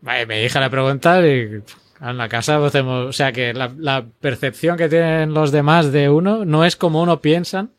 Vale, 0.00 0.24
mi 0.24 0.36
hija 0.40 0.60
le 0.60 0.70
pregunta 0.70 1.20
y 1.26 1.60
en 2.00 2.16
la 2.18 2.28
casa 2.28 2.64
hacemos, 2.64 3.06
o 3.06 3.12
sea 3.12 3.32
que 3.32 3.54
la, 3.54 3.72
la 3.76 4.04
percepción 4.20 4.76
que 4.76 4.88
tienen 4.88 5.32
los 5.34 5.50
demás 5.52 5.92
de 5.92 6.08
uno 6.10 6.44
no 6.44 6.64
es 6.64 6.76
como 6.76 7.02
uno 7.02 7.20
piensan 7.20 7.70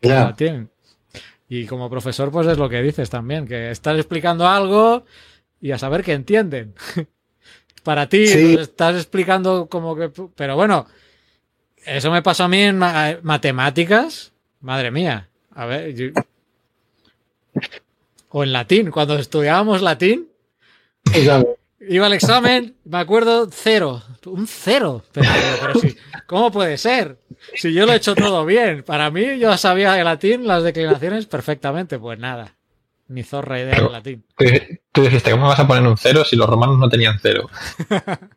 que 0.00 0.08
Ya. 0.08 0.24
la 0.24 0.36
tienen. 0.36 0.70
Y 1.48 1.66
como 1.66 1.88
profesor, 1.88 2.30
pues 2.30 2.46
es 2.46 2.58
lo 2.58 2.68
que 2.68 2.82
dices 2.82 3.08
también, 3.08 3.46
que 3.48 3.70
estás 3.70 3.96
explicando 3.96 4.46
algo 4.46 5.04
y 5.60 5.70
a 5.72 5.78
saber 5.78 6.04
que 6.04 6.12
entienden. 6.12 6.74
Para 7.82 8.06
ti, 8.08 8.26
Sí. 8.26 8.52
pues, 8.54 8.68
estás 8.68 8.96
explicando 8.96 9.66
como 9.66 9.96
que... 9.96 10.10
Pero 10.36 10.56
bueno, 10.56 10.86
eso 11.86 12.10
me 12.10 12.20
pasó 12.22 12.44
a 12.44 12.48
mí 12.48 12.60
en 12.60 12.78
ma- 12.78 13.16
matemáticas. 13.22 14.32
Madre 14.60 14.90
mía. 14.90 15.28
A 15.54 15.64
ver, 15.64 15.94
yo- 15.94 16.08
O 18.30 18.44
en 18.44 18.52
latín, 18.52 18.90
cuando 18.90 19.18
estudiábamos 19.18 19.80
latín. 19.80 20.28
Iba 21.80 22.06
al 22.06 22.12
examen, 22.12 22.76
me 22.84 22.98
acuerdo, 22.98 23.48
cero. 23.50 24.02
Un 24.26 24.46
cero. 24.46 25.02
Pero, 25.12 25.28
pero 25.60 25.74
sí, 25.80 25.96
¿cómo 26.26 26.50
puede 26.50 26.76
ser? 26.76 27.18
Si 27.54 27.72
yo 27.72 27.86
lo 27.86 27.92
he 27.92 27.96
hecho 27.96 28.14
todo 28.14 28.44
bien. 28.44 28.82
Para 28.82 29.10
mí, 29.10 29.38
yo 29.38 29.56
sabía 29.56 29.98
el 29.98 30.04
latín, 30.04 30.46
las 30.46 30.62
declinaciones 30.62 31.26
perfectamente. 31.26 31.98
Pues 31.98 32.18
nada. 32.18 32.54
Ni 33.08 33.22
zorra 33.22 33.58
idea 33.58 33.70
Pero- 33.74 33.84
del 33.84 33.92
latín. 33.92 34.24
Tú, 34.36 34.44
tú 34.92 35.02
dijiste, 35.02 35.30
¿cómo 35.30 35.46
vas 35.48 35.58
a 35.60 35.66
poner 35.66 35.82
un 35.88 35.96
cero 35.96 36.24
si 36.24 36.36
los 36.36 36.48
romanos 36.48 36.78
no 36.78 36.88
tenían 36.88 37.18
cero? 37.20 37.48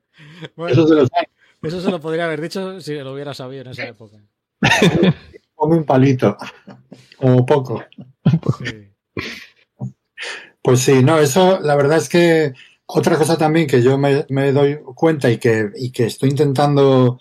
Bueno, 0.55 0.73
Eso 0.73 0.87
se 0.87 0.95
lo 0.95 1.05
sabe. 1.05 1.29
eso 1.61 1.81
se 1.81 1.91
lo 1.91 1.99
podría 2.01 2.25
haber 2.25 2.41
dicho 2.41 2.81
si 2.81 2.95
lo 2.95 3.13
hubiera 3.13 3.33
sabido 3.35 3.61
en 3.61 3.67
esa 3.69 3.83
época. 3.87 4.17
Come 5.53 5.75
un 5.77 5.83
palito. 5.85 6.35
O 7.17 7.45
poco. 7.45 7.83
Sí. 8.63 8.89
Pues 10.63 10.79
sí, 10.79 11.03
no, 11.03 11.19
eso 11.19 11.59
la 11.61 11.75
verdad 11.75 11.97
es 11.97 12.09
que 12.09 12.53
otra 12.93 13.17
cosa 13.17 13.37
también 13.37 13.67
que 13.67 13.81
yo 13.81 13.97
me, 13.97 14.51
doy 14.51 14.79
cuenta 14.95 15.29
y 15.29 15.37
que, 15.37 15.71
estoy 15.97 16.29
intentando 16.29 17.19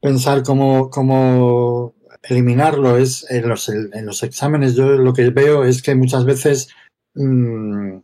pensar 0.00 0.42
cómo, 0.42 1.94
eliminarlo 2.22 2.96
es 2.96 3.24
en 3.30 3.48
los, 3.48 3.68
en 3.68 4.06
los 4.06 4.22
exámenes. 4.22 4.74
Yo 4.74 4.96
lo 4.96 5.12
que 5.12 5.30
veo 5.30 5.64
es 5.64 5.82
que 5.82 5.94
muchas 5.94 6.24
veces 6.24 6.68
mm, 7.14 7.98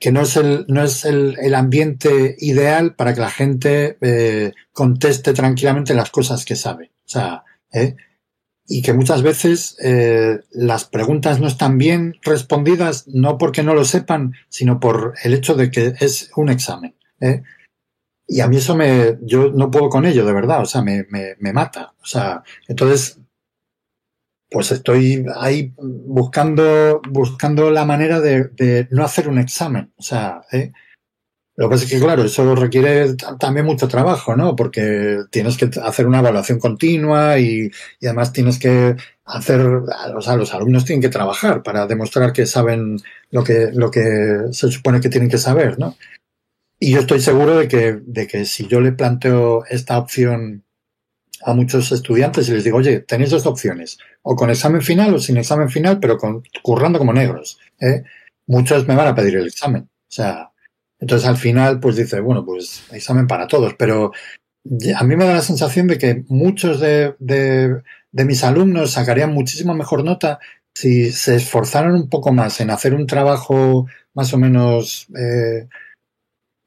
que 0.00 0.12
no 0.12 0.22
es 0.22 0.36
el, 0.36 0.64
no 0.68 0.82
es 0.82 1.04
el 1.04 1.54
ambiente 1.54 2.36
ideal 2.38 2.94
para 2.94 3.14
que 3.14 3.20
la 3.20 3.30
gente 3.30 3.98
eh, 4.00 4.52
conteste 4.72 5.32
tranquilamente 5.32 5.94
las 5.94 6.10
cosas 6.10 6.44
que 6.44 6.56
sabe. 6.56 6.92
O 7.04 7.08
sea, 7.08 7.44
¿eh? 7.72 7.96
Y 8.68 8.82
que 8.82 8.92
muchas 8.92 9.22
veces 9.22 9.76
eh, 9.80 10.40
las 10.50 10.84
preguntas 10.84 11.40
no 11.40 11.46
están 11.46 11.78
bien 11.78 12.16
respondidas, 12.22 13.06
no 13.08 13.38
porque 13.38 13.62
no 13.62 13.74
lo 13.74 13.84
sepan, 13.84 14.34
sino 14.48 14.80
por 14.80 15.14
el 15.22 15.34
hecho 15.34 15.54
de 15.54 15.70
que 15.70 15.94
es 16.00 16.30
un 16.36 16.48
examen. 16.48 16.94
¿eh? 17.20 17.42
Y 18.26 18.40
a 18.40 18.48
mí 18.48 18.56
eso 18.56 18.76
me, 18.76 19.18
yo 19.22 19.52
no 19.52 19.70
puedo 19.70 19.88
con 19.88 20.04
ello, 20.04 20.26
de 20.26 20.32
verdad, 20.32 20.62
o 20.62 20.66
sea, 20.66 20.82
me, 20.82 21.06
me, 21.10 21.36
me 21.38 21.52
mata. 21.52 21.94
O 22.02 22.06
sea, 22.06 22.42
entonces, 22.66 23.20
pues 24.50 24.72
estoy 24.72 25.24
ahí 25.36 25.72
buscando, 25.78 27.00
buscando 27.08 27.70
la 27.70 27.84
manera 27.84 28.20
de, 28.20 28.44
de 28.48 28.88
no 28.90 29.04
hacer 29.04 29.28
un 29.28 29.38
examen. 29.38 29.92
O 29.96 30.02
sea, 30.02 30.42
¿eh? 30.50 30.72
Lo 31.56 31.66
que 31.66 31.74
pasa 31.74 31.84
es 31.84 31.90
que, 31.90 31.98
claro, 31.98 32.24
eso 32.24 32.54
requiere 32.54 33.14
también 33.40 33.64
mucho 33.64 33.88
trabajo, 33.88 34.36
¿no? 34.36 34.54
Porque 34.54 35.20
tienes 35.30 35.56
que 35.56 35.70
hacer 35.80 36.06
una 36.06 36.18
evaluación 36.18 36.58
continua 36.58 37.38
y, 37.38 37.70
y, 37.98 38.06
además 38.06 38.32
tienes 38.32 38.58
que 38.58 38.94
hacer, 39.24 39.60
o 40.14 40.20
sea, 40.20 40.36
los 40.36 40.52
alumnos 40.52 40.84
tienen 40.84 41.00
que 41.00 41.08
trabajar 41.08 41.62
para 41.62 41.86
demostrar 41.86 42.34
que 42.34 42.44
saben 42.44 42.98
lo 43.30 43.42
que, 43.42 43.70
lo 43.72 43.90
que 43.90 44.48
se 44.52 44.70
supone 44.70 45.00
que 45.00 45.08
tienen 45.08 45.30
que 45.30 45.38
saber, 45.38 45.78
¿no? 45.78 45.96
Y 46.78 46.92
yo 46.92 47.00
estoy 47.00 47.20
seguro 47.20 47.56
de 47.58 47.68
que, 47.68 48.00
de 48.04 48.26
que 48.26 48.44
si 48.44 48.66
yo 48.66 48.80
le 48.82 48.92
planteo 48.92 49.64
esta 49.64 49.98
opción 49.98 50.62
a 51.42 51.54
muchos 51.54 51.90
estudiantes 51.90 52.48
y 52.48 52.52
les 52.52 52.64
digo, 52.64 52.76
oye, 52.78 53.00
tenéis 53.00 53.30
dos 53.30 53.46
opciones, 53.46 53.98
o 54.22 54.36
con 54.36 54.50
examen 54.50 54.82
final 54.82 55.14
o 55.14 55.18
sin 55.18 55.38
examen 55.38 55.70
final, 55.70 56.00
pero 56.00 56.18
con, 56.18 56.42
currando 56.62 56.98
como 56.98 57.14
negros, 57.14 57.58
¿eh? 57.80 58.02
Muchos 58.46 58.86
me 58.86 58.94
van 58.94 59.08
a 59.08 59.14
pedir 59.14 59.36
el 59.36 59.46
examen. 59.46 59.82
O 59.84 60.12
sea, 60.12 60.50
entonces 60.98 61.28
al 61.28 61.36
final, 61.36 61.80
pues 61.80 61.96
dice, 61.96 62.20
bueno, 62.20 62.44
pues 62.44 62.84
examen 62.92 63.26
para 63.26 63.46
todos, 63.46 63.74
pero 63.74 64.12
a 64.96 65.04
mí 65.04 65.16
me 65.16 65.24
da 65.24 65.34
la 65.34 65.42
sensación 65.42 65.86
de 65.86 65.98
que 65.98 66.24
muchos 66.28 66.80
de, 66.80 67.14
mis 68.12 68.44
alumnos 68.44 68.92
sacarían 68.92 69.32
muchísimo 69.32 69.74
mejor 69.74 70.04
nota 70.04 70.40
si 70.74 71.10
se 71.12 71.36
esforzaran 71.36 71.94
un 71.94 72.08
poco 72.08 72.32
más 72.32 72.60
en 72.60 72.70
hacer 72.70 72.94
un 72.94 73.06
trabajo 73.06 73.86
más 74.14 74.32
o 74.34 74.38
menos, 74.38 75.06
eh, 75.18 75.68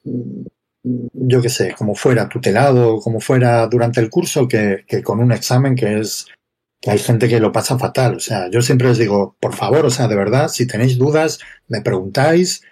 yo 0.04 1.42
qué 1.42 1.50
sé, 1.50 1.76
como 1.78 1.94
fuera 1.94 2.28
tutelado, 2.28 3.00
como 3.02 3.20
fuera 3.20 3.68
durante 3.68 4.00
el 4.00 4.10
curso, 4.10 4.48
que, 4.48 4.84
que, 4.88 5.04
con 5.04 5.20
un 5.20 5.32
examen 5.32 5.76
que 5.76 6.00
es 6.00 6.28
que 6.82 6.92
hay 6.92 6.98
gente 6.98 7.28
que 7.28 7.40
lo 7.40 7.52
pasa 7.52 7.78
fatal. 7.78 8.16
O 8.16 8.20
sea, 8.20 8.50
yo 8.50 8.62
siempre 8.62 8.88
les 8.88 8.98
digo, 8.98 9.36
por 9.40 9.54
favor, 9.54 9.86
o 9.86 9.90
sea, 9.90 10.08
de 10.08 10.16
verdad, 10.16 10.48
si 10.48 10.66
tenéis 10.66 10.98
dudas, 10.98 11.40
me 11.68 11.82
preguntáis, 11.82 12.64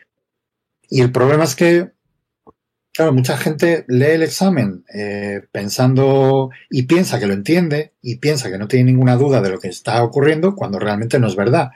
y 0.89 1.01
el 1.01 1.11
problema 1.11 1.43
es 1.43 1.55
que, 1.55 1.91
claro, 2.93 3.13
mucha 3.13 3.37
gente 3.37 3.85
lee 3.87 4.11
el 4.11 4.23
examen 4.23 4.85
eh, 4.93 5.41
pensando 5.51 6.49
y 6.69 6.83
piensa 6.83 7.19
que 7.19 7.27
lo 7.27 7.33
entiende 7.33 7.93
y 8.01 8.17
piensa 8.17 8.49
que 8.49 8.57
no 8.57 8.67
tiene 8.67 8.91
ninguna 8.91 9.15
duda 9.15 9.41
de 9.41 9.49
lo 9.49 9.59
que 9.59 9.67
está 9.67 10.03
ocurriendo 10.03 10.55
cuando 10.55 10.79
realmente 10.79 11.19
no 11.19 11.27
es 11.27 11.35
verdad. 11.35 11.71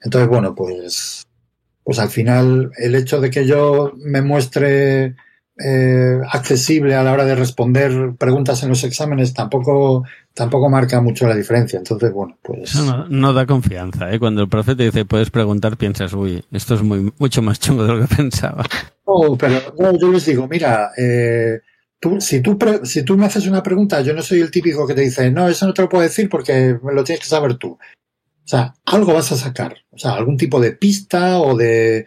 Entonces, 0.00 0.28
bueno, 0.28 0.54
pues, 0.54 1.26
pues 1.82 1.98
al 1.98 2.10
final 2.10 2.70
el 2.78 2.94
hecho 2.94 3.20
de 3.20 3.30
que 3.30 3.46
yo 3.46 3.92
me 3.96 4.22
muestre 4.22 5.16
eh, 5.58 6.20
accesible 6.30 6.94
a 6.94 7.02
la 7.02 7.12
hora 7.12 7.24
de 7.24 7.34
responder 7.34 8.14
preguntas 8.18 8.62
en 8.62 8.68
los 8.68 8.84
exámenes 8.84 9.32
tampoco 9.32 10.04
tampoco 10.34 10.68
marca 10.68 11.00
mucho 11.00 11.26
la 11.26 11.34
diferencia. 11.34 11.78
Entonces, 11.78 12.12
bueno, 12.12 12.38
pues. 12.42 12.74
No, 12.76 13.08
no, 13.08 13.32
da 13.32 13.46
confianza, 13.46 14.12
¿eh? 14.12 14.18
Cuando 14.18 14.42
el 14.42 14.48
profe 14.48 14.76
te 14.76 14.84
dice 14.84 15.06
puedes 15.06 15.30
preguntar, 15.30 15.78
piensas, 15.78 16.12
uy, 16.12 16.44
esto 16.52 16.74
es 16.74 16.82
muy, 16.82 17.10
mucho 17.18 17.40
más 17.40 17.58
chungo 17.58 17.84
de 17.84 17.94
lo 17.94 18.06
que 18.06 18.14
pensaba. 18.16 18.64
No, 19.06 19.36
pero 19.38 19.74
no, 19.78 19.98
yo 19.98 20.12
les 20.12 20.26
digo, 20.26 20.46
mira, 20.46 20.90
eh, 20.96 21.60
tú, 21.98 22.20
si, 22.20 22.42
tú 22.42 22.58
si 22.82 23.02
tú 23.02 23.16
me 23.16 23.24
haces 23.24 23.46
una 23.46 23.62
pregunta, 23.62 24.02
yo 24.02 24.12
no 24.12 24.20
soy 24.20 24.40
el 24.40 24.50
típico 24.50 24.86
que 24.86 24.94
te 24.94 25.00
dice, 25.00 25.30
no, 25.30 25.48
eso 25.48 25.66
no 25.66 25.72
te 25.72 25.82
lo 25.82 25.88
puedo 25.88 26.02
decir 26.02 26.28
porque 26.28 26.78
lo 26.82 27.02
tienes 27.02 27.20
que 27.20 27.30
saber 27.30 27.54
tú. 27.54 27.78
O 28.46 28.48
sea, 28.48 28.74
algo 28.84 29.14
vas 29.14 29.32
a 29.32 29.36
sacar. 29.36 29.74
O 29.90 29.98
sea, 29.98 30.12
algún 30.12 30.36
tipo 30.36 30.60
de 30.60 30.72
pista 30.72 31.40
o 31.40 31.56
de 31.56 32.06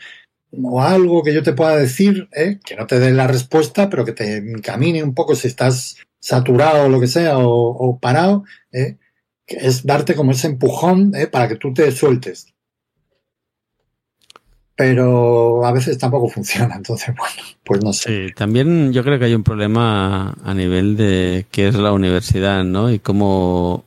o 0.52 0.82
algo 0.82 1.24
que 1.24 1.34
yo 1.34 1.44
te 1.44 1.54
pueda 1.54 1.78
decir, 1.78 2.30
¿eh? 2.34 2.60
que 2.66 2.76
no 2.76 2.88
te 2.88 3.00
dé 3.00 3.12
la 3.12 3.28
respuesta, 3.28 3.90
pero 3.90 4.06
que 4.06 4.14
te 4.14 4.38
encamine 4.38 5.04
un 5.04 5.14
poco 5.14 5.36
si 5.36 5.48
estás 5.48 5.98
saturado 6.20 6.86
o 6.86 6.90
lo 6.90 7.00
que 7.00 7.08
sea, 7.08 7.38
o, 7.38 7.50
o 7.50 8.00
parado, 8.00 8.44
¿eh? 8.72 8.98
que 9.46 9.58
es 9.58 9.86
darte 9.86 10.16
como 10.16 10.32
ese 10.32 10.48
empujón 10.48 11.14
¿eh? 11.16 11.28
para 11.28 11.48
que 11.48 11.56
tú 11.56 11.74
te 11.74 11.92
sueltes. 11.92 12.54
Pero 14.76 15.66
a 15.66 15.74
veces 15.74 15.98
tampoco 15.98 16.30
funciona, 16.30 16.76
entonces, 16.78 17.14
bueno, 17.16 17.48
pues 17.64 17.84
no 17.84 17.94
sé. 17.94 18.28
Sí, 18.28 18.34
también 18.34 18.94
yo 18.94 19.04
creo 19.04 19.20
que 19.20 19.26
hay 19.26 19.36
un 19.36 19.44
problema 19.44 20.36
a 20.44 20.54
nivel 20.54 20.96
de 20.98 21.46
qué 21.52 21.68
es 21.68 21.76
la 21.76 21.92
universidad, 21.92 22.64
¿no? 22.64 22.92
Y 22.92 23.00
cómo, 23.00 23.86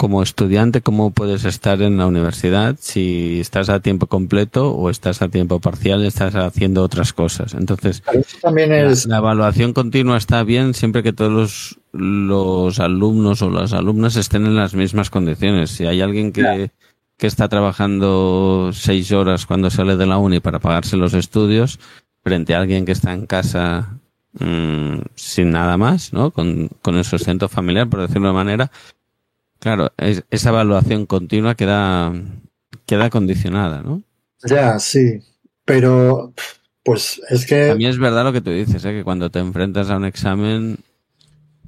como 0.00 0.22
estudiante, 0.22 0.80
cómo 0.80 1.10
puedes 1.10 1.44
estar 1.44 1.82
en 1.82 1.98
la 1.98 2.06
universidad 2.06 2.74
si 2.80 3.38
estás 3.38 3.68
a 3.68 3.80
tiempo 3.80 4.06
completo 4.06 4.72
o 4.72 4.88
estás 4.88 5.20
a 5.20 5.28
tiempo 5.28 5.60
parcial, 5.60 6.06
estás 6.06 6.34
haciendo 6.36 6.82
otras 6.82 7.12
cosas. 7.12 7.52
Entonces, 7.52 8.02
también 8.40 8.72
es... 8.72 9.04
la, 9.04 9.16
la, 9.16 9.18
evaluación 9.18 9.74
continua 9.74 10.16
está 10.16 10.42
bien 10.42 10.72
siempre 10.72 11.02
que 11.02 11.12
todos 11.12 11.30
los, 11.30 11.78
los, 11.92 12.80
alumnos 12.80 13.42
o 13.42 13.50
las 13.50 13.74
alumnas 13.74 14.16
estén 14.16 14.46
en 14.46 14.56
las 14.56 14.72
mismas 14.72 15.10
condiciones. 15.10 15.68
Si 15.68 15.84
hay 15.84 16.00
alguien 16.00 16.32
que, 16.32 16.40
claro. 16.40 16.68
que 17.18 17.26
está 17.26 17.50
trabajando 17.50 18.70
seis 18.72 19.12
horas 19.12 19.44
cuando 19.44 19.68
sale 19.68 19.96
de 19.96 20.06
la 20.06 20.16
uni 20.16 20.40
para 20.40 20.60
pagarse 20.60 20.96
los 20.96 21.12
estudios, 21.12 21.78
frente 22.24 22.54
a 22.54 22.60
alguien 22.60 22.86
que 22.86 22.92
está 22.92 23.12
en 23.12 23.26
casa 23.26 23.98
mmm, 24.32 25.00
sin 25.14 25.50
nada 25.50 25.76
más, 25.76 26.14
¿no? 26.14 26.30
Con, 26.30 26.70
con 26.80 26.96
el 26.96 27.04
sustento 27.04 27.50
familiar, 27.50 27.86
por 27.86 28.00
decirlo 28.00 28.28
de 28.28 28.34
manera, 28.34 28.70
Claro, 29.60 29.92
es, 29.98 30.24
esa 30.30 30.48
evaluación 30.48 31.06
continua 31.06 31.54
queda, 31.54 32.12
queda 32.86 33.10
condicionada, 33.10 33.82
¿no? 33.82 34.02
Ya, 34.44 34.78
sí. 34.78 35.20
Pero, 35.64 36.32
pues 36.82 37.20
es 37.28 37.46
que. 37.46 37.70
A 37.70 37.74
mí 37.74 37.86
es 37.86 37.98
verdad 37.98 38.24
lo 38.24 38.32
que 38.32 38.40
tú 38.40 38.50
dices, 38.50 38.84
¿eh? 38.84 38.92
que 38.92 39.04
cuando 39.04 39.30
te 39.30 39.38
enfrentas 39.38 39.90
a 39.90 39.96
un 39.96 40.06
examen 40.06 40.78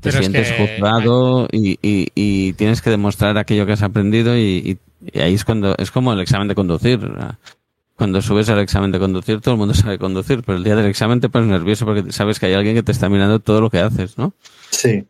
te 0.03 0.11
Pero 0.11 0.19
sientes 0.19 0.51
es 0.51 0.57
que... 0.57 0.67
juzgado 0.67 1.49
y, 1.53 1.79
y, 1.81 2.09
y, 2.17 2.55
tienes 2.55 2.83
que 2.83 2.91
demostrar 2.91 3.39
aquello 3.39 3.67
que 3.67 3.73
has 3.73 3.83
aprendido 3.83 4.37
y, 4.37 4.79
y, 5.13 5.19
ahí 5.21 5.35
es 5.35 5.45
cuando. 5.45 5.77
Es 5.79 5.93
como 5.93 6.13
el 6.13 6.21
examen 6.21 6.49
de 6.49 6.57
conducir. 6.57 6.99
Cuando 7.95 8.21
subes 8.21 8.49
al 8.49 8.59
examen 8.59 8.91
de 8.91 8.99
conducir, 8.99 9.41
todo 9.41 9.55
el 9.55 9.59
mundo 9.59 9.75
sabe 9.75 9.99
conducir, 9.99 10.43
pero 10.45 10.59
el 10.59 10.65
día 10.65 10.75
del 10.75 10.87
examen 10.87 11.21
te 11.21 11.29
pones 11.29 11.49
nervioso 11.49 11.85
porque 11.85 12.11
sabes 12.11 12.41
que 12.41 12.47
hay 12.47 12.55
alguien 12.55 12.75
que 12.75 12.83
te 12.83 12.91
está 12.91 13.09
mirando 13.09 13.39
todo 13.39 13.61
lo 13.61 13.71
que 13.71 13.79
haces, 13.79 14.19
¿no? 14.19 14.33
Sí. 14.71 15.05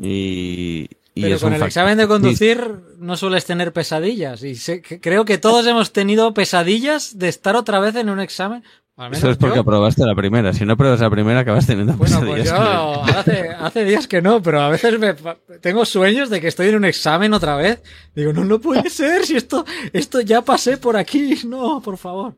Y, 0.00 0.88
y 1.18 1.22
Pero 1.22 1.40
con 1.40 1.52
el 1.52 1.62
examen 1.62 1.98
de 1.98 2.06
conducir 2.06 2.62
no 2.98 3.16
sueles 3.16 3.44
tener 3.44 3.72
pesadillas. 3.72 4.44
Y 4.44 4.54
sé, 4.54 4.80
que 4.80 5.00
creo 5.00 5.24
que 5.24 5.36
todos 5.36 5.66
hemos 5.66 5.92
tenido 5.92 6.32
pesadillas 6.32 7.18
de 7.18 7.28
estar 7.28 7.56
otra 7.56 7.80
vez 7.80 7.96
en 7.96 8.08
un 8.08 8.20
examen. 8.20 8.62
Eso 9.10 9.30
es 9.30 9.36
porque 9.36 9.56
yo. 9.56 9.62
aprobaste 9.62 10.06
la 10.06 10.14
primera. 10.14 10.52
Si 10.52 10.64
no 10.64 10.74
apruebas 10.74 11.00
la 11.00 11.10
primera, 11.10 11.40
acabas 11.40 11.66
teniendo 11.66 11.94
bueno, 11.94 12.20
pesadillas. 12.20 12.50
Pues 12.50 12.60
yo 12.60 13.04
hace, 13.18 13.48
hace, 13.50 13.84
días 13.84 14.06
que 14.06 14.22
no, 14.22 14.40
pero 14.40 14.60
a 14.60 14.68
veces 14.68 14.96
me, 14.98 15.14
tengo 15.60 15.84
sueños 15.84 16.30
de 16.30 16.40
que 16.40 16.46
estoy 16.46 16.68
en 16.68 16.76
un 16.76 16.84
examen 16.84 17.34
otra 17.34 17.56
vez. 17.56 17.82
Digo, 18.14 18.32
no, 18.32 18.44
no 18.44 18.60
puede 18.60 18.88
ser. 18.90 19.24
Si 19.26 19.36
esto, 19.36 19.64
esto 19.92 20.20
ya 20.20 20.42
pasé 20.42 20.76
por 20.76 20.96
aquí. 20.96 21.36
No, 21.46 21.80
por 21.80 21.98
favor. 21.98 22.36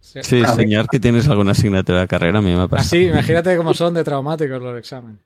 Sí, 0.00 0.38
enseñar 0.38 0.86
que 0.88 1.00
tienes 1.00 1.28
alguna 1.28 1.52
asignatura 1.52 2.00
de 2.00 2.08
carrera 2.08 2.38
a 2.40 2.42
mí 2.42 2.54
me 2.54 2.62
ha 2.62 2.68
pasado. 2.68 2.86
Así, 2.86 3.06
imagínate 3.06 3.56
cómo 3.56 3.72
son 3.72 3.94
de 3.94 4.04
traumáticos 4.04 4.60
los 4.60 4.78
exámenes. 4.78 5.20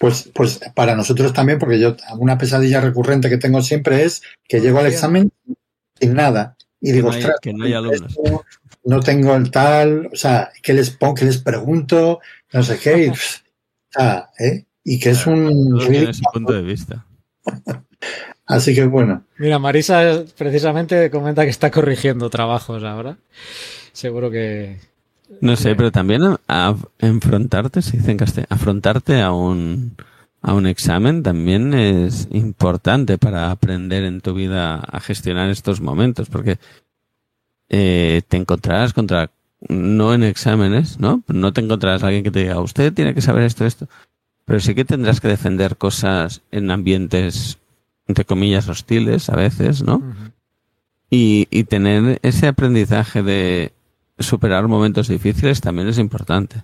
Pues, 0.00 0.30
pues 0.34 0.58
para 0.74 0.94
nosotros 0.94 1.34
también, 1.34 1.58
porque 1.58 1.78
yo 1.78 1.94
una 2.18 2.38
pesadilla 2.38 2.80
recurrente 2.80 3.28
que 3.28 3.36
tengo 3.36 3.60
siempre 3.60 4.04
es 4.04 4.22
que 4.48 4.62
llego 4.62 4.78
al 4.78 4.86
examen 4.86 5.30
sin 6.00 6.14
nada. 6.14 6.56
Y 6.80 6.92
digo, 6.92 7.10
que 7.10 7.18
no 7.18 7.18
hay, 7.18 7.22
ostras, 7.24 7.40
que 7.42 7.52
no, 7.52 7.64
hay 7.66 7.74
alumnos. 7.74 8.16
Esto, 8.16 8.44
no 8.82 9.00
tengo 9.00 9.36
el 9.36 9.50
tal, 9.50 10.08
o 10.10 10.16
sea, 10.16 10.52
¿qué 10.62 10.72
les 10.72 10.88
pongo, 10.88 11.16
qué 11.16 11.26
les 11.26 11.36
pregunto? 11.36 12.20
No 12.50 12.62
sé 12.62 12.78
qué. 12.78 13.04
Y, 13.04 13.08
o 13.10 13.14
sea, 13.90 14.30
¿eh? 14.38 14.64
y 14.82 14.98
que 14.98 15.10
es 15.10 15.26
un... 15.26 15.78
Tiene 15.78 16.14
su 16.14 16.22
punto 16.32 16.54
de 16.54 16.62
vista. 16.62 17.04
Así 18.46 18.74
que 18.74 18.86
bueno. 18.86 19.26
Mira, 19.36 19.58
Marisa 19.58 20.24
precisamente 20.38 21.10
comenta 21.10 21.44
que 21.44 21.50
está 21.50 21.70
corrigiendo 21.70 22.30
trabajos 22.30 22.82
ahora. 22.84 23.18
Seguro 23.92 24.30
que, 24.30 24.78
no 25.40 25.56
sé, 25.56 25.74
pero 25.74 25.90
también 25.92 26.22
a, 26.24 26.36
a 26.48 26.76
enfrentarte, 26.98 27.82
se 27.82 27.96
dice 27.96 28.10
en 28.10 28.16
castellano, 28.16 28.48
afrontarte 28.50 29.20
a 29.20 29.32
un, 29.32 29.96
a 30.42 30.54
un 30.54 30.66
examen 30.66 31.22
también 31.22 31.74
es 31.74 32.28
importante 32.30 33.18
para 33.18 33.50
aprender 33.50 34.04
en 34.04 34.20
tu 34.20 34.34
vida 34.34 34.76
a 34.76 35.00
gestionar 35.00 35.50
estos 35.50 35.80
momentos, 35.80 36.28
porque 36.28 36.58
eh, 37.68 38.22
te 38.28 38.36
encontrarás 38.36 38.92
contra, 38.92 39.30
no 39.68 40.14
en 40.14 40.24
exámenes, 40.24 40.98
¿no? 40.98 41.22
No 41.28 41.52
te 41.52 41.60
encontrarás 41.60 42.02
a 42.02 42.06
alguien 42.06 42.24
que 42.24 42.30
te 42.30 42.40
diga, 42.40 42.60
usted 42.60 42.92
tiene 42.92 43.14
que 43.14 43.22
saber 43.22 43.44
esto, 43.44 43.64
esto, 43.66 43.88
pero 44.44 44.60
sí 44.60 44.74
que 44.74 44.84
tendrás 44.84 45.20
que 45.20 45.28
defender 45.28 45.76
cosas 45.76 46.42
en 46.50 46.70
ambientes, 46.70 47.58
entre 48.08 48.24
comillas, 48.24 48.68
hostiles 48.68 49.28
a 49.28 49.36
veces, 49.36 49.82
¿no? 49.82 49.96
Uh 49.96 50.02
-huh. 50.02 50.32
Y, 51.12 51.48
y 51.50 51.64
tener 51.64 52.18
ese 52.22 52.46
aprendizaje 52.46 53.22
de 53.22 53.72
superar 54.20 54.68
momentos 54.68 55.08
difíciles 55.08 55.60
también 55.60 55.88
es 55.88 55.98
importante. 55.98 56.62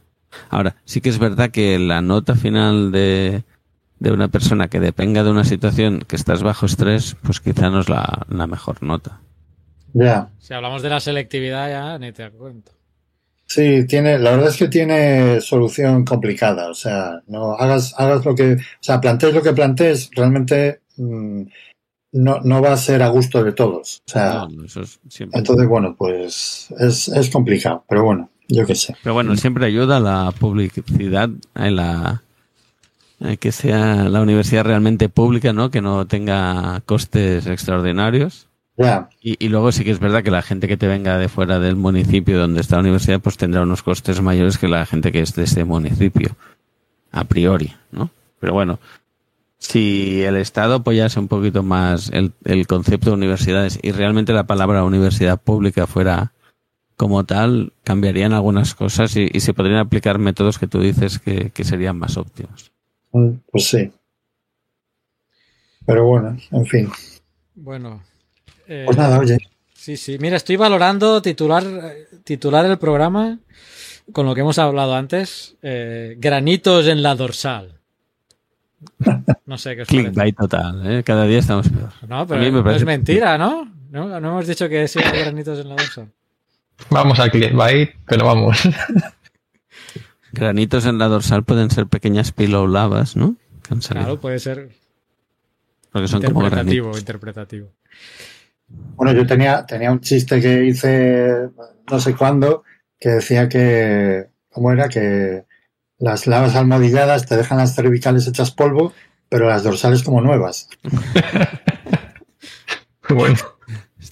Ahora, 0.50 0.76
sí 0.84 1.00
que 1.00 1.08
es 1.08 1.18
verdad 1.18 1.50
que 1.50 1.78
la 1.78 2.02
nota 2.02 2.34
final 2.34 2.92
de, 2.92 3.44
de 3.98 4.12
una 4.12 4.28
persona 4.28 4.68
que 4.68 4.80
dependa 4.80 5.24
de 5.24 5.30
una 5.30 5.44
situación 5.44 6.04
que 6.06 6.16
estás 6.16 6.42
bajo 6.42 6.66
estrés, 6.66 7.16
pues 7.22 7.40
quizá 7.40 7.70
no 7.70 7.80
es 7.80 7.88
la, 7.88 8.26
la 8.28 8.46
mejor 8.46 8.82
nota. 8.82 9.20
Ya. 9.92 10.28
Si 10.38 10.52
hablamos 10.52 10.82
de 10.82 10.90
la 10.90 11.00
selectividad 11.00 11.68
ya 11.70 11.98
ni 11.98 12.12
te 12.12 12.30
cuento. 12.30 12.72
Sí, 13.46 13.86
tiene, 13.86 14.18
la 14.18 14.32
verdad 14.32 14.48
es 14.48 14.56
que 14.56 14.68
tiene 14.68 15.40
solución 15.40 16.04
complicada. 16.04 16.68
O 16.68 16.74
sea, 16.74 17.22
no 17.28 17.52
hagas, 17.54 17.94
hagas 17.96 18.24
lo 18.24 18.34
que, 18.34 18.54
o 18.54 18.58
sea, 18.80 19.00
plantees 19.00 19.34
lo 19.34 19.42
que 19.42 19.52
plantees, 19.52 20.10
realmente 20.14 20.80
mm, 20.96 21.42
no, 22.12 22.40
no 22.42 22.62
va 22.62 22.72
a 22.72 22.76
ser 22.76 23.02
a 23.02 23.08
gusto 23.08 23.42
de 23.44 23.52
todos. 23.52 24.02
O 24.06 24.10
sea, 24.10 24.32
No, 24.34 24.48
no, 24.48 24.64
eso 24.64 24.82
es 24.82 24.98
siempre. 25.08 25.38
entonces, 25.38 25.68
bueno, 25.68 25.94
pues 25.96 26.68
es, 26.78 27.08
es 27.08 27.30
complicado, 27.30 27.84
pero 27.88 28.04
bueno, 28.04 28.30
yo 28.48 28.64
qué 28.66 28.74
sé. 28.74 28.96
Pero 29.02 29.14
bueno, 29.14 29.36
siempre 29.36 29.66
ayuda 29.66 30.00
la 30.00 30.32
publicidad, 30.38 31.30
eh, 31.56 31.70
la, 31.70 32.22
que 33.40 33.52
sea 33.52 34.04
la 34.08 34.20
universidad 34.22 34.64
realmente 34.64 35.08
pública, 35.08 35.52
¿no? 35.52 35.70
Que 35.70 35.80
no 35.82 36.06
tenga 36.06 36.80
costes 36.86 37.46
extraordinarios. 37.46 38.46
Y, 39.22 39.42
y 39.42 39.48
luego 39.48 39.72
sí 39.72 39.84
que 39.84 39.90
es 39.90 40.00
verdad 40.00 40.22
que 40.22 40.30
la 40.30 40.42
gente 40.42 40.68
que 40.68 40.76
te 40.76 40.86
venga 40.86 41.16
de 41.16 41.30
fuera 41.30 41.58
del 41.58 41.76
municipio 41.76 42.38
donde 42.38 42.60
está 42.60 42.76
la 42.76 42.82
universidad, 42.82 43.20
pues 43.20 43.38
tendrá 43.38 43.62
unos 43.62 43.82
costes 43.82 44.20
mayores 44.20 44.58
que 44.58 44.68
la 44.68 44.84
gente 44.84 45.12
que 45.12 45.20
es 45.22 45.34
de 45.34 45.44
ese 45.44 45.64
municipio, 45.64 46.36
a 47.10 47.24
priori, 47.24 47.72
¿no? 47.90 48.10
Pero 48.38 48.52
bueno, 48.52 48.78
si 49.58 50.22
el 50.22 50.36
Estado 50.36 50.76
apoyase 50.76 51.18
un 51.18 51.28
poquito 51.28 51.62
más 51.62 52.10
el, 52.12 52.32
el 52.44 52.66
concepto 52.66 53.10
de 53.10 53.16
universidades 53.16 53.78
y 53.82 53.92
realmente 53.92 54.32
la 54.32 54.46
palabra 54.46 54.84
universidad 54.84 55.40
pública 55.40 55.86
fuera 55.86 56.32
como 56.96 57.24
tal, 57.24 57.72
cambiarían 57.84 58.32
algunas 58.32 58.74
cosas 58.74 59.16
y, 59.16 59.28
y 59.32 59.40
se 59.40 59.52
podrían 59.52 59.78
aplicar 59.78 60.18
métodos 60.18 60.58
que 60.58 60.66
tú 60.66 60.80
dices 60.80 61.18
que, 61.18 61.50
que 61.50 61.64
serían 61.64 61.98
más 61.98 62.16
óptimos. 62.16 62.72
mm, 63.12 63.30
pues 63.50 63.66
sí. 63.68 63.90
Pero 65.84 66.04
bueno, 66.04 66.36
en 66.50 66.66
fin. 66.66 66.88
Bueno. 67.54 68.02
eh, 68.66 68.84
Pues 68.86 68.96
nada, 68.96 69.18
oye. 69.18 69.38
Sí, 69.74 69.96
sí. 69.96 70.16
Mira, 70.18 70.36
estoy 70.36 70.56
valorando 70.56 71.22
titular, 71.22 71.64
titular 72.24 72.66
el 72.66 72.78
programa 72.78 73.38
con 74.12 74.26
lo 74.26 74.34
que 74.34 74.40
hemos 74.40 74.58
hablado 74.58 74.94
antes. 74.94 75.56
eh, 75.62 76.16
granitos 76.18 76.86
en 76.88 77.02
la 77.02 77.14
dorsal. 77.14 77.75
No 79.46 79.58
sé 79.58 79.74
qué 79.76 79.82
os 79.82 79.88
parece. 79.88 80.04
Clickbait 80.04 80.36
total, 80.36 80.82
¿eh? 80.90 81.02
Cada 81.02 81.24
día 81.24 81.38
estamos 81.38 81.68
peor. 81.68 81.90
No, 82.08 82.20
A 82.20 82.26
pero 82.26 82.40
mí 82.40 82.46
me 82.50 82.58
no 82.58 82.64
parece- 82.64 82.80
es 82.80 82.86
mentira, 82.86 83.38
¿no? 83.38 83.64
¿no? 83.90 84.20
No 84.20 84.28
hemos 84.28 84.46
dicho 84.46 84.68
que 84.68 84.86
sí 84.88 84.98
hay 85.02 85.20
granitos 85.20 85.58
en 85.60 85.68
la 85.68 85.76
dorsal. 85.76 86.08
Vamos 86.90 87.18
al 87.18 87.30
clickbait, 87.30 87.94
pero 88.06 88.26
vamos. 88.26 88.58
Granitos 90.32 90.84
en 90.86 90.98
la 90.98 91.06
dorsal 91.08 91.44
pueden 91.44 91.70
ser 91.70 91.86
pequeñas 91.86 92.32
pillow 92.32 92.66
lavas, 92.66 93.16
¿no? 93.16 93.36
Claro, 93.88 94.20
puede 94.20 94.38
ser 94.38 94.68
porque 95.90 96.08
son 96.08 96.22
como 96.22 96.40
interpretativo, 96.42 96.84
granitos. 96.86 97.00
interpretativo. 97.00 97.68
Bueno, 98.96 99.12
yo 99.12 99.26
tenía, 99.26 99.64
tenía 99.64 99.90
un 99.90 100.00
chiste 100.00 100.40
que 100.40 100.64
hice 100.66 101.48
no 101.90 101.98
sé 102.00 102.14
cuándo 102.14 102.64
que 103.00 103.08
decía 103.10 103.48
que, 103.48 104.26
¿cómo 104.50 104.70
era? 104.72 104.88
Que 104.88 105.44
las 105.98 106.26
lavas 106.26 106.56
almohadilladas 106.56 107.26
te 107.26 107.36
dejan 107.36 107.58
las 107.58 107.74
cervicales 107.74 108.26
hechas 108.26 108.50
polvo, 108.50 108.92
pero 109.28 109.48
las 109.48 109.64
dorsales 109.64 110.02
como 110.02 110.20
nuevas. 110.20 110.68
bueno, 113.08 113.36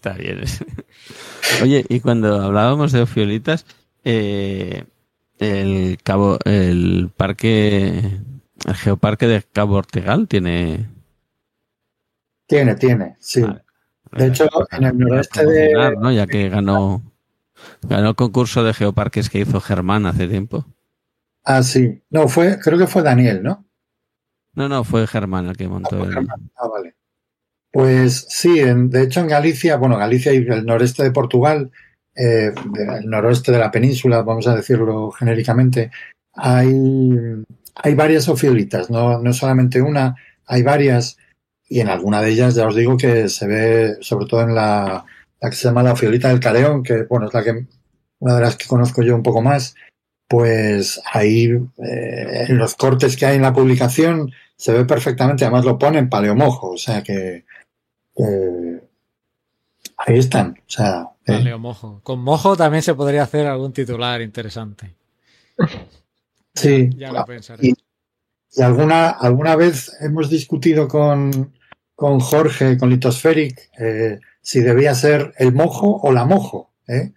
Está 0.05 0.19
bien. 0.19 0.43
Oye, 1.63 1.87
y 1.89 2.01
cuando 2.01 2.43
hablábamos 2.43 2.93
de 2.93 3.01
ofiolitas, 3.01 3.65
eh, 4.05 4.85
el 5.39 5.97
cabo, 6.03 6.39
el 6.45 7.11
parque, 7.17 8.21
el 8.67 8.75
geoparque 8.75 9.27
de 9.27 9.43
Cabo 9.43 9.77
Ortegal 9.77 10.29
tiene. 10.29 10.91
Tiene, 12.47 12.75
tiene, 12.75 13.17
sí. 13.19 13.41
Vale. 13.41 13.63
De 14.13 14.27
hecho, 14.27 14.47
en 14.73 14.85
el 14.85 14.99
noroeste 14.99 15.47
de... 15.47 15.73
Ya 16.15 16.27
que 16.27 16.51
ganó, 16.51 17.03
ganó 17.83 18.11
el 18.11 18.15
concurso 18.15 18.63
de 18.63 18.75
geoparques 18.75 19.31
que 19.31 19.41
hizo 19.41 19.61
Germán 19.61 20.07
hace 20.07 20.29
tiempo. 20.29 20.67
Ah, 21.45 21.63
sí. 21.63 22.03
No, 22.11 22.29
fue, 22.29 22.59
creo 22.59 22.79
que 22.79 22.87
fue 22.87 23.03
Daniel, 23.03 23.43
¿no? 23.43 23.65
No, 24.55 24.69
no, 24.69 24.85
fue 24.85 25.07
Germán 25.07 25.47
el 25.47 25.57
que 25.57 25.69
montó 25.69 25.99
fue 25.99 26.09
el. 26.09 26.29
Ah, 26.57 26.69
vale. 26.69 26.95
Pues 27.73 28.27
sí, 28.29 28.61
en- 28.61 28.89
de 28.89 29.03
hecho 29.03 29.21
en 29.21 29.27
Galicia, 29.29 29.77
bueno, 29.77 29.99
Galicia 29.99 30.33
y 30.33 30.37
el 30.39 30.65
noreste 30.65 31.03
de 31.03 31.11
Portugal, 31.11 31.71
eh, 32.15 32.53
el 32.99 33.11
noroeste 33.11 33.51
de 33.51 33.59
la 33.59 33.73
península, 33.73 34.23
vamos 34.23 34.47
a 34.47 34.55
decirlo 34.55 35.11
genéricamente, 35.11 35.91
hay, 36.35 36.73
hay 37.75 37.95
varias 37.97 38.29
ofiolitas, 38.29 38.91
no, 38.91 39.19
no 39.19 39.33
solamente 39.33 39.83
una, 39.83 40.15
hay 40.47 40.63
varias, 40.63 41.19
y 41.69 41.81
en 41.81 41.89
alguna 41.89 42.23
de 42.23 42.31
ellas 42.31 42.55
ya 42.55 42.69
os 42.69 42.77
digo 42.77 42.97
que 42.97 43.29
se 43.29 43.47
ve, 43.49 43.97
sobre 44.01 44.27
todo 44.27 44.43
en 44.43 44.55
la, 44.55 45.05
la 45.41 45.51
que 45.51 45.57
se 45.57 45.67
llama 45.67 45.83
la 45.83 45.95
ofiolita 45.95 46.29
del 46.29 46.39
Careón, 46.39 46.85
que 46.85 47.03
bueno, 47.03 47.27
es 47.27 47.35
la 47.35 47.43
que, 47.43 47.67
una 48.21 48.37
de 48.37 48.41
las 48.41 48.55
que 48.57 48.69
conozco 48.69 49.03
yo 49.03 49.17
un 49.17 49.25
poco 49.25 49.43
más, 49.43 49.75
pues 50.29 51.01
ahí 51.13 51.45
eh, 51.79 52.47
en 52.49 52.59
los 52.59 52.75
cortes 52.75 53.17
que 53.17 53.27
hay 53.27 53.37
en 53.37 53.43
la 53.43 53.53
publicación 53.53 54.33
se 54.57 54.73
ve 54.73 54.85
perfectamente, 54.85 55.45
además 55.45 55.65
lo 55.65 55.79
ponen 55.79 56.09
paleomojo, 56.09 56.71
o 56.71 56.79
sea 56.79 57.03
que, 57.03 57.45
ahí 59.97 60.19
están, 60.19 60.57
o 60.67 60.71
sea, 60.71 61.11
eh, 61.27 61.33
Vale, 61.33 61.55
o 61.55 61.59
mojo. 61.59 62.01
Con 62.03 62.21
mojo 62.21 62.57
también 62.57 62.83
se 62.83 62.95
podría 62.95 63.23
hacer 63.23 63.47
algún 63.47 63.73
titular 63.73 64.21
interesante. 64.21 64.95
sí. 66.55 66.91
Ya 66.97 67.13
lo 67.13 67.25
pensaré. 67.25 67.69
Y, 67.69 67.75
y 68.57 68.63
alguna, 68.63 69.11
alguna 69.11 69.57
vez 69.57 69.97
hemos 70.01 70.29
discutido 70.29 70.87
con, 70.87 71.55
con 71.95 72.21
Jorge, 72.21 72.77
con 72.77 72.91
Litospheric, 72.91 73.71
eh, 73.79 74.19
si 74.41 74.61
debía 74.61 74.95
ser 74.95 75.33
el 75.39 75.53
mojo 75.53 76.01
o 76.03 76.13
la 76.13 76.25
mojo, 76.27 76.73
¿eh? 76.87 77.13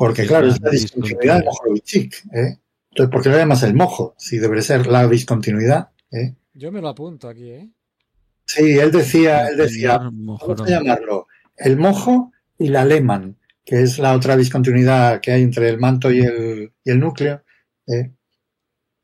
Porque 0.00 0.26
claro, 0.26 0.46
la 0.46 0.54
es 0.54 0.60
la 0.62 0.70
discontinuidad 0.70 1.34
del 1.34 1.44
Mojovichik, 1.44 2.24
¿eh? 2.32 2.58
Entonces, 2.90 3.12
¿por 3.12 3.22
qué 3.22 3.28
lo 3.28 3.36
llamas 3.36 3.62
el 3.64 3.74
mojo? 3.74 4.14
Si 4.16 4.38
debería 4.38 4.62
ser 4.62 4.86
la 4.86 5.06
discontinuidad, 5.06 5.90
¿eh? 6.10 6.36
Yo 6.54 6.72
me 6.72 6.80
lo 6.80 6.88
apunto 6.88 7.28
aquí, 7.28 7.50
¿eh? 7.50 7.68
Sí, 8.46 8.78
él 8.78 8.92
decía, 8.92 9.48
él 9.48 9.58
decía, 9.58 9.98
vamos 9.98 10.40
a 10.62 10.66
llamarlo 10.66 11.26
el 11.54 11.76
mojo 11.76 12.32
y 12.56 12.68
la 12.68 12.86
Lehmann, 12.86 13.36
que 13.62 13.82
es 13.82 13.98
la 13.98 14.14
otra 14.14 14.38
discontinuidad 14.38 15.20
que 15.20 15.32
hay 15.32 15.42
entre 15.42 15.68
el 15.68 15.78
manto 15.78 16.10
y 16.10 16.20
el, 16.20 16.72
y 16.82 16.90
el 16.90 16.98
núcleo, 16.98 17.42
¿eh? 17.86 18.10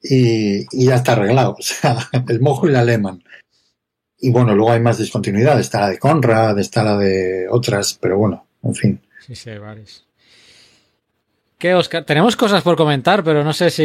y, 0.01 0.61
y 0.73 0.87
ya 0.87 0.95
está 0.95 1.13
arreglado, 1.13 1.57
o 1.59 1.63
sea, 1.63 1.99
el 2.27 2.41
mojo 2.41 2.69
y 2.69 2.73
la 2.73 2.83
Lehmann. 2.83 3.23
Y 4.17 4.31
bueno, 4.31 4.55
luego 4.55 4.73
hay 4.73 4.81
más 4.81 4.97
discontinuidad, 4.97 5.61
está 5.61 5.81
la 5.81 5.91
de 5.91 5.99
Conrad, 5.99 6.59
está 6.59 6.83
la 6.83 6.97
de 6.97 7.49
otras, 7.51 7.99
pero 8.01 8.17
bueno, 8.17 8.47
en 8.63 8.75
fin. 8.75 9.01
Sí, 9.27 9.35
sí, 9.35 9.51
hay 9.51 9.59
varios. 9.59 10.07
¿Qué, 11.59 11.75
Oscar? 11.75 12.05
Tenemos 12.05 12.37
cosas 12.37 12.63
por 12.63 12.77
comentar, 12.77 13.25
pero 13.25 13.43
no 13.43 13.53
sé 13.53 13.71
si 13.71 13.83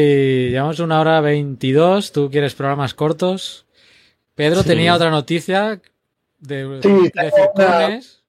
llevamos 0.50 0.80
una 0.80 1.00
hora 1.00 1.22
22. 1.22 2.12
¿Tú 2.12 2.30
quieres 2.30 2.54
programas 2.54 2.94
cortos? 2.94 3.66
Pedro 4.36 4.62
Sí. 4.62 4.70
tenía 4.70 4.94
otra 4.96 5.10
noticia 5.10 5.82
de, 6.40 6.80
Sí, 6.84 6.90
de 7.14 7.32
circones. 7.32 8.24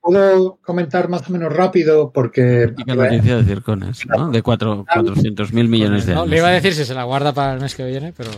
Puedo 0.00 0.56
comentar 0.62 1.08
más 1.10 1.28
o 1.28 1.32
menos 1.32 1.52
rápido 1.52 2.12
porque 2.12 2.68
Típica 2.68 2.94
noticia 2.94 3.36
de 3.36 3.44
circones, 3.44 4.06
¿no? 4.06 4.30
De 4.30 4.42
cuatro, 4.42 4.86
400 4.90 5.52
mil 5.52 5.68
millones 5.68 6.06
de 6.06 6.14
No, 6.14 6.20
años. 6.20 6.30
le 6.30 6.38
iba 6.38 6.48
a 6.48 6.52
decir 6.52 6.72
si 6.72 6.84
se 6.86 6.94
la 6.94 7.04
guarda 7.04 7.32
para 7.34 7.52
el 7.54 7.60
mes 7.60 7.74
que 7.74 7.84
viene, 7.84 8.14
pero 8.16 8.30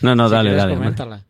No, 0.00 0.14
no, 0.14 0.28
si 0.28 0.34
dale, 0.34 0.54
dale. 0.54 0.74
coméntala. 0.76 1.20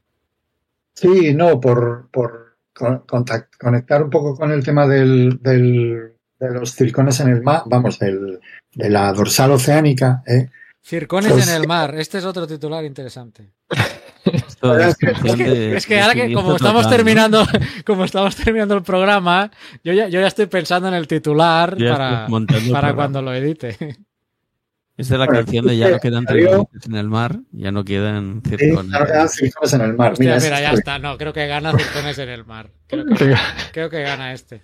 Sí, 0.93 1.35
no, 1.35 1.61
por, 1.61 2.09
por 2.13 2.57
con- 2.73 3.05
contact- 3.07 3.57
conectar 3.59 4.03
un 4.03 4.11
poco 4.11 4.37
con 4.37 4.53
el 4.53 4.63
tema 4.63 4.87
del, 4.87 5.39
del- 5.43 6.13
de 6.39 6.51
los 6.53 6.73
circones 6.75 7.21
en 7.21 7.29
el 7.29 7.43
mar, 7.43 7.63
vamos, 7.67 7.99
del, 7.99 8.41
de 8.75 8.91
la 8.91 9.13
dorsal 9.13 9.53
oceánica, 9.53 10.23
¿eh? 10.27 10.49
Circones 10.83 11.33
Pues- 11.33 11.49
en 11.49 11.55
el 11.63 11.67
mar. 11.67 11.95
Este 11.97 12.19
es 12.19 12.25
otro 12.25 12.47
titular 12.47 12.85
interesante. 12.85 13.51
Esto 14.25 14.79
es 14.79 14.97
de- 14.99 15.77
Es 15.77 15.87
que 15.87 16.01
ahora 16.01 16.15
que 16.15 16.33
como 16.33 16.57
estamos 16.57 16.83
total, 16.83 16.91
¿no? 16.91 16.97
terminando, 16.97 17.47
como 17.87 18.05
estamos 18.05 18.35
terminando 18.37 18.75
el 18.75 18.83
programa, 18.83 19.51
yo 19.83 19.93
ya, 19.93 20.09
yo 20.09 20.21
ya 20.21 20.27
estoy 20.27 20.47
pensando 20.47 20.89
en 20.89 20.95
el 20.95 21.07
titular 21.07 21.77
Ya 21.77 21.93
para, 21.93 22.29
para 22.73 22.95
cuando 22.95 23.21
lo 23.23 23.33
edite. 23.35 23.77
Esta 24.97 25.15
es 25.15 25.19
la 25.19 25.27
Bueno, 25.27 25.41
canción 25.41 25.67
de 25.67 25.77
ya 25.77 25.91
no 25.91 25.99
quedan 25.99 26.25
salió- 26.25 26.47
trilobites 26.49 26.87
en 26.87 26.95
el 26.95 27.09
mar, 27.09 27.39
ya 27.53 27.73
no 27.73 27.85
quedan 27.85 28.43
circones. 28.47 28.95
ahora 28.95 29.07
quedan 29.07 29.29
circones 29.29 29.73
en 29.75 29.81
el 29.81 29.95
mar. 29.95 30.13
Hostia, 30.13 30.25
Mira, 30.35 30.41
mira, 30.45 30.61
ya 30.61 30.71
es- 30.73 30.79
está. 30.79 30.99
No, 30.99 31.19
creo 31.19 31.33
que 31.33 31.47
gana 31.47 31.73
Circones 31.77 32.19
en 32.19 32.29
el 32.29 32.45
mar. 32.45 32.71
Creo 32.87 33.05
que, 33.07 33.35
creo 33.73 33.91
que 33.91 34.03
gana 34.03 34.33
este. 34.33 34.63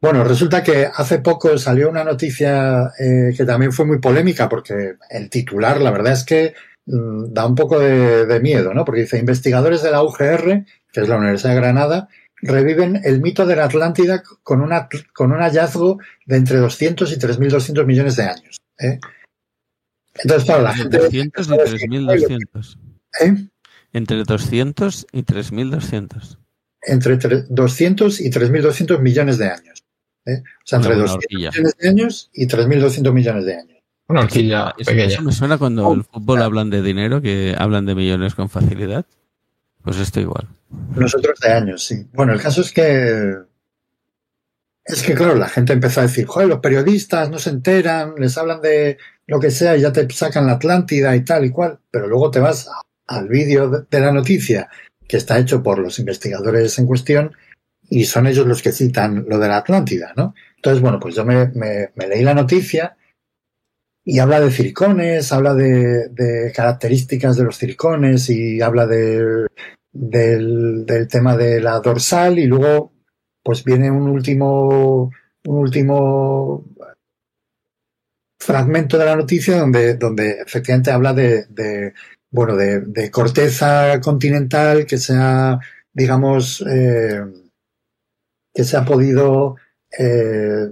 Bueno, 0.00 0.22
resulta 0.22 0.62
que 0.62 0.86
hace 0.86 1.18
poco 1.18 1.58
salió 1.58 1.90
una 1.90 2.04
noticia 2.04 2.92
eh, 2.98 3.34
que 3.36 3.44
también 3.44 3.72
fue 3.72 3.84
muy 3.84 3.98
polémica 3.98 4.48
porque 4.48 4.94
el 5.10 5.28
titular, 5.28 5.80
la 5.80 5.90
verdad 5.90 6.12
es 6.12 6.24
que 6.24 6.54
mm, 6.86 7.32
da 7.32 7.46
un 7.46 7.56
poco 7.56 7.80
de, 7.80 8.24
de 8.26 8.40
miedo, 8.40 8.72
¿no? 8.72 8.84
Porque 8.84 9.00
dice 9.00 9.18
investigadores 9.18 9.82
de 9.82 9.90
la 9.90 10.02
UGR, 10.04 10.64
que 10.92 11.00
es 11.00 11.08
la 11.08 11.16
Universidad 11.16 11.54
de 11.54 11.60
Granada, 11.60 12.08
reviven 12.42 13.00
el 13.04 13.20
mito 13.20 13.46
de 13.46 13.56
la 13.56 13.64
Atlántida 13.64 14.22
con, 14.42 14.60
una, 14.60 14.88
con 15.12 15.32
un 15.32 15.40
hallazgo 15.40 15.98
de 16.26 16.36
entre 16.36 16.58
200 16.58 17.10
y 17.12 17.16
3.200 17.16 17.84
millones 17.84 18.16
de 18.16 18.22
años. 18.24 18.58
¿eh? 18.78 18.98
Entonces, 20.14 20.44
claro, 20.44 20.62
la 20.62 20.74
gente... 20.74 20.98
200 20.98 21.46
y 21.46 21.50
3.200. 21.50 22.78
¿Eh? 23.20 23.48
Entre 23.92 24.22
200 24.22 25.06
y 25.12 25.22
3.200. 25.22 26.37
Entre 26.82 27.16
200 27.16 28.20
y 28.20 28.30
3.200 28.30 29.00
millones 29.00 29.38
de 29.38 29.48
años. 29.48 29.84
¿eh? 30.26 30.42
O 30.42 30.66
sea, 30.66 30.78
entre 30.78 30.94
200 30.94 31.26
millones 31.30 31.76
de 31.78 31.88
años 31.88 32.30
y 32.32 32.46
3.200 32.46 33.12
millones 33.12 33.44
de 33.44 33.54
años. 33.54 33.78
Una 34.08 34.20
horquilla 34.20 34.74
pequeña. 34.76 35.04
Eso 35.04 35.22
me 35.22 35.32
suena 35.32 35.58
cuando 35.58 35.92
el 35.92 36.04
fútbol 36.04 36.40
hablan 36.40 36.70
de 36.70 36.80
dinero, 36.80 37.20
que 37.20 37.54
hablan 37.58 37.84
de 37.84 37.94
millones 37.94 38.34
con 38.34 38.48
facilidad. 38.48 39.04
Pues 39.82 39.98
esto 39.98 40.20
igual. 40.20 40.48
Nosotros 40.94 41.38
de 41.40 41.52
años, 41.52 41.84
sí. 41.84 42.06
Bueno, 42.12 42.32
el 42.32 42.40
caso 42.40 42.62
es 42.62 42.72
que. 42.72 43.36
Es 44.84 45.02
que, 45.02 45.14
claro, 45.14 45.34
la 45.34 45.48
gente 45.48 45.74
empezó 45.74 46.00
a 46.00 46.04
decir, 46.04 46.24
joder, 46.24 46.48
los 46.48 46.60
periodistas 46.60 47.28
no 47.28 47.38
se 47.38 47.50
enteran, 47.50 48.14
les 48.16 48.38
hablan 48.38 48.62
de 48.62 48.96
lo 49.26 49.38
que 49.38 49.50
sea 49.50 49.76
y 49.76 49.82
ya 49.82 49.92
te 49.92 50.08
sacan 50.10 50.46
la 50.46 50.52
Atlántida 50.52 51.14
y 51.14 51.22
tal 51.24 51.44
y 51.44 51.50
cual. 51.50 51.78
Pero 51.90 52.08
luego 52.08 52.30
te 52.30 52.40
vas 52.40 52.70
al 53.06 53.28
vídeo 53.28 53.86
de 53.90 54.00
la 54.00 54.12
noticia 54.12 54.70
que 55.08 55.16
está 55.16 55.38
hecho 55.38 55.62
por 55.62 55.78
los 55.78 55.98
investigadores 55.98 56.78
en 56.78 56.86
cuestión 56.86 57.32
y 57.88 58.04
son 58.04 58.26
ellos 58.26 58.46
los 58.46 58.62
que 58.62 58.72
citan 58.72 59.24
lo 59.26 59.38
de 59.38 59.48
la 59.48 59.56
Atlántida, 59.56 60.12
¿no? 60.14 60.34
Entonces, 60.56 60.82
bueno, 60.82 61.00
pues 61.00 61.14
yo 61.14 61.24
me, 61.24 61.50
leí 61.96 62.22
la 62.22 62.34
noticia 62.34 62.96
y 64.04 64.18
habla 64.18 64.40
de 64.40 64.50
circones, 64.50 65.32
habla 65.32 65.54
de, 65.54 66.52
características 66.54 67.36
de 67.36 67.44
los 67.44 67.56
circones 67.56 68.28
y 68.28 68.60
habla 68.60 68.86
de, 68.86 69.46
del, 69.92 70.84
tema 71.10 71.36
de 71.36 71.60
la 71.60 71.80
dorsal 71.80 72.38
y 72.38 72.46
luego 72.46 72.92
pues 73.42 73.64
viene 73.64 73.90
un 73.90 74.08
último 74.08 75.10
un 75.46 75.56
último 75.56 76.66
fragmento 78.38 78.98
de 78.98 79.04
la 79.06 79.16
noticia 79.16 79.58
donde, 79.58 79.94
donde 79.94 80.42
efectivamente 80.44 80.90
habla 80.90 81.14
de 81.14 81.94
bueno 82.30 82.56
de, 82.56 83.10
corteza 83.10 84.00
continental 84.00 84.86
que 84.86 84.98
sea 84.98 85.58
digamos 85.92 86.64
eh, 86.68 87.22
que 88.54 88.64
se 88.64 88.76
ha 88.76 88.84
podido 88.84 89.56
eh, 89.96 90.68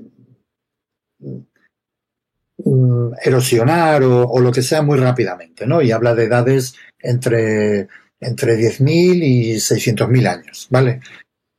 mm, 2.64 3.12
erosionar 3.24 4.02
o, 4.02 4.40
lo 4.40 4.50
que 4.50 4.62
sea 4.62 4.82
muy 4.82 4.98
rápidamente, 4.98 5.66
¿no? 5.66 5.80
Y 5.82 5.92
habla 5.92 6.14
de 6.14 6.24
edades 6.24 6.74
entre, 6.98 7.88
entre 8.20 8.58
10.000 8.58 9.22
y 9.22 9.54
600.000 9.54 10.26
años, 10.26 10.66
¿vale? 10.70 11.00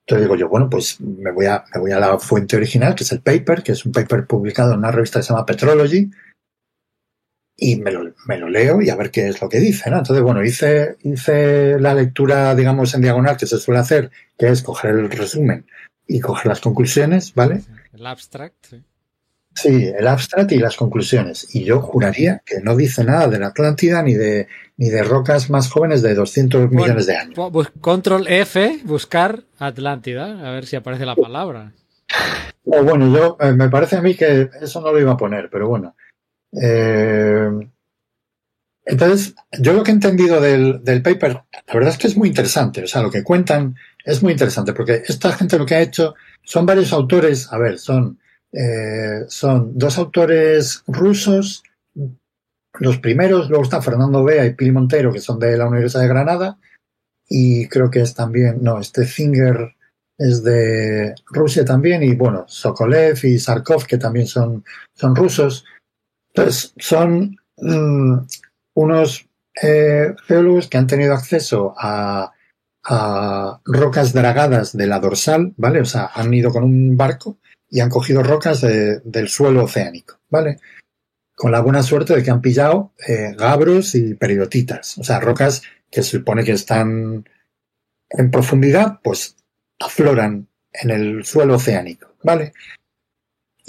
Entonces 0.06 0.26
digo 0.26 0.36
yo, 0.36 0.50
bueno, 0.50 0.70
pues 0.70 1.00
me 1.00 1.32
voy, 1.32 1.46
a, 1.46 1.64
me 1.74 1.82
voy 1.82 1.92
a 1.92 2.00
la 2.00 2.18
fuente 2.18 2.56
original, 2.56 2.96
que 2.96 3.04
es 3.04 3.12
el 3.12 3.22
paper, 3.22 3.64
que 3.64 3.74
es 3.74 3.86
un 3.86 3.92
paper 3.92 4.26
publicado 4.26 4.74
en 4.74 4.80
una 4.80 4.92
revista 4.92 5.20
que 5.20 5.24
se 5.24 5.30
llama 5.30 5.46
Petrology, 5.46 6.10
y 7.58 7.76
me 7.78 7.92
lo, 7.92 8.14
me 8.28 8.38
lo 8.38 8.48
leo 8.48 8.82
y 8.82 8.90
a 8.92 8.96
ver 8.96 9.10
qué 9.10 9.28
es 9.28 9.42
lo 9.42 9.50
que 9.50 9.60
dice, 9.60 9.90
¿no? 9.90 9.98
Entonces, 9.98 10.24
bueno, 10.24 10.44
hice, 10.44 10.96
hice 11.04 11.80
la 11.80 11.96
lectura, 11.96 12.54
digamos, 12.54 12.94
en 12.94 13.02
diagonal 13.02 13.36
que 13.36 13.48
se 13.48 13.58
suele 13.58 13.80
hacer, 13.80 14.12
que 14.38 14.50
es 14.50 14.62
coger 14.62 14.92
el 14.92 15.10
resumen 15.10 15.66
y 16.08 16.20
coger 16.20 16.46
las 16.46 16.62
conclusiones, 16.62 17.34
¿vale? 17.34 17.62
El 17.94 18.06
abstract, 18.06 18.68
sí. 18.70 18.84
Sí, 19.56 19.88
el 19.88 20.08
abstract 20.08 20.52
y 20.52 20.60
las 20.60 20.76
conclusiones. 20.76 21.56
Y 21.56 21.64
yo 21.64 21.82
juraría 21.82 22.44
que 22.46 22.60
no 22.62 22.76
dice 22.76 23.04
nada 23.04 23.28
de 23.28 23.40
la 23.40 23.48
Atlántida 23.48 24.04
ni 24.04 24.14
de, 24.14 24.48
ni 24.78 24.90
de 24.90 25.02
rocas 25.02 25.50
más 25.50 25.72
jóvenes 25.72 26.04
de 26.04 26.14
200 26.14 26.70
millones 26.70 27.08
de 27.08 27.18
años. 27.18 27.40
Control 27.82 28.28
F, 28.28 28.82
buscar 28.84 29.46
Atlántida, 29.58 30.48
a 30.48 30.52
ver 30.52 30.68
si 30.68 30.76
aparece 30.76 31.08
la 31.08 31.16
palabra. 31.16 31.74
Oh, 32.66 32.84
bueno, 32.84 33.12
yo 33.12 33.38
eh, 33.40 33.54
me 33.54 33.68
parece 33.70 33.96
a 33.96 34.02
mí 34.02 34.14
que 34.14 34.48
eso 34.62 34.80
no 34.80 34.92
lo 34.92 35.00
iba 35.00 35.14
a 35.14 35.18
poner, 35.18 35.50
pero 35.50 35.68
bueno. 35.68 35.96
Eh, 36.54 37.50
entonces, 38.86 39.36
yo 39.60 39.74
lo 39.74 39.84
que 39.84 39.92
he 39.92 39.94
entendido 39.94 40.40
del, 40.40 40.82
paper, 41.04 41.44
la 41.68 41.74
verdad 41.74 41.90
es 41.90 41.98
que 41.98 42.08
es 42.08 42.16
muy 42.16 42.30
interesante. 42.30 42.84
O 42.84 42.88
sea, 42.88 43.02
lo 43.02 43.12
que 43.12 43.24
cuentan 43.24 43.76
es 44.06 44.24
muy 44.24 44.32
interesante, 44.32 44.74
porque 44.74 45.04
esta 45.06 45.34
gente 45.34 45.58
lo 45.58 45.66
que 45.66 45.76
ha 45.76 45.82
hecho 45.82 46.16
son 46.44 46.66
varios 46.66 46.94
autores, 46.94 47.52
a 47.52 47.58
ver, 47.58 47.80
son, 47.80 48.18
eh, 48.54 49.26
son 49.28 49.78
dos 49.78 49.98
autores 49.98 50.84
rusos, 50.88 51.64
los 52.80 53.00
primeros, 53.00 53.50
luego 53.50 53.64
está 53.64 53.82
Fernando 53.82 54.24
Bea 54.24 54.46
y 54.46 54.54
Pili 54.54 54.72
Montero, 54.72 55.12
que 55.12 55.20
son 55.20 55.40
de 55.40 55.58
la 55.58 55.68
Universidad 55.68 56.04
de 56.04 56.08
Granada, 56.08 56.58
y 57.28 57.68
creo 57.68 57.90
que 57.92 58.02
es 58.02 58.14
también, 58.14 58.60
no, 58.62 58.80
este 58.80 59.06
Finger 59.06 59.76
es 60.18 60.44
de 60.44 61.14
Rusia 61.28 61.66
también, 61.66 62.04
y 62.04 62.16
bueno, 62.16 62.46
Sokolev 62.48 63.20
y 63.24 63.38
Sarkov, 63.38 63.86
que 63.86 63.98
también 63.98 64.28
son, 64.28 64.64
son 64.96 65.16
rusos. 65.16 65.66
Entonces, 66.38 66.74
son 66.78 67.40
mm, 67.58 68.14
unos 68.76 69.28
eh, 69.64 70.14
geólogos 70.28 70.68
que 70.68 70.78
han 70.78 70.86
tenido 70.86 71.14
acceso 71.14 71.74
a, 71.78 72.32
rocas 73.66 74.14
dragadas 74.14 74.78
de 74.78 74.88
la 74.88 75.00
dorsal, 75.00 75.54
¿vale? 75.58 75.82
O 75.82 75.86
sea, 75.86 76.10
han 76.14 76.34
ido 76.34 76.52
con 76.52 76.64
un 76.64 76.96
barco 76.96 77.38
y 77.70 77.82
han 77.82 77.90
cogido 77.90 78.24
rocas 78.24 78.62
del 78.62 79.28
suelo 79.28 79.66
oceánico, 79.66 80.22
¿vale? 80.30 80.60
Con 81.36 81.52
la 81.52 81.60
buena 81.60 81.84
suerte 81.84 82.16
de 82.16 82.24
que 82.24 82.32
han 82.32 82.40
pillado 82.40 82.94
eh, 83.06 83.36
gabros 83.38 83.94
y 83.94 84.14
perioditas, 84.14 84.98
o 85.00 85.04
sea, 85.04 85.20
rocas 85.20 85.64
que 85.92 86.02
se 86.02 86.12
supone 86.12 86.46
que 86.46 86.54
están 86.54 87.28
en 88.10 88.32
profundidad, 88.32 89.02
pues 89.04 89.36
afloran 89.80 90.48
en 90.72 90.90
el 90.90 91.26
suelo 91.26 91.56
oceánico, 91.56 92.16
¿vale? 92.24 92.54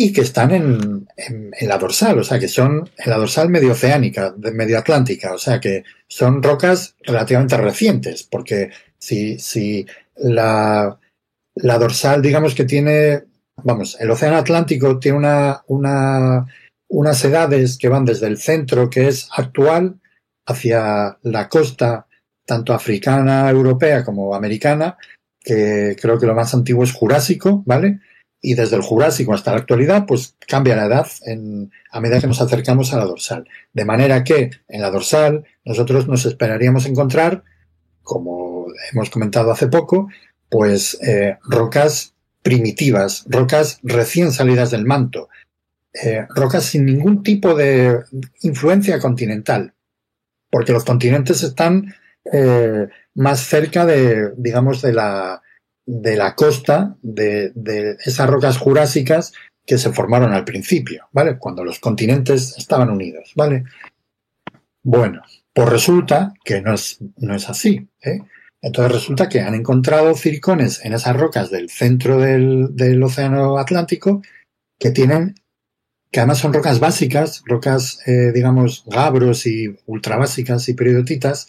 Y 0.01 0.13
que 0.13 0.21
están 0.21 0.53
en, 0.53 1.09
en, 1.17 1.69
la 1.69 1.77
dorsal, 1.77 2.21
o 2.21 2.23
sea, 2.23 2.39
que 2.39 2.47
son 2.47 2.89
en 2.97 3.11
la 3.11 3.17
dorsal 3.17 3.49
medio 3.49 3.73
oceánica, 3.73 4.33
medio 4.55 4.79
atlántica, 4.79 5.35
o 5.35 5.39
sea, 5.39 5.59
que 5.59 5.83
son 6.07 6.41
rocas 6.41 6.95
relativamente 7.01 7.57
recientes, 7.57 8.23
porque 8.23 8.71
si, 8.97 9.41
si 9.41 9.85
la, 10.15 10.97
la 11.57 11.79
dorsal, 11.79 12.23
digamos 12.23 12.55
que 12.55 12.65
tiene, 12.65 13.25
vamos, 13.65 13.97
el 13.99 14.09
océano 14.13 14.37
Atlántico 14.37 15.01
tiene 15.01 15.19
una, 15.19 15.65
una, 15.67 16.47
unas 16.87 17.25
edades 17.25 17.77
que 17.77 17.89
van 17.89 18.05
desde 18.05 18.29
el 18.29 18.39
centro, 18.39 18.89
que 18.89 19.09
es 19.09 19.29
actual, 19.37 19.99
hacia 20.47 21.19
la 21.23 21.49
costa, 21.49 22.07
tanto 22.47 22.73
africana, 22.73 23.51
europea 23.51 24.05
como 24.05 24.33
americana, 24.33 24.97
que 25.41 25.97
creo 26.01 26.21
que 26.21 26.27
lo 26.27 26.37
más 26.37 26.55
antiguo 26.55 26.85
es 26.85 26.93
Jurásico, 26.93 27.65
¿vale? 27.67 27.99
Y 28.41 28.55
desde 28.55 28.77
el 28.77 28.83
Jurásico 28.83 29.35
hasta 29.35 29.53
la 29.53 29.59
actualidad, 29.59 30.07
pues 30.07 30.37
cambia 30.47 30.77
la 30.77 30.87
edad 30.87 31.09
en, 31.27 31.73
a 31.91 32.01
medida 32.01 32.21
que 32.21 32.27
nos 32.27 32.41
acercamos 32.41 32.93
a 32.93 32.99
la 32.99 33.05
dorsal. 33.05 33.49
De 33.73 33.85
manera 33.85 34.23
que 34.23 34.51
en 34.69 34.81
la 34.81 34.91
dorsal 34.91 35.45
nosotros 35.65 36.07
nos 36.07 36.25
esperaríamos 36.25 36.87
encontrar, 36.87 37.43
como 38.03 38.67
hemos 38.93 39.11
comentado 39.11 39.51
hace 39.51 39.67
poco, 39.67 40.09
pues 40.49 40.99
eh, 41.03 41.39
rocas 41.43 42.15
primitivas, 42.43 43.25
rocas 43.29 43.81
recién 43.83 44.33
salidas 44.33 44.71
del 44.71 44.87
manto, 44.87 45.29
eh, 45.93 46.27
rocas 46.35 46.65
sin 46.65 46.87
ningún 46.87 47.23
tipo 47.23 47.55
de 47.55 48.05
influencia 48.43 49.01
continental, 49.01 49.75
porque 50.49 50.73
los 50.73 50.85
continentes 50.85 51.43
están 51.43 51.93
eh, 52.33 52.87
más 53.15 53.41
cerca 53.41 53.85
de, 53.85 54.33
digamos, 54.37 54.81
de 54.81 54.93
la, 54.93 55.43
de 55.91 56.17
la 56.17 56.35
costa 56.35 56.97
de, 57.01 57.97
esas 58.05 58.29
rocas 58.29 58.59
jurásicas 58.59 59.33
que 59.65 59.79
se 59.79 59.91
formaron 59.91 60.35
al 60.35 60.45
principio, 60.45 61.09
¿vale? 61.13 61.39
Cuando 61.39 61.65
los 61.65 61.81
continentes 61.81 62.59
estaban 62.59 62.91
unidos, 62.91 63.33
¿vale? 63.35 63.65
Bueno, 64.83 65.23
pues 65.55 65.69
resulta 65.71 66.35
que 66.45 66.61
no 66.61 66.75
es, 66.75 66.99
no 67.17 67.35
es 67.35 67.49
así, 67.49 67.89
¿eh? 68.03 68.21
Entonces 68.61 68.93
resulta 68.93 69.31
que 69.31 69.41
han 69.41 69.55
encontrado 69.55 70.15
circones 70.15 70.85
en 70.85 70.93
esas 70.93 71.17
rocas 71.17 71.51
del 71.51 71.71
centro 71.71 72.19
del, 72.19 73.03
océano 73.03 73.57
Atlántico 73.57 74.21
que 74.79 74.91
tienen, 74.91 75.37
que 76.11 76.21
además 76.21 76.39
son 76.39 76.53
rocas 76.53 76.81
básicas, 76.81 77.43
rocas, 77.47 78.01
eh, 78.07 78.33
digamos, 78.35 78.85
gabros 78.87 79.47
y 79.47 79.75
ultrabásicas 79.87 80.69
y 80.69 80.75
periodotitas, 80.75 81.49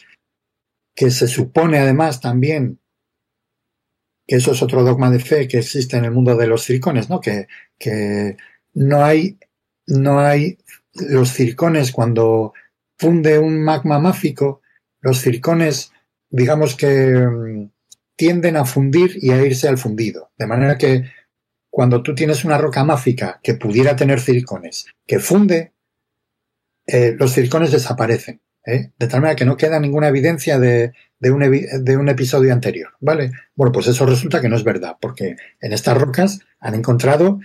que 0.94 1.10
se 1.10 1.28
supone 1.28 1.78
además 1.78 2.22
también 2.22 2.80
que 4.30 4.36
eso 4.36 4.52
es 4.52 4.62
otro 4.62 4.84
dogma 4.84 5.10
de 5.10 5.18
fe 5.18 5.48
que 5.48 5.58
existe 5.58 5.96
en 5.96 6.04
el 6.04 6.12
mundo 6.12 6.36
de 6.36 6.46
los 6.46 6.62
circones, 6.62 7.10
¿no? 7.10 7.20
Que, 7.20 7.48
que 7.76 8.36
no 8.74 9.04
hay, 9.04 9.40
no 9.88 10.20
hay 10.20 10.56
los 10.94 11.30
circones 11.32 11.90
cuando 11.90 12.52
funde 12.96 13.40
un 13.40 13.60
magma 13.60 13.98
máfico, 13.98 14.62
los 15.00 15.18
circones, 15.18 15.90
digamos 16.30 16.76
que 16.76 16.86
mm, 16.86 17.72
tienden 18.14 18.56
a 18.56 18.64
fundir 18.64 19.18
y 19.20 19.32
a 19.32 19.44
irse 19.44 19.66
al 19.66 19.78
fundido. 19.78 20.30
De 20.38 20.46
manera 20.46 20.78
que 20.78 21.10
cuando 21.68 22.00
tú 22.00 22.14
tienes 22.14 22.44
una 22.44 22.56
roca 22.56 22.84
máfica 22.84 23.40
que 23.42 23.54
pudiera 23.54 23.96
tener 23.96 24.20
circones, 24.20 24.86
que 25.08 25.18
funde, 25.18 25.72
eh, 26.86 27.16
los 27.18 27.32
circones 27.32 27.72
desaparecen. 27.72 28.40
¿Eh? 28.66 28.90
de 28.98 29.06
tal 29.08 29.20
manera 29.20 29.36
que 29.36 29.44
no 29.44 29.56
queda 29.56 29.80
ninguna 29.80 30.08
evidencia 30.08 30.58
de, 30.58 30.92
de, 31.18 31.30
un, 31.30 31.40
de 31.40 31.96
un 31.96 32.08
episodio 32.08 32.52
anterior, 32.52 32.92
¿vale? 33.00 33.32
Bueno, 33.54 33.72
pues 33.72 33.86
eso 33.86 34.06
resulta 34.06 34.40
que 34.40 34.48
no 34.48 34.56
es 34.56 34.64
verdad, 34.64 34.96
porque 35.00 35.36
en 35.60 35.72
estas 35.72 35.98
rocas 35.98 36.40
han 36.60 36.74
encontrado 36.74 37.40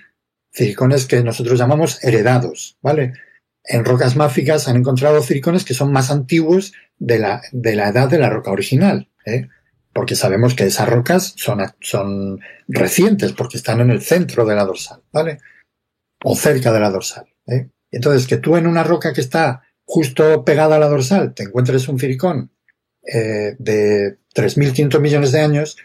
circones 0.52 1.06
que 1.06 1.24
nosotros 1.24 1.60
llamamos 1.60 2.04
heredados, 2.04 2.78
¿vale? 2.82 3.14
En 3.64 3.84
rocas 3.84 4.16
máficas 4.16 4.68
han 4.68 4.78
encontrado 4.78 5.22
circones 5.22 5.66
que 5.66 5.74
son 5.74 5.92
más 5.92 6.12
antiguos 6.12 6.74
de 6.98 7.20
la, 7.20 7.42
de 7.52 7.76
la 7.76 7.90
edad 7.90 8.10
de 8.10 8.20
la 8.20 8.30
roca 8.30 8.52
original, 8.52 9.10
¿eh? 9.26 9.50
porque 9.94 10.16
sabemos 10.16 10.56
que 10.56 10.66
esas 10.66 10.90
rocas 10.90 11.34
son, 11.38 11.60
son 11.80 12.40
recientes, 12.68 13.32
porque 13.32 13.58
están 13.58 13.80
en 13.80 13.90
el 13.90 14.02
centro 14.02 14.46
de 14.46 14.56
la 14.56 14.66
dorsal, 14.66 15.02
¿vale? 15.12 15.40
O 16.24 16.36
cerca 16.36 16.72
de 16.74 16.80
la 16.80 16.92
dorsal. 16.92 17.28
¿eh? 17.48 17.70
Entonces, 17.92 18.28
que 18.28 18.38
tú 18.38 18.58
en 18.58 18.68
una 18.68 18.84
roca 18.84 19.14
que 19.14 19.22
está 19.22 19.64
justo 19.86 20.44
pegada 20.44 20.76
a 20.76 20.80
la 20.80 20.90
dorsal 20.90 21.34
te 21.34 21.44
encuentres 21.44 21.88
un 21.88 22.00
circón 22.00 22.52
eh, 23.04 23.56
de 23.60 24.18
3.500 24.34 25.00
millones 25.00 25.32
de 25.32 25.40
años, 25.40 25.78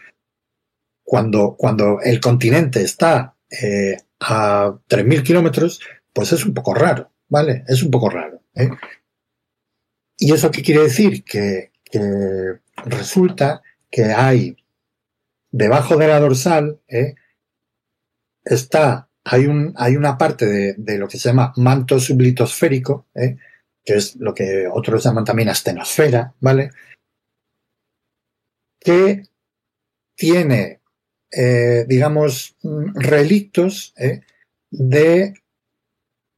cuando, 1.03 1.55
cuando 1.57 2.01
el 2.01 2.19
continente 2.19 2.81
está 2.81 3.35
eh, 3.49 3.97
a 4.19 4.73
3.000 4.89 5.23
kilómetros, 5.23 5.81
pues 6.13 6.33
es 6.33 6.45
un 6.45 6.53
poco 6.53 6.73
raro, 6.73 7.11
¿vale? 7.29 7.63
Es 7.67 7.83
un 7.83 7.91
poco 7.91 8.09
raro. 8.09 8.41
¿eh? 8.55 8.69
¿Y 10.17 10.33
eso 10.33 10.51
qué 10.51 10.61
quiere 10.61 10.83
decir? 10.83 11.23
Que, 11.23 11.69
resulta 12.85 13.61
que 13.89 14.05
hay 14.05 14.55
debajo 15.51 15.97
de 15.97 16.07
la 16.07 16.21
dorsal, 16.21 16.79
¿eh? 16.87 17.15
está, 18.45 19.09
hay, 19.25 19.45
un, 19.45 19.73
hay 19.75 19.97
una 19.97 20.17
parte 20.17 20.45
de, 20.45 20.75
de, 20.77 20.97
lo 20.97 21.09
que 21.09 21.17
se 21.17 21.27
llama 21.27 21.51
manto 21.57 21.99
sublitosférico, 21.99 23.07
¿eh? 23.13 23.35
Que 23.83 23.95
es 23.95 24.15
lo 24.15 24.33
que 24.33 24.67
otros 24.71 25.03
llaman 25.03 25.25
también 25.25 25.49
astenosfera, 25.49 26.33
¿vale? 26.39 26.71
Que 28.79 29.23
tiene, 30.15 30.81
eh, 31.31 31.85
digamos, 31.87 32.55
relictos 32.93 33.93
¿eh? 33.97 34.21
de 34.69 35.33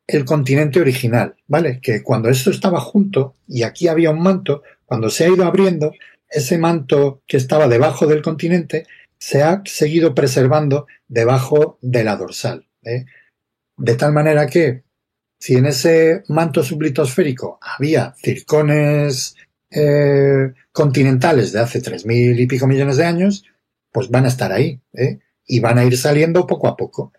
el 0.07 0.25
continente 0.25 0.79
original, 0.79 1.35
¿vale? 1.47 1.79
Que 1.81 2.03
cuando 2.03 2.29
esto 2.29 2.49
estaba 2.49 2.79
junto 2.79 3.35
y 3.47 3.63
aquí 3.63 3.87
había 3.87 4.11
un 4.11 4.21
manto, 4.21 4.63
cuando 4.85 5.09
se 5.09 5.25
ha 5.25 5.29
ido 5.29 5.45
abriendo, 5.45 5.93
ese 6.29 6.57
manto 6.57 7.21
que 7.27 7.37
estaba 7.37 7.67
debajo 7.67 8.07
del 8.07 8.21
continente 8.21 8.85
se 9.17 9.41
ha 9.41 9.61
seguido 9.65 10.13
preservando 10.13 10.87
debajo 11.07 11.77
de 11.81 12.03
la 12.03 12.17
dorsal. 12.17 12.67
¿eh? 12.83 13.05
De 13.77 13.95
tal 13.95 14.11
manera 14.13 14.47
que 14.47 14.82
si 15.43 15.57
en 15.57 15.65
ese 15.65 16.23
manto 16.29 16.63
sublitosférico 16.63 17.59
había 17.59 18.13
circones 18.13 19.35
eh, 19.69 20.53
continentales 20.71 21.51
de 21.51 21.59
hace 21.59 21.81
tres 21.81 22.05
mil 22.05 22.39
y 22.39 22.47
pico 22.47 22.65
millones 22.65 22.95
de 22.95 23.03
años, 23.03 23.43
pues 23.91 24.09
van 24.09 24.23
a 24.23 24.29
estar 24.29 24.53
ahí 24.53 24.79
¿eh? 24.93 25.19
y 25.45 25.59
van 25.59 25.79
a 25.79 25.83
ir 25.83 25.97
saliendo 25.97 26.47
poco 26.47 26.69
a 26.69 26.77
poco 26.77 27.11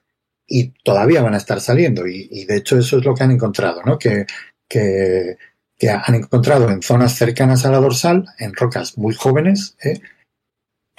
y 0.47 0.73
todavía 0.83 1.21
van 1.21 1.35
a 1.35 1.37
estar 1.37 1.61
saliendo. 1.61 2.07
Y, 2.07 2.47
de 2.47 2.57
hecho 2.57 2.79
eso 2.79 2.97
es 2.97 3.05
lo 3.05 3.15
que 3.15 3.25
han 3.25 3.31
encontrado, 3.31 3.83
¿no? 3.85 3.99
Que, 3.99 4.25
que, 4.67 5.37
que, 5.77 5.91
han 5.91 6.15
encontrado 6.15 6.71
en 6.71 6.81
zonas 6.81 7.15
cercanas 7.17 7.67
a 7.67 7.71
la 7.71 7.79
dorsal, 7.79 8.25
en 8.39 8.55
rocas 8.55 8.97
muy 8.97 9.15
jóvenes, 9.15 9.77
¿eh? 9.85 10.01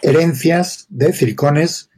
herencias 0.04 0.86
de 0.90 1.12
circones 1.12 1.90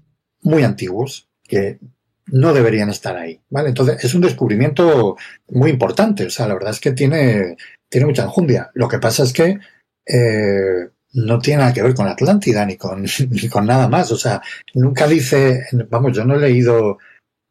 muy 0.42 0.64
antiguos 0.64 1.28
que 1.44 1.80
no 2.28 2.54
deberían 2.54 2.90
estar 2.90 3.16
ahí, 3.16 3.42
¿vale? 3.50 3.70
Entonces 3.70 4.04
es 4.04 4.14
un 4.14 4.22
descubrimiento 4.22 5.16
muy 5.50 5.72
importante, 5.72 6.26
o 6.26 6.30
sea, 6.30 6.48
la 6.48 6.54
verdad 6.54 6.72
es 6.72 6.80
que 6.80 6.92
tiene, 6.92 7.58
tiene 7.90 8.08
mucha 8.08 8.24
enjundia. 8.24 8.72
Lo 8.74 8.88
que 8.88 9.00
pasa 9.00 9.24
es 9.24 9.34
que 9.34 9.60
eh, 10.06 10.90
no 11.14 11.40
tiene 11.40 11.62
nada 11.62 11.74
que 11.74 11.82
ver 11.82 11.94
con 11.94 12.08
Atlántida 12.08 12.66
ni 12.66 12.78
con, 12.78 13.06
ni 13.30 13.50
con 13.50 13.66
nada 13.66 13.88
más, 13.88 14.12
o 14.12 14.18
sea, 14.18 14.42
nunca 14.74 15.08
dice, 15.08 15.66
vamos, 15.90 16.16
yo 16.16 16.26
no 16.26 16.36
he 16.36 16.40
leído 16.40 16.98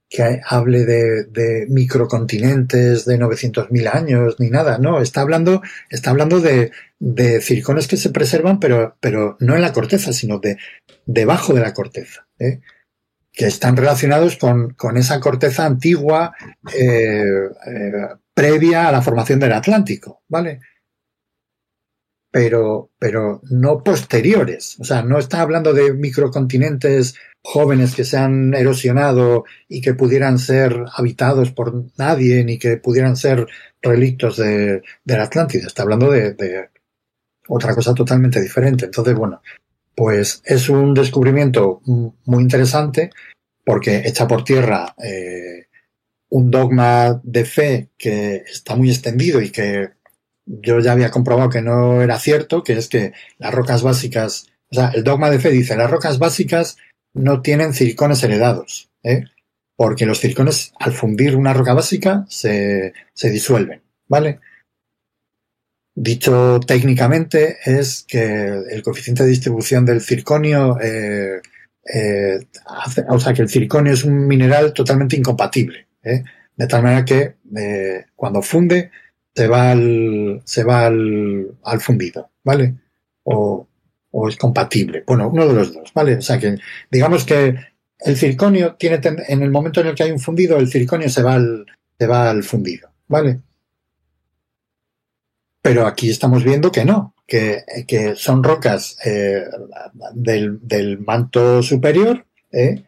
que 0.09 0.41
hable 0.47 0.85
de, 0.85 1.25
de 1.25 1.67
microcontinentes 1.69 3.05
de 3.07 3.19
900.000 3.19 3.93
años 3.93 4.37
ni 4.39 4.51
nada, 4.51 4.79
no, 4.79 5.01
está 5.01 5.23
hablando, 5.23 5.63
está 5.91 6.11
hablando 6.11 6.41
de, 6.41 6.71
de 7.01 7.41
circones 7.41 7.89
que 7.89 7.97
se 7.97 8.11
preservan, 8.11 8.61
pero, 8.61 8.97
pero 9.01 9.37
no 9.41 9.57
en 9.57 9.63
la 9.63 9.73
corteza, 9.73 10.13
sino 10.13 10.39
de 10.39 10.59
debajo 11.07 11.55
de 11.55 11.61
la 11.61 11.75
corteza, 11.75 12.29
¿eh? 12.39 12.61
Que 13.37 13.47
están 13.47 13.77
relacionados 13.77 14.37
con, 14.37 14.71
con 14.71 14.97
esa 14.97 15.21
corteza 15.21 15.67
antigua 15.67 16.35
eh, 16.75 17.23
eh, 17.67 17.93
previa 18.33 18.89
a 18.89 18.93
la 18.93 19.03
formación 19.03 19.39
del 19.39 19.53
Atlántico, 19.53 20.23
¿vale? 20.27 20.61
Pero, 22.31 22.93
pero 22.99 23.43
no 23.51 23.85
posteriores, 23.85 24.81
o 24.81 24.85
sea, 24.85 25.03
no 25.03 25.19
está 25.19 25.43
hablando 25.43 25.75
de 25.75 25.93
microcontinentes 25.93 27.15
jóvenes 27.43 27.95
que 27.95 28.05
se 28.05 28.17
han 28.17 28.55
erosionado 28.55 29.45
y 29.69 29.83
que 29.83 29.93
pudieran 29.93 30.39
ser 30.39 30.85
habitados 30.95 31.53
por 31.53 31.85
nadie 31.99 32.43
ni 32.43 32.59
que 32.59 32.79
pudieran 32.79 33.17
ser 33.17 33.47
relictos 33.83 34.39
de, 34.39 34.83
de 35.05 35.17
la 35.17 35.25
Atlántida. 35.25 35.67
Está 35.67 35.83
hablando 35.83 36.11
de, 36.11 36.33
de, 36.33 36.71
otra 37.49 37.75
cosa 37.75 37.95
totalmente 37.95 38.41
diferente. 38.41 38.87
Entonces, 38.87 39.15
bueno, 39.15 39.43
pues 39.97 40.43
es 40.45 40.69
un 40.69 40.93
descubrimiento 40.95 41.81
muy 41.85 42.43
interesante 42.43 43.11
porque 43.65 44.03
echa 44.05 44.29
por 44.29 44.45
tierra 44.45 44.95
eh, 45.03 45.67
un 46.29 46.51
dogma 46.51 47.21
de 47.25 47.45
fe 47.45 47.89
que 47.97 48.45
está 48.47 48.77
muy 48.77 48.91
extendido 48.91 49.41
y 49.41 49.51
que 49.51 49.91
yo 50.45 50.79
ya 50.81 50.93
había 50.93 51.11
comprobado 51.11 51.51
que 51.51 51.63
no 51.63 52.03
era 52.03 52.19
cierto, 52.19 52.63
que 52.63 52.75
es 52.75 52.89
que 52.89 53.13
las 53.39 53.53
rocas 53.53 53.83
básicas, 53.83 54.47
o 54.71 54.75
sea, 54.75 54.91
el 54.95 55.03
dogma 55.03 55.31
de 55.31 55.41
fe 55.41 55.51
dice, 55.51 55.77
las 55.77 55.91
rocas 55.91 56.19
básicas 56.19 56.77
no 57.15 57.41
tienen 57.41 57.73
circones 57.73 58.23
heredados, 58.23 58.91
¿eh? 59.03 59.25
porque 59.77 60.07
los 60.07 60.21
circones 60.21 60.73
al 60.79 60.93
fundir 60.93 61.37
una 61.37 61.55
roca 61.55 61.75
básica 61.75 62.27
se, 62.29 62.93
se 63.15 63.31
disuelven, 63.31 63.83
¿vale? 64.09 64.41
Dicho 65.99 66.61
técnicamente 66.61 67.57
es 67.65 68.05
que 68.07 68.23
el 68.71 68.83
coeficiente 68.83 69.23
de 69.23 69.31
distribución 69.31 69.87
del 69.87 70.03
circonio, 70.03 70.79
eh, 70.79 71.41
eh, 71.91 72.39
hace, 72.67 73.03
o 73.09 73.19
sea 73.19 73.33
que 73.33 73.41
el 73.41 73.49
circonio 73.49 73.95
es 73.95 74.05
un 74.05 74.27
mineral 74.27 74.75
totalmente 74.75 75.17
incompatible, 75.17 75.87
¿eh? 76.03 76.23
de 76.55 76.67
tal 76.67 76.83
manera 76.83 77.03
que 77.03 77.37
cuando 78.15 78.43
funde 78.43 78.91
se 79.35 79.49
va 79.49 79.71
al, 79.71 80.43
se 80.45 80.65
va 80.65 80.85
al, 80.85 81.57
al 81.65 81.81
fundido, 81.81 82.31
¿vale? 82.45 82.75
O, 83.25 83.67
o 84.11 84.29
es 84.29 84.37
compatible. 84.37 85.03
Bueno, 85.07 85.31
uno 85.31 85.49
de 85.49 85.55
los 85.55 85.73
dos, 85.73 85.93
¿vale? 85.95 86.17
O 86.17 86.23
sea 86.23 86.39
que 86.39 86.57
digamos 86.91 87.25
que 87.25 87.57
el 88.01 88.17
circonio 88.19 88.75
tiene, 88.75 89.01
en 89.29 89.43
el 89.43 89.51
momento 89.51 89.81
en 89.81 89.87
el 89.87 89.95
que 89.95 90.03
hay 90.03 90.11
un 90.11 90.21
fundido, 90.21 90.59
el 90.59 90.69
circonio 90.69 91.09
se 91.09 91.23
va 91.23 91.37
al, 91.37 91.65
se 91.99 92.07
va 92.07 92.29
al 92.29 92.43
fundido, 92.43 92.91
¿vale? 93.09 93.41
Pero 95.67 95.85
aquí 95.85 96.11
estamos 96.11 96.45
viendo 96.45 96.71
que 96.71 96.85
no, 96.85 97.13
que, 97.27 97.65
son 98.15 98.45
rocas 98.45 98.97
eh, 99.05 99.43
del, 100.15 101.01
manto 101.01 101.61
superior 101.61 102.25
eh, 102.53 102.85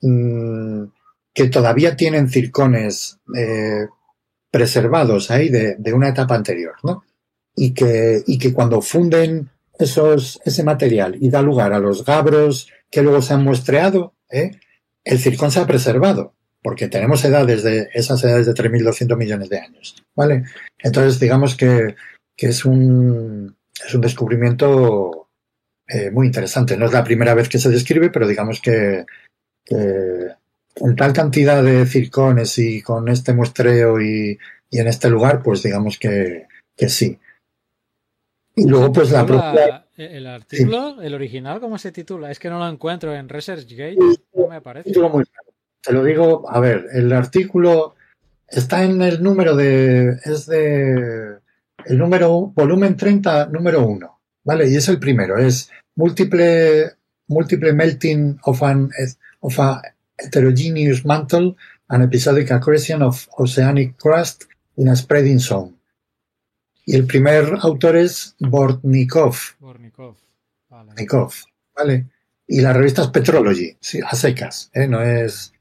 mmm, 0.00 0.84
que 1.34 1.48
todavía 1.48 1.94
tienen 1.94 2.30
circones 2.30 3.18
eh, 3.36 3.86
preservados 4.50 5.30
ahí 5.30 5.50
de, 5.50 5.92
una 5.92 6.08
etapa 6.08 6.34
anterior, 6.34 6.76
¿no? 6.82 7.04
Y 7.54 7.74
que, 7.74 8.22
y 8.26 8.38
que 8.38 8.54
cuando 8.54 8.80
funden 8.80 9.50
esos, 9.78 10.40
ese 10.46 10.64
material 10.64 11.18
y 11.20 11.28
da 11.28 11.42
lugar 11.42 11.74
a 11.74 11.80
los 11.80 12.02
gabros 12.02 12.70
que 12.90 13.02
luego 13.02 13.20
se 13.20 13.34
han 13.34 13.44
muestreado, 13.44 14.14
el 14.30 15.18
circón 15.18 15.50
se 15.50 15.60
ha 15.60 15.66
preservado, 15.66 16.32
porque 16.62 16.88
tenemos 16.88 17.22
edades 17.26 17.62
de 17.62 17.90
esas 17.92 18.24
edades 18.24 18.46
de 18.46 18.54
3.200 18.54 19.18
millones 19.18 19.50
de 19.50 19.58
años, 19.58 20.02
¿vale? 20.16 20.44
Entonces, 20.78 21.20
digamos 21.20 21.56
que, 21.56 21.94
que 22.42 22.48
es, 22.48 22.64
un, 22.64 23.56
es 23.86 23.94
un 23.94 24.00
descubrimiento 24.00 25.28
eh, 25.86 26.10
muy 26.10 26.26
interesante. 26.26 26.76
No 26.76 26.86
es 26.86 26.92
la 26.92 27.04
primera 27.04 27.34
vez 27.34 27.48
que 27.48 27.60
se 27.60 27.70
describe, 27.70 28.10
pero 28.10 28.26
digamos 28.26 28.60
que, 28.60 29.06
que 29.64 30.26
en 30.74 30.96
tal 30.96 31.12
cantidad 31.12 31.62
de 31.62 31.86
circones 31.86 32.58
y 32.58 32.82
con 32.82 33.08
este 33.08 33.32
muestreo 33.32 34.00
y, 34.00 34.36
y 34.68 34.78
en 34.80 34.88
este 34.88 35.08
lugar, 35.08 35.40
pues 35.40 35.62
digamos 35.62 36.00
que, 36.00 36.48
que 36.76 36.88
sí. 36.88 37.16
Y 38.56 38.66
luego, 38.66 38.92
pues 38.92 39.12
la 39.12 39.24
propia. 39.24 39.86
El 39.96 40.26
artículo, 40.26 40.96
sí. 40.98 41.06
el 41.06 41.14
original, 41.14 41.60
¿cómo 41.60 41.78
se 41.78 41.92
titula? 41.92 42.32
Es 42.32 42.40
que 42.40 42.50
no 42.50 42.58
lo 42.58 42.68
encuentro 42.68 43.14
en 43.14 43.28
ResearchGate, 43.28 43.98
no 44.34 44.48
me 44.48 44.56
aparece. 44.56 44.98
Muy... 44.98 45.22
Te 45.80 45.92
lo 45.92 46.02
digo, 46.02 46.50
a 46.50 46.58
ver, 46.58 46.86
el 46.92 47.12
artículo 47.12 47.94
está 48.48 48.82
en 48.82 49.00
el 49.00 49.22
número 49.22 49.54
de. 49.54 50.16
Es 50.24 50.46
de. 50.46 51.40
El 51.86 51.98
número. 51.98 52.52
Volumen 52.54 52.96
30, 52.96 53.46
número 53.46 53.86
1. 53.86 54.20
¿Vale? 54.44 54.68
Y 54.68 54.76
es 54.76 54.88
el 54.88 54.98
primero. 54.98 55.38
Es 55.38 55.70
múltiple. 55.96 56.92
Múltiple 57.28 57.72
melting 57.72 58.38
of 58.44 58.62
an. 58.62 58.90
Of 59.40 59.58
a 59.58 59.82
heterogeneous 60.22 61.04
mantle, 61.04 61.56
an 61.88 62.02
episodic 62.02 62.50
accretion 62.50 63.02
of 63.02 63.28
oceanic 63.38 63.96
crust 63.96 64.44
in 64.76 64.88
a 64.88 64.96
spreading 64.96 65.38
zone. 65.38 65.74
Y 66.84 66.96
el 66.96 67.06
primer 67.06 67.58
autor 67.60 67.96
es 67.96 68.34
Bortnikov. 68.38 69.36
Bornikov. 69.60 70.16
Vale. 70.68 70.86
Bortnikov, 70.86 71.32
¿vale? 71.76 72.06
Y 72.46 72.60
la 72.60 72.72
revista 72.72 73.02
es 73.02 73.08
Petrology, 73.08 73.76
sí, 73.80 74.00
a 74.04 74.14
secas, 74.16 74.70
¿eh? 74.74 74.88
no 74.88 75.00
es 75.00 75.52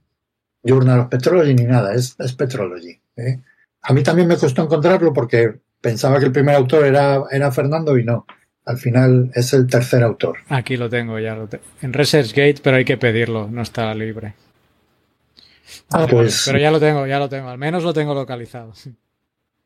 Journal 0.64 1.02
of 1.02 1.10
Petrology 1.10 1.54
ni 1.54 1.64
nada, 1.64 1.94
es, 1.94 2.16
es 2.20 2.34
Petrology. 2.34 3.00
¿eh? 3.16 3.40
A 3.84 3.94
mí 3.94 4.04
también 4.04 4.28
me 4.28 4.38
costó 4.38 4.64
encontrarlo 4.64 5.14
porque 5.14 5.60
pensaba 5.82 6.20
que 6.20 6.26
el 6.26 6.32
primer 6.32 6.56
autor 6.56 6.86
era, 6.86 7.24
era 7.32 7.52
Fernando 7.52 7.98
y 7.98 8.06
no. 8.06 8.26
Al 8.64 8.78
final 8.78 9.32
es 9.34 9.54
el 9.54 9.68
tercer 9.68 10.04
autor. 10.04 10.38
Aquí 10.48 10.78
lo 10.78 10.90
tengo, 10.90 11.20
ya 11.20 11.36
lo 11.36 11.48
tengo. 11.48 11.64
En 11.82 11.94
ResearchGate, 11.94 12.62
pero 12.64 12.78
hay 12.78 12.86
que 12.86 12.98
pedirlo, 12.98 13.50
no 13.50 13.64
está 13.64 13.94
libre. 13.96 14.36
Ah, 15.90 16.06
pues 16.10 16.44
Pero 16.46 16.60
ya 16.60 16.72
lo 16.72 16.80
tengo, 16.80 17.06
ya 17.08 17.18
lo 17.18 17.28
tengo. 17.28 17.50
Al 17.50 17.58
menos 17.58 17.84
lo 17.84 17.94
tengo 17.94 18.14
localizado. 18.14 18.74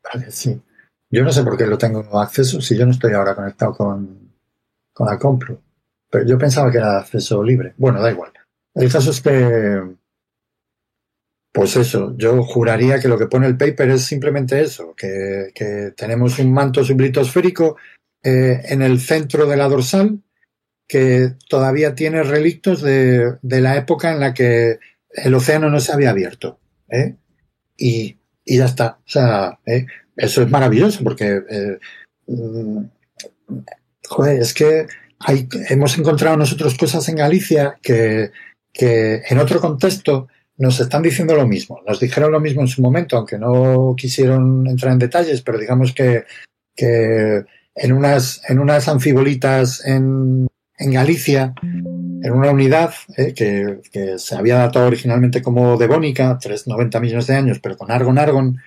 Vale, 0.04 0.32
sí. 0.32 0.62
Yo 1.10 1.24
no 1.24 1.32
sé 1.32 1.44
por 1.44 1.58
qué 1.58 1.66
lo 1.66 1.78
tengo 1.78 2.20
acceso 2.20 2.62
si 2.62 2.78
yo 2.78 2.86
no 2.86 2.92
estoy 2.92 3.14
ahora 3.14 3.36
conectado 3.36 3.74
con, 3.74 4.32
con 4.94 5.08
la 5.08 5.20
compro. 5.20 5.62
Pero 6.10 6.26
yo 6.26 6.38
pensaba 6.38 6.72
que 6.72 6.78
era 6.78 7.00
acceso 7.00 7.44
libre. 7.44 7.74
Bueno, 7.78 8.02
da 8.02 8.12
igual. 8.12 8.32
El 8.74 8.92
caso 8.92 9.12
es 9.12 9.22
que, 9.22 9.82
pues 11.56 11.78
eso, 11.78 12.14
yo 12.18 12.44
juraría 12.44 13.00
que 13.00 13.08
lo 13.08 13.18
que 13.18 13.28
pone 13.28 13.48
el 13.48 13.56
paper 13.56 13.92
es 13.92 14.04
simplemente 14.04 14.62
eso, 14.62 14.94
que, 14.94 15.54
tenemos 15.96 16.38
un 16.38 16.52
manto 16.52 16.84
sublitosférico 16.84 17.78
eh, 18.22 18.62
en 18.66 18.82
el 18.82 19.00
centro 19.00 19.46
de 19.46 19.56
la 19.56 19.70
dorsal 19.70 20.20
que 20.86 21.32
todavía 21.48 21.96
tiene 21.96 22.24
relictos 22.24 22.82
de, 22.82 23.38
la 23.42 23.78
época 23.78 24.12
en 24.12 24.20
la 24.20 24.34
que 24.34 24.80
el 25.12 25.34
océano 25.34 25.70
no 25.70 25.80
se 25.80 25.94
había 25.94 26.10
abierto. 26.10 26.60
¿eh? 26.90 27.16
Y, 27.78 28.18
ya 28.46 28.66
está. 28.66 29.00
O 29.06 29.10
sea, 29.10 29.58
¿eh? 29.66 29.86
eso 30.18 30.42
es 30.42 30.50
maravilloso 30.52 31.06
porque, 31.06 31.42
mm, 32.28 32.80
joder, 34.10 34.42
es 34.42 34.54
que 34.54 34.88
hay, 35.20 35.48
hemos 35.70 35.98
encontrado 35.98 36.36
nosotros 36.36 36.78
cosas 36.78 37.08
en 37.08 37.16
Galicia 37.16 37.78
que, 37.82 38.32
que 38.74 39.22
en 39.30 39.40
otro 39.40 39.62
contexto 39.62 40.28
nos 40.58 40.80
están 40.80 41.02
diciendo 41.02 41.36
lo 41.36 41.48
mismo. 41.48 41.82
Nos 41.86 42.00
dijeron 42.00 42.32
lo 42.32 42.40
mismo 42.40 42.62
en 42.62 42.68
su 42.68 42.82
momento, 42.82 43.18
aunque 43.18 43.38
no 43.38 43.94
quisieron 43.98 44.68
entrar 44.68 44.94
en 44.94 45.00
detalles, 45.00 45.42
pero 45.42 45.58
digamos 45.58 45.94
que, 45.94 46.26
que 46.76 47.46
en 47.76 47.92
unas, 47.92 48.42
en 48.50 48.60
unas 48.60 48.88
anfibolitas 48.88 49.86
en, 49.86 50.48
en 50.78 50.92
Galicia, 50.92 51.54
en 51.62 52.32
una 52.32 52.52
unidad 52.52 52.94
eh, 53.18 53.34
que, 53.34 54.18
se 54.18 54.36
había 54.36 54.58
datado 54.58 54.88
originalmente 54.88 55.42
como 55.42 55.78
devónica, 55.78 56.38
390 56.38 57.00
millones 57.00 57.28
de 57.28 57.36
años, 57.36 57.60
pero 57.62 57.78
con 57.78 57.92
Argon 57.92 58.18
Argon, 58.18 58.58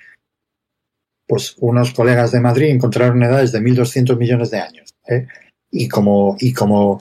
pues 1.26 1.56
unos 1.58 1.92
colegas 1.92 2.32
de 2.32 2.40
Madrid 2.40 2.68
encontraron 2.68 3.22
edades 3.22 3.52
de 3.52 3.60
1.200 3.60 4.16
millones 4.16 4.50
de 4.50 4.60
años. 4.60 4.94
¿eh? 5.08 5.26
Y 5.70 5.88
como, 5.88 6.36
y 6.38 6.52
como 6.52 7.00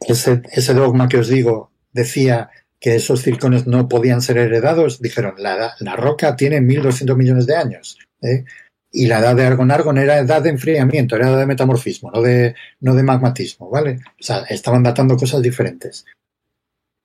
ese, 0.00 0.42
ese 0.52 0.74
dogma 0.74 1.08
que 1.08 1.18
os 1.18 1.28
digo 1.28 1.70
decía 1.92 2.50
que 2.80 2.96
esos 2.96 3.22
circones 3.22 3.66
no 3.66 3.88
podían 3.88 4.20
ser 4.20 4.38
heredados, 4.38 5.00
dijeron, 5.00 5.34
la, 5.38 5.74
la 5.80 5.96
roca 5.96 6.36
tiene 6.36 6.60
1.200 6.60 7.16
millones 7.16 7.46
de 7.46 7.56
años. 7.56 7.98
¿eh? 8.22 8.44
Y 8.92 9.06
la 9.06 9.18
edad 9.18 9.36
de 9.36 9.44
Argon 9.44 9.70
Argon 9.70 9.98
era 9.98 10.18
edad 10.18 10.42
de 10.42 10.50
enfriamiento, 10.50 11.16
era 11.16 11.28
edad 11.28 11.38
de 11.38 11.46
metamorfismo, 11.46 12.10
no 12.10 12.22
de, 12.22 12.54
no 12.80 12.94
de 12.94 13.02
magmatismo, 13.02 13.68
¿vale? 13.68 13.98
O 14.20 14.22
sea, 14.22 14.44
estaban 14.48 14.82
datando 14.82 15.16
cosas 15.16 15.42
diferentes. 15.42 16.06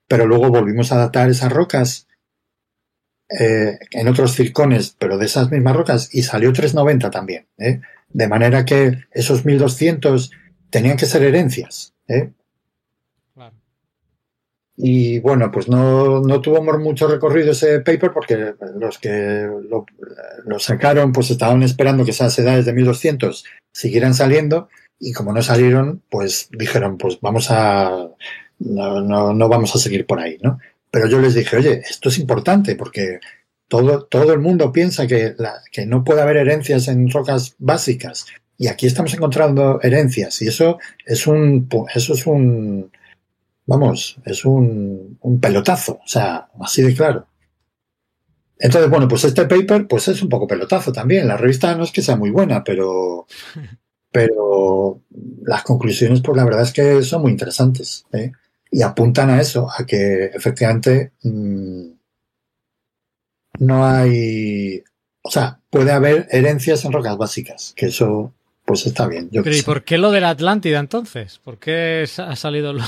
Pero 0.07 0.25
luego 0.25 0.49
volvimos 0.49 0.91
a 0.91 0.97
datar 0.97 1.29
esas 1.29 1.51
rocas 1.51 2.07
eh, 3.39 3.79
en 3.91 4.07
otros 4.07 4.33
circones, 4.33 4.95
pero 4.99 5.17
de 5.17 5.25
esas 5.25 5.51
mismas 5.51 5.75
rocas, 5.75 6.13
y 6.13 6.23
salió 6.23 6.51
390 6.51 7.09
también. 7.09 7.47
¿eh? 7.57 7.81
De 8.09 8.27
manera 8.27 8.65
que 8.65 9.05
esos 9.11 9.45
1200 9.45 10.31
tenían 10.69 10.97
que 10.97 11.05
ser 11.05 11.23
herencias. 11.23 11.93
¿eh? 12.07 12.31
Y 14.83 15.19
bueno, 15.19 15.51
pues 15.51 15.69
no, 15.69 16.21
no 16.21 16.41
tuvo 16.41 16.63
mucho 16.79 17.07
recorrido 17.07 17.51
ese 17.51 17.81
paper 17.81 18.11
porque 18.11 18.55
los 18.79 18.97
que 18.97 19.47
lo, 19.69 19.85
lo, 20.43 20.57
sacaron 20.57 21.11
pues 21.11 21.29
estaban 21.29 21.61
esperando 21.61 22.03
que 22.03 22.09
esas 22.09 22.37
edades 22.39 22.65
de 22.65 22.73
1200 22.73 23.45
siguieran 23.71 24.15
saliendo 24.15 24.69
y 24.99 25.13
como 25.13 25.33
no 25.33 25.43
salieron, 25.43 26.01
pues 26.09 26.49
dijeron, 26.51 26.97
pues 26.97 27.19
vamos 27.21 27.51
a, 27.51 28.09
no, 28.57 29.01
no, 29.01 29.33
no 29.33 29.49
vamos 29.49 29.75
a 29.75 29.77
seguir 29.77 30.07
por 30.07 30.19
ahí, 30.19 30.39
¿no? 30.41 30.57
Pero 30.89 31.05
yo 31.05 31.21
les 31.21 31.35
dije, 31.35 31.57
oye, 31.57 31.83
esto 31.87 32.09
es 32.09 32.17
importante 32.17 32.75
porque 32.75 33.19
todo, 33.67 34.05
todo 34.05 34.33
el 34.33 34.39
mundo 34.39 34.71
piensa 34.71 35.05
que, 35.05 35.35
la, 35.37 35.61
que 35.71 35.85
no 35.85 36.03
puede 36.03 36.21
haber 36.21 36.37
herencias 36.37 36.87
en 36.87 37.07
rocas 37.11 37.53
básicas. 37.59 38.25
Y 38.57 38.67
aquí 38.67 38.87
estamos 38.87 39.13
encontrando 39.13 39.79
herencias. 39.83 40.41
Y 40.41 40.47
eso 40.47 40.79
es 41.05 41.27
un, 41.27 41.69
eso 41.93 42.13
es 42.13 42.25
un, 42.25 42.91
vamos, 43.79 44.17
es 44.25 44.45
un, 44.45 45.17
un 45.21 45.39
pelotazo. 45.39 45.99
O 46.03 46.07
sea, 46.07 46.49
así 46.59 46.81
de 46.81 46.95
claro. 46.95 47.27
Entonces, 48.59 48.89
bueno, 48.89 49.07
pues 49.07 49.23
este 49.23 49.45
paper, 49.45 49.87
pues 49.87 50.07
es 50.07 50.21
un 50.21 50.29
poco 50.29 50.47
pelotazo 50.47 50.91
también. 50.91 51.27
La 51.27 51.37
revista 51.37 51.75
no 51.75 51.83
es 51.83 51.91
que 51.91 52.01
sea 52.01 52.15
muy 52.15 52.29
buena, 52.29 52.63
pero, 52.63 53.25
pero 54.11 55.01
las 55.43 55.63
conclusiones, 55.63 56.21
pues 56.21 56.37
la 56.37 56.45
verdad 56.45 56.63
es 56.63 56.71
que 56.71 57.01
son 57.03 57.23
muy 57.23 57.31
interesantes. 57.31 58.05
¿eh? 58.13 58.31
y 58.71 58.81
apuntan 58.81 59.29
a 59.29 59.41
eso, 59.41 59.67
a 59.69 59.85
que 59.85 60.25
efectivamente 60.33 61.11
mmm, 61.23 61.91
no 63.59 63.85
hay, 63.85 64.81
o 65.21 65.29
sea, 65.29 65.59
puede 65.69 65.91
haber 65.91 66.27
herencias 66.31 66.85
en 66.85 66.93
rocas 66.93 67.17
básicas, 67.17 67.73
que 67.75 67.87
eso 67.87 68.33
pues 68.63 68.87
está 68.87 69.07
bien. 69.07 69.29
Yo 69.31 69.43
Pero 69.43 69.55
¿y 69.55 69.61
por 69.61 69.83
qué 69.83 69.97
lo 69.97 70.11
de 70.11 70.21
la 70.21 70.29
Atlántida 70.29 70.79
entonces? 70.79 71.39
¿Por 71.39 71.59
qué 71.59 72.05
ha 72.17 72.35
salido 72.37 72.71
lo... 72.71 72.83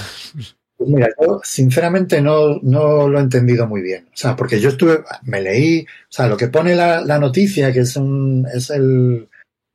Pues 0.84 0.96
mira, 0.96 1.10
yo 1.22 1.40
sinceramente 1.44 2.22
no, 2.22 2.60
no 2.62 3.08
lo 3.08 3.20
he 3.20 3.22
entendido 3.22 3.68
muy 3.68 3.82
bien. 3.82 4.06
O 4.14 4.18
sea, 4.18 4.36
porque 4.36 4.60
yo 4.60 4.70
estuve, 4.70 5.04
me 5.24 5.42
leí, 5.42 5.82
o 5.84 6.12
sea, 6.12 6.28
lo 6.28 6.36
que 6.36 6.50
pone 6.50 6.76
la, 6.76 7.02
la 7.02 7.20
noticia, 7.20 7.72
que 7.72 7.80
es 7.80 7.96
un, 7.96 8.46
es 8.54 8.70
el, 8.70 9.30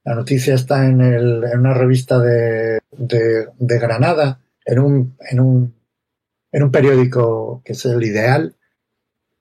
la 0.05 0.15
noticia 0.15 0.55
está 0.55 0.87
en, 0.87 1.01
el, 1.01 1.45
en 1.45 1.61
una 1.61 1.75
revista 1.75 2.19
de, 2.19 2.81
de, 2.93 3.47
de 3.59 3.79
Granada, 3.79 4.41
en 4.65 4.79
un, 4.79 5.17
en 5.31 5.41
un 5.41 5.79
en 6.53 6.63
un 6.63 6.71
periódico 6.71 7.63
que 7.65 7.73
es 7.73 7.85
el 7.85 8.03
ideal, 8.03 8.55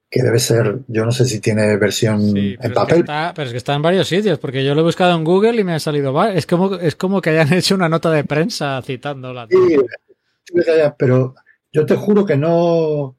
que 0.10 0.24
debe 0.24 0.40
ser, 0.40 0.80
yo 0.88 1.06
no 1.06 1.12
sé 1.12 1.26
si 1.26 1.40
tiene 1.40 1.76
versión 1.78 2.22
sí, 2.32 2.56
en 2.60 2.74
papel. 2.74 2.98
Es 2.98 3.02
está, 3.02 3.34
pero 3.36 3.46
es 3.48 3.52
que 3.52 3.58
está 3.58 3.76
en 3.76 3.82
varios 3.82 4.08
sitios, 4.08 4.40
porque 4.40 4.64
yo 4.64 4.74
lo 4.74 4.82
he 4.82 4.86
buscado 4.86 5.16
en 5.16 5.24
Google 5.24 5.60
y 5.60 5.64
me 5.64 5.74
ha 5.74 5.80
salido. 5.80 6.24
Es 6.26 6.46
como, 6.46 6.76
es 6.76 6.96
como 6.96 7.22
que 7.22 7.32
hayan 7.32 7.52
hecho 7.54 7.76
una 7.76 7.90
nota 7.90 8.10
de 8.12 8.24
prensa 8.24 8.82
citándola. 8.82 9.48
Sí, 9.50 9.78
pero 10.98 11.36
yo 11.78 11.86
te 11.86 11.96
juro 11.96 12.26
que 12.26 12.38
no 12.38 13.16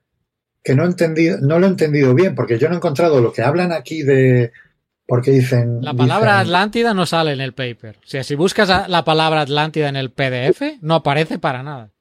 que 0.64 0.74
no 0.74 0.82
he 0.82 0.86
entendido, 0.86 1.38
no 1.40 1.60
lo 1.60 1.66
he 1.66 1.70
entendido 1.70 2.12
bien, 2.12 2.34
porque 2.34 2.58
yo 2.58 2.68
no 2.68 2.74
he 2.74 2.78
encontrado 2.78 3.20
lo 3.20 3.32
que 3.32 3.42
hablan 3.42 3.70
aquí 3.70 4.02
de 4.02 4.50
porque 5.06 5.30
dicen. 5.30 5.78
La 5.80 5.94
palabra 5.94 6.32
dicen, 6.32 6.46
Atlántida 6.46 6.92
no 6.92 7.06
sale 7.06 7.32
en 7.32 7.40
el 7.40 7.54
paper. 7.54 7.98
O 7.98 8.06
sea, 8.06 8.24
si 8.24 8.34
buscas 8.34 8.88
la 8.88 9.04
palabra 9.04 9.42
Atlántida 9.42 9.88
en 9.88 9.94
el 9.94 10.10
PDF, 10.10 10.80
no 10.80 10.96
aparece 10.96 11.38
para 11.38 11.62
nada. 11.62 11.92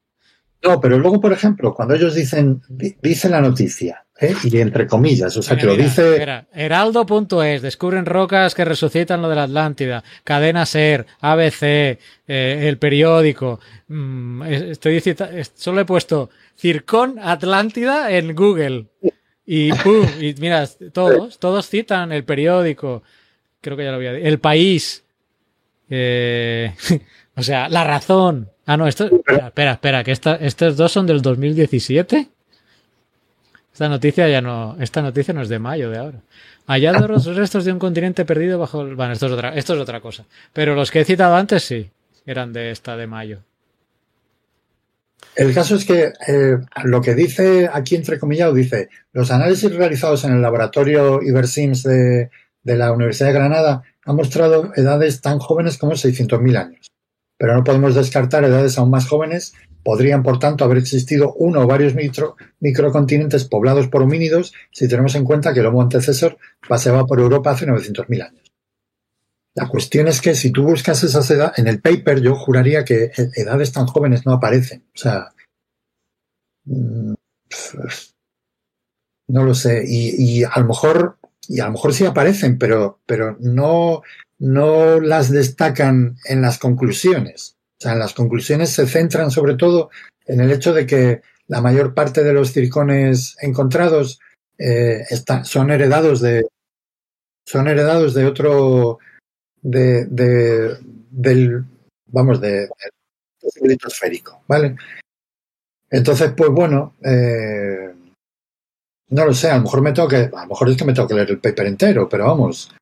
No, 0.64 0.82
pero 0.82 0.98
luego, 0.98 1.22
por 1.22 1.32
ejemplo, 1.32 1.74
cuando 1.74 1.94
ellos 1.94 2.16
dicen, 2.16 2.62
dice 3.02 3.30
la 3.30 3.42
noticia, 3.42 4.06
¿eh? 4.20 4.34
y 4.44 4.58
entre 4.58 4.88
comillas, 4.88 5.38
o 5.38 5.42
sea, 5.42 5.56
mira, 5.56 5.62
que 5.62 5.78
lo 5.78 5.84
dice. 5.84 6.16
Mira, 6.20 6.48
Heraldo.es, 6.52 7.62
descubren 7.62 8.06
rocas 8.06 8.56
que 8.56 8.66
resucitan 8.66 9.22
lo 9.22 9.30
de 9.30 9.36
la 9.36 9.44
Atlántida, 9.44 10.04
Cadena 10.24 10.66
Ser, 10.66 11.06
ABC, 11.22 11.62
eh, 11.64 11.98
el 12.28 12.78
periódico. 12.78 13.60
Mm, 13.88 14.44
estoy 14.44 15.02
solo 15.54 15.82
he 15.82 15.86
puesto 15.86 16.30
Circón 16.56 17.20
Atlántida 17.20 18.12
en 18.12 18.36
Google. 18.36 18.88
Y 19.46 19.72
pum, 19.72 20.06
y 20.20 20.34
mira, 20.40 20.68
todos, 20.92 21.40
todos 21.40 21.70
citan 21.70 22.12
el 22.12 22.26
periódico. 22.26 23.04
Creo 23.62 23.78
que 23.78 23.84
ya 23.84 23.92
lo 23.92 23.98
había 23.98 24.14
dicho. 24.14 24.28
El 24.28 24.40
país. 24.40 25.06
Eh, 25.90 26.74
o 27.36 27.44
sea, 27.44 27.70
la 27.70 27.84
razón. 27.84 28.50
Ah, 28.68 28.76
no, 28.76 28.86
esto. 28.86 29.06
Espera, 29.26 29.72
espera, 29.72 30.04
que 30.04 30.12
estos 30.12 30.76
dos 30.76 30.92
son 30.92 31.08
del 31.08 31.22
2017. 31.22 32.30
Esta 33.72 33.88
noticia 33.88 34.28
ya 34.28 34.42
no. 34.42 34.76
Esta 34.82 35.02
noticia 35.02 35.34
no 35.34 35.42
es 35.42 35.48
de 35.48 35.58
mayo 35.58 35.90
de 35.90 35.98
ahora. 35.98 36.20
Hallados 36.68 37.10
los 37.10 37.26
restos 37.38 37.64
de 37.64 37.72
un 37.72 37.80
continente 37.80 38.26
perdido 38.26 38.60
bajo 38.60 38.82
el. 38.82 38.96
Bueno, 38.96 39.14
esto 39.14 39.28
es 39.28 39.32
otra, 39.32 39.56
esto 39.56 39.74
es 39.74 39.80
otra 39.80 40.02
cosa. 40.02 40.26
Pero 40.52 40.76
los 40.76 40.92
que 40.92 41.00
he 41.00 41.06
citado 41.06 41.36
antes 41.36 41.64
sí. 41.64 41.90
Eran 42.26 42.52
de 42.52 42.72
esta 42.72 42.98
de 42.98 43.08
mayo. 43.08 43.40
El 45.34 45.54
caso 45.54 45.78
es 45.78 45.86
que 45.86 46.12
eh, 46.28 46.58
lo 46.84 47.02
que 47.02 47.16
dice 47.16 47.70
aquí 47.72 47.96
entrecomillado 47.96 48.54
dice 48.54 48.90
los 49.14 49.32
análisis 49.32 49.74
realizados 49.74 50.26
en 50.26 50.34
el 50.34 50.42
laboratorio 50.42 51.22
Ibersims 51.22 51.84
de, 51.84 52.32
de 52.64 52.76
la 52.76 52.92
Universidad 52.92 53.30
de 53.30 53.34
Granada 53.34 53.84
han 54.04 54.16
mostrado 54.18 54.74
edades 54.76 55.22
tan 55.22 55.40
jóvenes 55.40 55.78
como 55.78 55.94
600.000 55.94 56.58
años 56.58 56.87
pero 57.38 57.56
no 57.56 57.64
podemos 57.64 57.96
descartar 57.96 58.44
edades 58.44 58.78
aún 58.78 58.90
más 58.90 59.08
jóvenes. 59.08 59.54
Podrían, 59.84 60.24
por 60.24 60.40
tanto, 60.40 60.66
haber 60.66 60.80
existido 60.80 61.34
uno 61.34 61.62
o 61.62 61.68
varios 61.68 61.96
micro, 61.96 62.36
microcontinentes 62.60 63.46
poblados 63.46 63.88
por 63.88 64.02
homínidos 64.02 64.54
si 64.72 64.88
tenemos 64.88 65.16
en 65.16 65.24
cuenta 65.24 65.54
que 65.54 65.62
el 65.62 65.68
Homo 65.68 65.82
antecesor 65.82 66.38
paseaba 66.68 67.06
por 67.06 67.20
Europa 67.20 67.52
hace 67.52 67.68
900.000 67.68 68.26
años. 68.26 68.52
La 69.54 69.68
cuestión 69.68 70.08
es 70.08 70.22
que 70.22 70.36
si 70.36 70.52
tú 70.52 70.64
buscas 70.64 71.04
esas 71.04 71.30
edades, 71.32 71.58
en 71.58 71.68
el 71.68 71.82
paper 71.82 72.22
yo 72.22 72.36
juraría 72.36 72.86
que 72.86 73.12
edades 73.36 73.72
tan 73.72 73.88
jóvenes 73.88 74.26
no 74.26 74.34
aparecen. 74.34 74.84
O 74.94 74.98
sea, 74.98 75.34
mm, 76.66 77.14
no 79.30 79.44
lo 79.44 79.54
sé. 79.56 79.84
Y, 79.88 80.42
y, 80.42 80.44
a 80.44 80.60
lo 80.60 80.66
mejor, 80.66 81.18
y 81.48 81.60
a 81.60 81.66
lo 81.66 81.72
mejor 81.72 81.94
sí 81.94 82.06
aparecen, 82.06 82.58
pero, 82.58 83.00
pero 83.06 83.36
no, 83.40 84.04
no 84.40 85.00
las 85.00 85.32
destacan 85.32 86.18
en 86.26 86.42
las 86.42 86.58
conclusiones. 86.60 87.56
O 87.80 87.84
sea, 87.84 87.94
en 87.94 88.00
las 88.00 88.14
conclusiones 88.14 88.70
se 88.70 88.88
centran 88.88 89.32
sobre 89.32 89.56
todo 89.56 89.90
en 90.26 90.42
el 90.42 90.52
hecho 90.52 90.74
de 90.74 90.86
que 90.86 91.22
la 91.48 91.62
mayor 91.62 91.94
parte 91.94 92.24
de 92.24 92.34
los 92.34 92.52
circones 92.52 93.38
encontrados 93.42 94.20
eh, 94.60 95.04
son 95.44 95.72
heredados 95.72 96.22
de 96.22 96.48
son 97.46 97.68
heredados 97.68 98.14
de 98.14 98.26
otro 98.26 99.00
de, 99.62 100.06
de 100.06 100.78
del 101.10 101.64
vamos 102.08 102.42
de, 102.42 102.70
del 103.62 103.78
esférico, 103.88 104.44
¿vale? 104.48 104.76
Entonces, 105.90 106.34
pues 106.36 106.50
bueno, 106.50 106.96
eh, 107.04 107.94
no 109.10 109.26
lo 109.26 109.34
sé, 109.34 109.50
a 109.50 109.58
lo 109.58 109.64
mejor 109.64 109.82
me 109.82 109.94
tengo 109.94 110.08
que, 110.08 110.18
a 110.18 110.42
lo 110.42 110.48
mejor 110.48 110.70
es 110.70 110.78
que 110.78 110.86
me 110.86 110.94
tengo 110.94 111.08
que 111.08 111.14
leer 111.14 111.32
el 111.32 111.40
paper 111.40 111.68
entero, 111.68 112.10
pero 112.10 112.26
vamos, 112.26 112.76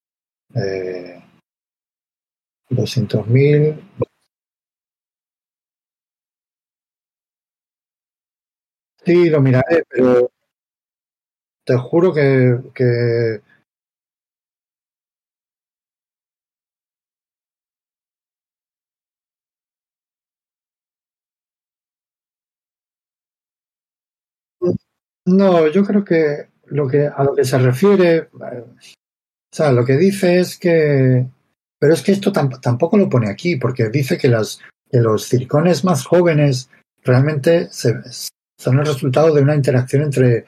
eh, 0.55 1.14
200.000 2.69 3.75
Sí, 9.05 9.29
lo 9.29 9.39
miraré, 9.41 9.83
pero 9.89 10.29
te 11.65 11.75
juro 11.77 12.13
que, 12.13 12.59
que 12.73 13.41
No, 25.25 25.67
yo 25.67 25.83
creo 25.83 26.03
que 26.05 26.47
lo 26.67 26.87
que 26.87 27.07
a 27.07 27.23
lo 27.23 27.35
que 27.35 27.43
se 27.45 27.57
refiere, 27.57 28.15
eh, 28.17 28.29
o 28.65 29.55
sea, 29.55 29.71
lo 29.71 29.85
que 29.85 29.97
dice 29.97 30.39
es 30.39 30.57
que, 30.59 31.27
pero 31.79 31.93
es 31.93 32.01
que 32.01 32.11
esto 32.11 32.31
tampoco 32.31 32.97
lo 32.97 33.09
pone 33.09 33.29
aquí, 33.29 33.57
porque 33.57 33.89
dice 33.89 34.17
que, 34.17 34.27
las, 34.27 34.59
que 34.89 34.99
los 34.99 35.25
circones 35.27 35.83
más 35.83 36.05
jóvenes 36.05 36.69
realmente 37.03 37.67
se, 37.71 37.95
son 38.57 38.79
el 38.79 38.85
resultado 38.85 39.33
de 39.33 39.41
una 39.41 39.55
interacción 39.55 40.03
entre, 40.03 40.45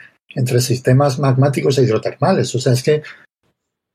sistemas 0.62 1.20
magmáticos 1.20 1.78
e 1.78 1.84
hidrotermales. 1.84 2.54
O 2.56 2.60
sea, 2.60 2.74
es 2.74 2.84
que, 2.84 3.04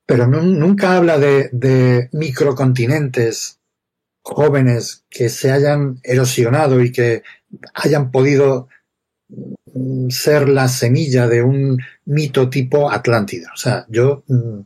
pero 0.06 0.26
nunca 0.26 0.96
habla 0.96 1.18
de, 1.18 1.48
de 1.52 2.08
microcontinentes 2.12 3.58
jóvenes 4.22 5.04
que 5.10 5.28
se 5.28 5.50
hayan 5.50 5.98
erosionado 6.02 6.80
y 6.80 6.92
que 6.92 7.22
hayan 7.74 8.10
podido 8.10 8.68
mm, 9.74 10.08
ser 10.10 10.48
la 10.48 10.68
semilla 10.68 11.26
de 11.28 11.42
un 11.42 11.78
mito 12.04 12.48
tipo 12.48 12.90
Atlántida. 12.90 13.50
O 13.54 13.56
sea, 13.56 13.86
yo, 13.88 14.22
mm, 14.28 14.60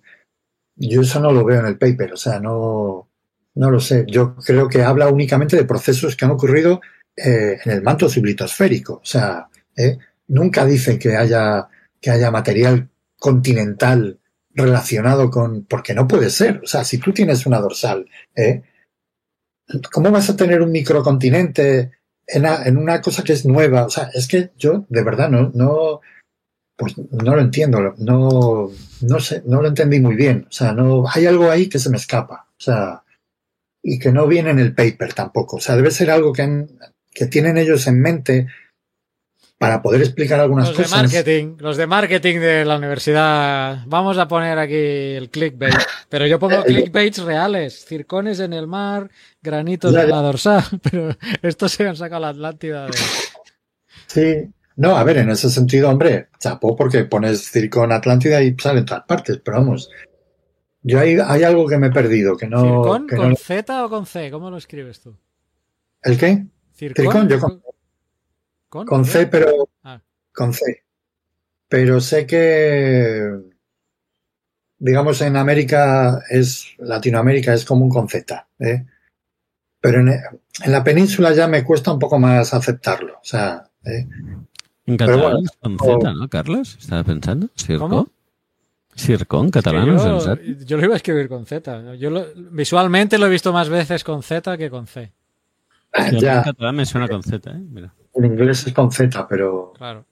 yo 0.76 1.00
eso 1.00 1.20
no 1.20 1.32
lo 1.32 1.44
veo 1.44 1.60
en 1.60 1.66
el 1.66 1.78
paper, 1.78 2.12
o 2.12 2.16
sea, 2.16 2.38
no, 2.38 3.08
no 3.54 3.70
lo 3.70 3.80
sé. 3.80 4.04
Yo 4.06 4.36
creo 4.36 4.68
que 4.68 4.82
habla 4.82 5.08
únicamente 5.08 5.56
de 5.56 5.64
procesos 5.64 6.14
que 6.14 6.24
han 6.24 6.30
ocurrido 6.30 6.80
eh, 7.16 7.58
en 7.64 7.72
el 7.72 7.82
manto 7.82 8.08
sublitosférico. 8.08 8.94
O 8.94 9.04
sea, 9.04 9.48
eh, 9.74 9.98
nunca 10.28 10.64
dice 10.66 10.98
que 10.98 11.16
haya, 11.16 11.68
que 12.00 12.10
haya 12.10 12.30
material 12.30 12.88
continental 13.18 14.18
relacionado 14.54 15.30
con. 15.30 15.64
porque 15.64 15.94
no 15.94 16.06
puede 16.06 16.30
ser. 16.30 16.60
O 16.62 16.66
sea, 16.66 16.84
si 16.84 16.98
tú 16.98 17.12
tienes 17.12 17.46
una 17.46 17.60
dorsal, 17.60 18.06
¿eh? 18.34 18.62
¿cómo 19.92 20.10
vas 20.10 20.30
a 20.30 20.36
tener 20.36 20.62
un 20.62 20.70
microcontinente 20.70 21.92
en, 22.26 22.44
en, 22.44 22.76
una 22.76 23.00
cosa 23.00 23.24
que 23.24 23.32
es 23.32 23.46
nueva? 23.46 23.84
O 23.84 23.90
sea, 23.90 24.10
es 24.14 24.28
que 24.28 24.50
yo 24.56 24.86
de 24.88 25.02
verdad 25.02 25.30
no, 25.30 25.50
no, 25.54 26.00
pues 26.76 26.94
no 26.98 27.34
lo 27.34 27.40
entiendo, 27.40 27.94
no, 27.98 28.70
no 29.00 29.20
sé, 29.20 29.42
no 29.46 29.62
lo 29.62 29.68
entendí 29.68 29.98
muy 29.98 30.14
bien. 30.14 30.46
O 30.48 30.52
sea, 30.52 30.72
no, 30.72 31.04
hay 31.12 31.26
algo 31.26 31.50
ahí 31.50 31.68
que 31.68 31.78
se 31.78 31.90
me 31.90 31.96
escapa. 31.96 32.48
O 32.50 32.62
sea, 32.62 33.02
y 33.82 33.98
que 33.98 34.12
no 34.12 34.26
viene 34.26 34.50
en 34.50 34.58
el 34.58 34.74
paper 34.74 35.14
tampoco. 35.14 35.56
O 35.56 35.60
sea, 35.60 35.76
debe 35.76 35.90
ser 35.90 36.10
algo 36.10 36.32
que 36.32 36.42
han, 36.42 36.68
que 37.12 37.26
tienen 37.26 37.56
ellos 37.56 37.86
en 37.86 38.00
mente 38.00 38.46
para 39.58 39.80
poder 39.80 40.02
explicar 40.02 40.38
algunas 40.38 40.68
los 40.68 40.76
cosas. 40.76 40.90
De 40.90 40.96
marketing, 40.96 41.56
los 41.60 41.76
de 41.78 41.86
marketing 41.86 42.40
de 42.40 42.64
la 42.66 42.76
universidad. 42.76 43.78
Vamos 43.86 44.18
a 44.18 44.28
poner 44.28 44.58
aquí 44.58 44.74
el 44.74 45.30
clickbait. 45.30 45.74
Pero 46.10 46.26
yo 46.26 46.38
pongo 46.38 46.62
clickbaits 46.66 47.22
reales. 47.22 47.86
Circones 47.86 48.40
en 48.40 48.52
el 48.52 48.66
mar, 48.66 49.10
granitos 49.40 49.94
en 49.94 50.10
la 50.10 50.20
dorsal. 50.20 50.64
Pero 50.82 51.16
esto 51.40 51.68
se 51.68 51.88
han 51.88 51.96
sacado 51.96 52.20
la 52.20 52.28
Atlántida. 52.28 52.86
De... 52.86 52.98
Sí. 54.08 54.52
No, 54.76 54.96
a 54.96 55.04
ver, 55.04 55.18
en 55.18 55.30
ese 55.30 55.48
sentido, 55.48 55.88
hombre, 55.88 56.28
chapó 56.38 56.76
porque 56.76 57.04
pones 57.04 57.50
circón 57.50 57.92
Atlántida 57.92 58.42
y 58.42 58.54
sale 58.58 58.80
en 58.80 58.84
todas 58.86 59.04
partes. 59.04 59.40
Pero 59.42 59.58
vamos, 59.58 59.90
yo 60.82 61.00
hay, 61.00 61.18
hay 61.18 61.42
algo 61.44 61.66
que 61.66 61.78
me 61.78 61.86
he 61.86 61.90
perdido. 61.92 62.36
Que 62.36 62.46
no, 62.46 62.60
¿Circón 62.60 63.06
que 63.06 63.16
con 63.16 63.30
no... 63.30 63.36
Z 63.36 63.84
o 63.84 63.88
con 63.88 64.06
C? 64.06 64.30
¿Cómo 64.30 64.50
lo 64.50 64.58
escribes 64.58 65.00
tú? 65.00 65.16
¿El 66.02 66.18
qué? 66.18 66.46
Circón, 66.74 67.04
Circón, 67.04 67.28
yo 67.28 67.40
con, 67.40 67.62
¿Con? 68.68 68.86
con 68.86 69.04
C, 69.06 69.26
pero 69.26 69.68
Ah. 69.82 70.00
con 70.32 70.52
C. 70.52 70.84
Pero 71.68 72.00
sé 72.00 72.26
que, 72.26 73.30
digamos, 74.78 75.20
en 75.22 75.36
América 75.36 76.22
es, 76.28 76.74
Latinoamérica 76.78 77.54
es 77.54 77.64
común 77.64 77.88
con 77.88 78.08
Z, 78.08 78.46
¿eh? 78.58 78.84
Pero 79.80 80.00
en, 80.00 80.08
en 80.08 80.72
la 80.72 80.84
península 80.84 81.32
ya 81.32 81.48
me 81.48 81.64
cuesta 81.64 81.92
un 81.92 81.98
poco 81.98 82.18
más 82.18 82.52
aceptarlo. 82.54 83.14
O 83.14 83.24
sea, 83.24 83.68
¿eh? 83.84 84.06
En 84.86 84.96
catalán 84.96 85.20
bueno, 85.20 85.38
es 85.44 85.50
con 85.60 85.76
o- 85.80 86.00
Z, 86.00 86.12
¿no, 86.14 86.28
Carlos? 86.28 86.76
Estaba 86.80 87.04
pensando. 87.04 87.48
¿Circo? 87.56 87.88
¿Cómo? 87.88 88.08
¿Circo 88.94 89.40
en 89.42 89.50
catalán? 89.50 89.84
yo, 90.64 90.76
lo 90.78 90.84
iba 90.84 90.94
a 90.94 90.96
escribir 90.96 91.28
con 91.28 91.44
Z. 91.44 91.94
Yo 91.96 92.10
lo- 92.10 92.26
visualmente 92.52 93.18
lo 93.18 93.26
he 93.26 93.30
visto 93.30 93.52
más 93.52 93.68
veces 93.68 94.04
con 94.04 94.22
Z 94.22 94.56
que 94.56 94.70
con 94.70 94.86
C. 94.86 95.12
ah, 95.92 96.10
Yo 96.10 96.16
En 96.16 96.20
ya, 96.22 96.42
catalán 96.42 96.76
me 96.76 96.86
suena 96.86 97.08
con 97.08 97.22
Z, 97.22 97.50
¿eh? 97.50 97.54
Mira. 97.58 97.92
en 98.14 98.24
inglés 98.24 98.66
es 98.66 98.72
con 98.72 98.90
Z, 98.90 99.26
pero 99.28 99.72
Claro. 99.76 100.04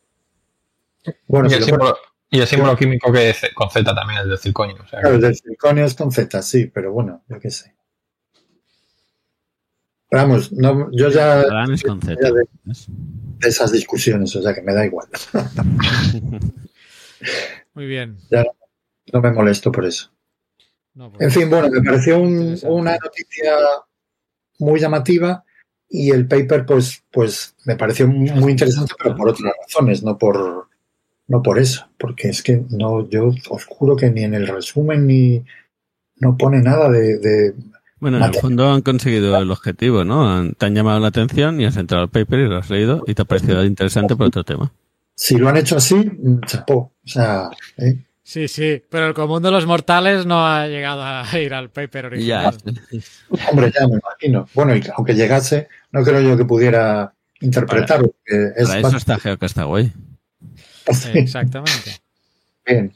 bueno, 1.29 1.49
Y 1.51 1.55
el 1.55 1.63
símbolo, 1.65 1.97
y 2.31 2.41
el 2.41 2.47
símbolo 2.47 2.77
químico 2.77 3.11
que 3.13 3.31
es 3.31 3.41
con 3.55 3.71
Z 3.71 3.95
también, 3.95 4.21
el 4.21 4.29
del 4.29 4.39
circonio. 4.39 4.77
O 4.85 4.87
sea, 4.87 5.01
claro, 5.01 5.15
el 5.17 5.21
del 5.23 5.35
circonio 5.37 5.85
es 5.85 5.95
con 5.95 6.11
Z, 6.13 6.43
sí, 6.43 6.67
pero 6.67 6.93
bueno, 6.93 7.23
yo 7.29 7.39
qué 7.41 7.51
sé. 7.51 7.75
Pero 10.15 10.28
vamos, 10.28 10.53
no, 10.53 10.91
yo 10.93 11.09
ya 11.09 11.43
Catalán 11.43 11.73
es 11.73 11.82
con 11.82 12.01
Z. 12.01 12.15
ya 12.23 12.31
de, 12.31 12.45
de 13.41 13.49
esas 13.49 13.73
discusiones, 13.73 14.36
o 14.36 14.43
sea 14.43 14.55
que 14.55 14.62
me 14.62 14.73
da 14.73 14.86
igual. 14.86 15.09
Muy 17.74 17.86
bien. 17.86 18.16
No 19.12 19.20
me 19.20 19.32
molesto 19.32 19.73
por 19.73 19.85
eso. 19.85 20.11
No, 20.95 21.11
pues- 21.11 21.23
En 21.23 21.31
fin, 21.32 21.51
bueno, 21.51 21.69
me 21.69 21.82
pareció 21.82 22.20
un- 22.20 22.57
una 22.62 22.97
noticia 22.97 23.55
muy 24.61 24.78
llamativa 24.78 25.45
y 25.89 26.11
el 26.12 26.28
paper, 26.28 26.65
pues, 26.65 27.03
pues 27.11 27.57
me 27.65 27.74
pareció 27.74 28.07
muy 28.07 28.53
interesante, 28.53 28.95
pero 29.03 29.16
por 29.16 29.28
otras 29.31 29.53
razones, 29.66 30.05
no 30.05 30.16
por, 30.16 30.69
no 31.27 31.43
por 31.43 31.59
eso, 31.59 31.89
porque 31.99 32.28
es 32.28 32.41
que 32.43 32.62
no, 32.70 33.09
yo 33.09 33.32
os 33.51 33.65
juro 33.65 33.97
que 33.97 34.11
ni 34.11 34.23
en 34.23 34.35
el 34.35 34.47
resumen 34.47 35.07
ni 35.09 35.45
no 36.19 36.36
pone 36.36 36.62
nada 36.62 36.89
de, 36.89 37.19
de- 37.19 37.55
Bueno, 38.05 38.19
en 38.19 38.25
el 38.25 38.35
fondo 38.35 38.71
han 38.71 38.83
conseguido 38.83 39.35
el 39.39 39.51
objetivo, 39.51 40.05
¿no? 40.05 40.31
Han- 40.31 40.53
te 40.53 40.67
han 40.67 40.75
llamado 40.75 41.01
la 41.01 41.09
atención 41.09 41.59
y 41.59 41.65
has 41.65 41.79
entrado 41.79 42.03
al 42.03 42.11
paper 42.11 42.41
y 42.41 42.49
lo 42.49 42.59
has 42.59 42.69
leído 42.69 43.03
y 43.07 43.15
te 43.15 43.23
ha 43.23 43.25
parecido 43.25 43.65
interesante 43.65 44.15
por 44.15 44.27
otro 44.27 44.45
tema. 44.45 44.71
si 45.15 45.39
lo 45.39 45.49
han 45.49 45.57
hecho 45.57 45.79
así, 45.79 46.05
chapó, 46.47 46.75
o 47.03 47.09
sea, 47.09 47.49
¿eh? 47.79 48.05
Sí, 48.23 48.47
sí, 48.47 48.83
pero 48.91 49.07
el 49.07 49.15
común 49.15 49.43
de 49.43 49.51
los 49.51 49.65
mortales 49.65 50.27
no 50.27 50.47
ha 50.47 50.67
llegado 50.67 51.03
a 51.03 51.25
ir 51.41 51.55
al 51.55 51.71
paper 51.71 52.19
Ya. 52.19 52.49
original. 52.51 52.59
hombre, 53.51 53.73
ya 53.75 53.87
me 53.89 53.95
imagino. 53.95 54.47
Bueno, 54.53 54.77
y 54.77 54.83
aunque 54.95 55.15
llegase, 55.15 55.69
no 55.93 56.03
creo 56.05 56.21
yo 56.21 56.37
que 56.37 56.45
pudiera 56.45 57.15
interpretarlo, 57.41 58.09
porque 58.09 58.53
es 58.55 58.69
Para 58.69 58.81
eso 58.81 58.97
está 58.99 59.19
Geocastaway. 59.19 59.91
bastante 60.87 61.19
Exactamente. 61.21 62.01
bien. 62.67 62.93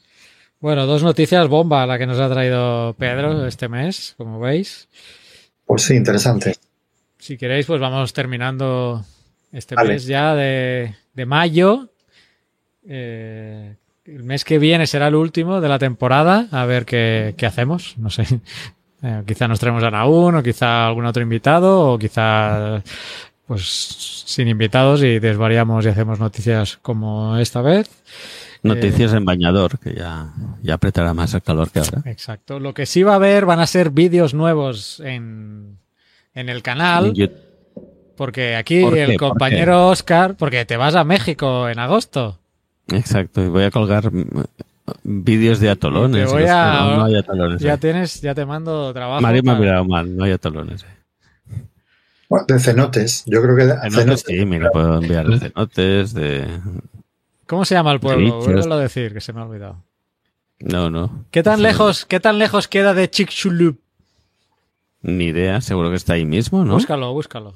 Bueno, 0.61 0.87
dos 0.87 1.03
noticias 1.03 1.47
bomba 1.49 1.87
la 1.87 1.99
que 1.99 2.07
nos 2.07 2.19
ha 2.19 2.29
traído 2.29 2.95
Pedro 2.99 3.47
este 3.47 3.69
mes, 3.69 4.15
como 4.17 4.41
veis. 4.41 4.89
Pues 5.65 5.83
sí, 5.83 5.95
interesante. 5.95 6.57
Si 7.19 7.37
queréis, 7.37 7.67
pues 7.67 7.81
vamos 7.81 8.13
terminando 8.13 9.05
este 9.53 9.75
Vale. 9.75 9.91
mes 9.95 10.07
ya 10.07 10.35
de, 10.35 10.95
de 11.15 11.27
mayo. 11.27 11.91
Eh, 12.89 13.77
el 14.05 14.25
mes 14.25 14.45
que 14.45 14.59
viene 14.59 14.87
será 14.87 15.09
el 15.09 15.15
último 15.15 15.61
de 15.61 15.69
la 15.69 15.79
temporada. 15.79 16.49
A 16.51 16.65
ver 16.65 16.85
qué, 16.85 17.35
qué 17.37 17.47
hacemos. 17.47 17.95
No 17.99 18.11
sé. 18.11 18.25
Eh, 19.01 19.23
quizá 19.25 19.47
nos 19.47 19.61
traemos 19.61 19.85
a 19.85 19.93
Naún 19.93 20.35
o 20.35 20.43
quizá 20.43 20.89
algún 20.89 21.07
otro 21.07 21.23
invitado 21.23 21.93
o 21.93 21.97
quizá 22.01 22.83
pues 23.47 23.63
sin 24.27 24.49
invitados 24.49 25.05
y 25.05 25.21
desvariamos 25.21 25.87
y 25.87 25.89
hacemos 25.89 26.19
noticias 26.19 26.79
como 26.83 27.39
esta 27.39 27.63
vez. 27.63 27.89
Noticias 28.63 29.13
en 29.13 29.25
bañador, 29.25 29.79
que 29.79 29.95
ya, 29.95 30.33
ya 30.63 30.75
apretará 30.75 31.15
más 31.15 31.33
el 31.35 31.43
calor 31.43 31.71
que 31.71 31.79
ahora. 31.79 32.03
Exacto. 32.07 32.59
Lo 32.59 32.75
que 32.75 32.87
sí 32.87 33.03
va 33.03 33.13
a 33.13 33.17
haber 33.17 33.47
van 33.47 33.61
a 33.61 33.67
ser 33.67 33.91
vídeos 33.91 34.35
nuevos 34.35 35.01
en, 35.01 35.79
en 36.35 36.49
el 36.49 36.63
canal. 36.63 37.13
Porque 38.17 38.57
aquí 38.57 38.83
¿Por 38.83 38.95
qué? 38.95 39.05
el 39.05 39.17
¿Por 39.17 39.29
compañero 39.31 39.89
Oscar, 39.89 40.37
porque 40.37 40.65
te 40.65 40.77
vas 40.77 40.97
a 40.97 41.05
México 41.05 41.69
en 41.69 41.79
agosto. 41.79 42.39
Exacto, 42.89 43.45
y 43.45 43.49
voy 43.49 43.63
a 43.65 43.71
colgar 43.71 44.13
mm, 44.13 44.25
vídeos 45.05 45.61
de 45.61 45.71
atolones. 45.71 46.27
Te 46.27 46.33
voy 46.33 46.43
los- 46.43 46.51
a- 46.51 46.81
no, 46.81 46.97
no 46.97 47.05
hay 47.05 47.15
atolones. 47.17 47.61
Ya 47.61 47.77
tienes, 47.77 48.21
ya 48.21 48.35
te 48.35 48.45
mando 48.45 48.93
trabajo. 48.93 49.21
Mario 49.21 49.43
me 49.45 49.53
ha 49.53 49.55
mirado 49.55 49.85
mal, 49.85 50.17
no 50.17 50.25
hay 50.25 50.33
atolones. 50.33 50.85
Bueno, 52.29 52.45
de 52.49 52.59
cenotes. 52.59 53.23
Yo 53.27 53.41
creo 53.41 53.57
que 53.57 53.65
de 53.67 53.75
Cenotes, 53.75 53.95
cenotes. 53.95 54.25
sí, 54.27 54.45
mira, 54.45 54.71
puedo 54.71 55.01
enviar 55.01 55.39
cenotes 55.39 56.13
de... 56.13 56.47
¿Cómo 57.49 57.65
se 57.65 57.75
llama 57.75 57.91
el 57.93 57.99
pueblo? 58.01 58.25
Bichos. 58.25 58.45
Vuélvelo 58.45 58.75
a 58.75 58.79
decir, 58.81 59.13
que 59.13 59.21
se 59.21 59.33
me 59.33 59.41
ha 59.41 59.45
olvidado. 59.45 59.83
No, 60.61 60.91
no. 60.91 61.25
¿Qué 61.31 61.43
tan 61.43 61.57
Sí, 61.57 61.63
lejos, 61.63 62.05
qué 62.05 62.21
tan 62.21 62.39
lejos 62.39 62.69
queda 62.69 62.95
de 62.95 63.09
Chicxulub? 63.11 63.79
Ni 65.03 65.27
idea, 65.27 65.61
seguro 65.61 65.91
que 65.91 65.97
está 65.97 66.15
ahí 66.15 66.25
mismo, 66.25 66.65
¿no? 66.65 66.75
Búscalo, 66.75 67.13
búscalo. 67.13 67.55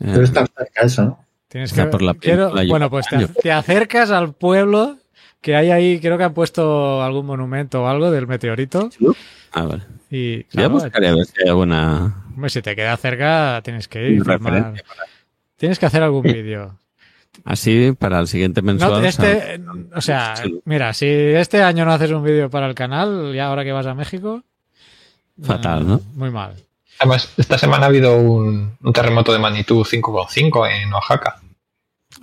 Eh, 0.00 0.06
Debe 0.06 0.24
estar 0.24 0.48
cerca 0.56 0.82
eso, 0.82 1.04
¿no? 1.04 1.24
Tienes 1.48 1.70
Está 1.70 1.84
que 1.84 1.90
por 1.90 2.02
la 2.02 2.14
quiero- 2.14 2.50
bueno, 2.68 2.90
pues 2.90 3.06
te, 3.42 3.52
acercas 3.52 4.10
al 4.10 4.34
pueblo 4.34 4.98
que 5.40 5.54
hay 5.54 5.70
ahí, 5.70 6.00
creo 6.00 6.16
que 6.18 6.24
han 6.24 6.34
puesto 6.34 7.02
algún 7.02 7.26
monumento 7.26 7.82
o 7.82 7.86
algo 7.86 8.10
del 8.10 8.26
meteorito 8.26 8.88
Ah, 9.52 9.62
vale. 9.64 9.82
y 10.10 10.36
Voy 10.36 10.44
a 10.44 10.48
claro, 10.48 10.70
buscar 10.70 11.04
a 11.04 11.14
ver 11.14 11.24
si 11.26 11.32
hay 11.42 11.48
alguna 11.50 12.24
hombre, 12.34 12.50
si 12.50 12.62
te 12.62 12.74
queda 12.74 12.96
cerca 12.96 13.60
tienes 13.62 13.86
que 13.86 14.08
ir. 14.10 14.24
Tienes 15.56 15.78
que 15.78 15.86
hacer 15.86 16.02
algún 16.02 16.22
vídeo. 16.22 16.78
Así 17.44 17.92
para 17.98 18.20
el 18.20 18.28
siguiente 18.28 18.62
No, 18.62 18.66
mensual. 18.66 19.04
este, 19.04 19.60
o 19.94 20.00
sea, 20.00 20.36
Sí. 20.36 20.60
mira, 20.64 20.92
si 20.94 21.06
este 21.06 21.62
año 21.62 21.84
no 21.84 21.92
haces 21.92 22.10
un 22.10 22.22
vídeo 22.22 22.48
para 22.48 22.66
el 22.66 22.74
canal, 22.74 23.32
y 23.34 23.38
ahora 23.38 23.64
que 23.64 23.72
vas 23.72 23.86
a 23.86 23.94
México, 23.94 24.42
Fatal, 25.42 25.82
eh, 25.82 25.84
¿no? 25.84 26.00
Muy 26.14 26.30
mal. 26.30 26.54
Además, 27.00 27.32
esta 27.36 27.58
semana 27.58 27.84
ha 27.86 27.88
habido 27.88 28.16
un, 28.16 28.76
un 28.80 28.92
terremoto 28.92 29.32
de 29.32 29.40
magnitud 29.40 29.84
5,5 29.84 30.66
en 30.70 30.92
Oaxaca. 30.92 31.40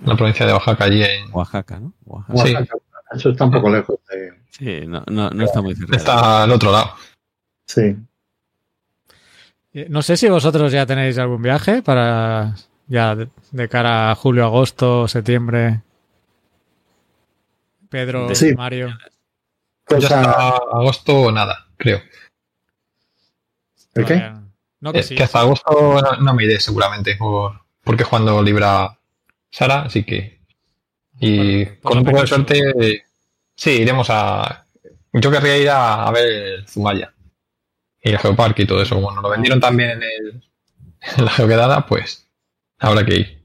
En 0.00 0.08
la 0.08 0.16
provincia 0.16 0.46
de 0.46 0.52
Oaxaca, 0.54 0.84
allí 0.84 1.02
en... 1.04 1.30
Oaxaca, 1.30 1.78
¿no? 1.78 1.92
Oaxaca. 2.06 2.42
Sí. 2.46 2.54
Oaxaca. 2.54 2.78
Eso 3.14 3.30
está 3.30 3.44
un 3.44 3.50
poco 3.50 3.68
lejos. 3.70 3.98
de- 4.10 4.32
Sí, 4.50 4.86
no, 4.86 5.04
no, 5.10 5.28
no 5.30 5.44
está 5.44 5.60
muy 5.60 5.74
cerca. 5.74 5.94
Está 5.96 6.42
al 6.44 6.50
otro 6.52 6.72
lado. 6.72 6.92
Sí. 7.66 7.94
Eh, 9.74 9.86
No 9.90 10.02
sé 10.02 10.16
si 10.16 10.28
vosotros 10.28 10.72
ya 10.72 10.86
tenéis 10.86 11.18
algún 11.18 11.42
viaje 11.42 11.82
para 11.82 12.54
ya 12.86 13.14
de, 13.14 13.28
de 13.50 13.68
cara 13.68 14.10
a 14.10 14.14
julio, 14.14 14.44
agosto, 14.44 15.08
septiembre. 15.08 15.82
Pedro, 17.88 18.34
Sí. 18.34 18.54
Mario. 18.54 18.88
Ya 18.88 19.96
Cosa, 19.96 20.20
hasta 20.20 20.48
agosto 20.56 21.16
o 21.22 21.32
nada, 21.32 21.66
creo. 21.76 22.00
¿El 23.94 24.04
qué? 24.06 24.14
todavía 24.14 24.42
No, 24.80 24.92
que 24.92 25.00
Eh, 25.00 25.02
sí. 25.02 25.14
Que 25.14 25.22
hasta 25.22 25.40
agosto 25.40 26.00
no, 26.00 26.16
no 26.16 26.34
me 26.34 26.44
iré 26.44 26.58
seguramente, 26.60 27.16
por, 27.16 27.60
porque 27.82 28.04
cuando 28.04 28.42
libra 28.42 28.98
Sara, 29.50 29.82
así 29.82 30.04
que... 30.04 30.40
Y 31.20 31.66
por 31.66 31.92
con 31.92 31.98
un 31.98 32.04
poco 32.04 32.20
de 32.22 32.26
suerte, 32.26 33.04
sí, 33.54 33.70
iremos 33.82 34.08
a... 34.10 34.64
Yo 35.12 35.30
querría 35.30 35.58
ir 35.58 35.68
a, 35.68 36.06
a 36.06 36.10
ver 36.10 36.26
el 36.26 36.68
Zumaya 36.68 37.12
y 38.02 38.10
el 38.10 38.18
Geoparque 38.18 38.62
y 38.62 38.66
todo 38.66 38.82
eso. 38.82 38.98
Bueno, 38.98 39.20
lo 39.20 39.28
vendieron 39.28 39.60
también 39.60 39.90
en, 39.90 40.02
el, 40.02 40.42
en 41.18 41.24
la 41.24 41.30
Geoquedada, 41.30 41.86
pues 41.86 42.21
habrá 42.82 43.04
que 43.04 43.14
ir. 43.16 43.42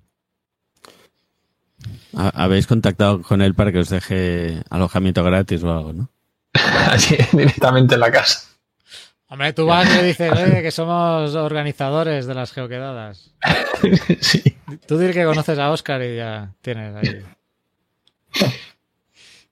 Ha- 2.15 2.43
Habéis 2.43 2.67
contactado 2.67 3.21
con 3.21 3.41
él 3.41 3.53
para 3.53 3.71
que 3.71 3.79
os 3.79 3.89
deje 3.89 4.61
alojamiento 4.69 5.23
gratis 5.23 5.63
o 5.63 5.71
algo, 5.71 5.93
¿no? 5.93 6.09
Así, 6.53 7.15
directamente 7.31 7.95
en 7.95 8.01
la 8.01 8.11
casa. 8.11 8.49
Hombre, 9.29 9.51
tú 9.53 9.65
vas 9.65 9.89
y 9.93 9.97
le 9.97 10.03
dices 10.03 10.31
"Oye, 10.31 10.61
que 10.61 10.71
somos 10.71 11.35
organizadores 11.35 12.25
de 12.27 12.33
las 12.33 12.53
geoquedadas. 12.53 13.31
sí. 14.21 14.41
Tú 14.87 14.97
dices 14.97 15.15
que 15.15 15.25
conoces 15.25 15.59
a 15.59 15.69
Oscar 15.69 16.01
y 16.01 16.15
ya 16.15 16.53
tienes 16.61 16.95
ahí. 16.95 17.21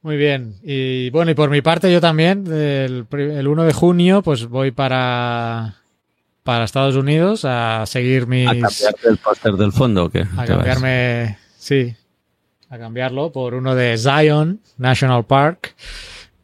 Muy 0.01 0.17
bien. 0.17 0.55
Y 0.63 1.09
bueno, 1.09 1.31
y 1.31 1.33
por 1.33 1.49
mi 1.49 1.61
parte 1.61 1.91
yo 1.91 1.99
también, 1.99 2.45
el, 2.47 3.05
el 3.11 3.47
1 3.47 3.63
de 3.63 3.73
junio, 3.73 4.21
pues 4.21 4.45
voy 4.45 4.71
para, 4.71 5.75
para 6.45 6.63
Estados 6.63 6.95
Unidos 6.95 7.43
a 7.43 7.85
seguir 7.87 8.27
mis... 8.27 8.47
¿A 8.47 8.51
cambiarte 8.51 9.09
el 9.09 9.17
póster 9.17 9.53
del 9.53 9.71
fondo 9.71 10.05
o 10.05 10.09
qué? 10.11 10.27
a 10.37 10.45
cambiarme, 10.45 11.39
sí, 11.57 11.95
a 12.69 12.77
cambiarlo 12.77 13.31
por 13.31 13.55
uno 13.55 13.73
de 13.73 13.97
Zion 13.97 14.61
National 14.77 15.25
Park. 15.25 15.73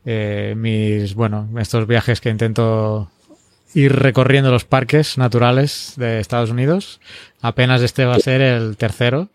Eh, 0.04 0.56
mis, 0.58 1.14
bueno, 1.14 1.48
estos 1.60 1.86
viajes 1.86 2.20
que 2.20 2.30
intento 2.30 3.12
ir 3.76 3.96
recorriendo 3.96 4.50
los 4.50 4.66
parques 4.66 5.20
naturales 5.20 5.94
de 5.98 6.20
Estados 6.20 6.50
Unidos. 6.50 7.00
Apenas 7.40 7.84
este 7.84 8.06
va 8.06 8.16
a 8.16 8.20
ser 8.20 8.42
el 8.42 8.78
tercero. 8.78 9.30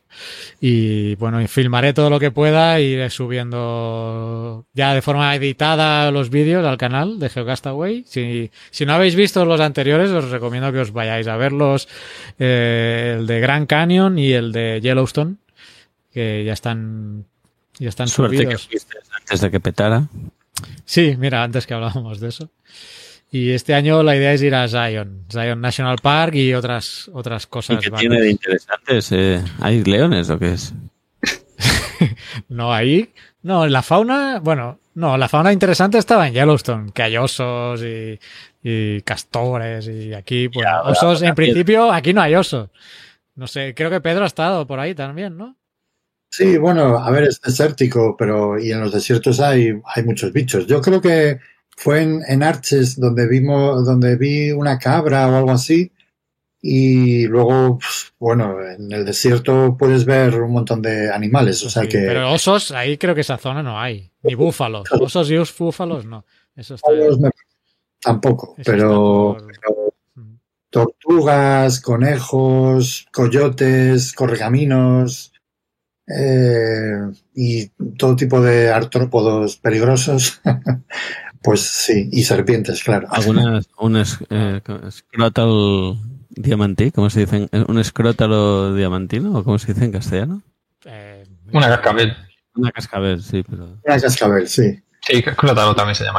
Y 0.61 1.15
bueno, 1.17 1.41
y 1.41 1.47
filmaré 1.49 1.93
todo 1.93 2.11
lo 2.11 2.19
que 2.21 2.31
pueda 2.31 2.81
y 2.81 2.85
iré 2.93 3.11
subiendo 3.11 4.67
ya 4.75 4.95
de 4.95 5.03
forma 5.03 5.35
editada 5.35 6.11
los 6.11 6.31
vídeos 6.31 6.65
al 6.65 6.77
canal 6.79 7.19
de 7.19 7.29
GeoCastaway. 7.29 8.05
Si, 8.07 8.51
si 8.71 8.87
no 8.87 8.95
habéis 8.95 9.15
visto 9.15 9.45
los 9.45 9.61
anteriores, 9.61 10.11
os 10.11 10.31
recomiendo 10.31 10.73
que 10.73 10.81
os 10.81 10.93
vayáis 10.93 11.27
a 11.29 11.37
verlos. 11.37 11.89
eh, 12.39 13.17
el 13.19 13.27
de 13.27 13.41
Grand 13.41 13.67
Canyon 13.67 14.19
y 14.19 14.33
el 14.33 14.53
de 14.53 14.81
Yellowstone, 14.83 15.37
que 16.13 16.45
ya 16.45 16.53
están, 16.53 17.25
ya 17.79 17.89
están 17.89 18.09
Suerte 18.09 18.37
que 18.39 18.43
subidos. 18.45 18.67
fuiste 18.69 18.99
antes 19.21 19.41
de 19.41 19.51
que 19.51 19.61
petara. 19.61 20.09
Sí, 20.85 21.17
mira, 21.19 21.43
antes 21.43 21.67
que 21.67 21.75
hablábamos 21.75 22.21
de 22.21 22.29
eso. 22.29 22.51
Y 23.31 23.51
este 23.51 23.75
año 23.75 24.03
la 24.03 24.17
idea 24.17 24.33
es 24.33 24.43
ir 24.43 24.55
a 24.55 24.69
Zion, 24.69 25.25
Zion 25.31 25.61
National 25.61 25.97
Park 26.01 26.35
y 26.35 26.55
otras, 26.55 27.11
otras 27.13 27.45
¿Y 27.45 27.49
cosas. 27.49 27.79
qué 27.83 27.91
varias. 27.91 28.01
tiene 28.11 28.23
de 28.25 28.31
interesantes? 28.31 29.13
Eh, 29.13 29.43
¿Hay 29.61 29.83
leones 29.85 30.31
o 30.31 30.39
qué 30.39 30.53
es? 30.53 30.73
No, 32.49 32.73
ahí. 32.73 33.13
No, 33.43 33.65
en 33.65 33.73
la 33.73 33.83
fauna. 33.83 34.39
Bueno, 34.41 34.79
no, 34.95 35.17
la 35.17 35.29
fauna 35.29 35.53
interesante 35.53 35.99
estaba 35.99 36.29
en 36.29 36.35
Yellowstone, 36.35 36.93
que 36.93 37.03
hay 37.03 37.17
osos 37.17 37.83
y, 37.83 38.19
y 38.63 39.01
castores 39.03 39.89
y 39.89 40.13
aquí, 40.13 40.49
pues, 40.49 40.65
Ya, 40.67 40.83
osos. 40.83 41.03
ahora, 41.21 41.29
En 41.29 41.35
principio, 41.35 41.91
aquí 41.93 42.13
no 42.13 42.21
hay 42.23 42.35
osos. 42.35 42.69
No 43.35 43.47
sé, 43.47 43.75
creo 43.75 43.91
que 43.91 44.01
Pedro 44.01 44.25
ha 44.25 44.27
estado 44.29 44.67
por 44.67 44.79
ahí 44.81 44.95
también, 44.95 45.37
¿no? 45.37 45.57
Sí, 46.31 46.59
bueno, 46.59 46.99
a 46.99 47.11
ver, 47.11 47.25
es 47.25 47.41
desértico, 47.41 48.15
pero 48.19 48.59
y 48.59 48.73
en 48.73 48.81
los 48.81 48.93
desiertos 48.93 49.41
hay, 49.41 49.73
hay 49.95 50.03
muchos 50.05 50.33
bichos. 50.33 50.67
Yo 50.67 50.81
creo 50.83 51.01
que 51.01 51.39
fue 51.77 52.03
en, 52.03 52.23
en 52.27 52.43
Arches 52.43 52.99
donde 52.99 53.29
vimos, 53.29 53.85
donde 53.85 54.17
vi 54.17 54.51
una 54.53 54.79
cabra 54.79 55.29
o 55.29 55.37
algo 55.37 55.51
así. 55.53 55.93
Y 56.63 57.27
luego, 57.27 57.79
pues, 57.79 58.13
bueno, 58.19 58.57
en 58.67 58.91
el 58.91 59.05
desierto 59.05 59.77
puedes 59.79 60.05
ver 60.05 60.41
un 60.43 60.53
montón 60.53 60.83
de 60.83 61.13
animales, 61.13 61.63
o 61.65 61.71
sea 61.71 61.83
Sí, 61.83 61.89
que 61.91 61.99
Pero 61.99 62.33
osos, 62.33 62.73
ahí 62.73 62.97
creo 62.99 63.15
que 63.15 63.21
esa 63.21 63.37
zona 63.39 63.63
no 63.63 63.79
hay. 63.79 64.11
Ni 64.23 64.35
búfalos. 64.35 64.91
Osos 64.93 65.31
y 65.31 65.37
búfalos 65.59 66.07
no. 66.07 66.25
Eso 66.57 66.75
está. 66.75 66.89
tampoco, 68.01 68.55
Eso 68.59 68.71
pero, 68.73 69.37
está 69.37 69.47
por- 69.47 69.59
pero 69.61 69.95
Mm. 70.17 70.37
tortugas, 70.71 71.81
conejos, 71.81 73.07
coyotes, 73.13 74.13
correcaminos 74.15 75.33
eh, 76.09 76.97
y 77.35 77.67
todo 77.99 78.17
tipo 78.17 78.41
de 78.41 78.71
artrópodos 78.71 79.57
peligrosos. 79.59 80.41
pues 81.47 81.61
sí, 81.61 82.09
y 82.11 82.25
serpientes, 82.25 82.83
claro. 82.83 83.07
¿Algunas, 83.13 83.69
un 83.79 83.97
eh, 83.97 84.61
scrotal 84.91 85.97
diamantí? 86.31 86.91
¿Cómo 86.91 87.09
se 87.09 87.21
dice? 87.21 87.49
¿Un 87.69 87.79
escrótalo 87.79 88.75
diamantino? 88.75 89.39
¿O 89.39 89.45
cómo 89.45 89.57
se 89.61 89.73
dice 89.73 89.85
en 89.85 89.93
castellano? 89.93 90.43
Eh, 90.85 91.25
Una 91.53 91.69
cascabel. 91.69 92.17
Una 92.57 92.73
cascabel, 92.73 93.23
sí, 93.23 93.45
pero... 93.49 93.79
Una 93.85 94.01
cascabel, 94.01 94.49
sí. 94.49 94.81
Sí, 95.03 95.23
clótalo 95.23 95.73
también 95.77 95.95
se 95.95 96.03
llama. 96.03 96.19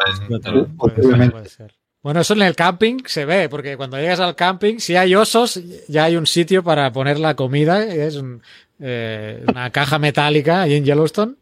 Puede 0.77 1.29
puede 1.29 1.49
ser. 1.49 1.73
Bueno, 2.01 2.21
eso 2.21 2.33
en 2.35 2.43
el 2.43 2.55
camping 2.55 2.99
se 3.05 3.25
ve, 3.25 3.49
porque 3.49 3.75
cuando 3.75 3.97
llegas 3.97 4.21
al 4.21 4.35
camping, 4.35 4.77
si 4.79 4.95
hay 4.95 5.13
osos, 5.13 5.59
ya 5.89 6.05
hay 6.05 6.15
un 6.15 6.25
sitio 6.25 6.63
para 6.63 6.89
poner 6.93 7.19
la 7.19 7.35
comida. 7.35 7.83
Es 7.83 8.15
un- 8.15 8.41
eh, 8.79 9.43
una 9.49 9.71
caja 9.71 9.99
metálica 9.99 10.61
ahí 10.61 10.75
en 10.75 10.85
Yellowstone. 10.85 11.33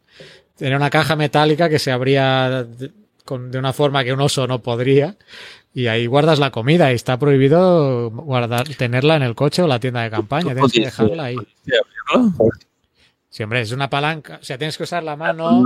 Tiene 0.56 0.74
una 0.74 0.90
caja 0.90 1.14
metálica 1.14 1.68
que 1.68 1.78
se 1.78 1.92
abría 1.92 2.66
con- 3.26 3.50
de 3.50 3.58
una 3.58 3.74
forma 3.74 4.02
que 4.04 4.14
un 4.14 4.20
oso 4.22 4.46
no 4.46 4.62
podría. 4.62 5.16
Y 5.74 5.88
ahí 5.88 6.06
guardas 6.06 6.38
la 6.38 6.50
comida 6.50 6.90
y 6.90 6.94
está 6.94 7.18
prohibido 7.18 8.10
guardar, 8.10 8.66
tenerla 8.66 9.16
en 9.16 9.22
el 9.22 9.34
coche 9.34 9.60
o 9.60 9.66
la 9.66 9.78
tienda 9.78 10.02
de 10.02 10.08
campaña. 10.10 10.54
Tienes 10.54 10.72
que 10.72 10.80
dejarla 10.80 11.24
ahí. 11.24 11.36
Sí, 13.28 13.42
hombre, 13.42 13.60
es 13.60 13.72
una 13.72 13.90
palanca. 13.90 14.38
O 14.40 14.44
sea, 14.44 14.56
tienes 14.56 14.78
que 14.78 14.84
usar 14.84 15.02
la 15.02 15.16
mano. 15.16 15.64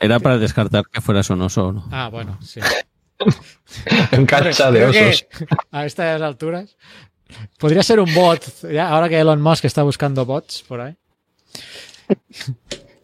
Era 0.00 0.18
para 0.20 0.38
descartar 0.38 0.84
que 0.90 1.02
fueras 1.02 1.28
un 1.28 1.42
oso 1.42 1.66
o 1.66 1.72
no. 1.72 1.88
Ah, 1.90 2.08
bueno, 2.08 2.38
sí. 2.42 2.60
En 4.12 4.24
cancha 4.24 4.70
de 4.70 4.84
osos. 4.86 5.26
a 5.72 5.84
estas 5.84 6.22
alturas. 6.22 6.76
Podría 7.58 7.82
ser 7.82 8.00
un 8.00 8.14
bot, 8.14 8.42
ya, 8.72 8.88
ahora 8.88 9.08
que 9.10 9.18
Elon 9.18 9.42
Musk 9.42 9.64
está 9.66 9.82
buscando 9.82 10.24
bots 10.24 10.64
por 10.66 10.80
ahí. 10.80 10.96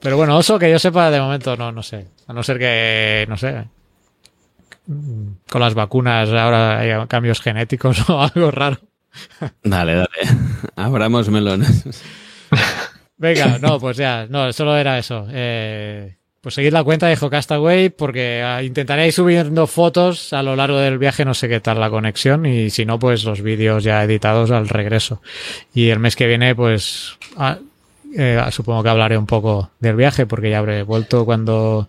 Pero 0.00 0.16
bueno, 0.16 0.36
oso 0.38 0.58
que 0.58 0.70
yo 0.70 0.78
sepa 0.78 1.10
de 1.10 1.20
momento 1.20 1.56
no, 1.56 1.72
no 1.72 1.82
sé. 1.82 2.06
A 2.26 2.32
no 2.32 2.42
ser 2.42 2.58
que, 2.58 3.26
no 3.28 3.36
sé, 3.36 3.66
con 4.86 5.60
las 5.60 5.74
vacunas 5.74 6.28
ahora 6.30 6.78
hay 6.80 7.06
cambios 7.06 7.40
genéticos 7.40 8.08
o 8.10 8.20
algo 8.20 8.50
raro. 8.50 8.78
Dale, 9.62 9.94
dale. 9.94 10.08
Abramos 10.76 11.28
melones. 11.28 11.84
Venga, 13.16 13.58
no, 13.60 13.78
pues 13.78 13.96
ya, 13.96 14.26
no, 14.28 14.52
solo 14.52 14.76
era 14.76 14.98
eso. 14.98 15.26
Eh, 15.30 16.16
pues 16.40 16.56
seguid 16.56 16.72
la 16.72 16.84
cuenta 16.84 17.06
de 17.06 17.16
Geocastaway 17.16 17.88
porque 17.88 18.42
ah, 18.42 18.62
intentaré 18.62 19.06
ir 19.06 19.12
subiendo 19.12 19.66
fotos 19.66 20.32
a 20.32 20.42
lo 20.42 20.56
largo 20.56 20.78
del 20.78 20.98
viaje, 20.98 21.24
no 21.24 21.32
sé 21.32 21.48
qué 21.48 21.60
tal 21.60 21.80
la 21.80 21.88
conexión 21.88 22.44
y 22.44 22.68
si 22.70 22.84
no, 22.84 22.98
pues 22.98 23.24
los 23.24 23.40
vídeos 23.40 23.84
ya 23.84 24.02
editados 24.02 24.50
al 24.50 24.68
regreso. 24.68 25.22
Y 25.72 25.88
el 25.88 26.00
mes 26.00 26.16
que 26.16 26.26
viene, 26.26 26.54
pues 26.54 27.16
ah, 27.36 27.58
eh, 28.16 28.40
supongo 28.50 28.82
que 28.82 28.88
hablaré 28.88 29.18
un 29.18 29.26
poco 29.26 29.70
del 29.80 29.96
viaje 29.96 30.26
porque 30.26 30.50
ya 30.50 30.58
habré 30.58 30.82
vuelto 30.82 31.24
cuando 31.24 31.88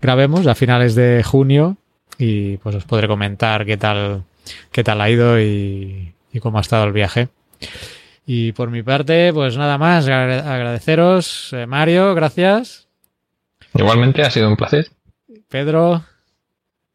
grabemos 0.00 0.46
a 0.46 0.54
finales 0.54 0.94
de 0.94 1.22
junio 1.22 1.76
y 2.18 2.58
pues 2.58 2.76
os 2.76 2.84
podré 2.84 3.08
comentar 3.08 3.66
qué 3.66 3.76
tal, 3.76 4.24
qué 4.70 4.84
tal 4.84 5.00
ha 5.00 5.10
ido 5.10 5.40
y, 5.40 6.14
y 6.32 6.40
cómo 6.40 6.58
ha 6.58 6.62
estado 6.62 6.84
el 6.84 6.92
viaje. 6.92 7.28
Y 8.26 8.52
por 8.52 8.70
mi 8.70 8.82
parte, 8.82 9.32
pues 9.32 9.56
nada 9.56 9.76
más, 9.76 10.08
agradeceros, 10.08 11.52
eh, 11.52 11.66
Mario, 11.66 12.14
gracias. 12.14 12.88
Igualmente, 13.74 14.22
ha 14.22 14.30
sido 14.30 14.48
un 14.48 14.56
placer. 14.56 14.88
Pedro. 15.48 16.04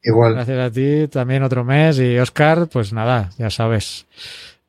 Igual. 0.02 0.34
Gracias 0.34 0.60
a 0.60 0.72
ti, 0.72 1.08
también 1.08 1.44
otro 1.44 1.64
mes. 1.64 2.00
Y 2.00 2.18
Oscar, 2.18 2.68
pues 2.72 2.94
nada, 2.94 3.30
ya 3.38 3.50
sabes, 3.50 4.08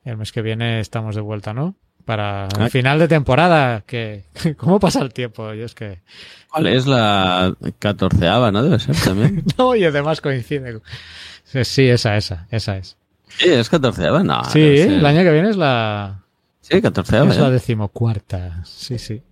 el 0.05 0.17
mes 0.17 0.33
que 0.33 0.43
viene 0.43 0.81
estamos 0.81 1.15
de 1.15 1.21
vuelta, 1.21 1.55
¿no? 1.55 1.77
Para 2.11 2.49
el 2.59 2.71
final 2.71 2.99
de 2.99 3.07
temporada, 3.07 3.85
que 3.87 4.25
¿cómo 4.57 4.81
pasa 4.81 5.01
el 5.01 5.13
tiempo? 5.13 5.55
Yo 5.55 5.65
es 5.65 5.77
que... 5.77 6.01
¿Cuál 6.51 6.67
es 6.67 6.85
la 6.85 7.55
catorceava, 7.79 8.51
no? 8.51 8.65
Debe 8.65 8.81
ser 8.81 8.97
también. 8.97 9.45
no, 9.59 9.77
y 9.77 9.85
además 9.85 10.21
coincide. 10.21 10.81
Sí, 11.45 11.89
esa, 11.89 12.17
esa, 12.17 12.49
esa 12.51 12.79
es. 12.79 12.97
Sí, 13.29 13.49
es 13.49 13.69
catorceava, 13.69 14.25
no. 14.25 14.43
Sí, 14.47 14.61
el 14.61 15.07
año 15.07 15.23
que 15.23 15.31
viene 15.31 15.51
es 15.51 15.57
la... 15.57 16.25
Sí, 16.63 16.83
catorceava. 16.83 17.31
Es 17.31 17.39
la 17.39 17.49
decimocuarta, 17.49 18.65
sí, 18.65 18.99
sí. 18.99 19.23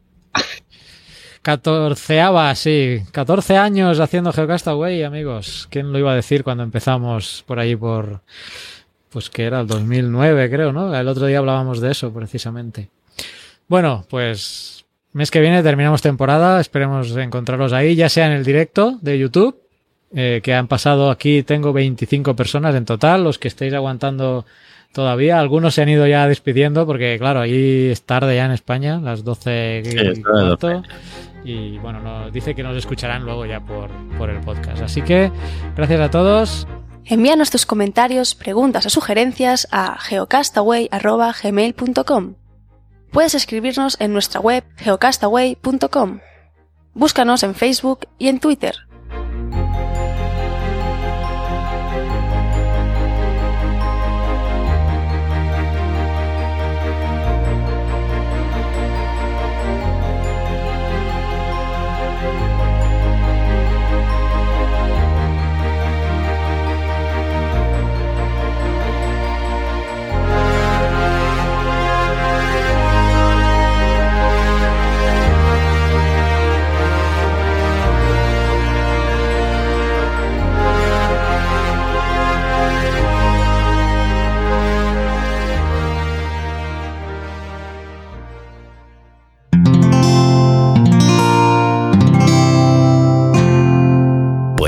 Catorceava, 1.43 2.55
sí. 2.55 3.03
14 3.11 3.57
años 3.57 3.99
haciendo 3.99 4.33
Geocastaway, 4.33 5.03
amigos. 5.03 5.67
¿Quién 5.69 5.93
lo 5.93 5.99
iba 5.99 6.13
a 6.13 6.15
decir 6.15 6.45
cuando 6.45 6.63
empezamos 6.63 7.43
por 7.45 7.59
ahí 7.59 7.75
por... 7.75 8.23
Pues 9.11 9.31
que 9.31 9.45
era 9.45 9.61
el 9.61 9.67
2009, 9.67 10.51
creo, 10.51 10.73
¿no? 10.73 10.95
El 10.95 11.09
otro 11.09 11.27
día 11.27 11.39
hablábamos 11.39 11.81
de 11.81 11.91
eso, 11.91 12.13
precisamente. 12.13 12.91
Bueno, 13.69 14.05
pues 14.09 14.85
mes 15.13 15.31
que 15.31 15.41
viene 15.41 15.63
terminamos 15.63 16.03
temporada. 16.03 16.61
Esperemos 16.61 17.17
encontrarlos 17.17 17.73
ahí, 17.73 17.95
ya 17.95 18.09
sea 18.09 18.27
en 18.27 18.33
el 18.33 18.45
directo 18.45 18.99
de 19.01 19.19
YouTube, 19.19 19.57
eh, 20.15 20.41
que 20.43 20.55
han 20.55 20.69
pasado 20.69 21.11
aquí. 21.11 21.43
Tengo 21.43 21.73
25 21.73 22.37
personas 22.37 22.75
en 22.75 22.85
total. 22.85 23.25
Los 23.25 23.39
que 23.39 23.49
estáis 23.49 23.73
aguantando 23.75 24.45
todavía. 24.93 25.39
Algunos 25.39 25.75
se 25.75 25.83
han 25.83 25.89
ido 25.89 26.07
ya 26.07 26.27
despidiendo 26.27 26.87
porque, 26.87 27.17
claro, 27.19 27.41
ahí 27.41 27.89
es 27.91 28.03
tarde 28.03 28.37
ya 28.37 28.47
en 28.47 28.53
España, 28.53 29.01
las 29.01 29.25
12 29.25 29.83
y, 31.45 31.51
y 31.51 31.79
bueno, 31.79 32.01
nos 32.01 32.33
dice 32.33 32.55
que 32.55 32.63
nos 32.63 32.77
escucharán 32.77 33.25
luego 33.25 33.47
ya 33.47 33.61
por, 33.61 33.91
por 34.17 34.31
el 34.31 34.41
podcast. 34.41 34.83
Así 34.83 35.03
que, 35.03 35.31
gracias 35.77 36.01
a 36.01 36.11
todos. 36.11 36.67
Envíanos 37.11 37.51
tus 37.51 37.65
comentarios, 37.65 38.35
preguntas 38.35 38.85
o 38.85 38.91
sugerencias 38.91 39.67
a 39.71 39.99
geocastaway.gmail.com. 39.99 42.35
Puedes 43.11 43.35
escribirnos 43.35 43.97
en 43.99 44.13
nuestra 44.13 44.41
web 44.41 44.63
geocastaway.com. 44.77 46.21
Búscanos 46.93 47.43
en 47.45 47.55
Facebook 47.55 48.01
y 48.19 48.29
en 48.29 48.41
Twitter. 48.41 48.88